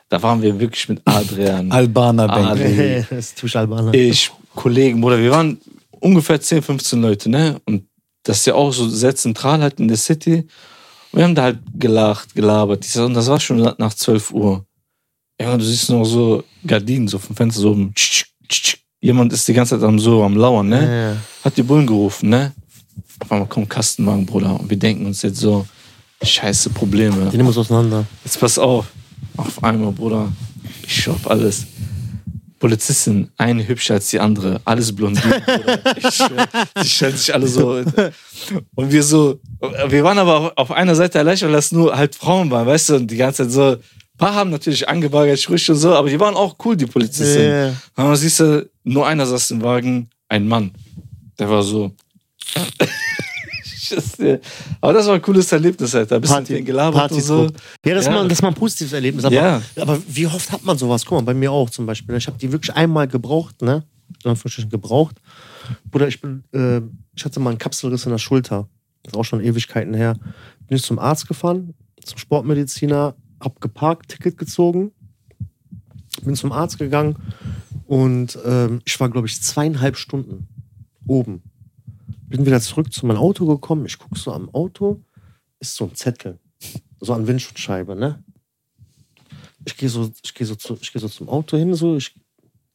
Da 0.09 0.23
waren 0.23 0.41
wir 0.41 0.59
wirklich 0.59 0.89
mit 0.89 1.03
Adrian, 1.05 1.71
Albaner 1.71 2.31
Ali, 2.31 3.05
das 3.11 3.27
ist 3.27 3.37
typisch 3.37 3.57
Albaner. 3.57 3.93
ich, 3.93 4.31
Kollegen, 4.55 5.03
Bruder, 5.03 5.19
wir 5.19 5.31
waren 5.31 5.61
ungefähr 6.01 6.41
10, 6.41 6.63
15 6.63 7.03
Leute, 7.03 7.29
ne? 7.29 7.61
Und 7.67 7.85
das 8.23 8.39
ist 8.39 8.47
ja 8.47 8.55
auch 8.55 8.73
so 8.73 8.89
sehr 8.89 9.15
zentral 9.15 9.61
halt 9.61 9.81
in 9.81 9.89
der 9.89 9.99
City. 9.99 10.47
Und 11.13 11.19
wir 11.19 11.25
haben 11.25 11.35
da 11.35 11.43
halt 11.43 11.59
gelacht, 11.75 12.35
gelabert, 12.35 12.97
und 12.97 13.15
das 13.15 13.29
war 13.29 13.39
schon 13.39 13.59
nach 13.79 13.95
12 13.95 14.33
Uhr. 14.33 14.65
Ja, 15.41 15.57
du 15.57 15.65
siehst 15.65 15.91
noch 15.91 16.05
so 16.05 16.43
Gardinen 16.67 17.07
so 17.07 17.19
vom 17.19 17.37
Fenster 17.37 17.61
so 17.61 17.71
oben. 17.71 17.95
Jemand 19.01 19.33
ist 19.33 19.47
die 19.47 19.53
ganze 19.53 19.79
Zeit 19.79 19.89
am 19.89 19.99
so 19.99 20.25
am 20.25 20.37
Lauern, 20.37 20.69
ne? 20.69 20.83
Ja, 20.83 21.11
ja. 21.11 21.17
hat 21.45 21.57
die 21.57 21.63
Bullen 21.63 21.87
gerufen, 21.87 22.31
ne? 22.31 22.53
Auf 23.21 23.31
einmal 23.31 23.49
kommt 23.49 23.71
Kastenwagen, 23.71 24.27
Bruder. 24.27 24.59
Und 24.59 24.69
wir 24.69 24.77
denken 24.77 25.07
uns 25.07 25.23
jetzt 25.23 25.39
so, 25.39 25.67
scheiße 26.23 26.71
Probleme. 26.71 27.29
Die 27.31 27.37
nehmen 27.37 27.49
uns 27.49 27.59
auseinander. 27.59 28.05
Jetzt 28.25 28.41
pass 28.41 28.59
auf. 28.59 28.87
Auf 29.37 29.63
einmal, 29.63 29.93
Bruder. 29.93 30.33
Ich 30.85 31.03
schopp 31.03 31.29
alles. 31.29 31.67
Polizistin, 32.59 33.29
eine 33.37 33.67
hübscher 33.67 33.95
als 33.95 34.11
die 34.11 34.19
andere. 34.19 34.61
Alles 34.65 34.95
blondiert, 34.95 35.47
Bruder. 35.47 35.79
Ich 35.97 36.15
schwör, 36.15 36.49
die 36.83 36.89
stellen 36.89 37.17
sich 37.17 37.33
alle 37.33 37.47
so. 37.47 37.81
Und 38.75 38.91
wir 38.91 39.03
so, 39.05 39.39
wir 39.89 40.03
waren 40.03 40.19
aber 40.19 40.53
auf 40.57 40.73
einer 40.73 40.97
Seite 40.97 41.19
erleichtert, 41.19 41.51
weil 41.51 41.57
das 41.57 41.71
nur 41.71 41.97
halt 41.97 42.17
Frauen 42.17 42.51
waren, 42.51 42.67
weißt 42.67 42.89
du? 42.89 42.95
Und 42.97 43.11
die 43.11 43.17
ganze 43.17 43.45
Zeit 43.45 43.53
so, 43.53 43.77
paar 44.19 44.35
haben 44.35 44.51
natürlich 44.51 44.87
angebaggert, 44.89 45.39
Sprüche 45.41 45.73
und 45.73 45.79
so, 45.79 45.95
aber 45.95 46.11
die 46.11 46.21
waren 46.21 46.35
auch 46.35 46.57
cool, 46.65 46.77
die 46.77 46.87
Polizisten. 46.87 47.43
Ja. 47.43 47.73
Aber 47.95 48.15
siehst 48.17 48.41
du, 48.41 48.69
nur 48.85 49.07
einer 49.07 49.25
saß 49.27 49.51
im 49.53 49.63
Wagen, 49.63 50.11
ein 50.29 50.47
Mann. 50.47 50.73
Der 51.39 51.49
war 51.49 51.63
so. 51.63 51.93
Aber 54.81 54.93
das 54.93 55.07
war 55.07 55.15
ein 55.15 55.23
cooles 55.23 55.51
Erlebnis, 55.51 55.95
Alter. 55.95 56.17
Ein 56.17 56.21
bisschen 56.21 56.35
Party- 56.37 56.53
denen 56.55 56.67
gelabert 56.67 57.11
und 57.13 57.23
so. 57.23 57.47
Ja, 57.87 57.95
das, 57.95 58.07
Ja. 58.07 58.13
Mal, 58.13 58.25
das 58.25 58.33
ist 58.39 58.43
mal 58.43 58.49
ein 58.49 58.55
positives 58.55 58.93
Erlebnis. 58.93 59.25
Aber, 59.25 59.35
Ja. 59.35 59.63
aber 59.77 59.99
wie 60.07 60.27
oft 60.27 60.51
hat 60.53 60.65
man 60.65 60.77
sowas? 60.77 61.05
Guck 61.07 61.19
mal, 61.19 61.25
bei 61.25 61.35
mir 61.35 61.51
auch 61.51 61.71
zum 61.71 61.87
Beispiel. 61.87 62.15
Ich 62.17 62.27
habe 62.27 62.39
die 62.39 62.53
wirklich 62.53 62.75
einmal 62.77 63.09
gebraucht, 63.09 63.63
ne? 63.63 63.85
Gebraucht. 64.71 65.17
Bruder, 65.91 66.09
ich 66.09 66.21
bin, 66.21 66.45
äh, 66.53 66.81
ich 67.15 67.25
hatte 67.25 67.41
mal 67.41 67.51
einen 67.51 67.59
Kapselriss 67.59 68.05
in 68.05 68.11
der 68.13 68.19
Schulter. 68.19 68.69
Das 69.03 69.13
ist 69.15 69.19
auch 69.19 69.25
schon 69.25 69.41
Ewigkeiten 69.43 69.95
her. 69.95 70.15
Bin 70.67 70.77
ich 70.77 70.83
zum 70.83 70.99
Arzt 70.99 71.27
gefahren, 71.29 71.75
zum 72.05 72.19
Sportmediziner, 72.19 73.15
hab 73.41 73.61
geparkt, 73.61 74.09
Ticket 74.11 74.39
gezogen, 74.39 74.93
bin 76.23 76.35
zum 76.35 76.53
Arzt 76.53 76.79
gegangen 76.79 77.17
und 77.87 78.39
ähm, 78.45 78.81
ich 78.85 78.99
war, 79.01 79.09
glaube 79.09 79.27
ich, 79.27 79.41
zweieinhalb 79.43 79.97
Stunden 79.97 80.49
oben. 81.07 81.43
Bin 82.29 82.45
wieder 82.45 82.61
zurück 82.61 82.93
zu 82.93 83.07
meinem 83.07 83.19
Auto 83.19 83.47
gekommen. 83.47 83.87
Ich 83.87 83.99
gucke 83.99 84.19
so 84.19 84.33
am 84.33 84.53
Auto, 84.55 85.03
ist 85.61 85.75
so 85.75 85.85
ein 85.85 85.95
Zettel. 85.95 86.39
So 87.01 87.15
an 87.15 87.27
Windschutzscheibe, 87.27 87.97
ne? 87.97 88.23
Ich 89.65 89.77
gehe 89.77 89.89
so, 89.89 90.11
ich 90.23 90.35
gehe 90.35 90.47
so, 90.47 90.55
zu, 90.55 90.77
ich 90.81 90.93
gehe 90.93 91.01
so 91.01 91.09
zum 91.09 91.29
Auto 91.29 91.57
hin, 91.57 91.75
so, 91.75 91.97
ich 91.97 92.15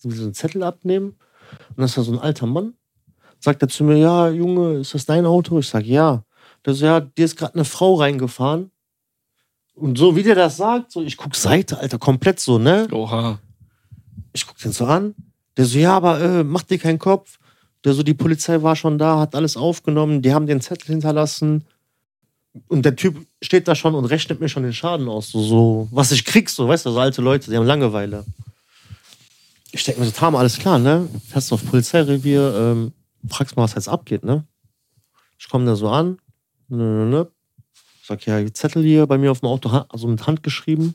will 0.01 0.15
so 0.15 0.23
einen 0.23 0.33
Zettel 0.33 0.63
abnehmen. 0.63 1.15
Und 1.69 1.77
dann 1.77 1.85
ist 1.85 1.97
da 1.97 2.03
so 2.03 2.13
ein 2.13 2.19
alter 2.19 2.47
Mann. 2.47 2.73
Sagt 3.39 3.61
er 3.61 3.67
zu 3.67 3.83
mir, 3.83 3.97
ja, 3.97 4.29
Junge, 4.29 4.79
ist 4.79 4.93
das 4.93 5.05
dein 5.05 5.25
Auto? 5.25 5.59
Ich 5.59 5.67
sage, 5.67 5.85
ja. 5.85 6.23
Der 6.65 6.73
so, 6.73 6.85
ja, 6.85 7.01
dir 7.01 7.25
ist 7.25 7.35
gerade 7.35 7.55
eine 7.55 7.65
Frau 7.65 7.95
reingefahren. 7.95 8.71
Und 9.75 9.97
so 9.97 10.15
wie 10.15 10.23
der 10.23 10.35
das 10.35 10.57
sagt, 10.57 10.91
so, 10.91 11.01
ich 11.01 11.17
guck 11.17 11.35
Seite, 11.35 11.77
Alter, 11.79 11.97
komplett 11.97 12.39
so, 12.39 12.59
ne? 12.59 12.87
Oha. 12.91 13.39
Ich 14.33 14.45
guck 14.45 14.57
den 14.57 14.71
so 14.71 14.85
an. 14.85 15.15
Der 15.57 15.65
so, 15.65 15.77
ja, 15.77 15.95
aber 15.95 16.21
äh, 16.21 16.43
mach 16.43 16.63
dir 16.63 16.77
keinen 16.77 16.99
Kopf. 16.99 17.39
Der 17.83 17.93
so, 17.93 18.03
die 18.03 18.13
Polizei 18.13 18.61
war 18.61 18.75
schon 18.75 18.97
da, 18.97 19.19
hat 19.19 19.35
alles 19.35 19.57
aufgenommen, 19.57 20.21
die 20.21 20.33
haben 20.33 20.47
den 20.47 20.61
Zettel 20.61 20.87
hinterlassen. 20.87 21.65
Und 22.67 22.85
der 22.85 22.95
Typ 22.95 23.25
steht 23.41 23.67
da 23.67 23.75
schon 23.75 23.95
und 23.95 24.05
rechnet 24.05 24.39
mir 24.39 24.47
schon 24.47 24.63
den 24.63 24.73
Schaden 24.73 25.09
aus. 25.09 25.31
So, 25.31 25.41
so 25.41 25.87
was 25.91 26.11
ich 26.11 26.23
krieg, 26.23 26.49
so, 26.49 26.67
weißt 26.67 26.85
du, 26.85 26.91
so 26.91 26.99
alte 26.99 27.21
Leute, 27.21 27.49
die 27.49 27.57
haben 27.57 27.65
Langeweile. 27.65 28.25
Ich 29.71 29.83
denke 29.83 30.01
mir 30.01 30.05
so, 30.05 30.11
Tama, 30.11 30.37
alles 30.37 30.59
klar, 30.59 30.77
ne? 30.77 31.09
Fährst 31.29 31.49
du 31.49 31.55
auf 31.55 31.65
Polizeirevier, 31.65 32.55
ähm, 32.55 32.93
fragst 33.27 33.55
mal, 33.55 33.63
was 33.63 33.73
jetzt 33.73 33.89
abgeht, 33.89 34.23
ne? 34.23 34.45
Ich 35.39 35.49
komme 35.49 35.65
da 35.65 35.75
so 35.75 35.89
an, 35.89 36.19
ne, 36.69 36.83
ne, 36.83 37.05
ne. 37.05 37.27
Sag, 38.05 38.25
ja, 38.25 38.45
Zettel 38.53 38.83
hier 38.83 39.07
bei 39.07 39.17
mir 39.17 39.31
auf 39.31 39.39
dem 39.39 39.47
Auto, 39.47 39.69
also 39.87 40.09
mit 40.09 40.27
Hand 40.27 40.43
geschrieben. 40.43 40.93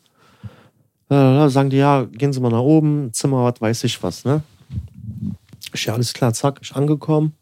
Äh, 1.09 1.49
sagen 1.49 1.71
die, 1.71 1.79
ja, 1.79 2.05
gehen 2.05 2.35
Sie 2.35 2.41
mal 2.41 2.51
nach 2.51 2.61
oben, 2.61 3.15
Zimmer, 3.15 3.45
was 3.45 3.63
weiß 3.63 3.85
ich 3.85 4.03
was, 4.03 4.27
ne? 4.27 4.43
Ich, 5.73 5.87
ja, 5.87 5.95
alles 5.95 6.13
klar, 6.13 6.35
zack, 6.35 6.59
ich 6.61 6.77
angekommen. 6.77 7.33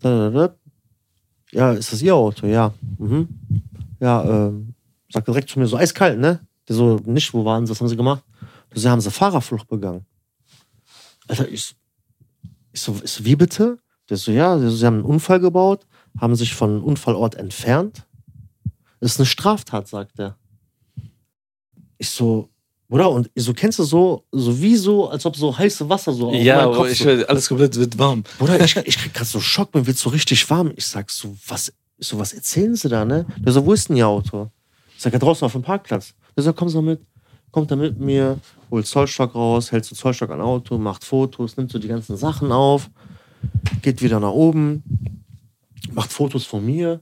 Da, 0.00 0.28
da, 0.28 0.30
da. 0.30 0.54
Ja, 1.50 1.72
ist 1.72 1.90
das 1.92 2.02
Ihr 2.02 2.14
Auto? 2.14 2.46
Ja. 2.46 2.74
Mhm. 2.98 3.28
Ja, 4.00 4.22
ähm, 4.48 4.74
sagt 5.10 5.28
direkt 5.28 5.48
zu 5.48 5.58
mir 5.58 5.66
so, 5.66 5.78
eiskalt, 5.78 6.18
ne? 6.18 6.46
Der 6.68 6.76
so, 6.76 7.00
nicht, 7.06 7.32
wo 7.32 7.42
waren 7.46 7.66
Sie, 7.66 7.70
was 7.70 7.80
haben 7.80 7.88
Sie 7.88 7.96
gemacht? 7.96 8.22
Ja, 8.74 8.90
haben 8.90 9.00
Sie 9.00 9.10
Fahrerflucht 9.10 9.66
begangen? 9.66 10.04
Alter, 11.26 11.48
ich, 11.48 11.74
ich 12.72 12.80
so, 12.82 12.94
ich 13.02 13.24
wie 13.24 13.36
bitte? 13.36 13.78
Der 14.10 14.18
so, 14.18 14.30
ja, 14.30 14.58
der 14.58 14.68
so, 14.68 14.76
Sie 14.76 14.84
haben 14.84 14.96
einen 14.96 15.04
Unfall 15.04 15.40
gebaut, 15.40 15.86
haben 16.20 16.36
sich 16.36 16.54
von 16.54 16.82
Unfallort 16.82 17.34
entfernt. 17.36 18.06
Das 19.00 19.12
ist 19.12 19.18
eine 19.20 19.26
Straftat, 19.26 19.88
sagt 19.88 20.18
er. 20.18 20.36
Ich 21.98 22.10
so, 22.10 22.48
oder? 22.88 23.10
Und 23.10 23.30
so, 23.34 23.52
kennst 23.54 23.78
du 23.78 23.84
so, 23.84 24.24
so 24.32 24.60
wie 24.60 24.76
so, 24.76 25.08
als 25.08 25.24
ob 25.26 25.36
so 25.36 25.56
heiße 25.56 25.88
Wasser 25.88 26.12
so 26.12 26.28
auf 26.28 26.34
Ja, 26.34 26.56
meinen 26.56 26.64
aber 26.66 26.76
Kopf 26.76 26.90
ich 26.90 26.98
so. 26.98 27.08
alles 27.08 27.48
komplett 27.48 27.76
wird 27.76 27.98
warm. 27.98 28.24
Bruder, 28.38 28.62
ich, 28.62 28.76
ich 28.76 28.98
krieg 28.98 29.14
grad 29.14 29.26
so 29.26 29.40
Schock, 29.40 29.74
mir 29.74 29.86
wird 29.86 29.96
so 29.96 30.10
richtig 30.10 30.48
warm. 30.50 30.72
Ich 30.76 30.86
sag 30.86 31.10
so, 31.10 31.34
was, 31.46 31.72
so, 31.98 32.18
was 32.18 32.32
erzählen 32.32 32.74
Sie 32.74 32.88
da, 32.88 33.04
ne? 33.04 33.26
Der 33.38 33.52
so, 33.52 33.64
wo 33.64 33.72
ist 33.72 33.88
denn 33.88 33.96
Ihr 33.96 34.08
Auto? 34.08 34.50
Ich 34.96 35.02
sag, 35.02 35.12
ja, 35.12 35.18
draußen 35.18 35.44
auf 35.46 35.52
dem 35.52 35.62
Parkplatz. 35.62 36.14
Der 36.36 36.42
so, 36.44 36.52
komm 36.52 36.68
so 36.68 36.82
mit. 36.82 37.00
Kommt 37.52 37.70
da 37.70 37.74
mit 37.76 37.98
mir, 37.98 38.38
holt 38.70 38.86
Zollstock 38.86 39.34
raus, 39.34 39.72
hält 39.72 39.84
so 39.84 39.96
Zollstock 39.96 40.30
an 40.30 40.40
Auto, 40.40 40.78
macht 40.78 41.02
Fotos, 41.04 41.56
nimmt 41.56 41.72
so 41.72 41.80
die 41.80 41.88
ganzen 41.88 42.16
Sachen 42.16 42.52
auf, 42.52 42.88
geht 43.82 44.02
wieder 44.02 44.20
nach 44.20 44.30
oben, 44.30 44.84
macht 45.92 46.12
Fotos 46.12 46.44
von 46.44 46.64
mir, 46.64 47.00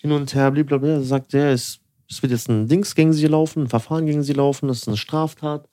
hin 0.00 0.12
und 0.12 0.34
her, 0.34 0.50
blablabla. 0.50 1.02
Sagt 1.02 1.32
der, 1.32 1.50
es, 1.50 1.80
es 2.08 2.22
wird 2.22 2.32
jetzt 2.32 2.48
ein 2.48 2.68
Dings 2.68 2.94
gegen 2.94 3.12
Sie 3.12 3.26
laufen, 3.26 3.64
ein 3.64 3.68
Verfahren 3.68 4.06
gegen 4.06 4.22
Sie 4.22 4.32
laufen, 4.32 4.68
das 4.68 4.78
ist 4.78 4.88
eine 4.88 4.96
Straftat, 4.96 5.68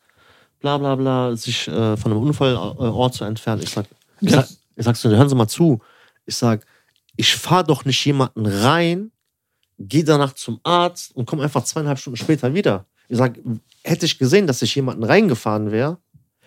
bla 0.59 0.77
bla 0.77 0.95
bla, 0.95 1.35
sich 1.35 1.67
äh, 1.67 1.97
von 1.97 2.11
einem 2.11 2.21
Unfallort 2.21 3.13
zu 3.13 3.23
entfernen. 3.23 3.63
Ich 3.63 3.69
sag, 3.69 3.85
ich 4.21 4.31
sag, 4.31 4.47
ich 4.75 4.85
sag 4.85 4.95
so, 4.95 5.09
hören 5.09 5.29
Sie 5.29 5.35
mal 5.35 5.47
zu. 5.47 5.79
Ich 6.25 6.35
sag, 6.35 6.65
ich 7.15 7.35
fahr 7.35 7.63
doch 7.63 7.85
nicht 7.85 8.03
jemanden 8.05 8.45
rein, 8.45 9.11
geh 9.79 10.03
danach 10.03 10.33
zum 10.33 10.59
Arzt 10.63 11.15
und 11.15 11.25
komm 11.25 11.39
einfach 11.39 11.63
zweieinhalb 11.63 11.99
Stunden 11.99 12.17
später 12.17 12.53
wieder. 12.53 12.85
Ich 13.07 13.17
sag, 13.17 13.39
hätte 13.83 14.05
ich 14.05 14.19
gesehen, 14.19 14.47
dass 14.47 14.61
ich 14.61 14.75
jemanden 14.75 15.03
reingefahren 15.03 15.71
wäre, 15.71 15.97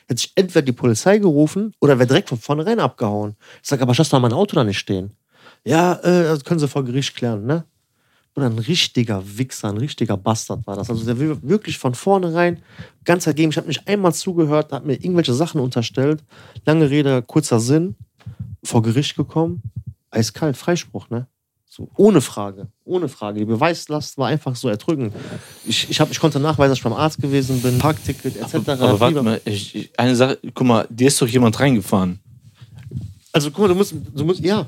hätte 0.07 0.25
ich 0.25 0.33
entweder 0.35 0.63
die 0.63 0.73
Polizei 0.73 1.19
gerufen 1.19 1.75
oder 1.81 1.99
wäre 1.99 2.07
direkt 2.07 2.29
von 2.29 2.39
vornherein 2.39 2.79
abgehauen. 2.79 3.37
Ich 3.63 3.69
sag, 3.69 3.81
aber 3.81 3.93
ich 3.93 3.99
lasse 3.99 4.11
doch 4.11 4.21
mein 4.21 4.33
Auto 4.33 4.55
da 4.55 4.65
nicht 4.65 4.79
stehen. 4.79 5.17
Ja, 5.65 5.95
äh, 5.95 6.25
das 6.25 6.45
können 6.45 6.61
Sie 6.61 6.69
vor 6.69 6.85
Gericht 6.85 7.15
klären, 7.17 7.45
ne? 7.47 7.65
Oder 8.37 8.47
ein 8.47 8.59
richtiger 8.59 9.23
Wichser, 9.39 9.69
ein 9.69 9.77
richtiger 9.77 10.17
Bastard 10.17 10.67
war 10.67 10.77
das. 10.77 10.89
Also 10.89 11.05
der 11.05 11.19
will 11.19 11.37
wirklich 11.43 11.79
von 11.79 11.95
vornherein 11.95 12.63
ganz 13.05 13.25
dagegen. 13.25 13.51
Ich 13.51 13.57
habe 13.57 13.67
nicht 13.67 13.87
einmal 13.89 14.15
zugehört, 14.15 14.73
hat 14.73 14.87
mir 14.87 14.95
irgendwelche 14.95 15.35
Sachen 15.35 15.61
unterstellt. 15.61 16.23
Lange 16.65 16.89
Rede, 16.89 17.23
kurzer 17.23 17.59
Sinn. 17.61 17.97
Vor 18.63 18.83
Gericht 18.83 19.17
gekommen. 19.17 19.63
Eiskalt, 20.11 20.57
Freispruch, 20.57 21.11
ne? 21.11 21.27
So, 21.69 21.89
ohne 21.97 22.21
Frage, 22.21 22.67
ohne 22.85 23.09
Frage. 23.09 23.39
Die 23.41 23.45
Beweislast 23.45 24.19
war 24.19 24.27
einfach 24.29 24.57
so 24.57 24.69
erdrückend. 24.69 25.13
Ich, 25.65 25.89
ich, 25.91 26.01
hab, 26.01 26.11
ich 26.11 26.19
konnte 26.19 26.41
nachweisen, 26.41 26.71
dass 26.71 26.79
ich 26.79 26.85
beim 26.85 26.93
Arzt 26.95 27.21
gewesen 27.21 27.61
bin, 27.63 27.79
Parkticket 27.79 28.37
etc. 28.37 28.55
Aber 28.71 28.99
warte 29.01 29.15
Fieber- 29.15 29.23
mal, 29.23 29.41
ich, 29.45 29.75
ich- 29.75 29.99
eine 29.99 30.17
Sache, 30.17 30.39
guck 30.55 30.67
mal, 30.67 30.87
dir 30.91 31.09
ist 31.09 31.21
doch 31.23 31.29
jemand 31.29 31.59
reingefahren. 31.61 32.19
Also 33.33 33.51
guck 33.51 33.61
mal, 33.61 33.69
du 33.69 33.75
musst, 33.77 33.95
du 34.15 34.25
musst, 34.25 34.41
ja, 34.41 34.67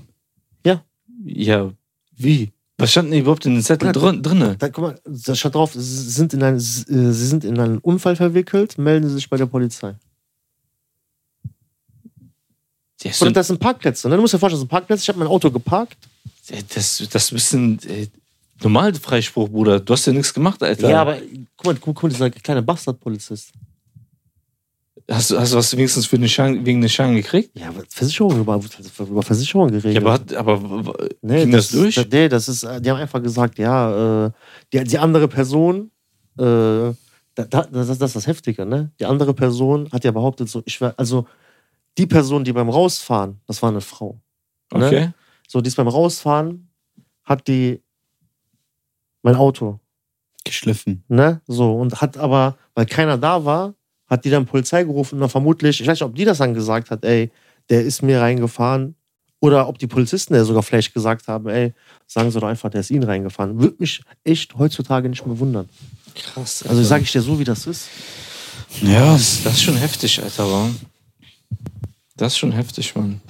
Ja, 1.25 1.71
wie? 2.17 2.51
Was 2.79 2.91
stand 2.91 3.13
denn 3.13 3.21
überhaupt 3.21 3.47
in 3.47 3.55
den 3.55 3.63
Zettel 3.63 3.87
Ja, 3.87 3.93
drin, 3.93 4.23
drinne? 4.23 4.57
da, 4.59 4.69
guck 4.69 4.83
mal, 4.85 5.01
da 5.05 5.35
steht 5.35 5.55
drauf, 5.55 5.73
sie 5.75 5.81
sind, 6.11 6.35
in 6.35 6.43
einen, 6.43 6.59
sie 6.59 7.13
sind 7.13 7.45
in 7.45 7.59
einen 7.61 7.79
Unfall 7.79 8.17
verwickelt, 8.17 8.77
melden 8.79 9.09
Sie 9.09 9.15
sich 9.15 9.31
bei 9.31 9.37
der 9.37 9.47
Polizei. 9.47 9.95
Ja, 13.03 13.11
Oder 13.21 13.33
das 13.33 13.49
sind 13.49 13.59
Parkplätze. 13.59 14.09
Ne? 14.09 14.17
Du 14.17 14.23
musst 14.23 14.35
dir 14.35 14.39
vorstellen, 14.39 14.59
das 14.59 14.61
sind 14.61 14.69
Parkplätze. 14.69 15.03
Ich 15.03 15.09
habe 15.09 15.19
mein 15.19 15.29
Auto 15.29 15.51
geparkt. 15.51 15.97
das, 16.49 16.99
das 17.11 17.25
ist 17.25 17.33
ein 17.33 17.35
bisschen 17.35 17.79
äh, 17.89 18.07
normal 18.63 18.95
Freispruch, 18.95 19.49
Bruder. 19.49 19.81
Du 19.81 19.93
hast 19.93 20.07
ja 20.07 20.13
nichts 20.13 20.33
gemacht, 20.33 20.63
Alter. 20.63 20.89
Ja, 20.89 21.01
aber 21.03 21.19
guck 21.57 21.67
mal, 21.67 21.75
guck, 21.75 21.95
guck 21.97 22.03
mal 22.05 22.09
dieser 22.11 22.31
kleine 22.31 22.63
Bastardpolizist. 22.63 23.53
Hast, 25.11 25.31
du- 25.31 25.39
hast 25.39 25.53
du 25.53 25.57
was 25.57 25.77
wenigstens 25.77 26.07
für 26.07 26.19
den 26.19 26.29
Schein, 26.29 26.65
wegen 26.65 26.81
den 26.81 26.89
Schein 26.89 27.15
gekriegt? 27.15 27.51
Ja, 27.59 27.69
aber 27.69 27.83
Versicherung, 27.89 28.39
über, 28.39 28.61
über 29.01 29.23
Versicherung 29.23 29.69
geregelt. 29.69 29.95
Ja, 29.95 30.01
aber, 30.01 30.13
hat, 30.13 30.33
aber 30.35 30.97
nee, 31.23 31.43
ging 31.45 31.53
das 31.53 31.69
durch? 31.71 31.95
Das, 31.97 32.07
nee, 32.11 32.29
das 32.29 32.49
ist, 32.49 32.63
die 32.63 32.91
haben 32.91 32.99
einfach 32.99 33.23
gesagt, 33.23 33.59
ja, 33.59 34.27
äh, 34.27 34.31
die, 34.73 34.85
die 34.85 34.99
andere 34.99 35.29
Person, 35.29 35.91
äh, 36.39 36.43
da, 36.43 36.95
da, 37.35 37.63
das, 37.65 37.87
das 37.89 38.01
ist 38.01 38.17
das 38.17 38.27
Heftige, 38.27 38.65
ne? 38.67 38.91
Die 39.01 39.05
andere 39.07 39.35
Person 39.35 39.89
hat 39.93 40.05
ja 40.05 40.11
behauptet, 40.13 40.49
so, 40.49 40.63
ich 40.67 40.81
war, 40.81 40.95
also 40.97 41.27
die 41.99 42.07
Person, 42.07 42.45
die 42.45 42.53
beim 42.53 42.69
Rausfahren, 42.71 43.41
das 43.47 43.61
war 43.63 43.71
eine 43.71 43.81
Frau. 43.81 44.21
Ne? 44.73 44.87
okay. 44.87 45.11
So, 45.49 45.61
die 45.61 45.69
ist 45.69 45.77
beim 45.77 45.89
Rausfahren, 45.89 46.69
hat 47.25 47.47
die 47.49 47.83
mein 49.23 49.37
Auto 49.37 49.79
Geschliffen. 50.45 51.05
Ne? 51.09 51.41
So, 51.47 51.75
und 51.77 52.01
hat 52.01 52.17
aber, 52.17 52.57
weil 52.75 52.87
keiner 52.87 53.17
da 53.19 53.45
war, 53.45 53.75
hat 54.09 54.25
die 54.25 54.31
dann 54.31 54.47
Polizei 54.47 54.85
gerufen 54.85 55.17
und 55.17 55.21
dann 55.21 55.31
vermutlich, 55.31 55.81
ich 55.81 55.87
weiß 55.87 55.97
nicht, 56.01 56.03
ob 56.03 56.15
die 56.15 56.25
das 56.25 56.39
dann 56.39 56.55
gesagt 56.55 56.91
hat, 56.91 57.05
ey, 57.05 57.31
der 57.71 57.83
ist 57.83 58.03
mir 58.03 58.21
reingefahren. 58.21 58.95
Oder 59.41 59.69
ob 59.69 59.79
die 59.79 59.89
Polizisten 59.89 60.35
der 60.35 60.45
sogar 60.45 60.63
vielleicht 60.63 60.95
gesagt 60.95 61.27
haben, 61.27 61.49
ey, 61.49 61.73
sagen 62.07 62.31
sie 62.31 62.39
doch 62.39 62.47
einfach, 62.47 62.71
der 62.71 62.81
ist 62.81 62.91
ihnen 62.91 63.03
reingefahren. 63.03 63.61
Würde 63.61 63.75
mich 63.79 64.01
echt 64.23 64.57
heutzutage 64.57 65.09
nicht 65.09 65.27
mehr 65.27 65.39
wundern. 65.39 65.69
Krass. 66.15 66.65
Also 66.69 66.83
sage 66.85 67.03
ich 67.03 67.11
dir 67.11 67.23
so, 67.23 67.39
wie 67.41 67.45
das 67.45 67.67
ist. 67.67 67.89
Ja, 68.83 69.13
das, 69.13 69.43
das 69.43 69.55
ist 69.55 69.63
schon 69.63 69.77
heftig, 69.77 70.23
Alter, 70.23 70.47
Mann. 70.47 70.77
Das 72.17 72.35
ist 72.35 72.39
schon 72.39 72.53
heftig, 72.53 72.95
Mann. 72.95 73.21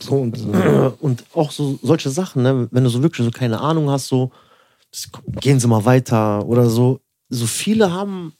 So, 0.00 0.14
und, 0.16 0.36
äh, 0.36 0.90
und 1.00 1.24
auch 1.34 1.50
so 1.50 1.78
solche 1.82 2.10
Sachen, 2.10 2.42
ne? 2.42 2.68
wenn 2.70 2.84
du 2.84 2.90
so 2.90 3.02
wirklich 3.02 3.24
so 3.24 3.30
keine 3.30 3.60
Ahnung 3.60 3.90
hast, 3.90 4.08
so 4.08 4.30
gehen 5.40 5.60
sie 5.60 5.66
mal 5.66 5.84
weiter 5.84 6.44
oder 6.46 6.68
so. 6.68 7.00
So 7.28 7.46
viele 7.46 7.92
haben, 7.92 8.34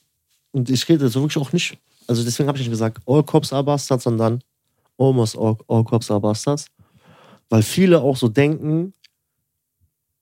und 0.57 0.71
ich 0.71 0.89
rede 0.89 1.09
so 1.09 1.21
wirklich 1.23 1.43
auch 1.45 1.53
nicht, 1.53 1.79
also 2.09 2.25
deswegen 2.25 2.49
habe 2.49 2.59
ich 2.59 2.65
nicht 2.65 2.71
gesagt, 2.73 3.03
all 3.07 3.23
cops 3.23 3.53
are 3.53 3.63
bastards, 3.65 4.05
sondern 4.05 4.41
almost 4.99 5.37
all, 5.37 5.57
all 5.69 5.85
cops 5.85 6.11
are 6.11 6.21
bastards. 6.21 6.67
Weil 7.49 7.63
viele 7.63 8.01
auch 8.01 8.17
so 8.17 8.29
denken, 8.29 8.93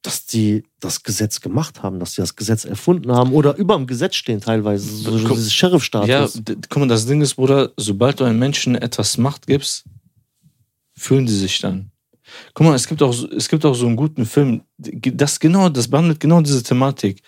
dass 0.02 0.26
die 0.26 0.62
das 0.80 1.02
Gesetz 1.02 1.40
gemacht 1.40 1.82
haben, 1.82 1.98
dass 1.98 2.14
die 2.14 2.20
das 2.20 2.36
Gesetz 2.36 2.64
erfunden 2.66 3.10
haben 3.12 3.32
oder 3.32 3.56
über 3.56 3.74
dem 3.76 3.86
Gesetz 3.86 4.16
stehen 4.16 4.40
teilweise. 4.40 4.86
So, 4.94 5.10
Guck- 5.12 5.36
dieses 5.36 5.54
Sheriff-Status. 5.54 6.08
Ja, 6.08 6.28
guck 6.68 6.76
mal, 6.80 6.88
das 6.88 7.06
Ding 7.06 7.22
ist, 7.22 7.34
Bruder, 7.36 7.72
sobald 7.78 8.20
du 8.20 8.24
einem 8.24 8.38
Menschen 8.38 8.74
etwas 8.74 9.16
Macht 9.16 9.46
gibst, 9.46 9.84
fühlen 10.94 11.26
sie 11.26 11.38
sich 11.38 11.58
dann. 11.60 11.90
Guck 12.52 12.66
mal, 12.66 12.74
es 12.74 12.86
gibt 12.86 13.02
auch, 13.02 13.12
so- 13.12 13.30
es 13.30 13.48
gibt 13.48 13.64
auch 13.64 13.74
so 13.74 13.86
einen 13.86 13.96
guten 13.96 14.26
Film, 14.26 14.62
das 14.78 15.40
genau, 15.40 15.70
das 15.70 15.88
behandelt 15.88 16.20
genau 16.20 16.40
diese 16.42 16.62
Thematik. 16.62 17.22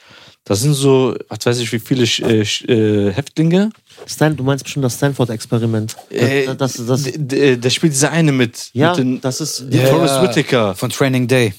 Das 0.49 0.61
sind 0.61 0.75
so, 0.75 1.15
was 1.29 1.45
weiß 1.45 1.59
ich, 1.59 1.73
wie 1.73 1.81
viele 1.81 2.05
äh, 2.05 2.41
äh, 2.41 3.13
Häftlinge. 3.13 3.71
Stan, 4.07 4.35
du 4.37 4.45
meinst 4.45 4.63
bestimmt 4.63 4.85
das 4.85 4.95
Stanford-Experiment. 4.95 5.97
Äh, 6.09 6.55
das, 6.55 6.75
das, 6.75 6.87
das, 6.87 7.03
d- 7.03 7.19
d- 7.19 7.57
da 7.57 7.69
spielt 7.69 7.93
dieser 7.93 8.13
eine 8.13 8.31
mit. 8.31 8.71
ja, 8.73 8.91
mit 8.91 8.99
den, 8.99 9.21
das 9.21 9.41
ist, 9.41 9.65
Ja, 9.71 9.87
Forrest 9.87 10.23
Whitaker. 10.23 10.75
Von 10.77 10.91
Training 10.91 11.27
Day. 11.27 11.53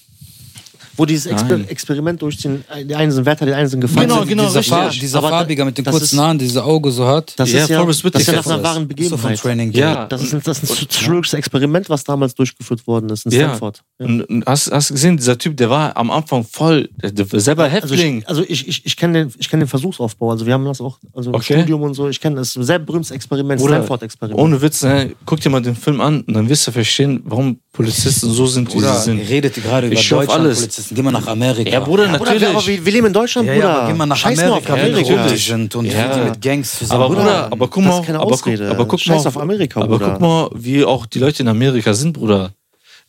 Wo 0.98 1.06
dieses 1.06 1.28
Exper 1.28 1.58
Nein. 1.60 1.68
Experiment 1.70 2.22
durchziehen. 2.22 2.64
Die 2.86 2.96
einen 2.96 3.12
sind 3.12 3.26
Wärter, 3.26 3.46
die 3.46 3.54
einen 3.54 3.70
sind 3.70 3.80
gefangen. 3.82 4.10
Genau, 4.10 4.26
genau, 4.26 4.44
dieser 4.48 4.60
richtig. 4.60 4.74
Far 4.74 4.92
Ja, 4.92 5.00
dieser 5.00 5.18
aber 5.20 5.30
Farbiger 5.30 5.64
mit 5.64 5.78
den 5.78 5.86
kurzen 5.86 6.20
Haaren, 6.20 6.38
dieser 6.40 6.66
Auge 6.66 6.92
so 6.92 7.06
hat. 7.08 7.34
Das 7.38 7.52
Ja, 7.52 7.64
ist 7.64 7.70
ja, 7.70 7.80
Forrest 7.80 8.04
das 8.04 8.22
ist 8.22 8.28
ja 8.28 8.34
nach 8.36 8.46
einer 8.48 8.64
wahren 8.64 8.74
so 8.74 8.80
von 8.80 8.88
Begebenheit. 8.88 9.40
Training 9.40 9.72
Day. 9.72 9.82
Ja. 9.82 10.06
Das 10.08 10.24
ist 10.24 10.34
ein, 10.34 10.42
das 10.44 10.64
ist 10.64 10.82
ein 10.82 10.88
psychologisches 10.88 11.34
Experiment, 11.38 11.90
was 11.90 12.04
damals 12.04 12.34
durchgeführt 12.36 12.86
worden 12.88 13.10
ist 13.10 13.26
in. 13.26 13.32
Stanford. 13.32 13.84
Ja. 14.00 14.06
Und, 14.06 14.22
und 14.24 14.46
hast, 14.46 14.72
hast 14.72 14.90
du 14.90 14.94
gesehen, 14.96 15.18
dieser 15.18 15.38
Typ, 15.38 15.56
der 15.58 15.70
war 15.70 15.96
am 15.96 16.12
Anfang 16.12 16.44
voll, 16.44 16.90
der, 17.02 17.12
der 17.12 17.32
war 17.32 17.40
selber 17.40 17.64
Also 17.66 17.76
Häftling. 17.76 18.20
ich, 18.20 18.28
also 18.30 18.44
ich, 18.48 18.68
ich, 18.68 18.86
ich 18.86 18.98
kenne 18.98 19.26
den, 19.26 19.34
ich 19.38 19.50
kenn 19.50 19.60
den 19.60 19.70
Versuchsaufbau. 19.70 20.32
Also 20.32 20.46
wir 20.46 20.54
haben 20.54 20.66
das 20.66 20.82
auch 20.82 20.98
also 21.14 21.30
im 21.30 21.36
Okay. 21.36 21.60
Studium 21.60 21.84
und 21.84 21.94
so. 21.94 22.10
Ich 22.10 22.20
kenne 22.20 22.38
das 22.38 22.54
sehr 22.54 22.80
berühmtes 22.80 23.12
Experiment, 23.12 23.62
Stanford-Experiment. 23.62 24.40
Ohne 24.40 24.62
Witz, 24.62 24.82
ne? 24.84 25.14
guck 25.26 25.40
dir 25.42 25.50
mal 25.50 25.62
den 25.62 25.76
Film 25.76 26.02
an 26.02 26.22
und 26.22 26.34
dann 26.34 26.50
wirst 26.50 26.66
du 26.68 26.72
verstehen, 26.72 27.22
warum 27.26 27.60
Polizisten 27.78 28.30
so 28.32 28.46
sind, 28.48 28.74
wie 28.74 28.80
sie 28.80 28.96
sind. 29.04 29.20
ihr 29.20 29.30
redet 29.30 29.54
gerade 29.54 29.86
über 29.88 29.94
Ich 29.94 30.02
schaff 30.02 30.22
Deutschland, 30.22 30.42
alles. 30.46 30.60
Polizisten. 30.62 30.96
Geh 30.96 31.02
mal 31.04 31.12
nach 31.12 31.28
Amerika. 31.28 31.70
Ja, 31.70 31.80
Bruder, 31.80 32.06
Ja, 32.08 32.18
Bruder, 32.18 32.32
natürlich. 32.32 32.42
wir, 32.42 32.50
aber 32.50 32.66
wir, 32.68 32.86
wir 32.86 32.92
leben 32.92 33.08
in 33.08 33.14
Deutschland, 33.14 33.48
Ja, 33.48 33.54
Bruder. 33.54 33.68
ja, 33.68 33.78
aber 33.78 33.88
geh 33.88 33.94
mal 33.98 34.06
nach 34.08 34.18
Scheiß 34.18 34.38
mal 34.38 34.52
auf 34.52 34.70
Amerika, 34.70 34.74
Amerika. 34.74 35.24
ruppig 35.26 35.46
sind 35.46 35.76
und 35.76 35.86
Ja. 35.86 36.18
die 36.18 36.30
mit 36.30 36.42
Gangs 36.42 36.80
zusammen. 36.80 37.02
aber 37.04 37.16
Bruder, 37.16 37.46
aber 37.52 37.68
guck 37.68 37.84
das 37.84 37.94
mal, 37.94 38.00
ist 38.00 38.06
keine 38.08 38.20
aber, 38.20 38.32
Ausrede. 38.34 38.70
aber 38.72 38.86
guck 38.88 39.00
Scheiß 39.00 39.24
mal, 39.24 39.28
auf 39.30 39.38
Amerika, 39.38 39.80
aber 39.82 39.98
Bruder. 40.00 40.12
guck 40.14 40.22
mal, 40.22 40.50
wie 40.56 40.84
auch 40.84 41.06
die 41.06 41.20
Leute 41.20 41.44
in 41.44 41.48
Amerika 41.50 41.94
sind, 41.94 42.14
Bruder. 42.14 42.52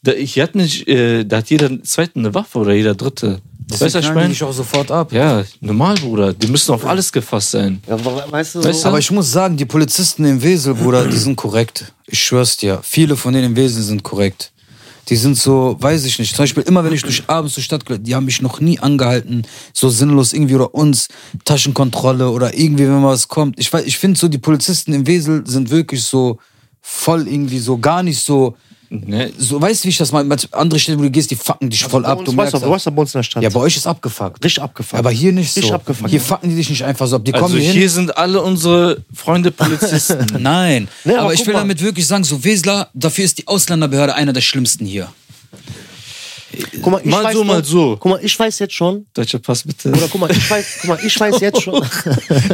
Da, 0.02 0.12
ich 0.12 0.38
hatte 0.38 0.58
nicht, 0.58 0.86
äh, 0.86 1.24
da 1.24 1.38
hat 1.38 1.48
jeder 1.50 1.82
zweite 1.82 2.16
eine 2.18 2.34
Waffe 2.34 2.58
oder 2.58 2.74
jeder 2.74 2.94
dritte. 2.94 3.40
Deswegen 3.70 3.84
weißt 3.86 3.94
du, 3.96 3.98
ich 4.08 4.14
meine? 4.14 4.34
auch 4.48 4.52
sofort 4.52 4.90
ab. 4.90 5.12
Ja, 5.12 5.44
normal, 5.60 5.94
Bruder. 5.96 6.32
Die 6.32 6.46
müssen 6.46 6.72
auf 6.72 6.86
alles 6.86 7.12
gefasst 7.12 7.50
sein. 7.50 7.82
Ja, 7.86 7.94
aber 7.94 8.24
weißt 8.30 8.54
du, 8.54 8.64
Weißt 8.64 8.80
so, 8.82 8.88
Aber 8.88 8.98
ich 8.98 9.10
muss 9.10 9.30
sagen, 9.30 9.56
die 9.58 9.66
Polizisten 9.66 10.24
im 10.24 10.42
Wesel, 10.42 10.74
Bruder, 10.74 11.06
die 11.06 11.16
sind 11.18 11.36
korrekt. 11.36 11.92
Ich 12.06 12.18
schwör's 12.22 12.56
dir. 12.56 12.78
Viele 12.82 13.14
von 13.16 13.34
denen 13.34 13.46
im 13.46 13.56
Wesel 13.56 13.82
sind 13.82 14.02
korrekt. 14.02 14.52
Die 15.08 15.16
sind 15.16 15.36
so, 15.36 15.76
weiß 15.80 16.04
ich 16.04 16.18
nicht. 16.18 16.34
Zum 16.34 16.42
Beispiel 16.42 16.62
immer, 16.64 16.84
wenn 16.84 16.92
ich 16.92 17.02
durch 17.02 17.24
abends 17.28 17.54
zur 17.54 17.62
Stadt, 17.62 17.84
die 17.88 18.14
haben 18.14 18.26
mich 18.26 18.42
noch 18.42 18.60
nie 18.60 18.78
angehalten, 18.78 19.46
so 19.72 19.88
sinnlos 19.88 20.32
irgendwie 20.32 20.54
oder 20.54 20.74
uns 20.74 21.08
Taschenkontrolle 21.44 22.30
oder 22.30 22.56
irgendwie, 22.56 22.84
wenn 22.84 23.00
mal 23.00 23.12
was 23.12 23.28
kommt. 23.28 23.58
Ich 23.58 23.72
weiß, 23.72 23.84
ich 23.86 23.98
finde 23.98 24.18
so, 24.18 24.28
die 24.28 24.38
Polizisten 24.38 24.92
im 24.92 25.06
Wesel 25.06 25.46
sind 25.46 25.70
wirklich 25.70 26.04
so 26.04 26.38
voll 26.80 27.26
irgendwie 27.26 27.58
so 27.58 27.78
gar 27.78 28.02
nicht 28.02 28.20
so, 28.20 28.56
Ne? 28.90 29.30
so, 29.36 29.60
weißt 29.60 29.82
du, 29.82 29.86
wie 29.86 29.90
ich 29.90 29.98
das 29.98 30.12
mal, 30.12 30.26
andere 30.52 30.78
Stellen, 30.80 30.98
wo 30.98 31.02
du 31.02 31.10
gehst, 31.10 31.30
die 31.30 31.36
fucken 31.36 31.68
dich 31.68 31.84
voll 31.84 32.02
bei 32.02 32.08
ab. 32.08 32.18
uns, 32.20 32.26
Du 32.30 32.32
weißt 32.36 32.52
merkst, 32.52 32.54
du, 32.62 32.66
du 32.66 32.70
weißt 32.72 32.94
bei 32.94 33.00
uns 33.02 33.14
in 33.14 33.18
der 33.18 33.22
Stadt. 33.22 33.42
ja, 33.42 33.48
bei 33.50 33.60
euch 33.60 33.76
ist 33.76 33.86
abgefuckt. 33.86 34.42
Richtig 34.44 34.62
abgefuckt. 34.62 34.98
Aber 34.98 35.10
hier 35.10 35.32
nicht 35.32 35.52
so. 35.52 35.60
Richtig 35.60 35.74
abgefuckt. 35.74 36.10
Hier 36.10 36.20
fucken 36.20 36.48
die 36.50 36.56
dich 36.56 36.70
nicht 36.70 36.84
einfach 36.84 37.06
so 37.06 37.16
ab. 37.16 37.24
Die 37.24 37.34
Also 37.34 37.44
kommen 37.46 37.58
hier 37.60 37.70
hier 37.72 37.80
hin. 37.82 37.90
sind 37.90 38.16
alle 38.16 38.40
unsere 38.42 39.02
Freunde 39.14 39.50
Polizisten. 39.50 40.26
Nein, 40.42 40.88
Nee, 41.04 41.12
aber 41.12 41.22
aber 41.24 41.34
ich 41.34 41.46
will 41.46 41.52
mal. 41.52 41.60
damit 41.60 41.82
wirklich 41.82 42.06
sagen, 42.06 42.24
so 42.24 42.42
Wesler, 42.44 42.88
dafür 42.94 43.24
ist 43.24 43.36
die 43.38 43.46
Ausländerbehörde 43.46 44.14
einer 44.14 44.32
der 44.32 44.40
schlimmsten 44.40 44.86
hier. 44.86 45.08
Guck 46.82 46.92
mal, 46.92 47.00
ich 47.02 47.10
Mal 47.10 47.24
weiß 47.24 47.34
so, 47.34 47.44
mal 47.44 47.64
so. 47.64 47.96
Guck 47.98 48.10
mal, 48.10 48.20
ich 48.22 48.38
weiß 48.38 48.58
jetzt 48.60 48.74
schon. 48.74 49.06
Deutscher 49.14 49.38
Pass 49.38 49.62
bitte. 49.64 49.90
Oder 49.90 50.08
guck 50.08 50.20
mal, 50.20 50.30
ich 50.30 50.50
weiß, 50.50 50.66
guck 50.80 50.90
mal, 50.90 50.98
ich 51.04 51.20
weiß 51.20 51.40
jetzt 51.40 51.62
schon. 51.62 51.74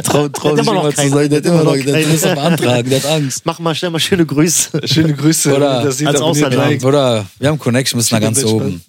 Trau, 0.03 0.27
trau 0.29 0.55
Der 0.55 0.65
hat 0.65 0.71
immer 0.71 0.73
noch 0.73 0.93
keinen. 0.93 1.29
Der 1.29 1.37
hat 1.37 1.45
immer 1.45 1.63
noch 1.63 1.75
keinen. 1.77 2.35
beantragen, 2.35 2.89
der 2.89 3.03
hat 3.03 3.09
Angst. 3.09 3.45
Mach 3.45 3.59
mal, 3.59 3.75
stell 3.75 3.89
mal 3.89 3.99
schöne 3.99 4.25
Grüße. 4.25 4.87
Schöne 4.87 5.13
Grüße. 5.13 5.55
Oder 5.55 5.83
das 5.83 6.03
als 6.03 6.39
like. 6.41 6.83
Oder 6.83 7.25
wir 7.39 7.49
haben 7.49 7.59
Connection 7.59 7.97
bis 7.97 8.11
nach 8.11 8.19
ganz 8.19 8.43
oben. 8.43 8.83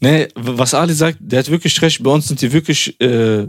Nee, 0.00 0.28
was 0.34 0.74
Ali 0.74 0.92
sagt, 0.92 1.18
der 1.20 1.40
hat 1.40 1.50
wirklich 1.50 1.80
recht. 1.80 2.02
Bei 2.02 2.10
uns 2.10 2.28
sind 2.28 2.40
die 2.40 2.52
wirklich 2.52 3.00
äh, 3.00 3.46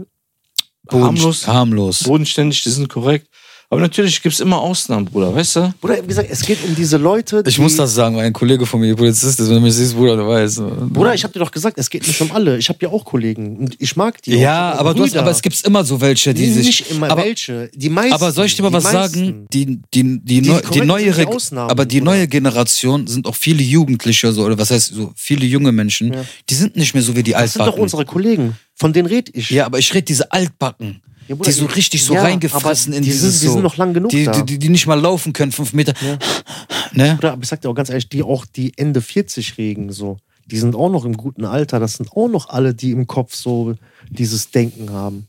harmlos, 0.90 1.46
Harmlos. 1.46 2.02
bodenständig, 2.04 2.62
die 2.62 2.70
sind 2.70 2.88
korrekt. 2.88 3.28
Aber 3.70 3.82
natürlich 3.82 4.22
gibt 4.22 4.32
es 4.34 4.40
immer 4.40 4.58
Ausnahmen, 4.58 5.04
Bruder, 5.04 5.34
weißt 5.34 5.56
du? 5.56 5.74
Bruder, 5.78 6.02
wie 6.02 6.06
gesagt, 6.06 6.28
es 6.32 6.40
geht 6.40 6.56
um 6.66 6.74
diese 6.74 6.96
Leute. 6.96 7.42
Die, 7.42 7.50
Ich 7.50 7.58
muss 7.58 7.76
das 7.76 7.94
sagen, 7.94 8.16
weil 8.16 8.24
ein 8.24 8.32
Kollege 8.32 8.64
von 8.64 8.80
mir 8.80 8.96
Polizist 8.96 9.38
ist, 9.38 9.46
wenn 9.46 9.56
du 9.56 9.60
mich 9.60 9.74
siehst, 9.74 9.94
Bruder, 9.94 10.16
du 10.16 10.26
weißt. 10.26 10.62
Bruder, 10.90 11.12
ich 11.12 11.22
habe 11.22 11.34
dir 11.34 11.40
doch 11.40 11.50
gesagt, 11.50 11.76
es 11.76 11.90
geht 11.90 12.06
nicht 12.06 12.18
um 12.22 12.32
alle. 12.32 12.56
Ich 12.56 12.70
habe 12.70 12.78
ja 12.80 12.88
auch 12.88 13.04
Kollegen 13.04 13.58
und 13.58 13.76
ich 13.78 13.94
mag 13.94 14.22
die. 14.22 14.36
ja, 14.36 14.72
auch. 14.74 14.78
aber, 14.80 14.94
du 14.94 15.02
hast, 15.02 15.10
Brüder. 15.10 15.20
aber 15.20 15.32
es 15.32 15.42
gibt 15.42 15.60
immer 15.66 15.84
so 15.84 16.00
welche, 16.00 16.32
die 16.32 16.50
sich. 16.50 16.66
nicht 16.66 16.90
immer 16.92 17.10
aber, 17.10 17.24
welche. 17.24 17.68
Die 17.74 17.90
meisten. 17.90 18.14
aber 18.14 18.32
soll 18.32 18.46
ich 18.46 18.56
dir 18.56 18.62
mal 18.62 18.72
was 18.72 18.84
meisten. 18.84 19.18
sagen? 19.18 19.46
Die, 19.52 19.66
die, 19.92 20.18
die, 20.22 20.40
Die 20.40 20.48
neu, 20.80 21.02
die 21.02 21.12
die 21.12 21.26
Ausnahmen, 21.26 21.70
aber 21.70 21.84
die 21.84 21.98
Bruder. 22.00 22.12
neue 22.12 22.26
Generation 22.26 23.06
sind 23.06 23.26
auch 23.26 23.34
viele 23.36 23.62
Jugendliche, 23.62 24.32
so, 24.32 24.44
oder 24.46 24.56
was 24.56 24.70
heißt 24.70 24.94
so, 24.94 25.12
viele 25.14 25.44
junge 25.44 25.72
Menschen, 25.72 26.14
Ja. 26.14 26.24
die 26.48 26.54
sind 26.54 26.74
nicht 26.74 26.94
mehr 26.94 27.02
so 27.02 27.14
wie 27.14 27.22
die 27.22 27.32
Das 27.32 27.52
sind 27.52 27.58
doch 27.60 27.66
Altbacken. 27.66 27.82
unsere 27.82 28.06
Kollegen. 28.06 28.56
Von 28.74 28.94
denen 28.94 29.08
rede 29.08 29.30
ich. 29.34 29.50
Ja, 29.50 29.66
aber 29.66 29.78
ich 29.78 29.92
rede 29.92 30.04
diese 30.04 30.32
Altbacken. 30.32 31.02
Ja, 31.28 31.34
Bruder, 31.34 31.50
die 31.50 31.56
so 31.56 31.66
richtig 31.66 32.04
so 32.04 32.14
ja, 32.14 32.22
reingefressen 32.22 32.92
in 32.94 33.02
die 33.02 33.10
dieses 33.10 33.32
sind- 33.34 33.42
die 33.42 33.46
so, 33.48 33.52
sind 33.54 33.62
noch 33.62 33.76
lang 33.76 33.92
genug 33.94 34.10
die, 34.10 34.24
da. 34.24 34.42
Die, 34.42 34.58
die, 34.58 34.68
nicht 34.70 34.86
mal 34.86 34.98
laufen 34.98 35.32
können, 35.32 35.52
fünf 35.52 35.72
Meter. 35.74 35.92
Ne? 36.92 37.14
Bruder, 37.16 37.32
aber 37.32 37.42
ich 37.42 37.48
sag 37.48 37.60
dir 37.60 37.68
auch 37.68 37.74
ganz 37.74 37.90
ehrlich, 37.90 38.08
die 38.08 38.22
auch 38.22 38.46
die 38.46 38.72
Ende 38.76 39.00
40 39.00 39.58
regen 39.58 39.92
so. 39.92 40.16
Die 40.46 40.58
sind 40.58 40.74
auch 40.74 40.90
noch 40.90 41.04
im 41.04 41.14
guten 41.16 41.44
Alter. 41.44 41.78
Das 41.78 41.94
sind 41.94 42.10
auch 42.12 42.28
noch 42.28 42.48
alle, 42.48 42.74
die 42.74 42.92
im 42.92 43.06
Kopf 43.06 43.34
so 43.34 43.74
dieses 44.08 44.50
Denken 44.50 44.90
haben. 44.90 45.26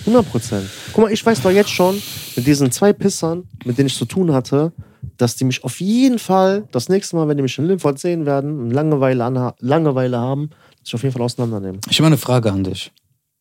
100 0.00 0.28
Prozent. 0.28 0.68
Guck 0.92 1.04
mal, 1.04 1.12
ich 1.12 1.24
weiß 1.24 1.42
doch 1.42 1.50
jetzt 1.50 1.70
schon, 1.70 2.02
mit 2.34 2.46
diesen 2.46 2.72
zwei 2.72 2.92
Pissern, 2.92 3.44
mit 3.64 3.78
denen 3.78 3.86
ich 3.86 3.96
zu 3.96 4.06
tun 4.06 4.32
hatte, 4.32 4.72
dass 5.16 5.36
die 5.36 5.44
mich 5.44 5.62
auf 5.62 5.80
jeden 5.80 6.18
Fall 6.18 6.64
das 6.72 6.88
nächste 6.88 7.16
Mal, 7.16 7.28
wenn 7.28 7.36
die 7.36 7.42
mich 7.42 7.56
in 7.58 7.66
Limford 7.66 7.98
sehen 7.98 8.26
werden 8.26 8.58
und 8.58 8.70
Langeweile, 8.70 9.52
Langeweile 9.60 10.18
haben, 10.18 10.50
sich 10.82 10.94
auf 10.94 11.02
jeden 11.02 11.12
Fall 11.12 11.22
auseinandernehmen. 11.22 11.80
Ich 11.90 11.98
habe 11.98 12.06
eine 12.06 12.16
Frage 12.16 12.50
an 12.50 12.64
dich. 12.64 12.90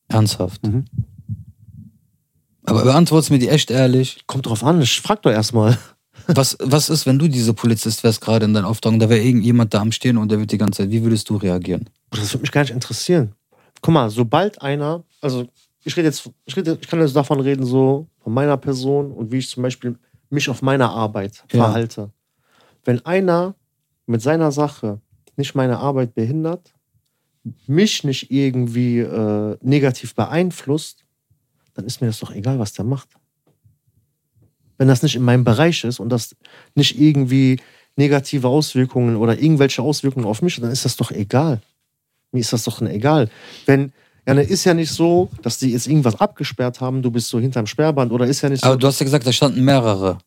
Ernsthaft. 0.09 0.65
Mhm. 0.67 0.85
Aber 2.63 2.83
beantwort's 2.83 3.29
mir 3.29 3.39
die 3.39 3.49
echt 3.49 3.71
ehrlich. 3.71 4.21
Kommt 4.27 4.45
drauf 4.45 4.63
an, 4.63 4.81
ich 4.81 5.01
frag 5.01 5.21
doch 5.23 5.31
erstmal. 5.31 5.77
Was, 6.27 6.55
was 6.59 6.89
ist, 6.91 7.07
wenn 7.07 7.17
du 7.17 7.27
diese 7.27 7.55
Polizist 7.55 8.03
wärst 8.03 8.21
gerade 8.21 8.45
in 8.45 8.53
deinem 8.53 8.65
Auftrag, 8.65 8.99
da 8.99 9.09
wäre 9.09 9.21
irgendjemand 9.23 9.73
da 9.73 9.79
am 9.79 9.91
Stehen 9.91 10.15
und 10.15 10.29
der 10.29 10.37
wird 10.39 10.51
die 10.51 10.59
ganze 10.59 10.83
Zeit, 10.83 10.91
wie 10.91 11.01
würdest 11.01 11.27
du 11.29 11.37
reagieren? 11.37 11.89
Das 12.11 12.31
würde 12.33 12.41
mich 12.41 12.51
gar 12.51 12.61
nicht 12.61 12.69
interessieren. 12.73 13.33
Guck 13.81 13.93
mal, 13.95 14.11
sobald 14.11 14.61
einer, 14.61 15.03
also 15.21 15.47
ich 15.83 15.97
rede 15.97 16.07
jetzt, 16.09 16.29
ich, 16.45 16.55
rede, 16.55 16.77
ich 16.79 16.87
kann 16.87 16.99
jetzt 16.99 17.15
davon 17.15 17.39
reden, 17.39 17.65
so 17.65 18.05
von 18.21 18.31
meiner 18.33 18.57
Person 18.57 19.11
und 19.11 19.31
wie 19.31 19.37
ich 19.37 19.49
zum 19.49 19.63
Beispiel 19.63 19.97
mich 20.29 20.47
auf 20.49 20.61
meiner 20.61 20.91
Arbeit 20.91 21.43
Ja. 21.51 21.63
verhalte. 21.63 22.11
Wenn 22.85 23.03
einer 23.07 23.55
mit 24.05 24.21
seiner 24.21 24.51
Sache 24.51 24.99
nicht 25.35 25.55
meine 25.55 25.79
Arbeit 25.79 26.13
behindert, 26.13 26.73
mich 27.67 28.03
nicht 28.03 28.31
irgendwie 28.31 28.99
äh, 28.99 29.57
negativ 29.61 30.15
beeinflusst, 30.15 31.05
dann 31.73 31.85
ist 31.85 32.01
mir 32.01 32.07
das 32.07 32.19
doch 32.19 32.33
egal, 32.33 32.59
was 32.59 32.73
der 32.73 32.85
macht. 32.85 33.09
Wenn 34.77 34.87
das 34.87 35.03
nicht 35.03 35.15
in 35.15 35.23
meinem 35.23 35.43
Bereich 35.43 35.83
ist 35.83 35.99
und 35.99 36.09
das 36.09 36.35
nicht 36.75 36.99
irgendwie 36.99 37.59
negative 37.95 38.47
Auswirkungen 38.47 39.17
oder 39.17 39.37
irgendwelche 39.37 39.81
Auswirkungen 39.81 40.25
auf 40.25 40.41
mich 40.41 40.55
hat, 40.55 40.63
dann 40.63 40.71
ist 40.71 40.85
das 40.85 40.95
doch 40.95 41.11
egal. 41.11 41.61
Mir 42.31 42.39
ist 42.39 42.53
das 42.53 42.63
doch 42.63 42.81
egal. 42.81 43.29
Wenn, 43.65 43.91
ja, 44.27 44.33
ne, 44.33 44.43
ist 44.43 44.63
ja 44.63 44.73
nicht 44.73 44.91
so, 44.91 45.29
dass 45.41 45.57
die 45.57 45.71
jetzt 45.71 45.87
irgendwas 45.87 46.19
abgesperrt 46.19 46.79
haben, 46.81 47.01
du 47.01 47.11
bist 47.11 47.29
so 47.29 47.39
hinterm 47.39 47.65
Sperrband 47.65 48.11
oder 48.11 48.25
ist 48.25 48.41
ja 48.41 48.49
nicht 48.49 48.61
so. 48.63 48.67
Aber 48.69 48.77
du 48.77 48.87
hast 48.87 48.99
ja 48.99 49.03
gesagt, 49.03 49.25
da 49.27 49.31
standen 49.31 49.63
mehrere. 49.65 50.19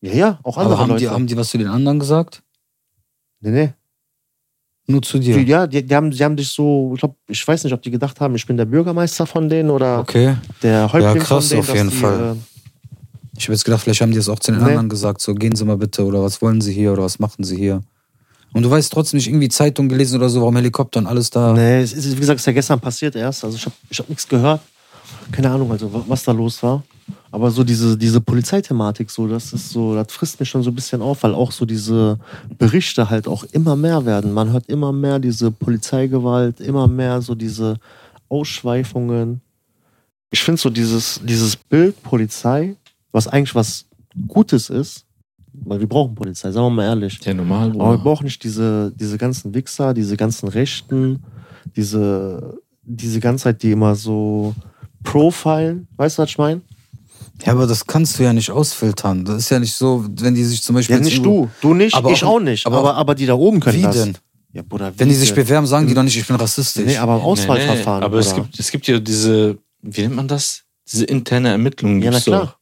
ja, 0.00 0.12
ja, 0.12 0.38
auch 0.42 0.56
andere 0.56 0.74
Aber 0.74 0.82
haben 0.82 0.88
Leute. 0.90 1.00
die, 1.04 1.08
haben 1.08 1.26
die 1.26 1.36
was 1.36 1.50
zu 1.50 1.58
den 1.58 1.68
anderen 1.68 1.98
gesagt? 1.98 2.42
nee, 3.40 3.50
nee. 3.50 3.72
Nur 4.90 5.02
zu 5.02 5.18
Die, 5.18 5.32
dir. 5.32 5.42
ja, 5.42 5.66
die, 5.66 5.84
die, 5.86 5.94
haben, 5.94 6.10
die 6.10 6.22
haben 6.24 6.36
dich 6.36 6.48
so, 6.48 6.92
ich, 6.94 7.00
glaub, 7.00 7.16
ich 7.28 7.46
weiß 7.46 7.64
nicht, 7.64 7.72
ob 7.72 7.82
die 7.82 7.90
gedacht 7.90 8.20
haben, 8.20 8.34
ich 8.34 8.46
bin 8.46 8.56
der 8.56 8.64
Bürgermeister 8.64 9.26
von 9.26 9.48
denen 9.48 9.70
oder 9.70 10.00
Okay. 10.00 10.36
der 10.62 10.84
Häuptling 10.92 11.16
Ja, 11.16 11.22
krass, 11.22 11.48
von 11.48 11.56
denen. 11.58 11.60
auf 11.70 11.74
jeden 11.74 11.90
die, 11.90 11.96
Fall. 11.96 12.36
Äh, 12.36 12.36
Ich 13.38 13.44
habe 13.44 13.52
jetzt 13.54 13.64
gedacht, 13.64 13.82
vielleicht 13.82 14.00
haben 14.00 14.10
die 14.12 14.18
es 14.18 14.28
auch 14.28 14.38
zu 14.38 14.52
den 14.52 14.60
Nee. 14.62 14.68
anderen 14.68 14.88
gesagt, 14.88 15.20
so 15.20 15.34
gehen 15.34 15.54
Sie 15.54 15.64
mal 15.64 15.76
bitte 15.76 16.04
oder 16.04 16.22
was 16.22 16.42
wollen 16.42 16.60
Sie 16.60 16.72
hier 16.72 16.92
oder 16.92 17.02
was 17.04 17.18
machen 17.18 17.44
Sie 17.44 17.56
hier? 17.56 17.82
Und 18.52 18.62
du 18.64 18.70
weißt 18.70 18.92
trotzdem 18.92 19.18
nicht 19.18 19.28
irgendwie 19.28 19.48
Zeitung 19.48 19.88
gelesen 19.88 20.16
oder 20.16 20.28
so, 20.28 20.40
warum 20.40 20.56
Helikopter 20.56 20.98
und 20.98 21.06
alles 21.06 21.30
da. 21.30 21.52
Nee, 21.52 21.82
es 21.82 21.92
ist, 21.92 22.16
wie 22.16 22.20
gesagt, 22.20 22.38
es 22.38 22.42
ist 22.42 22.46
ja 22.46 22.52
gestern 22.52 22.80
passiert 22.80 23.14
erst. 23.14 23.44
Also 23.44 23.56
ich 23.56 23.64
habe 23.64 23.74
ich 23.88 23.98
hab 23.98 24.08
nichts 24.08 24.26
gehört. 24.26 24.60
Keine 25.30 25.50
Ahnung, 25.50 25.70
also 25.70 25.92
wa- 25.92 26.04
was 26.08 26.24
da 26.24 26.32
los 26.32 26.60
war. 26.62 26.82
Aber 27.32 27.50
so 27.50 27.62
diese, 27.62 27.96
diese 27.96 28.20
Polizeithematik, 28.20 29.08
so, 29.08 29.28
das 29.28 29.52
ist 29.52 29.70
so, 29.70 29.94
das 29.94 30.12
frisst 30.12 30.40
mich 30.40 30.48
schon 30.48 30.62
so 30.64 30.70
ein 30.70 30.74
bisschen 30.74 31.00
auf, 31.00 31.22
weil 31.22 31.34
auch 31.34 31.52
so 31.52 31.64
diese 31.64 32.18
Berichte 32.58 33.08
halt 33.08 33.28
auch 33.28 33.44
immer 33.52 33.76
mehr 33.76 34.04
werden. 34.04 34.32
Man 34.32 34.50
hört 34.50 34.66
immer 34.66 34.92
mehr 34.92 35.20
diese 35.20 35.52
Polizeigewalt, 35.52 36.60
immer 36.60 36.88
mehr 36.88 37.22
so 37.22 37.36
diese 37.36 37.76
Ausschweifungen. 38.28 39.40
Ich 40.30 40.42
finde 40.42 40.60
so 40.60 40.70
dieses, 40.70 41.20
dieses 41.22 41.54
Bild 41.56 42.02
Polizei, 42.02 42.76
was 43.12 43.28
eigentlich 43.28 43.54
was 43.54 43.86
Gutes 44.26 44.68
ist, 44.68 45.04
weil 45.52 45.78
wir 45.78 45.88
brauchen 45.88 46.14
Polizei, 46.14 46.50
sagen 46.50 46.66
wir 46.66 46.70
mal 46.70 46.84
ehrlich. 46.84 47.20
Ja, 47.24 47.34
normal, 47.34 47.70
Aber 47.72 47.92
wir 47.92 47.98
brauchen 47.98 48.24
nicht 48.24 48.42
diese, 48.42 48.92
diese 48.94 49.18
ganzen 49.18 49.54
Wichser, 49.54 49.94
diese 49.94 50.16
ganzen 50.16 50.48
Rechten, 50.48 51.22
diese, 51.76 52.60
diese 52.82 53.20
ganze 53.20 53.44
Zeit, 53.44 53.62
die 53.62 53.70
immer 53.70 53.94
so 53.94 54.54
profilen. 55.04 55.86
Weißt 55.96 56.18
du, 56.18 56.22
was 56.22 56.30
ich 56.30 56.38
meine? 56.38 56.60
Ja, 57.44 57.52
aber 57.52 57.66
das 57.66 57.86
kannst 57.86 58.18
du 58.18 58.22
ja 58.24 58.32
nicht 58.32 58.50
ausfiltern. 58.50 59.24
Das 59.24 59.36
ist 59.38 59.50
ja 59.50 59.58
nicht 59.58 59.74
so, 59.74 60.04
wenn 60.20 60.34
die 60.34 60.44
sich 60.44 60.62
zum 60.62 60.74
Beispiel. 60.74 60.96
Ja, 60.96 61.02
nicht 61.02 61.24
du. 61.24 61.48
Du 61.60 61.74
nicht, 61.74 61.94
Aber 61.94 62.10
ich 62.12 62.22
auch- 62.24 62.34
auch 62.36 62.40
nicht. 62.40 62.66
aber 62.66 62.78
Aber, 62.78 62.94
aber, 62.96 63.14
die 63.14 63.26
da 63.26 63.34
oben 63.34 63.60
können 63.60 63.78
Wie 63.78 63.82
das. 63.82 63.96
denn? 63.96 64.18
Ja, 64.52 64.62
Bruder, 64.62 64.92
Wenn 64.96 65.08
die 65.08 65.14
wie 65.14 65.18
sich 65.18 65.32
bewerben, 65.34 65.66
sagen 65.66 65.86
die 65.86 65.94
doch 65.94 66.02
nicht, 66.02 66.16
ich 66.16 66.26
bin 66.26 66.36
rassistisch. 66.36 66.84
Nee, 66.84 66.96
aber 66.96 67.16
im 67.16 67.20
Auswahlverfahren. 67.22 68.00
Nee, 68.00 68.00
nee, 68.00 68.04
aber 68.06 68.18
es 68.18 68.34
gibt, 68.34 68.58
es 68.58 68.70
gibt 68.70 68.86
ja 68.88 68.98
diese, 68.98 69.58
wie 69.82 70.02
nennt 70.02 70.16
man 70.16 70.26
das? 70.28 70.62
Diese 70.90 71.04
interne 71.04 71.50
Ermittlungen. 71.50 72.02
Ja, 72.02 72.10
na 72.10 72.18
klar. 72.20 72.56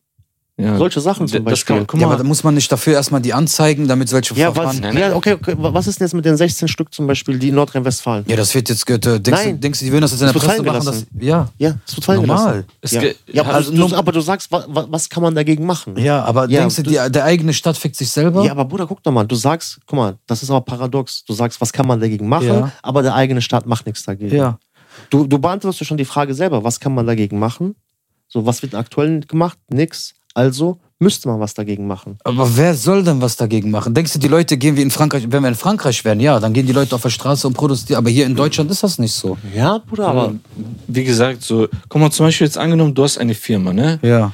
Ja. 0.61 0.77
Solche 0.77 1.01
Sachen 1.01 1.29
zum 1.29 1.45
Das 1.45 1.53
Beispiel. 1.53 1.77
kann, 1.77 1.87
guck 1.87 2.01
ja, 2.01 2.07
mal, 2.09 2.15
aber 2.15 2.23
da 2.25 2.29
muss 2.29 2.43
man 2.43 2.53
nicht 2.55 2.71
dafür 2.73 2.95
erstmal 2.95 3.21
die 3.21 3.33
anzeigen, 3.33 3.87
damit 3.87 4.09
solche 4.09 4.35
Ja, 4.35 4.49
was, 4.49 4.55
Verfahren. 4.57 4.81
Nein, 4.81 4.95
nein. 4.95 5.03
ja 5.11 5.15
okay, 5.15 5.35
okay, 5.35 5.55
was 5.57 5.87
ist 5.87 6.01
denn 6.01 6.07
jetzt 6.09 6.15
mit 6.15 6.25
den 6.25 6.37
16 6.37 6.67
Stück 6.67 6.93
zum 6.93 7.07
Beispiel, 7.07 7.39
die 7.39 7.51
in 7.51 7.55
Nordrhein-Westfalen? 7.55 8.25
Ja, 8.27 8.35
das 8.35 8.53
wird 8.57 8.69
jetzt 8.69 8.91
äh, 8.91 8.99
Denkst, 8.99 9.23
du, 9.23 9.31
Nein. 9.31 9.61
denkst 9.61 9.79
du, 9.79 9.85
die 9.85 9.93
würden 9.93 10.03
das 10.03 10.11
jetzt 10.11 10.21
in 10.21 10.27
der 10.27 10.35
Das 10.35 10.43
Presse 10.45 10.63
machen? 10.65 10.85
Dass, 10.85 11.07
ja. 11.21 11.49
Ja, 11.59 11.75
es 11.87 11.95
wird 11.97 12.05
fallen 12.05 12.27
Normal. 12.27 12.65
Ja, 12.91 13.03
ja 13.31 13.43
aber, 13.45 13.55
also 13.55 13.71
du, 13.71 13.77
nur- 13.77 13.93
aber 13.97 14.11
du 14.11 14.21
sagst, 14.21 14.51
wa, 14.51 14.65
wa, 14.67 14.85
was 14.91 15.09
kann 15.09 15.23
man 15.23 15.33
dagegen 15.37 15.65
machen? 15.65 15.97
Ja, 15.97 16.25
aber 16.25 16.51
Ja, 16.51 16.59
denkst 16.61 16.75
du, 16.75 16.83
du- 16.83 16.91
die, 16.91 17.13
der 17.13 17.25
eigene 17.25 17.53
Stadt 17.53 17.77
fickt 17.79 17.95
sich 17.95 18.11
selber? 18.11 18.43
Ja, 18.45 18.51
aber 18.51 18.65
Bruder, 18.65 18.89
guck 18.89 19.01
doch 19.05 19.13
mal, 19.13 19.25
du 19.25 19.37
sagst, 19.37 19.79
guck 19.87 19.97
mal, 19.97 20.17
das 20.27 20.43
ist 20.43 20.51
aber 20.51 20.63
paradox. 20.63 21.25
Du 21.25 21.35
sagst, 21.35 21.61
was 21.61 21.73
kann 21.73 21.87
man 21.87 22.01
dagegen 22.01 22.29
machen, 22.29 22.49
Ja. 22.49 22.73
aber 22.83 23.03
der 23.03 23.15
eigene 23.15 23.41
Staat 23.43 23.67
macht 23.67 23.87
nichts 23.87 24.03
dagegen. 24.03 24.35
ja. 24.35 24.59
Du, 25.11 25.29
du 25.29 25.39
beantwortest 25.39 25.79
ja 25.83 25.87
schon 25.87 25.97
die 25.99 26.05
Frage 26.05 26.35
selber, 26.35 26.65
was 26.65 26.81
kann 26.81 26.93
man 26.93 27.07
dagegen 27.07 27.39
machen? 27.39 27.77
So, 28.27 28.45
was 28.45 28.61
wird 28.63 28.75
aktuell 28.75 29.21
gemacht? 29.21 29.57
Nix. 29.71 30.15
Also 30.39 30.79
müsste 31.01 31.29
man 31.29 31.41
was 31.41 31.53
dagegen 31.55 31.87
machen. 31.89 32.17
Aber 32.25 32.57
wer 32.57 32.75
soll 32.75 33.03
denn 33.03 33.21
was 33.21 33.37
dagegen 33.37 33.71
machen? 33.73 33.93
Denkst 33.93 34.13
du, 34.13 34.19
die 34.21 34.29
Leute 34.29 34.57
gehen 34.57 34.77
wie 34.77 34.83
in 34.83 34.91
Frankreich, 34.93 35.25
wenn 35.29 35.43
wir 35.43 35.49
in 35.49 35.55
Frankreich 35.57 36.05
wären, 36.05 36.21
ja, 36.21 36.39
dann 36.39 36.53
gehen 36.53 36.67
die 36.67 36.73
Leute 36.73 36.95
auf 36.95 37.03
der 37.03 37.11
Straße 37.11 37.47
und 37.49 37.55
protestieren. 37.55 37.99
Aber 37.99 38.11
hier 38.11 38.25
in 38.27 38.37
Deutschland 38.37 38.71
ist 38.71 38.83
das 38.85 38.99
nicht 39.01 39.13
so. 39.13 39.37
Ja, 39.55 39.79
Bruder, 39.79 40.09
aber 40.09 40.35
wie 40.87 41.05
gesagt, 41.05 41.43
so, 41.43 41.67
guck 41.89 42.01
mal, 42.01 42.11
zum 42.13 42.27
Beispiel 42.27 42.47
jetzt 42.47 42.59
angenommen, 42.59 42.95
du 42.95 43.03
hast 43.03 43.19
eine 43.19 43.35
Firma, 43.35 43.73
ne? 43.73 43.99
Ja. 44.03 44.33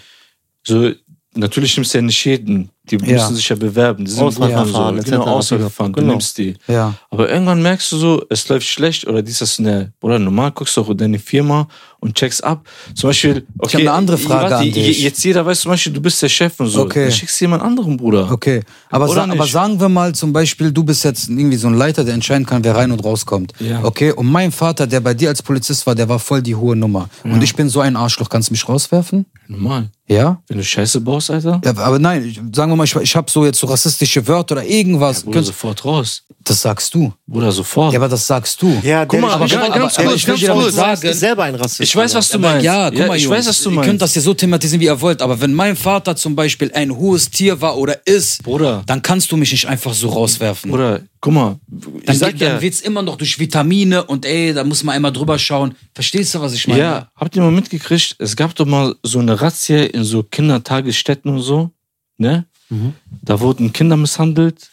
So, 0.66 0.90
natürlich 1.34 1.76
nimmst 1.76 1.94
du 1.94 1.98
ja 1.98 2.02
nicht 2.02 2.24
jeden. 2.24 2.70
Die 2.90 2.96
Ja. 2.96 3.12
müssen 3.14 3.34
sich 3.36 3.48
ja 3.48 3.56
bewerben. 3.56 4.04
Die 4.04 4.10
sind 4.10 4.22
Auswahlverfahren, 4.22 4.96
gut, 4.96 5.06
so, 5.06 5.10
genau. 5.12 5.24
Auswahlverfahren. 5.24 5.92
Du 5.94 6.00
Genau. 6.00 6.12
nimmst 6.12 6.36
die. 6.36 6.54
Ja. 6.68 6.94
Aber 7.10 7.30
irgendwann 7.30 7.62
merkst 7.62 7.90
du 7.92 7.96
so, 7.96 8.22
es 8.28 8.46
läuft 8.48 8.66
schlecht 8.66 9.06
oder 9.06 9.22
dies, 9.22 9.38
das, 9.38 9.58
ne. 9.58 9.92
Oder 10.02 10.18
normal 10.18 10.52
guckst 10.52 10.76
du 10.76 10.82
auch 10.82 10.90
in 10.90 10.96
deine 10.98 11.18
Firma 11.18 11.66
und 12.04 12.14
checkst 12.14 12.44
ab. 12.44 12.64
Zum 12.94 13.08
Beispiel, 13.10 13.46
okay. 13.58 13.78
eine 13.78 13.92
andere 13.92 14.18
Frage 14.18 14.42
warte, 14.50 14.56
an 14.56 14.70
dich. 14.72 15.00
Jetzt 15.02 15.24
jeder 15.24 15.44
weiß 15.44 15.60
zum 15.60 15.70
Beispiel, 15.72 15.92
du 15.92 16.00
bist 16.00 16.22
der 16.22 16.28
Chef 16.28 16.60
und 16.60 16.68
so. 16.68 16.82
Okay. 16.82 17.04
Dann 17.04 17.12
schickst 17.12 17.40
du 17.40 17.44
jemand 17.46 17.62
anderen, 17.62 17.96
Bruder. 17.96 18.30
Okay. 18.30 18.62
Aber, 18.90 19.08
sa 19.08 19.24
aber 19.24 19.46
sagen 19.46 19.80
wir 19.80 19.88
mal 19.88 20.14
zum 20.14 20.32
Beispiel, 20.32 20.70
du 20.70 20.84
bist 20.84 21.02
jetzt 21.04 21.28
irgendwie 21.28 21.56
so 21.56 21.66
ein 21.68 21.74
Leiter, 21.74 22.04
der 22.04 22.14
entscheiden 22.14 22.46
kann, 22.46 22.62
wer 22.62 22.76
rein 22.76 22.92
und 22.92 23.02
rauskommt. 23.04 23.52
Ja. 23.58 23.82
Okay. 23.82 24.12
Und 24.12 24.26
mein 24.30 24.52
Vater, 24.52 24.86
der 24.86 25.00
bei 25.00 25.14
dir 25.14 25.30
als 25.30 25.42
Polizist 25.42 25.86
war, 25.86 25.94
der 25.94 26.08
war 26.08 26.18
voll 26.18 26.42
die 26.42 26.54
hohe 26.54 26.76
Nummer. 26.76 27.08
Und 27.24 27.42
ich 27.42 27.56
bin 27.56 27.68
so 27.68 27.80
ein 27.80 27.96
Arschloch. 27.96 28.28
Kannst 28.28 28.50
du 28.50 28.52
mich 28.52 28.68
rauswerfen? 28.68 29.26
Normal. 29.48 29.88
Ja? 30.06 30.42
Wenn 30.48 30.58
du 30.58 30.64
Scheiße 30.64 31.00
baust, 31.00 31.30
Alter, 31.30 31.60
Ja, 31.64 31.70
aber 31.78 31.98
nein, 31.98 32.24
ich- 32.26 32.40
sagen 32.54 32.70
wir 32.72 32.76
mal, 32.76 32.84
ich, 32.84 32.94
ich 32.96 33.16
habe 33.16 33.30
so 33.30 33.44
jetzt 33.46 33.58
so 33.58 33.66
rassistische 33.66 34.26
Wörter 34.28 34.54
oder 34.56 34.64
irgendwas. 34.64 35.22
Bruder, 35.22 35.34
Könnt- 35.38 35.46
sofort 35.46 35.84
raus. 35.84 36.22
das 36.44 36.60
sagst 36.60 36.94
du. 36.94 37.12
Bruder, 37.26 37.52
sofort. 37.52 37.92
Ja, 37.94 37.98
aber 37.98 38.08
das 38.08 38.26
sagst 38.26 38.60
du. 38.60 38.68
ja, 38.82 39.06
Guck 39.06 39.20
mal, 39.20 39.30
aber 39.32 39.44
aber- 39.44 39.64
aber- 39.74 39.78
kurz, 39.80 39.98
ich 40.14 40.26
will 40.28 40.36
dir 40.36 40.48
damit 40.48 40.72
sagen, 40.74 41.06
ist 41.08 41.20
selber 41.20 41.44
ein 41.44 41.54
Rassist. 41.54 41.80
Ich 41.94 42.00
weiß, 42.04 42.14
was 42.14 42.28
du 42.28 42.38
meinst. 42.38 42.64
Ja, 42.64 42.90
guck 42.90 43.06
mal, 43.06 43.16
ich 43.16 43.22
Jungs, 43.22 43.36
weiß, 43.36 43.48
was 43.48 43.62
du 43.62 43.70
ihr 43.70 43.76
meinst. 43.76 43.88
könnt 43.88 44.02
das 44.02 44.12
hier 44.12 44.22
so 44.22 44.34
thematisieren, 44.34 44.80
wie 44.80 44.86
ihr 44.86 45.00
wollt, 45.00 45.22
aber 45.22 45.40
wenn 45.40 45.54
mein 45.54 45.76
Vater 45.76 46.16
zum 46.16 46.34
Beispiel 46.34 46.70
ein 46.74 46.94
hohes 46.94 47.30
Tier 47.30 47.60
war 47.60 47.76
oder 47.76 48.06
ist, 48.06 48.42
Bruder. 48.42 48.82
dann 48.86 49.02
kannst 49.02 49.30
du 49.32 49.36
mich 49.36 49.52
nicht 49.52 49.66
einfach 49.66 49.94
so 49.94 50.08
rauswerfen. 50.08 50.70
Bruder, 50.70 51.00
guck 51.20 51.32
mal. 51.32 51.60
Dann 52.04 52.16
sag 52.16 52.32
geht, 52.32 52.40
ja, 52.40 52.50
dann 52.50 52.62
wird's 52.62 52.80
immer 52.80 53.02
noch 53.02 53.16
durch 53.16 53.38
Vitamine 53.38 54.04
und 54.04 54.26
ey, 54.26 54.52
da 54.52 54.64
muss 54.64 54.82
man 54.84 54.94
einmal 54.94 55.12
drüber 55.12 55.38
schauen. 55.38 55.74
Verstehst 55.94 56.34
du, 56.34 56.40
was 56.40 56.52
ich 56.54 56.68
meine? 56.68 56.80
Ja, 56.80 57.10
habt 57.16 57.36
ihr 57.36 57.42
mal 57.42 57.50
mitgekriegt, 57.50 58.16
es 58.18 58.36
gab 58.36 58.54
doch 58.54 58.66
mal 58.66 58.94
so 59.02 59.20
eine 59.20 59.40
Razzia 59.40 59.84
in 59.84 60.04
so 60.04 60.22
Kindertagesstätten 60.22 61.30
und 61.30 61.40
so, 61.40 61.70
ne? 62.18 62.44
Mhm. 62.68 62.94
Da 63.22 63.38
wurden 63.40 63.72
Kinder 63.72 63.96
misshandelt, 63.96 64.70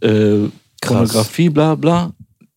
äh. 0.00 0.48
Pornografie, 0.80 1.48
bla 1.48 1.74
bla. 1.74 2.12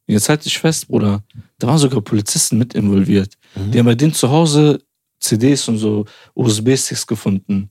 Jetzt 0.05 0.29
halt 0.29 0.45
dich 0.45 0.57
fest, 0.59 0.87
Bruder. 0.87 1.23
Da 1.57 1.65
waren 1.67 1.79
sogar 1.79 2.01
Polizisten 2.01 2.59
mit 2.59 2.75
involviert. 2.75 3.33
Mhm. 3.55 3.71
Die 3.71 3.79
haben 3.79 3.85
bei 3.85 3.95
denen 3.95 4.13
zu 4.13 4.29
Hause 4.29 4.81
CDs 5.19 5.67
und 5.67 5.77
so 5.77 6.05
USB-Sticks 6.33 7.05
gefunden. 7.05 7.69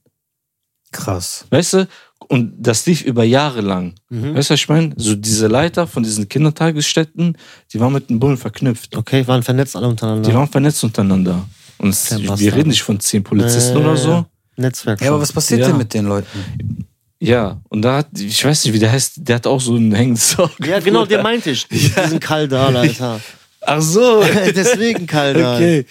Krass. 0.92 1.46
Weißt 1.50 1.74
du? 1.74 1.88
Und 2.28 2.54
das 2.58 2.86
lief 2.86 3.02
über 3.02 3.24
Jahre 3.24 3.60
lang. 3.60 3.94
Mhm. 4.08 4.34
Weißt 4.34 4.50
du, 4.50 4.54
was 4.54 4.60
ich 4.60 4.68
meine? 4.68 4.92
So 4.96 5.14
diese 5.16 5.46
Leiter 5.46 5.86
von 5.86 6.02
diesen 6.02 6.28
Kindertagesstätten, 6.28 7.36
die 7.72 7.80
waren 7.80 7.92
mit 7.92 8.10
dem 8.10 8.20
Bullen 8.20 8.36
verknüpft. 8.36 8.96
Okay, 8.96 9.26
waren 9.26 9.42
vernetzt 9.42 9.74
alle 9.76 9.88
untereinander. 9.88 10.28
Die 10.28 10.34
waren 10.34 10.48
vernetzt 10.48 10.82
untereinander. 10.84 11.46
Und 11.78 11.96
wir 12.38 12.54
reden 12.54 12.68
nicht 12.68 12.82
von 12.82 13.00
zehn 13.00 13.22
Polizisten 13.22 13.76
Äh, 13.76 13.80
oder 13.80 13.96
so. 13.96 14.26
Netzwerk. 14.56 15.00
Ja, 15.00 15.08
aber 15.10 15.20
was 15.20 15.32
passiert 15.32 15.60
Ja. 15.60 15.68
denn 15.68 15.78
mit 15.78 15.94
den 15.94 16.04
Leuten? 16.06 16.86
Ja, 17.18 17.60
und 17.68 17.82
da 17.82 17.98
hat, 17.98 18.08
ich 18.18 18.44
weiß 18.44 18.64
nicht, 18.64 18.74
wie 18.74 18.78
der 18.78 18.92
heißt, 18.92 19.14
der 19.16 19.36
hat 19.36 19.46
auch 19.46 19.60
so 19.60 19.74
einen 19.76 19.92
hängendes 19.92 20.38
Auge. 20.38 20.52
Ja, 20.66 20.78
genau, 20.80 21.04
den 21.06 21.22
meinte 21.22 21.50
ich. 21.50 21.66
Diesen 21.68 22.20
Kaldal, 22.20 22.76
Alter. 22.76 23.20
Ach 23.62 23.80
so. 23.82 24.22
Deswegen 24.54 25.06
Kaldal. 25.06 25.56
okay. 25.56 25.86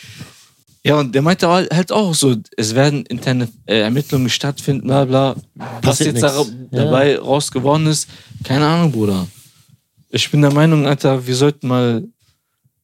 Ja, 0.84 0.95
und 0.95 1.13
der 1.13 1.22
meinte 1.22 1.47
halt 1.47 1.72
halt 1.74 1.91
auch 1.91 2.15
so, 2.15 2.36
es 2.55 2.74
werden 2.74 3.05
interne 3.05 3.49
äh, 3.65 3.82
Ermittlungen 3.82 4.30
stattfinden, 4.30 4.88
bla 4.88 5.03
bla. 5.05 5.36
Was 5.82 5.99
jetzt 5.99 6.13
nix. 6.15 6.22
da, 6.22 6.41
Ja. 6.41 6.45
dabei 6.86 7.20
raus 7.20 7.51
geworden 7.51 7.86
ist, 7.88 8.07
keine 8.43 8.65
Ahnung, 8.65 8.91
Bruder. 8.93 9.28
Ich 10.09 10.32
bin 10.32 10.41
der 10.41 10.53
Meinung, 10.53 10.88
Alter, 10.88 11.28
wir 11.28 11.36
sollten 11.36 11.67
mal 11.67 12.03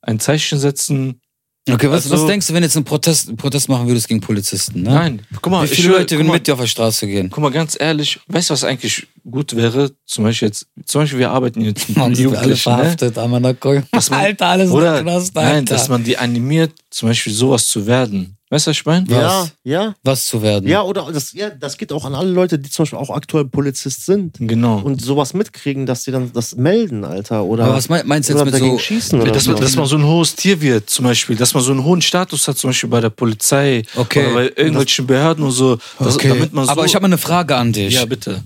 ein 0.01 0.19
Zeichen 0.19 0.59
setzen. 0.59 1.21
Okay, 1.67 1.89
was, 1.89 2.03
Also- 2.11 2.21
was 2.23 2.27
denkst 2.27 2.45
du, 2.47 2.53
wenn 2.53 2.61
jetzt 2.61 2.77
ein 2.77 2.83
Protest, 2.83 3.27
ein 3.27 3.37
Protest 3.37 3.69
machen 3.69 3.87
würdest 3.87 4.07
gegen 4.07 4.21
Polizisten? 4.21 4.83
Ne? 4.83 4.89
Nein, 4.91 5.21
guck 5.41 5.51
mal, 5.51 5.63
Wie 5.63 5.67
viele 5.73 5.87
schwör- 5.89 5.97
Leute 5.99 6.15
würden 6.17 6.31
mit 6.31 6.45
dir 6.45 6.53
auf 6.53 6.59
der 6.59 6.67
Straße 6.67 7.07
gehen? 7.07 7.29
Guck 7.31 7.41
mal, 7.41 7.49
ganz 7.51 7.75
ehrlich, 7.79 8.19
weißt 8.27 8.49
du, 8.49 8.53
was 8.53 8.63
eigentlich 8.63 9.07
gut 9.27 9.55
wäre? 9.55 9.91
Zum 10.05 10.25
Beispiel 10.25 10.49
jetzt, 10.49 10.67
zum 10.85 11.01
Beispiel, 11.01 11.17
wir 11.19 11.31
arbeiten 11.31 11.61
jetzt 11.61 11.87
mit 11.89 11.97
wir 11.97 12.03
alle 12.03 12.13
Jugendlichen, 12.15 12.49
ne? 12.51 12.77
verhaftet, 12.77 13.17
Amanakoi. 13.17 13.81
Dass 13.91 14.11
man- 14.11 14.19
Alter, 14.19 14.45
alles 14.45 14.69
Oder, 14.69 15.01
Knast, 15.01 15.35
Alter. 15.35 15.53
nein, 15.53 15.65
dass 15.65 15.89
man 15.89 16.03
die 16.03 16.17
animiert, 16.17 16.71
zum 16.91 17.09
Beispiel 17.09 17.33
sowas 17.33 17.67
zu 17.67 17.87
werden. 17.87 18.37
Weißt 18.51 18.67
du, 18.67 18.69
was 18.69 18.77
ich 18.77 18.85
meine? 18.85 19.07
Ja, 19.09 19.41
Was? 19.41 19.51
ja. 19.63 19.95
Was 20.03 20.27
zu 20.27 20.41
werden. 20.43 20.69
Ja, 20.69 20.83
oder 20.83 21.11
das, 21.11 21.33
ja, 21.33 21.49
das 21.49 21.77
geht 21.77 21.91
auch 21.91 22.05
an 22.05 22.13
alle 22.13 22.29
Leute, 22.29 22.59
die 22.59 22.69
zum 22.69 22.83
Beispiel 22.83 22.99
auch 22.99 23.09
aktuell 23.09 23.45
Polizist 23.45 24.05
sind 24.05 24.37
Genau. 24.39 24.77
und 24.79 25.01
sowas 25.01 25.33
mitkriegen, 25.33 25.87
dass 25.87 26.03
sie 26.03 26.11
dann 26.11 26.31
das 26.31 26.55
melden, 26.55 27.03
Alter. 27.05 27.43
Oder, 27.43 27.65
Aber 27.65 27.73
was 27.75 27.89
mein- 27.89 28.05
meinst 28.05 28.29
du 28.29 28.33
jetzt 28.33 28.45
mit 28.45 28.53
dagegen 28.53 28.73
so- 28.73 28.77
schießen 28.79 29.19
oder 29.19 29.31
dass, 29.31 29.45
so. 29.45 29.53
man, 29.53 29.61
dass 29.61 29.75
man 29.75 29.85
so 29.87 29.95
ein 29.97 30.05
hohes 30.05 30.35
Tier 30.35 30.61
wird, 30.61 30.91
zum 30.91 31.05
Beispiel, 31.05 31.35
dass 31.35 31.55
man 31.55 31.63
so 31.63 31.71
einen 31.71 31.83
hohen 31.83 32.03
Status 32.03 32.47
hat, 32.47 32.57
zum 32.59 32.69
Beispiel 32.69 32.89
bei 32.89 33.01
der 33.01 33.09
Polizei 33.09 33.81
Okay. 33.95 34.25
oder 34.25 34.33
bei 34.35 34.43
irgendwelchen 34.55 35.07
Behörden 35.07 35.43
und 35.43 35.51
so, 35.51 35.79
dass, 35.97 36.13
okay. 36.15 36.27
damit 36.29 36.53
man 36.53 36.65
so. 36.65 36.71
Aber 36.71 36.85
ich 36.85 36.93
habe 36.93 37.05
eine 37.05 37.17
Frage 37.17 37.55
an 37.55 37.73
dich. 37.73 37.95
ja, 37.95 38.05
bitte. 38.05 38.43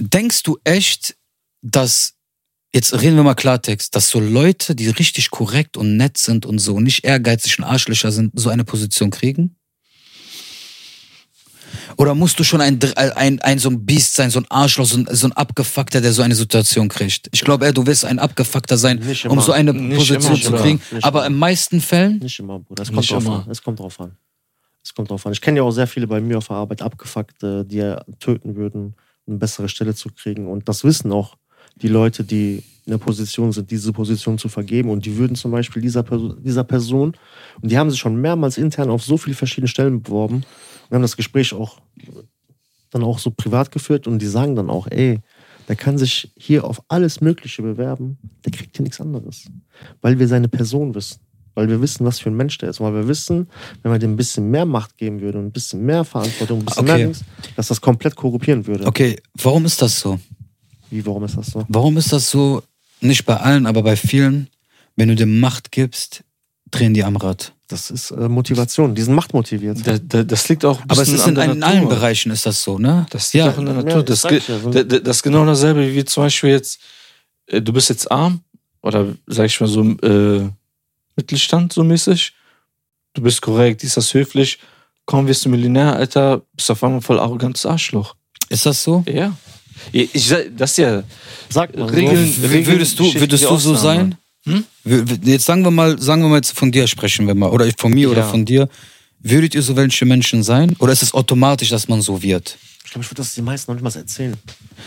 Denkst 0.00 0.42
du 0.42 0.58
echt, 0.64 1.14
dass, 1.62 2.14
jetzt 2.72 2.92
reden 3.00 3.16
wir 3.16 3.22
mal 3.22 3.34
Klartext, 3.34 3.94
dass 3.94 4.08
so 4.08 4.20
Leute, 4.20 4.74
die 4.74 4.88
richtig 4.88 5.30
korrekt 5.30 5.76
und 5.76 5.96
nett 5.96 6.18
sind 6.18 6.46
und 6.46 6.58
so, 6.58 6.80
nicht 6.80 7.04
ehrgeizig 7.04 7.58
und 7.58 7.64
Arschlöcher 7.64 8.12
sind, 8.12 8.32
so 8.38 8.50
eine 8.50 8.64
Position 8.64 9.10
kriegen? 9.10 9.56
Oder 11.96 12.14
musst 12.14 12.38
du 12.38 12.44
schon 12.44 12.60
ein, 12.60 12.78
ein, 12.96 13.40
ein 13.40 13.58
so 13.58 13.68
ein 13.68 13.84
Biest 13.84 14.14
sein, 14.14 14.30
so 14.30 14.38
ein 14.40 14.46
Arschloch, 14.48 14.86
so 14.86 14.98
ein, 14.98 15.08
so 15.10 15.26
ein 15.26 15.32
Abgefuckter, 15.32 16.00
der 16.00 16.12
so 16.12 16.22
eine 16.22 16.34
Situation 16.34 16.88
kriegt? 16.88 17.28
Ich 17.32 17.42
glaube 17.42 17.72
du 17.72 17.86
wirst 17.86 18.04
ein 18.04 18.18
Abgefuckter 18.18 18.78
sein, 18.78 19.02
um 19.28 19.40
so 19.40 19.52
eine 19.52 19.72
Nicht 19.72 19.98
Position 19.98 20.36
immer, 20.36 20.42
zu 20.42 20.52
kriegen. 20.52 20.80
Nicht 20.92 21.04
Aber 21.04 21.20
immer. 21.20 21.34
in 21.34 21.38
meisten 21.38 21.80
Fällen, 21.80 22.18
Nicht 22.18 22.38
immer, 22.38 22.58
Bruder. 22.60 22.82
Es 22.82 22.88
kommt 22.88 23.00
Nicht 23.00 23.12
drauf 23.12 23.24
immer. 23.24 23.44
an. 23.44 23.50
Es 23.50 23.62
kommt 23.62 23.80
drauf 23.80 24.00
an. 24.00 24.16
Es 24.82 24.94
kommt 24.94 25.10
drauf 25.10 25.26
an. 25.26 25.32
Ich 25.32 25.40
kenne 25.40 25.58
ja 25.58 25.62
auch 25.62 25.72
sehr 25.72 25.86
viele 25.86 26.06
bei 26.06 26.20
mir 26.20 26.38
auf 26.38 26.46
der 26.48 26.56
Arbeit, 26.56 26.80
Abgefuckte, 26.82 27.64
die 27.64 27.76
ja 27.76 28.02
töten 28.18 28.56
würden, 28.56 28.94
um 29.26 29.32
eine 29.34 29.38
bessere 29.38 29.68
Stelle 29.68 29.94
zu 29.94 30.08
kriegen. 30.10 30.48
Und 30.48 30.68
das 30.68 30.84
wissen 30.84 31.12
auch 31.12 31.36
die 31.82 31.88
Leute, 31.88 32.24
die 32.24 32.62
in 32.86 32.90
der 32.92 32.98
Position 32.98 33.52
sind, 33.52 33.70
diese 33.70 33.92
Position 33.92 34.38
zu 34.38 34.48
vergeben. 34.48 34.90
Und 34.90 35.04
die 35.06 35.16
würden 35.16 35.36
zum 35.36 35.50
Beispiel 35.50 35.80
dieser, 35.82 36.02
Perso 36.02 36.32
dieser 36.34 36.64
Person, 36.64 37.14
und 37.60 37.70
die 37.70 37.78
haben 37.78 37.90
sich 37.90 38.00
schon 38.00 38.20
mehrmals 38.20 38.58
intern 38.58 38.90
auf 38.90 39.02
so 39.02 39.16
viele 39.16 39.36
verschiedene 39.36 39.68
Stellen 39.68 40.02
beworben 40.02 40.36
und 40.88 40.94
haben 40.94 41.02
das 41.02 41.16
Gespräch 41.16 41.52
auch 41.54 41.80
dann 42.90 43.04
auch 43.04 43.18
so 43.20 43.30
privat 43.30 43.70
geführt 43.70 44.08
und 44.08 44.18
die 44.20 44.26
sagen 44.26 44.56
dann 44.56 44.68
auch, 44.68 44.88
ey, 44.90 45.20
der 45.68 45.76
kann 45.76 45.96
sich 45.98 46.32
hier 46.36 46.64
auf 46.64 46.82
alles 46.88 47.20
Mögliche 47.20 47.62
bewerben, 47.62 48.18
der 48.44 48.50
kriegt 48.50 48.76
hier 48.76 48.82
nichts 48.82 49.00
anderes. 49.00 49.44
Weil 50.00 50.18
wir 50.18 50.26
seine 50.26 50.48
Person 50.48 50.92
wissen. 50.96 51.20
Weil 51.54 51.68
wir 51.68 51.80
wissen, 51.80 52.04
was 52.04 52.18
für 52.18 52.30
ein 52.30 52.36
Mensch 52.36 52.58
der 52.58 52.70
ist. 52.70 52.80
Weil 52.80 52.94
wir 52.94 53.06
wissen, 53.06 53.48
wenn 53.82 53.92
man 53.92 54.00
dem 54.00 54.12
ein 54.14 54.16
bisschen 54.16 54.50
mehr 54.50 54.64
Macht 54.64 54.96
geben 54.98 55.20
würde 55.20 55.38
und 55.38 55.46
ein 55.46 55.52
bisschen 55.52 55.84
mehr 55.84 56.04
Verantwortung, 56.04 56.60
ein 56.60 56.64
bisschen 56.64 56.82
Okay. 56.82 56.96
mehr 56.96 57.06
Dings, 57.06 57.24
dass 57.54 57.68
das 57.68 57.80
komplett 57.80 58.16
korruptieren 58.16 58.66
würde. 58.66 58.86
okay, 58.86 59.20
warum 59.34 59.64
ist 59.64 59.80
das 59.80 60.00
so? 60.00 60.18
Wie, 60.90 61.04
warum 61.06 61.24
ist 61.24 61.36
das 61.36 61.46
so? 61.48 61.64
Warum 61.68 61.96
ist 61.96 62.12
das 62.12 62.30
so, 62.30 62.62
nicht 63.00 63.24
bei 63.24 63.36
allen, 63.36 63.66
aber 63.66 63.82
bei 63.82 63.96
vielen, 63.96 64.48
wenn 64.96 65.08
du 65.08 65.14
dem 65.16 65.40
Macht 65.40 65.70
gibst, 65.72 66.22
drehen 66.70 66.94
die 66.94 67.04
am 67.04 67.16
Rad? 67.16 67.52
Das 67.68 67.90
ist 67.90 68.10
äh, 68.10 68.28
Motivation. 68.28 68.94
Die 68.96 69.02
sind 69.02 69.14
machtmotiviert. 69.14 69.86
Da, 69.86 69.96
da, 69.98 70.24
das 70.24 70.48
liegt 70.48 70.64
auch 70.64 70.80
ein 70.82 70.90
Aber 70.90 71.02
es 71.02 71.08
ist 71.08 71.26
in, 71.26 71.36
in 71.36 71.62
allen. 71.62 71.88
Bereichen 71.88 72.32
ist 72.32 72.44
das 72.44 72.62
so, 72.64 72.78
ne? 72.78 73.06
Das 73.10 73.32
liegt 73.32 73.46
ja, 73.46 73.52
auch 73.52 73.58
in 73.58 73.66
der 73.66 73.74
Ja, 73.76 73.82
Natur. 73.82 74.02
das 74.02 74.22
das, 74.22 74.28
ge- 74.30 74.42
ja, 74.48 74.58
so. 74.58 74.70
da- 74.70 74.82
da- 74.82 74.98
das 74.98 75.16
ist 75.18 75.22
genau 75.22 75.46
dasselbe 75.46 75.94
wie 75.94 76.04
zum 76.04 76.24
Beispiel 76.24 76.50
jetzt, 76.50 76.80
äh, 77.46 77.62
du 77.62 77.72
bist 77.72 77.88
jetzt 77.88 78.10
arm 78.10 78.40
oder 78.82 79.06
sag 79.28 79.46
ich 79.46 79.60
mal 79.60 79.68
so 79.68 79.82
äh, 79.84 80.48
Mittelstand 81.14 81.72
so 81.72 81.84
mäßig. 81.84 82.32
Du 83.14 83.22
bist 83.22 83.40
korrekt, 83.40 83.82
dies 83.82 83.94
das 83.94 84.12
höflich. 84.14 84.58
Kaum 85.06 85.26
wirst 85.28 85.44
du 85.44 85.48
Millionär, 85.48 85.94
Alter, 85.94 86.42
bist 86.54 86.70
auf 86.72 86.82
einmal 86.82 87.00
voll 87.00 87.18
arrogantes 87.20 87.66
Arschloch. 87.66 88.14
ist 88.48 88.66
das 88.66 88.82
so? 88.82 89.04
Ja. 89.08 89.36
Ich, 89.92 90.28
das 90.56 90.70
ist 90.72 90.76
ja 90.78 91.02
Sag 91.48 91.76
mal. 91.76 91.88
Regeln- 91.88 92.32
so. 92.32 92.42
W- 92.50 92.66
Würdest 92.66 92.98
du, 92.98 93.04
Regeln- 93.04 93.20
würdest 93.20 93.44
du 93.44 93.56
so 93.56 93.74
sein? 93.74 94.14
W- 94.44 95.02
Jetzt 95.24 95.44
sagen 95.44 95.62
wir 95.64 95.70
mal, 95.70 96.00
sagen 96.00 96.22
wir 96.22 96.28
mal 96.28 96.36
jetzt 96.36 96.52
von 96.56 96.70
dir 96.72 96.86
sprechen 96.86 97.26
wir 97.26 97.34
mal. 97.34 97.50
Oder 97.50 97.66
von 97.76 97.92
mir 97.92 98.10
oder 98.10 98.20
Ja. 98.22 98.28
von 98.28 98.44
dir. 98.44 98.68
Würdet 99.22 99.54
ihr 99.54 99.62
so 99.62 99.76
welche 99.76 100.06
Menschen 100.06 100.42
sein? 100.42 100.74
Oder 100.78 100.92
ist 100.92 101.02
es 101.02 101.12
automatisch, 101.12 101.68
dass 101.68 101.88
man 101.88 102.00
so 102.00 102.22
wird? 102.22 102.56
Ich 102.84 102.92
glaube, 102.92 103.04
ich 103.04 103.10
würde 103.10 103.22
das 103.22 103.34
die 103.34 103.42
meisten 103.42 103.70
noch 103.70 103.80
nicht 103.80 103.94
mal 103.94 104.00
erzählen. 104.00 104.34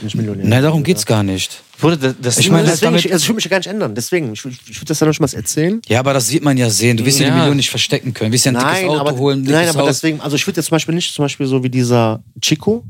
Nein, 0.01 0.61
darum 0.63 0.79
bin. 0.79 0.85
geht's 0.85 1.05
gar 1.05 1.23
nicht. 1.23 1.61
Bruder, 1.79 2.13
das, 2.19 2.37
Ich 2.39 2.49
meine, 2.49 2.63
Deswegen, 2.67 2.85
damit- 2.87 3.05
ich, 3.05 3.13
also 3.13 3.21
ich 3.23 3.29
würde 3.29 3.35
mich 3.35 3.43
ja 3.45 3.49
gar 3.51 3.57
nicht 3.59 3.67
ändern. 3.67 3.93
Deswegen, 3.95 4.33
ich, 4.33 4.43
ich 4.43 4.75
würde 4.77 4.85
das 4.87 4.99
ja 4.99 5.05
noch 5.05 5.11
nicht 5.11 5.19
mal 5.21 5.31
erzählen. 5.33 5.81
Ja, 5.87 5.99
aber 5.99 6.13
das 6.13 6.31
wird 6.31 6.43
man 6.43 6.57
ja 6.57 6.69
sehen. 6.69 6.97
Du 6.97 7.05
wirst 7.05 7.19
ja 7.19 7.29
die. 7.29 7.37
Million 7.37 7.55
nicht 7.55 7.69
verstecken 7.69 8.13
können. 8.13 8.31
Du 8.31 8.35
wirst 8.35 8.45
ja 8.45 8.51
ein 8.51 8.55
Nein, 8.55 8.75
dickes 8.83 8.89
Auto 8.89 8.99
aber, 9.09 9.17
holen, 9.17 9.41
ein 9.45 9.51
nein, 9.51 9.69
aber 9.69 9.81
Haus. 9.81 9.87
deswegen, 10.01 10.19
also 10.19 10.35
ich 10.35 10.45
würde 10.47 10.59
jetzt 10.59 10.65
zum 10.67 10.75
Beispiel 10.75 10.95
nicht 10.95 11.13
zum 11.13 11.23
Beispiel 11.23 11.45
so 11.45 11.63
wie 11.63 11.69
dieser 11.69 12.23
Chico. 12.41 12.83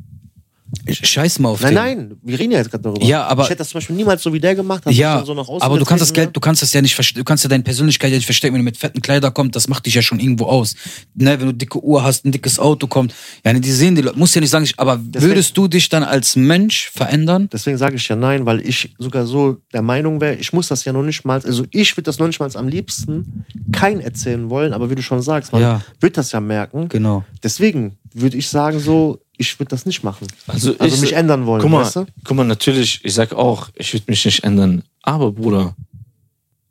Scheiß 0.89 1.39
mal 1.39 1.49
auf 1.49 1.61
Nein, 1.61 1.69
den. 1.69 1.75
nein, 1.75 2.17
wir 2.23 2.39
reden 2.39 2.51
ja 2.51 2.57
jetzt 2.57 2.71
gerade 2.71 2.83
darüber. 2.83 3.05
Ja, 3.05 3.25
aber- 3.25 3.43
ich 3.43 3.49
hätte 3.49 3.59
das 3.59 3.69
zum 3.69 3.77
Beispiel 3.77 3.95
niemals 3.95 4.21
so 4.23 4.33
wie 4.33 4.39
der 4.39 4.55
gemacht. 4.55 4.83
ich 4.89 4.97
Ja, 4.97 5.23
so 5.25 5.33
aber 5.61 5.77
du 5.79 5.85
kannst 5.85 6.01
das 6.01 6.13
Geld, 6.13 6.35
du 6.35 6.39
kannst 6.39 6.61
das 6.61 6.73
ja 6.73 6.81
nicht, 6.81 6.97
du 7.17 7.23
kannst 7.23 7.43
ja 7.43 7.49
deine 7.49 7.63
Persönlichkeit 7.63 8.09
ja 8.11 8.17
nicht 8.17 8.25
verstecken, 8.25 8.53
wenn 8.55 8.61
du 8.61 8.65
mit 8.65 8.77
fetten 8.77 9.01
Kleider 9.01 9.31
kommst, 9.31 9.55
das 9.55 9.67
macht 9.67 9.85
dich 9.85 9.93
ja 9.93 10.01
schon 10.01 10.19
irgendwo 10.19 10.45
aus. 10.45 10.75
Ne, 11.15 11.39
wenn 11.39 11.47
du 11.47 11.53
dicke 11.53 11.81
Uhr 11.83 12.03
hast, 12.03 12.25
ein 12.25 12.31
dickes 12.31 12.59
Auto 12.59 12.87
kommt, 12.87 13.13
ja, 13.45 13.53
ne, 13.53 13.61
die 13.61 13.71
sehen 13.71 13.95
die 13.95 14.01
Leute, 14.01 14.17
musst 14.17 14.35
ja 14.35 14.41
nicht 14.41 14.49
sagen, 14.49 14.65
ich- 14.65 14.77
aber 14.79 14.99
würdest 15.01 15.55
du 15.57 15.67
dich 15.67 15.89
dann 15.89 16.03
als 16.03 16.35
Mensch 16.35 16.89
verändern? 16.93 17.49
Deswegen 17.53 17.77
sage 17.77 17.95
ich 17.95 18.07
ja 18.07 18.15
nein, 18.15 18.45
weil 18.45 18.59
ich 18.67 18.93
sogar 18.97 19.25
so 19.25 19.57
der 19.73 19.81
Meinung 19.83 20.19
wäre, 20.21 20.35
ich 20.35 20.53
muss 20.53 20.67
das 20.67 20.83
ja 20.85 20.93
noch 20.93 21.03
nicht 21.03 21.23
mal, 21.23 21.41
also 21.43 21.63
ich 21.71 21.95
würde 21.95 22.03
das 22.05 22.19
noch 22.19 22.27
nicht 22.27 22.39
mal 22.39 22.49
am 22.55 22.67
liebsten 22.67 23.45
kein 23.71 23.99
erzählen 23.99 24.49
wollen, 24.49 24.73
aber 24.73 24.89
wie 24.89 24.95
du 24.95 25.01
schon 25.01 25.21
sagst, 25.21 25.51
man 25.53 25.61
Ja. 25.61 25.81
wird 25.99 26.17
das 26.17 26.31
ja 26.31 26.39
merken. 26.39 26.89
Genau. 26.89 27.23
Deswegen 27.43 27.97
würde 28.13 28.37
ich 28.37 28.47
sagen 28.49 28.79
so, 28.79 29.19
ich 29.37 29.59
würde 29.59 29.69
das 29.69 29.85
nicht 29.85 30.03
machen. 30.03 30.27
Also, 30.47 30.75
Also 30.77 30.95
ich, 30.95 31.01
mich 31.01 31.13
ändern 31.13 31.45
wollen, 31.45 31.61
Guck 31.61 31.71
mal, 31.71 31.83
weißt 31.85 31.95
du? 31.97 32.05
guck 32.23 32.37
mal, 32.37 32.43
natürlich, 32.45 32.99
ich 33.03 33.13
sag 33.13 33.33
auch, 33.33 33.69
ich 33.75 33.93
würde 33.93 34.05
mich 34.07 34.23
nicht 34.25 34.43
ändern. 34.43 34.83
Aber 35.01 35.31
Bruder, 35.31 35.75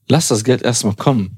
lass 0.09 0.29
das 0.29 0.45
Geld 0.45 0.63
erstmal 0.63 0.95
kommen. 0.95 1.37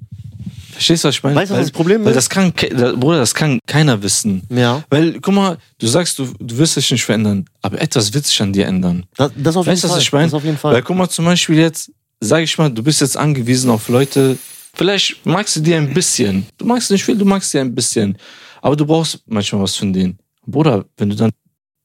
Verstehst 0.73 1.05
du, 1.05 1.09
was 1.09 1.15
ich 1.15 1.23
meine? 1.23 1.37
Weißt 1.37 1.51
du, 1.51 1.55
was 1.55 1.59
Weil- 1.59 1.65
das 1.65 1.71
Problem 1.73 2.05
weil 2.05 2.11
ist? 2.11 2.17
das 2.17 2.29
kann, 2.29 2.53
Bruder, 2.99 3.19
das 3.19 3.33
kann 3.35 3.61
keiner 3.67 4.03
wissen. 4.03 4.43
Ja. 4.51 4.83
Weil, 4.91 5.21
guck 5.21 5.33
mal, 5.33 5.59
du 5.79 5.87
sagst, 5.87 6.19
du, 6.19 6.27
du 6.41 6.59
wirst 6.59 6.77
dich 6.77 6.91
nicht 6.91 7.05
verändern, 7.05 7.45
aber 7.63 7.81
etwas 7.81 8.13
wird 8.13 8.27
sich 8.27 8.41
an 8.43 8.53
dir 8.53 8.67
ändern. 8.67 9.07
Das, 9.17 9.31
das 9.37 9.57
auf 9.57 9.67
jeden 9.67 9.73
Weißt 9.75 9.85
du, 9.85 9.89
was 9.91 10.03
ich 10.03 10.13
meine? 10.13 10.25
Das 10.27 10.35
auf 10.35 10.45
jeden 10.45 10.59
Fall. 10.59 10.75
Weil, 10.75 10.83
guck 10.83 10.97
mal, 10.97 11.09
zum 11.09 11.25
Beispiel 11.27 11.59
jetzt, 11.59 11.93
sag 12.21 12.43
ich 12.43 12.59
mal, 12.59 12.71
du 12.71 12.83
bist 12.83 13.01
jetzt 13.01 13.17
angewiesen 13.17 13.71
auf 13.71 13.89
Leute, 13.89 14.37
vielleicht 14.75 15.25
magst 15.25 15.55
du 15.57 15.61
die 15.61 15.75
ein 15.75 15.95
bisschen. 15.95 16.45
Du 16.59 16.67
magst 16.67 16.91
nicht 16.91 17.05
viel, 17.05 17.17
du 17.17 17.25
magst 17.25 17.55
die 17.55 17.59
ein 17.59 17.73
bisschen. 17.75 18.19
Aber 18.65 18.77
du 18.77 18.87
brauchst 18.87 19.21
manchmal 19.27 19.61
was 19.63 19.77
von 19.77 19.93
denen. 19.93 20.19
Bruder, 20.47 20.87
wenn 20.97 21.11
du 21.11 21.17
dann 21.17 21.31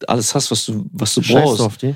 alles 0.07 0.33
hast, 0.33 0.49
was 0.49 0.65
du, 0.65 0.85
was 0.93 1.13
du 1.13 1.21
Scheiß 1.21 1.43
brauchst. 1.43 1.61
auf 1.61 1.75
die. 1.77 1.93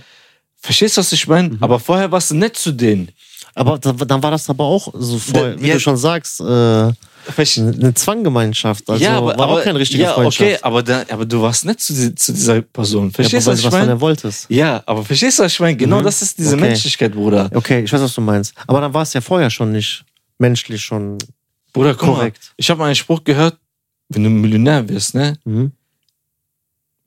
Verstehst 0.58 0.98
du, 0.98 1.00
was 1.00 1.12
ich 1.14 1.26
meine? 1.26 1.50
Mhm. 1.50 1.58
Aber 1.62 1.80
vorher 1.80 2.12
warst 2.12 2.32
du 2.32 2.36
nett 2.36 2.58
zu 2.58 2.72
denen. 2.74 3.10
Aber 3.56 3.78
da, 3.80 3.94
dann 3.94 4.22
war 4.22 4.32
das 4.32 4.50
aber 4.50 4.66
auch 4.66 4.92
so 4.98 5.18
voll, 5.20 5.56
Da- 5.56 5.62
wie 5.62 5.68
ja. 5.68 5.76
du 5.76 5.80
schon 5.80 5.96
sagst, 5.96 6.42
äh, 6.42 6.44
eine 6.44 7.94
Zwanggemeinschaft. 7.94 8.90
Also 8.90 9.06
war 9.06 9.48
auch 9.48 9.64
keine 9.64 9.80
richtige 9.80 10.04
ja, 10.04 10.14
Freundschaft. 10.14 10.42
okay, 10.50 10.60
aber, 10.62 10.84
da, 10.84 11.06
aber 11.10 11.26
du 11.26 11.42
warst 11.42 11.64
nett 11.64 11.80
zu, 11.80 11.94
die, 11.94 12.14
zu 12.16 12.34
dieser 12.34 12.62
Person. 12.62 13.04
Ja, 13.04 13.08
aber 13.08 13.14
Verstehst 13.16 13.48
du, 13.48 13.50
weil 13.52 13.54
was 13.56 13.62
du 13.62 13.68
ich 13.68 13.74
was 13.74 13.88
von 13.88 14.02
wolltest. 14.02 14.46
Ja, 14.50 14.84
aber 14.86 15.06
verstehst 15.06 15.40
du, 15.40 15.44
was 15.44 15.54
ich 15.54 15.60
meine? 15.62 15.78
Genau 15.78 16.00
Mhm. 16.00 16.04
das 16.04 16.22
ist 16.22 16.38
diese 16.38 16.56
Okay. 16.56 16.62
Menschlichkeit, 16.62 17.14
Bruder. 17.14 17.50
Okay, 17.54 17.84
ich 17.86 17.94
weiß, 17.94 18.02
was 18.02 18.14
du 18.14 18.20
meinst. 18.22 18.54
Aber 18.68 18.82
dann 18.82 18.94
war 18.94 19.04
es 19.04 19.14
ja 19.14 19.22
vorher 19.22 19.50
schon 19.50 19.72
nicht 19.72 20.04
menschlich 20.40 20.82
schon. 20.82 21.18
Bruder, 21.72 21.94
guck 21.96 22.16
Korrekt. 22.16 22.38
mal. 22.44 22.54
Ich 22.58 22.70
habe 22.70 22.80
mal 22.80 22.86
einen 22.88 22.96
Spruch 22.96 23.24
gehört, 23.24 23.58
wenn 24.16 24.24
du 24.24 24.30
Millionär 24.30 24.88
wirst, 24.90 25.16
ne? 25.16 25.38
Mhm. 25.46 25.72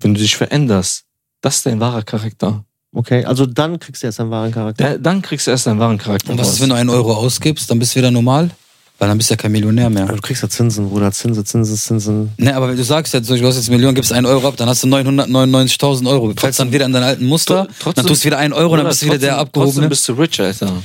Wenn 0.01 0.15
du 0.15 0.21
dich 0.21 0.37
veränderst, 0.37 1.05
das 1.41 1.59
ist 1.59 1.67
dein 1.67 1.81
wahrer 1.81 2.03
Charakter. 2.03 2.65
Okay, 2.93 3.25
also 3.25 3.45
dann 3.47 3.79
kriegst 3.79 4.03
du 4.03 4.07
erst 4.07 4.21
einen 4.21 4.31
wahren 4.31 4.53
Charakter. 4.53 4.93
Da, 4.93 4.99
dann 4.99 5.23
kriegst 5.23 5.47
du 5.47 5.51
erst 5.51 5.67
deinen 5.67 5.79
wahren 5.79 5.99
Charakter. 5.99 6.31
Und 6.33 6.39
was 6.39 6.47
raus. 6.49 6.55
ist, 6.55 6.61
wenn 6.61 6.71
du 6.71 6.75
einen 6.77 6.91
Euro 6.91 7.15
ausgibst, 7.15 7.71
dann 7.71 7.79
bist 7.79 7.95
du 7.95 7.99
wieder 7.99 8.11
normal? 8.11 8.51
Weil 8.99 9.09
dann 9.09 9.19
bist 9.19 9.29
du 9.29 9.35
ja 9.35 9.37
kein 9.37 9.53
Millionär 9.53 9.91
mehr. 9.91 10.05
Aber 10.05 10.15
du 10.17 10.23
kriegst 10.23 10.43
ja 10.43 10.49
Zinsen, 10.49 10.89
Bruder. 10.89 11.13
Zinsen, 11.13 11.45
Zinsen, 11.45 11.77
Zinsen. 11.77 12.31
Ne, 12.39 12.55
aber 12.57 12.69
wenn 12.71 12.77
du 12.79 12.85
sagst 12.85 13.13
jetzt, 13.13 13.29
du 13.29 13.35
hast 13.47 13.57
jetzt 13.57 13.69
eine 13.69 13.77
Million, 13.77 13.95
gibst 13.95 14.11
einen 14.13 14.25
Euro 14.25 14.49
ab, 14.49 14.57
dann 14.57 14.69
hast 14.71 14.83
du 14.83 14.89
999.000 14.89 16.09
Euro. 16.09 16.33
Du 16.33 16.41
fällst 16.41 16.59
dann 16.61 16.73
wieder 16.73 16.87
in 16.87 16.93
dein 16.93 17.03
alten 17.03 17.27
Muster, 17.27 17.69
Tro- 17.79 17.93
dann 17.93 18.07
tust 18.07 18.23
du 18.23 18.27
wieder 18.27 18.39
einen 18.39 18.55
Euro, 18.55 18.71
dann 18.77 18.85
Bruder, 18.87 18.89
bist 18.89 19.03
du 19.03 19.07
wieder 19.07 19.19
der 19.19 19.29
trotzdem- 19.33 19.47
abgehobene. 19.47 19.73
Trotzdem 19.75 19.89
bist 19.91 20.09
du 20.09 20.13
rich, 20.15 20.41
Alter. 20.41 20.83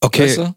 Okay, 0.00 0.24
Weißt 0.24 0.38
du? 0.38 0.54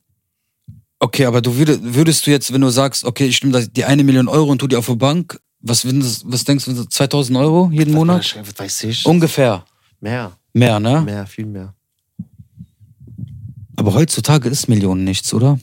Okay, 1.00 1.26
aber 1.26 1.42
du 1.42 1.56
würdest, 1.56 1.80
würdest 1.84 2.28
du 2.28 2.32
jetzt, 2.32 2.52
wenn 2.54 2.62
du 2.62 2.70
sagst, 2.70 3.04
okay, 3.04 3.26
ich 3.26 3.42
nehme 3.44 3.54
das- 3.54 3.72
die 3.72 3.86
eine 3.86 4.04
Million 4.04 4.28
Euro 4.28 4.50
und 4.52 4.60
tu 4.60 4.68
die 4.68 4.76
auf 4.76 4.88
die 4.88 4.96
Bank, 4.96 5.40
was, 5.62 5.86
was 5.86 6.44
denkst 6.46 6.66
du, 6.66 6.86
2000 6.86 7.38
Euro 7.38 7.70
jeden 7.74 7.94
Monat? 7.94 8.36
Was 8.44 8.60
weiß 8.60 8.84
ich. 8.84 9.06
Ungefähr. 9.06 9.66
Mehr, 10.00 10.32
Mehr, 10.54 10.80
ne? 10.80 11.02
mehr, 11.02 11.28
viel 11.28 11.46
mehr. 11.46 11.74
Aber 13.76 13.94
heutzutage 13.94 14.50
ist 14.50 14.68
Millionen 14.68 15.04
nichts, 15.04 15.34
oder? 15.34 15.60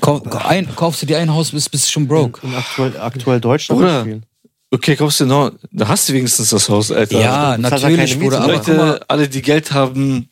Kau 0.00 0.22
ein, 0.46 0.74
kaufst 0.74 1.02
du 1.02 1.06
dir 1.06 1.18
ein 1.18 1.30
Haus, 1.32 1.50
bist, 1.50 1.70
bist 1.70 1.86
du 1.86 1.90
schon 1.92 2.08
broke. 2.08 2.46
In 2.46 2.54
aktuell, 2.54 2.96
aktuell 2.98 3.40
Deutschland 3.40 4.04
viel. 4.04 4.22
Okay, 4.70 4.96
kaufst 4.96 5.20
du 5.20 5.26
noch, 5.26 5.50
da 5.72 5.88
hast 5.88 6.08
du 6.08 6.12
wenigstens 6.14 6.50
das 6.50 6.68
Haus, 6.68 6.90
Alter. 6.92 7.20
Ja, 7.20 7.58
natürlich, 7.58 8.18
Bruder, 8.18 8.46
Leute, 8.46 9.00
alle, 9.08 9.28
die 9.28 9.42
Geld 9.42 9.72
haben, 9.72 10.28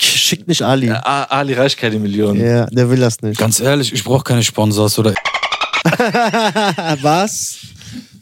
Schickt 0.00 0.48
nicht 0.48 0.62
Ali. 0.62 0.88
äh, 0.88 0.92
Ali 1.02 1.54
reicht 1.54 1.78
keine 1.78 1.98
Millionen. 1.98 2.44
Ja, 2.44 2.66
der 2.66 2.90
will 2.90 3.00
das 3.00 3.20
nicht. 3.22 3.38
ganz 3.38 3.58
ehrlich, 3.60 3.92
ich 3.92 4.04
brauche 4.04 4.24
keine 4.24 4.42
Sponsors 4.42 4.98
oder 4.98 5.14
Was? 7.02 7.56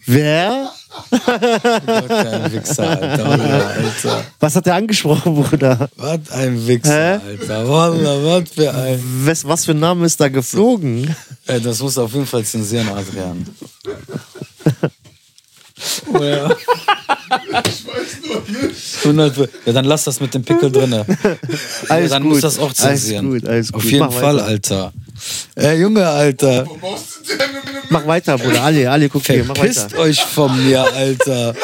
Wer? 0.06 0.70
kein 1.10 2.52
Wichser, 2.52 2.88
Alter. 2.88 3.26
Alter. 3.28 4.24
Was 4.40 4.56
hat 4.56 4.66
der 4.66 4.74
angesprochen, 4.74 5.34
Bruder? 5.42 5.88
Was 5.96 6.30
ein 6.32 6.66
Wichser, 6.66 7.20
Hä? 7.20 7.26
Alter. 7.26 7.68
Wallah, 7.68 8.24
was 8.24 8.50
für 8.50 8.74
ein. 8.74 9.00
Was, 9.24 9.44
was 9.46 9.64
für 9.66 9.72
ein 9.72 9.78
Name 9.80 10.06
ist 10.06 10.20
da 10.20 10.28
geflogen? 10.28 11.14
Ey, 11.46 11.60
das 11.60 11.80
musst 11.80 11.96
du 11.96 12.02
auf 12.02 12.12
jeden 12.12 12.26
Fall 12.26 12.44
zensieren, 12.44 12.88
Adrian. 12.88 13.46
Oh 16.12 16.22
ja. 16.22 16.50
Ich 17.66 17.86
weiß 17.86 18.18
noch 18.28 18.48
nicht. 18.48 18.96
100 19.04 19.34
Pro- 19.34 19.46
Ja, 19.66 19.72
dann 19.72 19.84
lass 19.84 20.04
das 20.04 20.20
mit 20.20 20.34
dem 20.34 20.42
Pickel 20.42 20.70
drinne. 20.70 21.04
Alles 21.88 22.10
dann 22.10 22.22
gut. 22.22 22.32
musst 22.32 22.42
du 22.42 22.46
das 22.48 22.58
auch 22.58 22.72
zensieren. 22.72 23.26
Alles 23.30 23.40
gut, 23.42 23.48
alles 23.50 23.66
gut. 23.72 23.76
Auf 23.76 23.84
jeden 23.90 23.98
Mach 24.06 24.12
Fall, 24.12 24.36
weiter. 24.36 24.44
Alter. 24.46 24.92
Ey, 25.54 25.80
Junge, 25.80 26.06
Alter. 26.08 26.66
Mach 27.90 28.06
weiter, 28.06 28.38
Bruder. 28.38 28.62
Ali, 28.62 28.86
Ali, 28.86 29.08
guck 29.08 29.26
hier, 29.26 29.44
mach 29.44 29.56
weiter. 29.56 29.72
Verpisst 29.72 29.94
euch 29.96 30.20
von 30.22 30.66
mir, 30.66 30.82
Alter. 30.82 31.54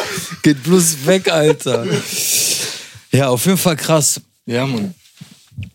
Geht 0.42 0.62
bloß 0.62 1.06
weg, 1.06 1.30
Alter. 1.32 1.86
Ja, 3.12 3.28
auf 3.28 3.44
jeden 3.46 3.58
Fall 3.58 3.76
krass. 3.76 4.20
Ja, 4.44 4.66
Mann. 4.66 4.94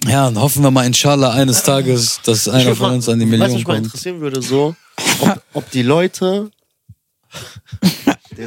Ja, 0.05 0.27
und 0.27 0.39
hoffen 0.39 0.61
wir 0.63 0.69
mal, 0.71 0.85
inshallah, 0.85 1.31
eines 1.33 1.63
Tages, 1.63 2.19
dass 2.23 2.47
einer 2.47 2.75
von 2.75 2.91
uns 2.93 3.09
an 3.09 3.19
die 3.19 3.25
Weißt 3.25 3.33
du, 3.33 3.39
was 3.39 3.39
Million 3.49 3.57
mich 3.57 3.67
mal 3.67 3.73
kommt. 3.75 3.85
interessieren 3.87 4.21
würde, 4.21 4.41
so, 4.41 4.75
ob, 5.21 5.41
ob 5.53 5.71
die 5.71 5.81
Leute. 5.81 6.51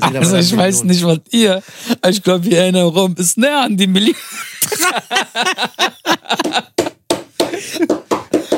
Also, 0.01 0.37
ich 0.37 0.57
weiß 0.57 0.85
Million. 0.85 0.87
nicht, 0.87 1.05
was 1.05 1.19
ihr. 1.33 1.63
aber 2.01 2.11
Ich 2.11 2.23
glaube, 2.23 2.49
hier 2.49 2.67
in 2.67 2.77
Raum 2.77 3.15
ist 3.17 3.37
näher 3.39 3.63
an 3.63 3.77
die 3.77 3.87
Million. 3.87 4.17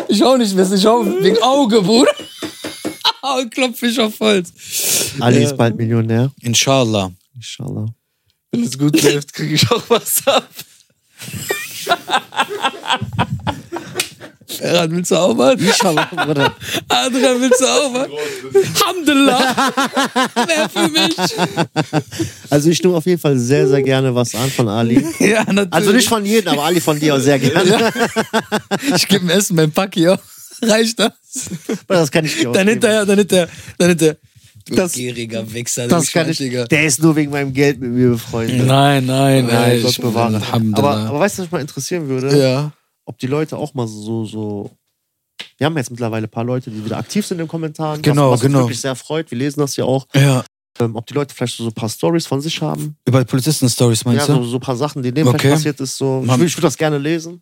ich 0.08 0.22
auch 0.22 0.36
nicht, 0.36 0.56
wer 0.56 0.72
ich 0.72 0.86
auch 0.86 1.04
wegen 1.04 1.38
Auge, 1.42 1.82
Bruder. 1.82 2.12
Klopf 3.50 3.82
ich 3.82 3.98
auf 4.00 4.18
Holz. 4.20 4.52
Ali 5.20 5.40
Ja. 5.40 5.46
ist 5.48 5.56
bald 5.56 5.76
Millionär. 5.76 6.30
Inshallah. 6.42 7.10
Inshallah. 7.34 7.86
Wenn 8.52 8.62
es 8.62 8.78
gut 8.78 9.02
läuft, 9.02 9.32
kriege 9.32 9.54
ich 9.54 9.68
auch 9.70 9.82
was 9.88 10.26
ab. 10.26 10.48
Ferhat, 14.48 14.90
willst 14.92 15.10
du 15.10 15.16
auch 15.16 15.36
was? 15.36 15.60
Inshallah, 15.60 16.04
Bruder. 16.10 16.54
Adrian, 16.88 17.40
willst 17.40 17.60
du 17.60 17.66
auch 17.66 17.94
was? 17.94 18.08
Alhamdulillah. 18.82 19.54
Wer 20.46 20.68
für 20.68 20.88
mich? 20.88 21.16
Also, 22.50 22.70
ich 22.70 22.82
nehme 22.82 22.96
auf 22.96 23.06
jeden 23.06 23.20
Fall 23.20 23.36
sehr, 23.38 23.66
sehr 23.68 23.82
gerne 23.82 24.14
was 24.14 24.34
an 24.34 24.50
von 24.50 24.68
Ali. 24.68 25.04
Ja, 25.18 25.40
natürlich. 25.44 25.72
Also, 25.72 25.92
nicht 25.92 26.08
von 26.08 26.24
jedem, 26.24 26.52
aber 26.52 26.64
Ali 26.64 26.80
von 26.80 26.98
dir 26.98 27.14
auch 27.16 27.18
sehr 27.20 27.38
gerne. 27.38 27.92
Ich 28.94 29.08
gebe 29.08 29.24
ihm 29.24 29.30
Essen 29.30 29.56
beim 29.56 29.72
Paki 29.72 30.08
auch. 30.08 30.18
Reicht 30.62 30.98
das? 31.00 31.10
Das 31.88 32.10
kann 32.10 32.24
ich 32.24 32.36
dir 32.36 32.44
Dann 32.44 32.50
ausgeben. 32.52 32.68
hinterher, 32.70 33.04
dann 33.06 33.18
hinterher, 33.18 33.48
dann 33.78 33.88
hinterher. 33.90 34.16
Du 34.68 34.74
Das- 34.74 34.92
gieriger 34.92 35.52
Wichser, 35.52 35.86
Das 35.86 36.10
kann 36.10 36.28
ich. 36.28 36.38
Der 36.38 36.84
ist 36.84 37.00
nur 37.02 37.14
wegen 37.14 37.30
meinem 37.30 37.52
Geld 37.52 37.78
mit 37.80 37.90
mir 37.90 38.10
befreundet. 38.10 38.66
Nein, 38.66 39.04
nein, 39.06 39.44
Nein, 39.46 39.46
nein. 39.46 39.82
Gott 39.82 39.90
ich 39.92 40.00
bewahre. 40.00 40.40
Aber, 40.52 40.96
aber 40.96 41.20
weißt 41.20 41.38
du, 41.38 41.42
was 41.42 41.46
mich 41.46 41.52
mal 41.52 41.60
interessieren 41.60 42.08
würde? 42.08 42.36
ja. 42.38 42.72
Ob 43.06 43.18
die 43.18 43.26
Leute 43.28 43.56
auch 43.56 43.72
mal 43.74 43.86
so, 43.88 44.24
so. 44.24 44.70
Wir 45.58 45.64
haben 45.66 45.76
jetzt 45.78 45.90
mittlerweile 45.90 46.26
ein 46.26 46.30
paar 46.30 46.44
Leute, 46.44 46.70
die 46.70 46.84
wieder 46.84 46.98
aktiv 46.98 47.24
sind 47.26 47.38
in 47.38 47.44
den 47.44 47.48
Kommentaren. 47.48 48.02
Genau, 48.02 48.26
was, 48.30 48.34
was 48.34 48.40
genau. 48.42 48.58
uns 48.58 48.66
wirklich 48.66 48.80
sehr 48.80 48.94
freut. 48.94 49.30
Wir 49.30 49.38
lesen 49.38 49.60
das 49.60 49.76
ja 49.76 49.84
auch. 49.84 50.06
Ja. 50.14 50.44
Ähm, 50.78 50.94
ob 50.96 51.06
die 51.06 51.14
Leute 51.14 51.34
vielleicht 51.34 51.56
so, 51.56 51.62
so 51.64 51.70
ein 51.70 51.74
paar 51.74 51.88
Stories 51.88 52.26
von 52.26 52.42
sich 52.42 52.60
haben. 52.60 52.96
Über 53.06 53.24
Polizisten-Stories 53.24 54.02
Ja, 54.04 54.10
meinst 54.10 54.26
so, 54.26 54.36
du? 54.36 54.44
so 54.44 54.56
ein 54.58 54.60
paar 54.60 54.76
Sachen, 54.76 55.02
die 55.02 55.12
denen 55.12 55.28
Okay. 55.28 55.52
passiert 55.52 55.80
ist. 55.80 55.96
So. 55.96 56.20
Ich 56.22 56.28
würde 56.28 56.40
würd 56.42 56.64
das 56.64 56.76
gerne 56.76 56.98
lesen. 56.98 57.40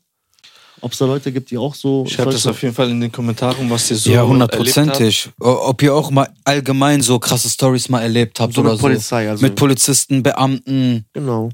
Ob 0.80 0.92
es 0.92 0.98
da 0.98 1.06
Leute 1.06 1.32
gibt, 1.32 1.50
die 1.50 1.56
auch 1.56 1.74
so. 1.74 2.04
Schreibt 2.06 2.34
das 2.34 2.46
auf 2.46 2.60
jeden 2.62 2.74
Fall 2.74 2.90
in 2.90 3.00
den 3.00 3.10
Kommentaren, 3.10 3.70
was 3.70 3.90
ihr 3.90 3.96
so 3.96 4.10
ja, 4.10 4.24
hundertprozentig. 4.24 5.30
Ob 5.40 5.82
ihr 5.82 5.94
auch 5.94 6.10
mal 6.10 6.28
allgemein 6.44 7.00
so 7.00 7.18
krasse 7.18 7.48
Stories 7.48 7.88
mal 7.88 8.02
erlebt 8.02 8.38
habt 8.38 8.52
So 8.54 8.60
oder 8.60 8.72
mit 8.72 8.78
so. 8.80 8.86
Polizei, 8.86 9.30
also. 9.30 9.44
Mit 9.44 9.54
Polizisten, 9.56 10.22
Beamten, 10.22 11.06
Genau. 11.14 11.48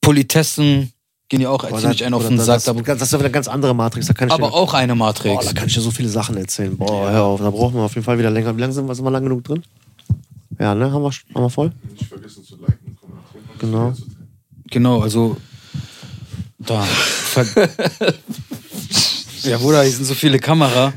Politessen 0.00 0.92
gehen 1.28 1.40
ja 1.40 1.50
auch 1.50 1.68
Boah, 1.68 1.78
ziemlich 1.78 1.98
da- 1.98 2.06
einen 2.06 2.14
auf 2.14 2.26
den 2.26 2.36
da- 2.36 2.44
Sack. 2.44 2.56
das, 2.56 2.68
Aber, 2.68 2.82
das 2.82 3.02
ist 3.02 3.12
ja 3.12 3.18
wieder 3.18 3.26
eine 3.26 3.32
ganz 3.32 3.48
andere 3.48 3.74
Matrix. 3.74 4.06
Da 4.06 4.12
kann 4.14 4.28
ich 4.28 4.34
aber 4.34 4.48
dir, 4.48 4.54
auch 4.54 4.74
eine 4.74 4.92
boah, 4.94 5.06
Matrix. 5.06 5.46
da 5.46 5.52
kann 5.52 5.66
ich 5.68 5.74
dir 5.74 5.80
so 5.80 5.90
viele 5.90 6.08
Sachen 6.08 6.36
erzählen. 6.36 6.76
Boah, 6.76 7.10
hör 7.10 7.22
auf, 7.24 7.40
da 7.40 7.50
brauchen 7.50 7.74
wir 7.74 7.82
auf 7.82 7.94
jeden 7.94 8.04
Fall 8.04 8.18
wieder 8.18 8.30
länger. 8.30 8.56
Wie 8.56 8.60
lange 8.60 8.72
sind 8.72 8.86
wir, 8.86 8.94
sind 8.94 9.04
wir 9.04 9.10
lang 9.10 9.24
genug 9.24 9.42
drin? 9.44 9.62
Ja, 10.58 10.74
ne? 10.74 10.90
Haben 10.92 11.02
wir, 11.02 11.10
haben 11.10 11.42
wir 11.42 11.50
voll? 11.50 11.72
Nicht 11.92 12.06
vergessen 12.06 12.44
zu 12.44 12.56
liken 12.56 12.74
und 12.86 13.00
kommentieren. 13.00 13.44
Genau. 13.58 13.92
Genau, 14.70 15.00
also 15.00 15.36
da. 16.58 16.84
Ja, 19.42 19.58
Bruder, 19.58 19.82
hier 19.82 19.92
sind 19.92 20.04
so 20.06 20.14
viele 20.14 20.38
Kamera. 20.40 20.92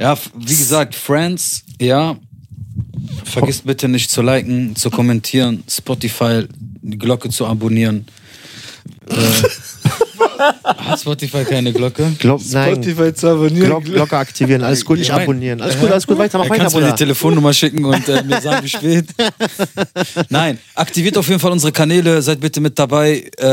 Ja, 0.00 0.16
wie 0.34 0.56
gesagt, 0.56 0.94
Friends, 0.94 1.62
ja. 1.80 2.16
Vergiss 3.24 3.60
bitte 3.62 3.88
nicht 3.88 4.10
zu 4.10 4.22
liken, 4.22 4.74
zu 4.76 4.88
kommentieren, 4.90 5.62
Spotify, 5.68 6.46
die 6.80 6.96
Glocke 6.98 7.28
zu 7.28 7.46
abonnieren. 7.46 8.06
Äh, 9.12 10.62
hat 10.64 11.00
Spotify 11.00 11.44
keine 11.44 11.72
Glocke? 11.72 12.12
Glock, 12.18 12.40
nein. 12.50 12.74
Spotify 12.74 13.14
zu 13.14 13.28
abonnieren. 13.28 13.66
Glock, 13.66 13.84
Glocke 13.84 14.16
aktivieren. 14.18 14.62
Alles 14.62 14.84
gut, 14.84 14.98
nicht 14.98 15.08
Ja, 15.08 15.14
mein- 15.16 15.22
abonnieren. 15.24 15.60
Alles 15.60 15.78
gut, 15.78 15.90
alles 15.90 16.06
gut. 16.06 16.18
Weiter, 16.18 16.38
mach 16.38 16.46
Er 16.46 16.50
weiter, 16.50 16.62
kannst 16.64 16.76
mir 16.76 16.86
die. 16.86 16.92
Telefonnummer 16.94 17.52
schicken 17.52 17.84
und 17.84 18.08
äh, 18.08 18.22
mir 18.24 18.40
sagen, 18.40 18.64
wie 18.64 18.68
spät. 18.68 19.06
Nein, 20.28 20.58
aktiviert 20.74 21.16
auf 21.18 21.28
jeden 21.28 21.40
Fall 21.40 21.52
unsere 21.52 21.72
Kanäle. 21.72 22.22
Seid 22.22 22.40
bitte 22.40 22.60
mit 22.60 22.78
dabei, 22.78 23.30
äh, 23.38 23.46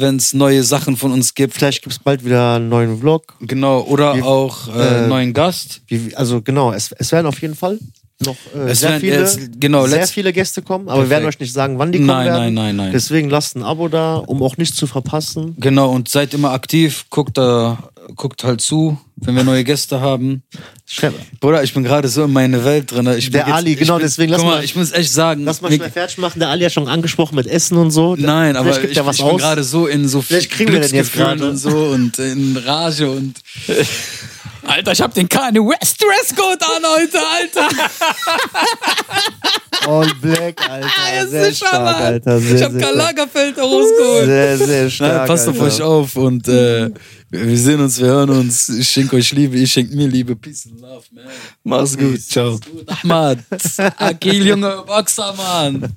wenn 0.00 0.16
es 0.16 0.32
neue 0.34 0.62
Sachen 0.62 0.96
von 0.96 1.12
uns 1.12 1.34
gibt. 1.34 1.54
Vielleicht 1.54 1.82
gibt 1.82 1.92
es 1.94 1.98
bald 1.98 2.24
wieder 2.24 2.56
einen 2.56 2.68
neuen 2.68 2.98
Vlog. 3.00 3.34
Genau, 3.40 3.80
oder 3.82 4.14
Wir- 4.16 4.24
auch 4.26 4.74
äh, 4.74 5.04
äh, 5.04 5.06
neuen 5.06 5.32
Gast. 5.34 5.80
Wie, 5.88 6.14
also 6.16 6.42
genau, 6.42 6.72
es, 6.72 6.92
es 6.92 7.12
werden 7.12 7.26
auf 7.26 7.40
jeden 7.40 7.54
Fall 7.54 7.78
noch 8.24 8.36
äh, 8.54 8.70
Es 8.70 8.80
sehr, 8.80 8.90
werden 8.90 9.00
viele, 9.00 9.20
jetzt- 9.20 9.40
genau, 9.60 9.86
sehr 9.86 10.06
viele 10.06 10.32
Gäste 10.32 10.62
kommen, 10.62 10.88
aber 10.88 11.02
wir 11.02 11.10
werden 11.10 11.22
Perfekt. 11.24 11.36
euch 11.36 11.46
nicht 11.46 11.52
sagen, 11.52 11.78
wann 11.78 11.90
die 11.92 11.98
kommen 11.98 12.08
Nein, 12.08 12.26
werden. 12.26 12.38
nein, 12.42 12.54
nein, 12.54 12.76
nein. 12.76 12.92
Deswegen 12.92 13.28
lasst 13.28 13.56
ein 13.56 13.62
Abo 13.62 13.88
da, 13.88 14.16
um 14.16 14.42
auch 14.42 14.56
nichts 14.56 14.76
zu 14.76 14.86
verpassen. 14.86 15.56
Genau, 15.58 15.90
und 15.90 16.08
seid 16.08 16.32
immer 16.32 16.52
aktiv. 16.52 17.06
Guckt, 17.10 17.36
da, 17.36 17.90
guckt 18.14 18.44
halt 18.44 18.60
zu, 18.60 18.98
wenn 19.16 19.34
wir 19.34 19.42
neue 19.44 19.64
Gäste 19.64 20.00
haben. 20.00 20.42
Bruder, 21.40 21.64
ich 21.64 21.74
bin 21.74 21.82
gerade 21.82 22.06
so 22.08 22.24
in 22.24 22.32
meine 22.32 22.64
Welt 22.64 22.92
drin. 22.92 23.06
Bin 23.06 23.32
Der 23.32 23.48
Ali, 23.52 23.72
ich 23.72 23.78
genau, 23.78 23.96
bin, 23.96 24.04
deswegen 24.04 24.30
lass 24.30 24.42
mal, 24.42 24.56
mal- 24.56 24.64
ich 24.64 24.76
muss 24.76 24.92
echt 24.92 25.10
sagen. 25.12 25.44
Lass 25.44 25.60
mal 25.60 25.72
schnell 25.72 25.90
fertig 25.90 26.18
machen. 26.18 26.38
Der 26.38 26.50
Ali 26.50 26.64
hat 26.64 26.72
schon 26.72 26.86
angesprochen 26.88 27.34
mit 27.34 27.46
Essen 27.48 27.76
und 27.78 27.90
so. 27.90 28.14
Nein, 28.16 28.56
aber 28.56 28.70
ich, 28.70 28.96
ich 28.96 29.02
bin 29.02 29.36
gerade 29.38 29.64
so 29.64 29.86
in 29.88 30.06
so 30.06 30.22
Vielleicht 30.22 30.50
kriegen 30.52 30.72
wir 30.72 30.80
den 30.80 30.94
jetzt 30.94 31.12
gerade. 31.14 31.48
und 31.48 31.56
so 31.56 31.86
und 31.86 32.18
in 32.20 32.56
Rage 32.58 33.10
und. 33.10 33.34
Alter, 34.66 34.92
ich 34.92 35.00
hab 35.00 35.14
den 35.14 35.28
Kanye 35.28 35.60
West 35.60 36.02
Dresscode 36.02 36.62
an 36.62 36.82
heute, 36.96 37.18
Alter. 37.18 37.68
All 39.86 40.10
Black, 40.20 40.70
Alter. 40.70 40.88
Ja, 41.14 41.26
sehr 41.26 41.44
sicher, 41.52 41.66
stark. 41.66 41.96
Alter. 41.96 42.40
Sehr, 42.40 42.56
ich 42.56 42.62
hab 42.62 42.72
Karl 42.72 42.82
stark. 42.82 42.96
Lagerfeld 42.96 43.58
da 43.58 43.62
rausgeholt. 43.62 44.24
Sehr, 44.26 44.58
sehr 44.58 44.90
stark. 44.90 45.16
Nein, 45.18 45.26
passt 45.26 45.48
auf 45.48 45.60
Alter. 45.60 45.74
euch 45.74 45.82
auf 45.82 46.16
und 46.16 46.48
äh, 46.48 46.90
wir 47.30 47.58
sehen 47.58 47.80
uns, 47.80 47.98
wir 47.98 48.06
hören 48.06 48.30
uns. 48.30 48.68
Ich 48.68 48.88
schenke 48.88 49.16
euch 49.16 49.32
Liebe, 49.32 49.56
ich 49.56 49.72
schenke 49.72 49.94
mir 49.94 50.08
Liebe. 50.08 50.36
Peace 50.36 50.66
and 50.70 50.80
love, 50.80 51.04
man. 51.12 51.24
Mach's 51.64 51.96
gut. 51.96 52.20
Ciao. 52.20 52.58
Gut, 52.58 52.88
Ahmad. 53.02 53.38
Akil, 53.98 54.46
Junge, 54.46 54.82
Boxer, 54.86 55.34
Mann. 55.34 55.92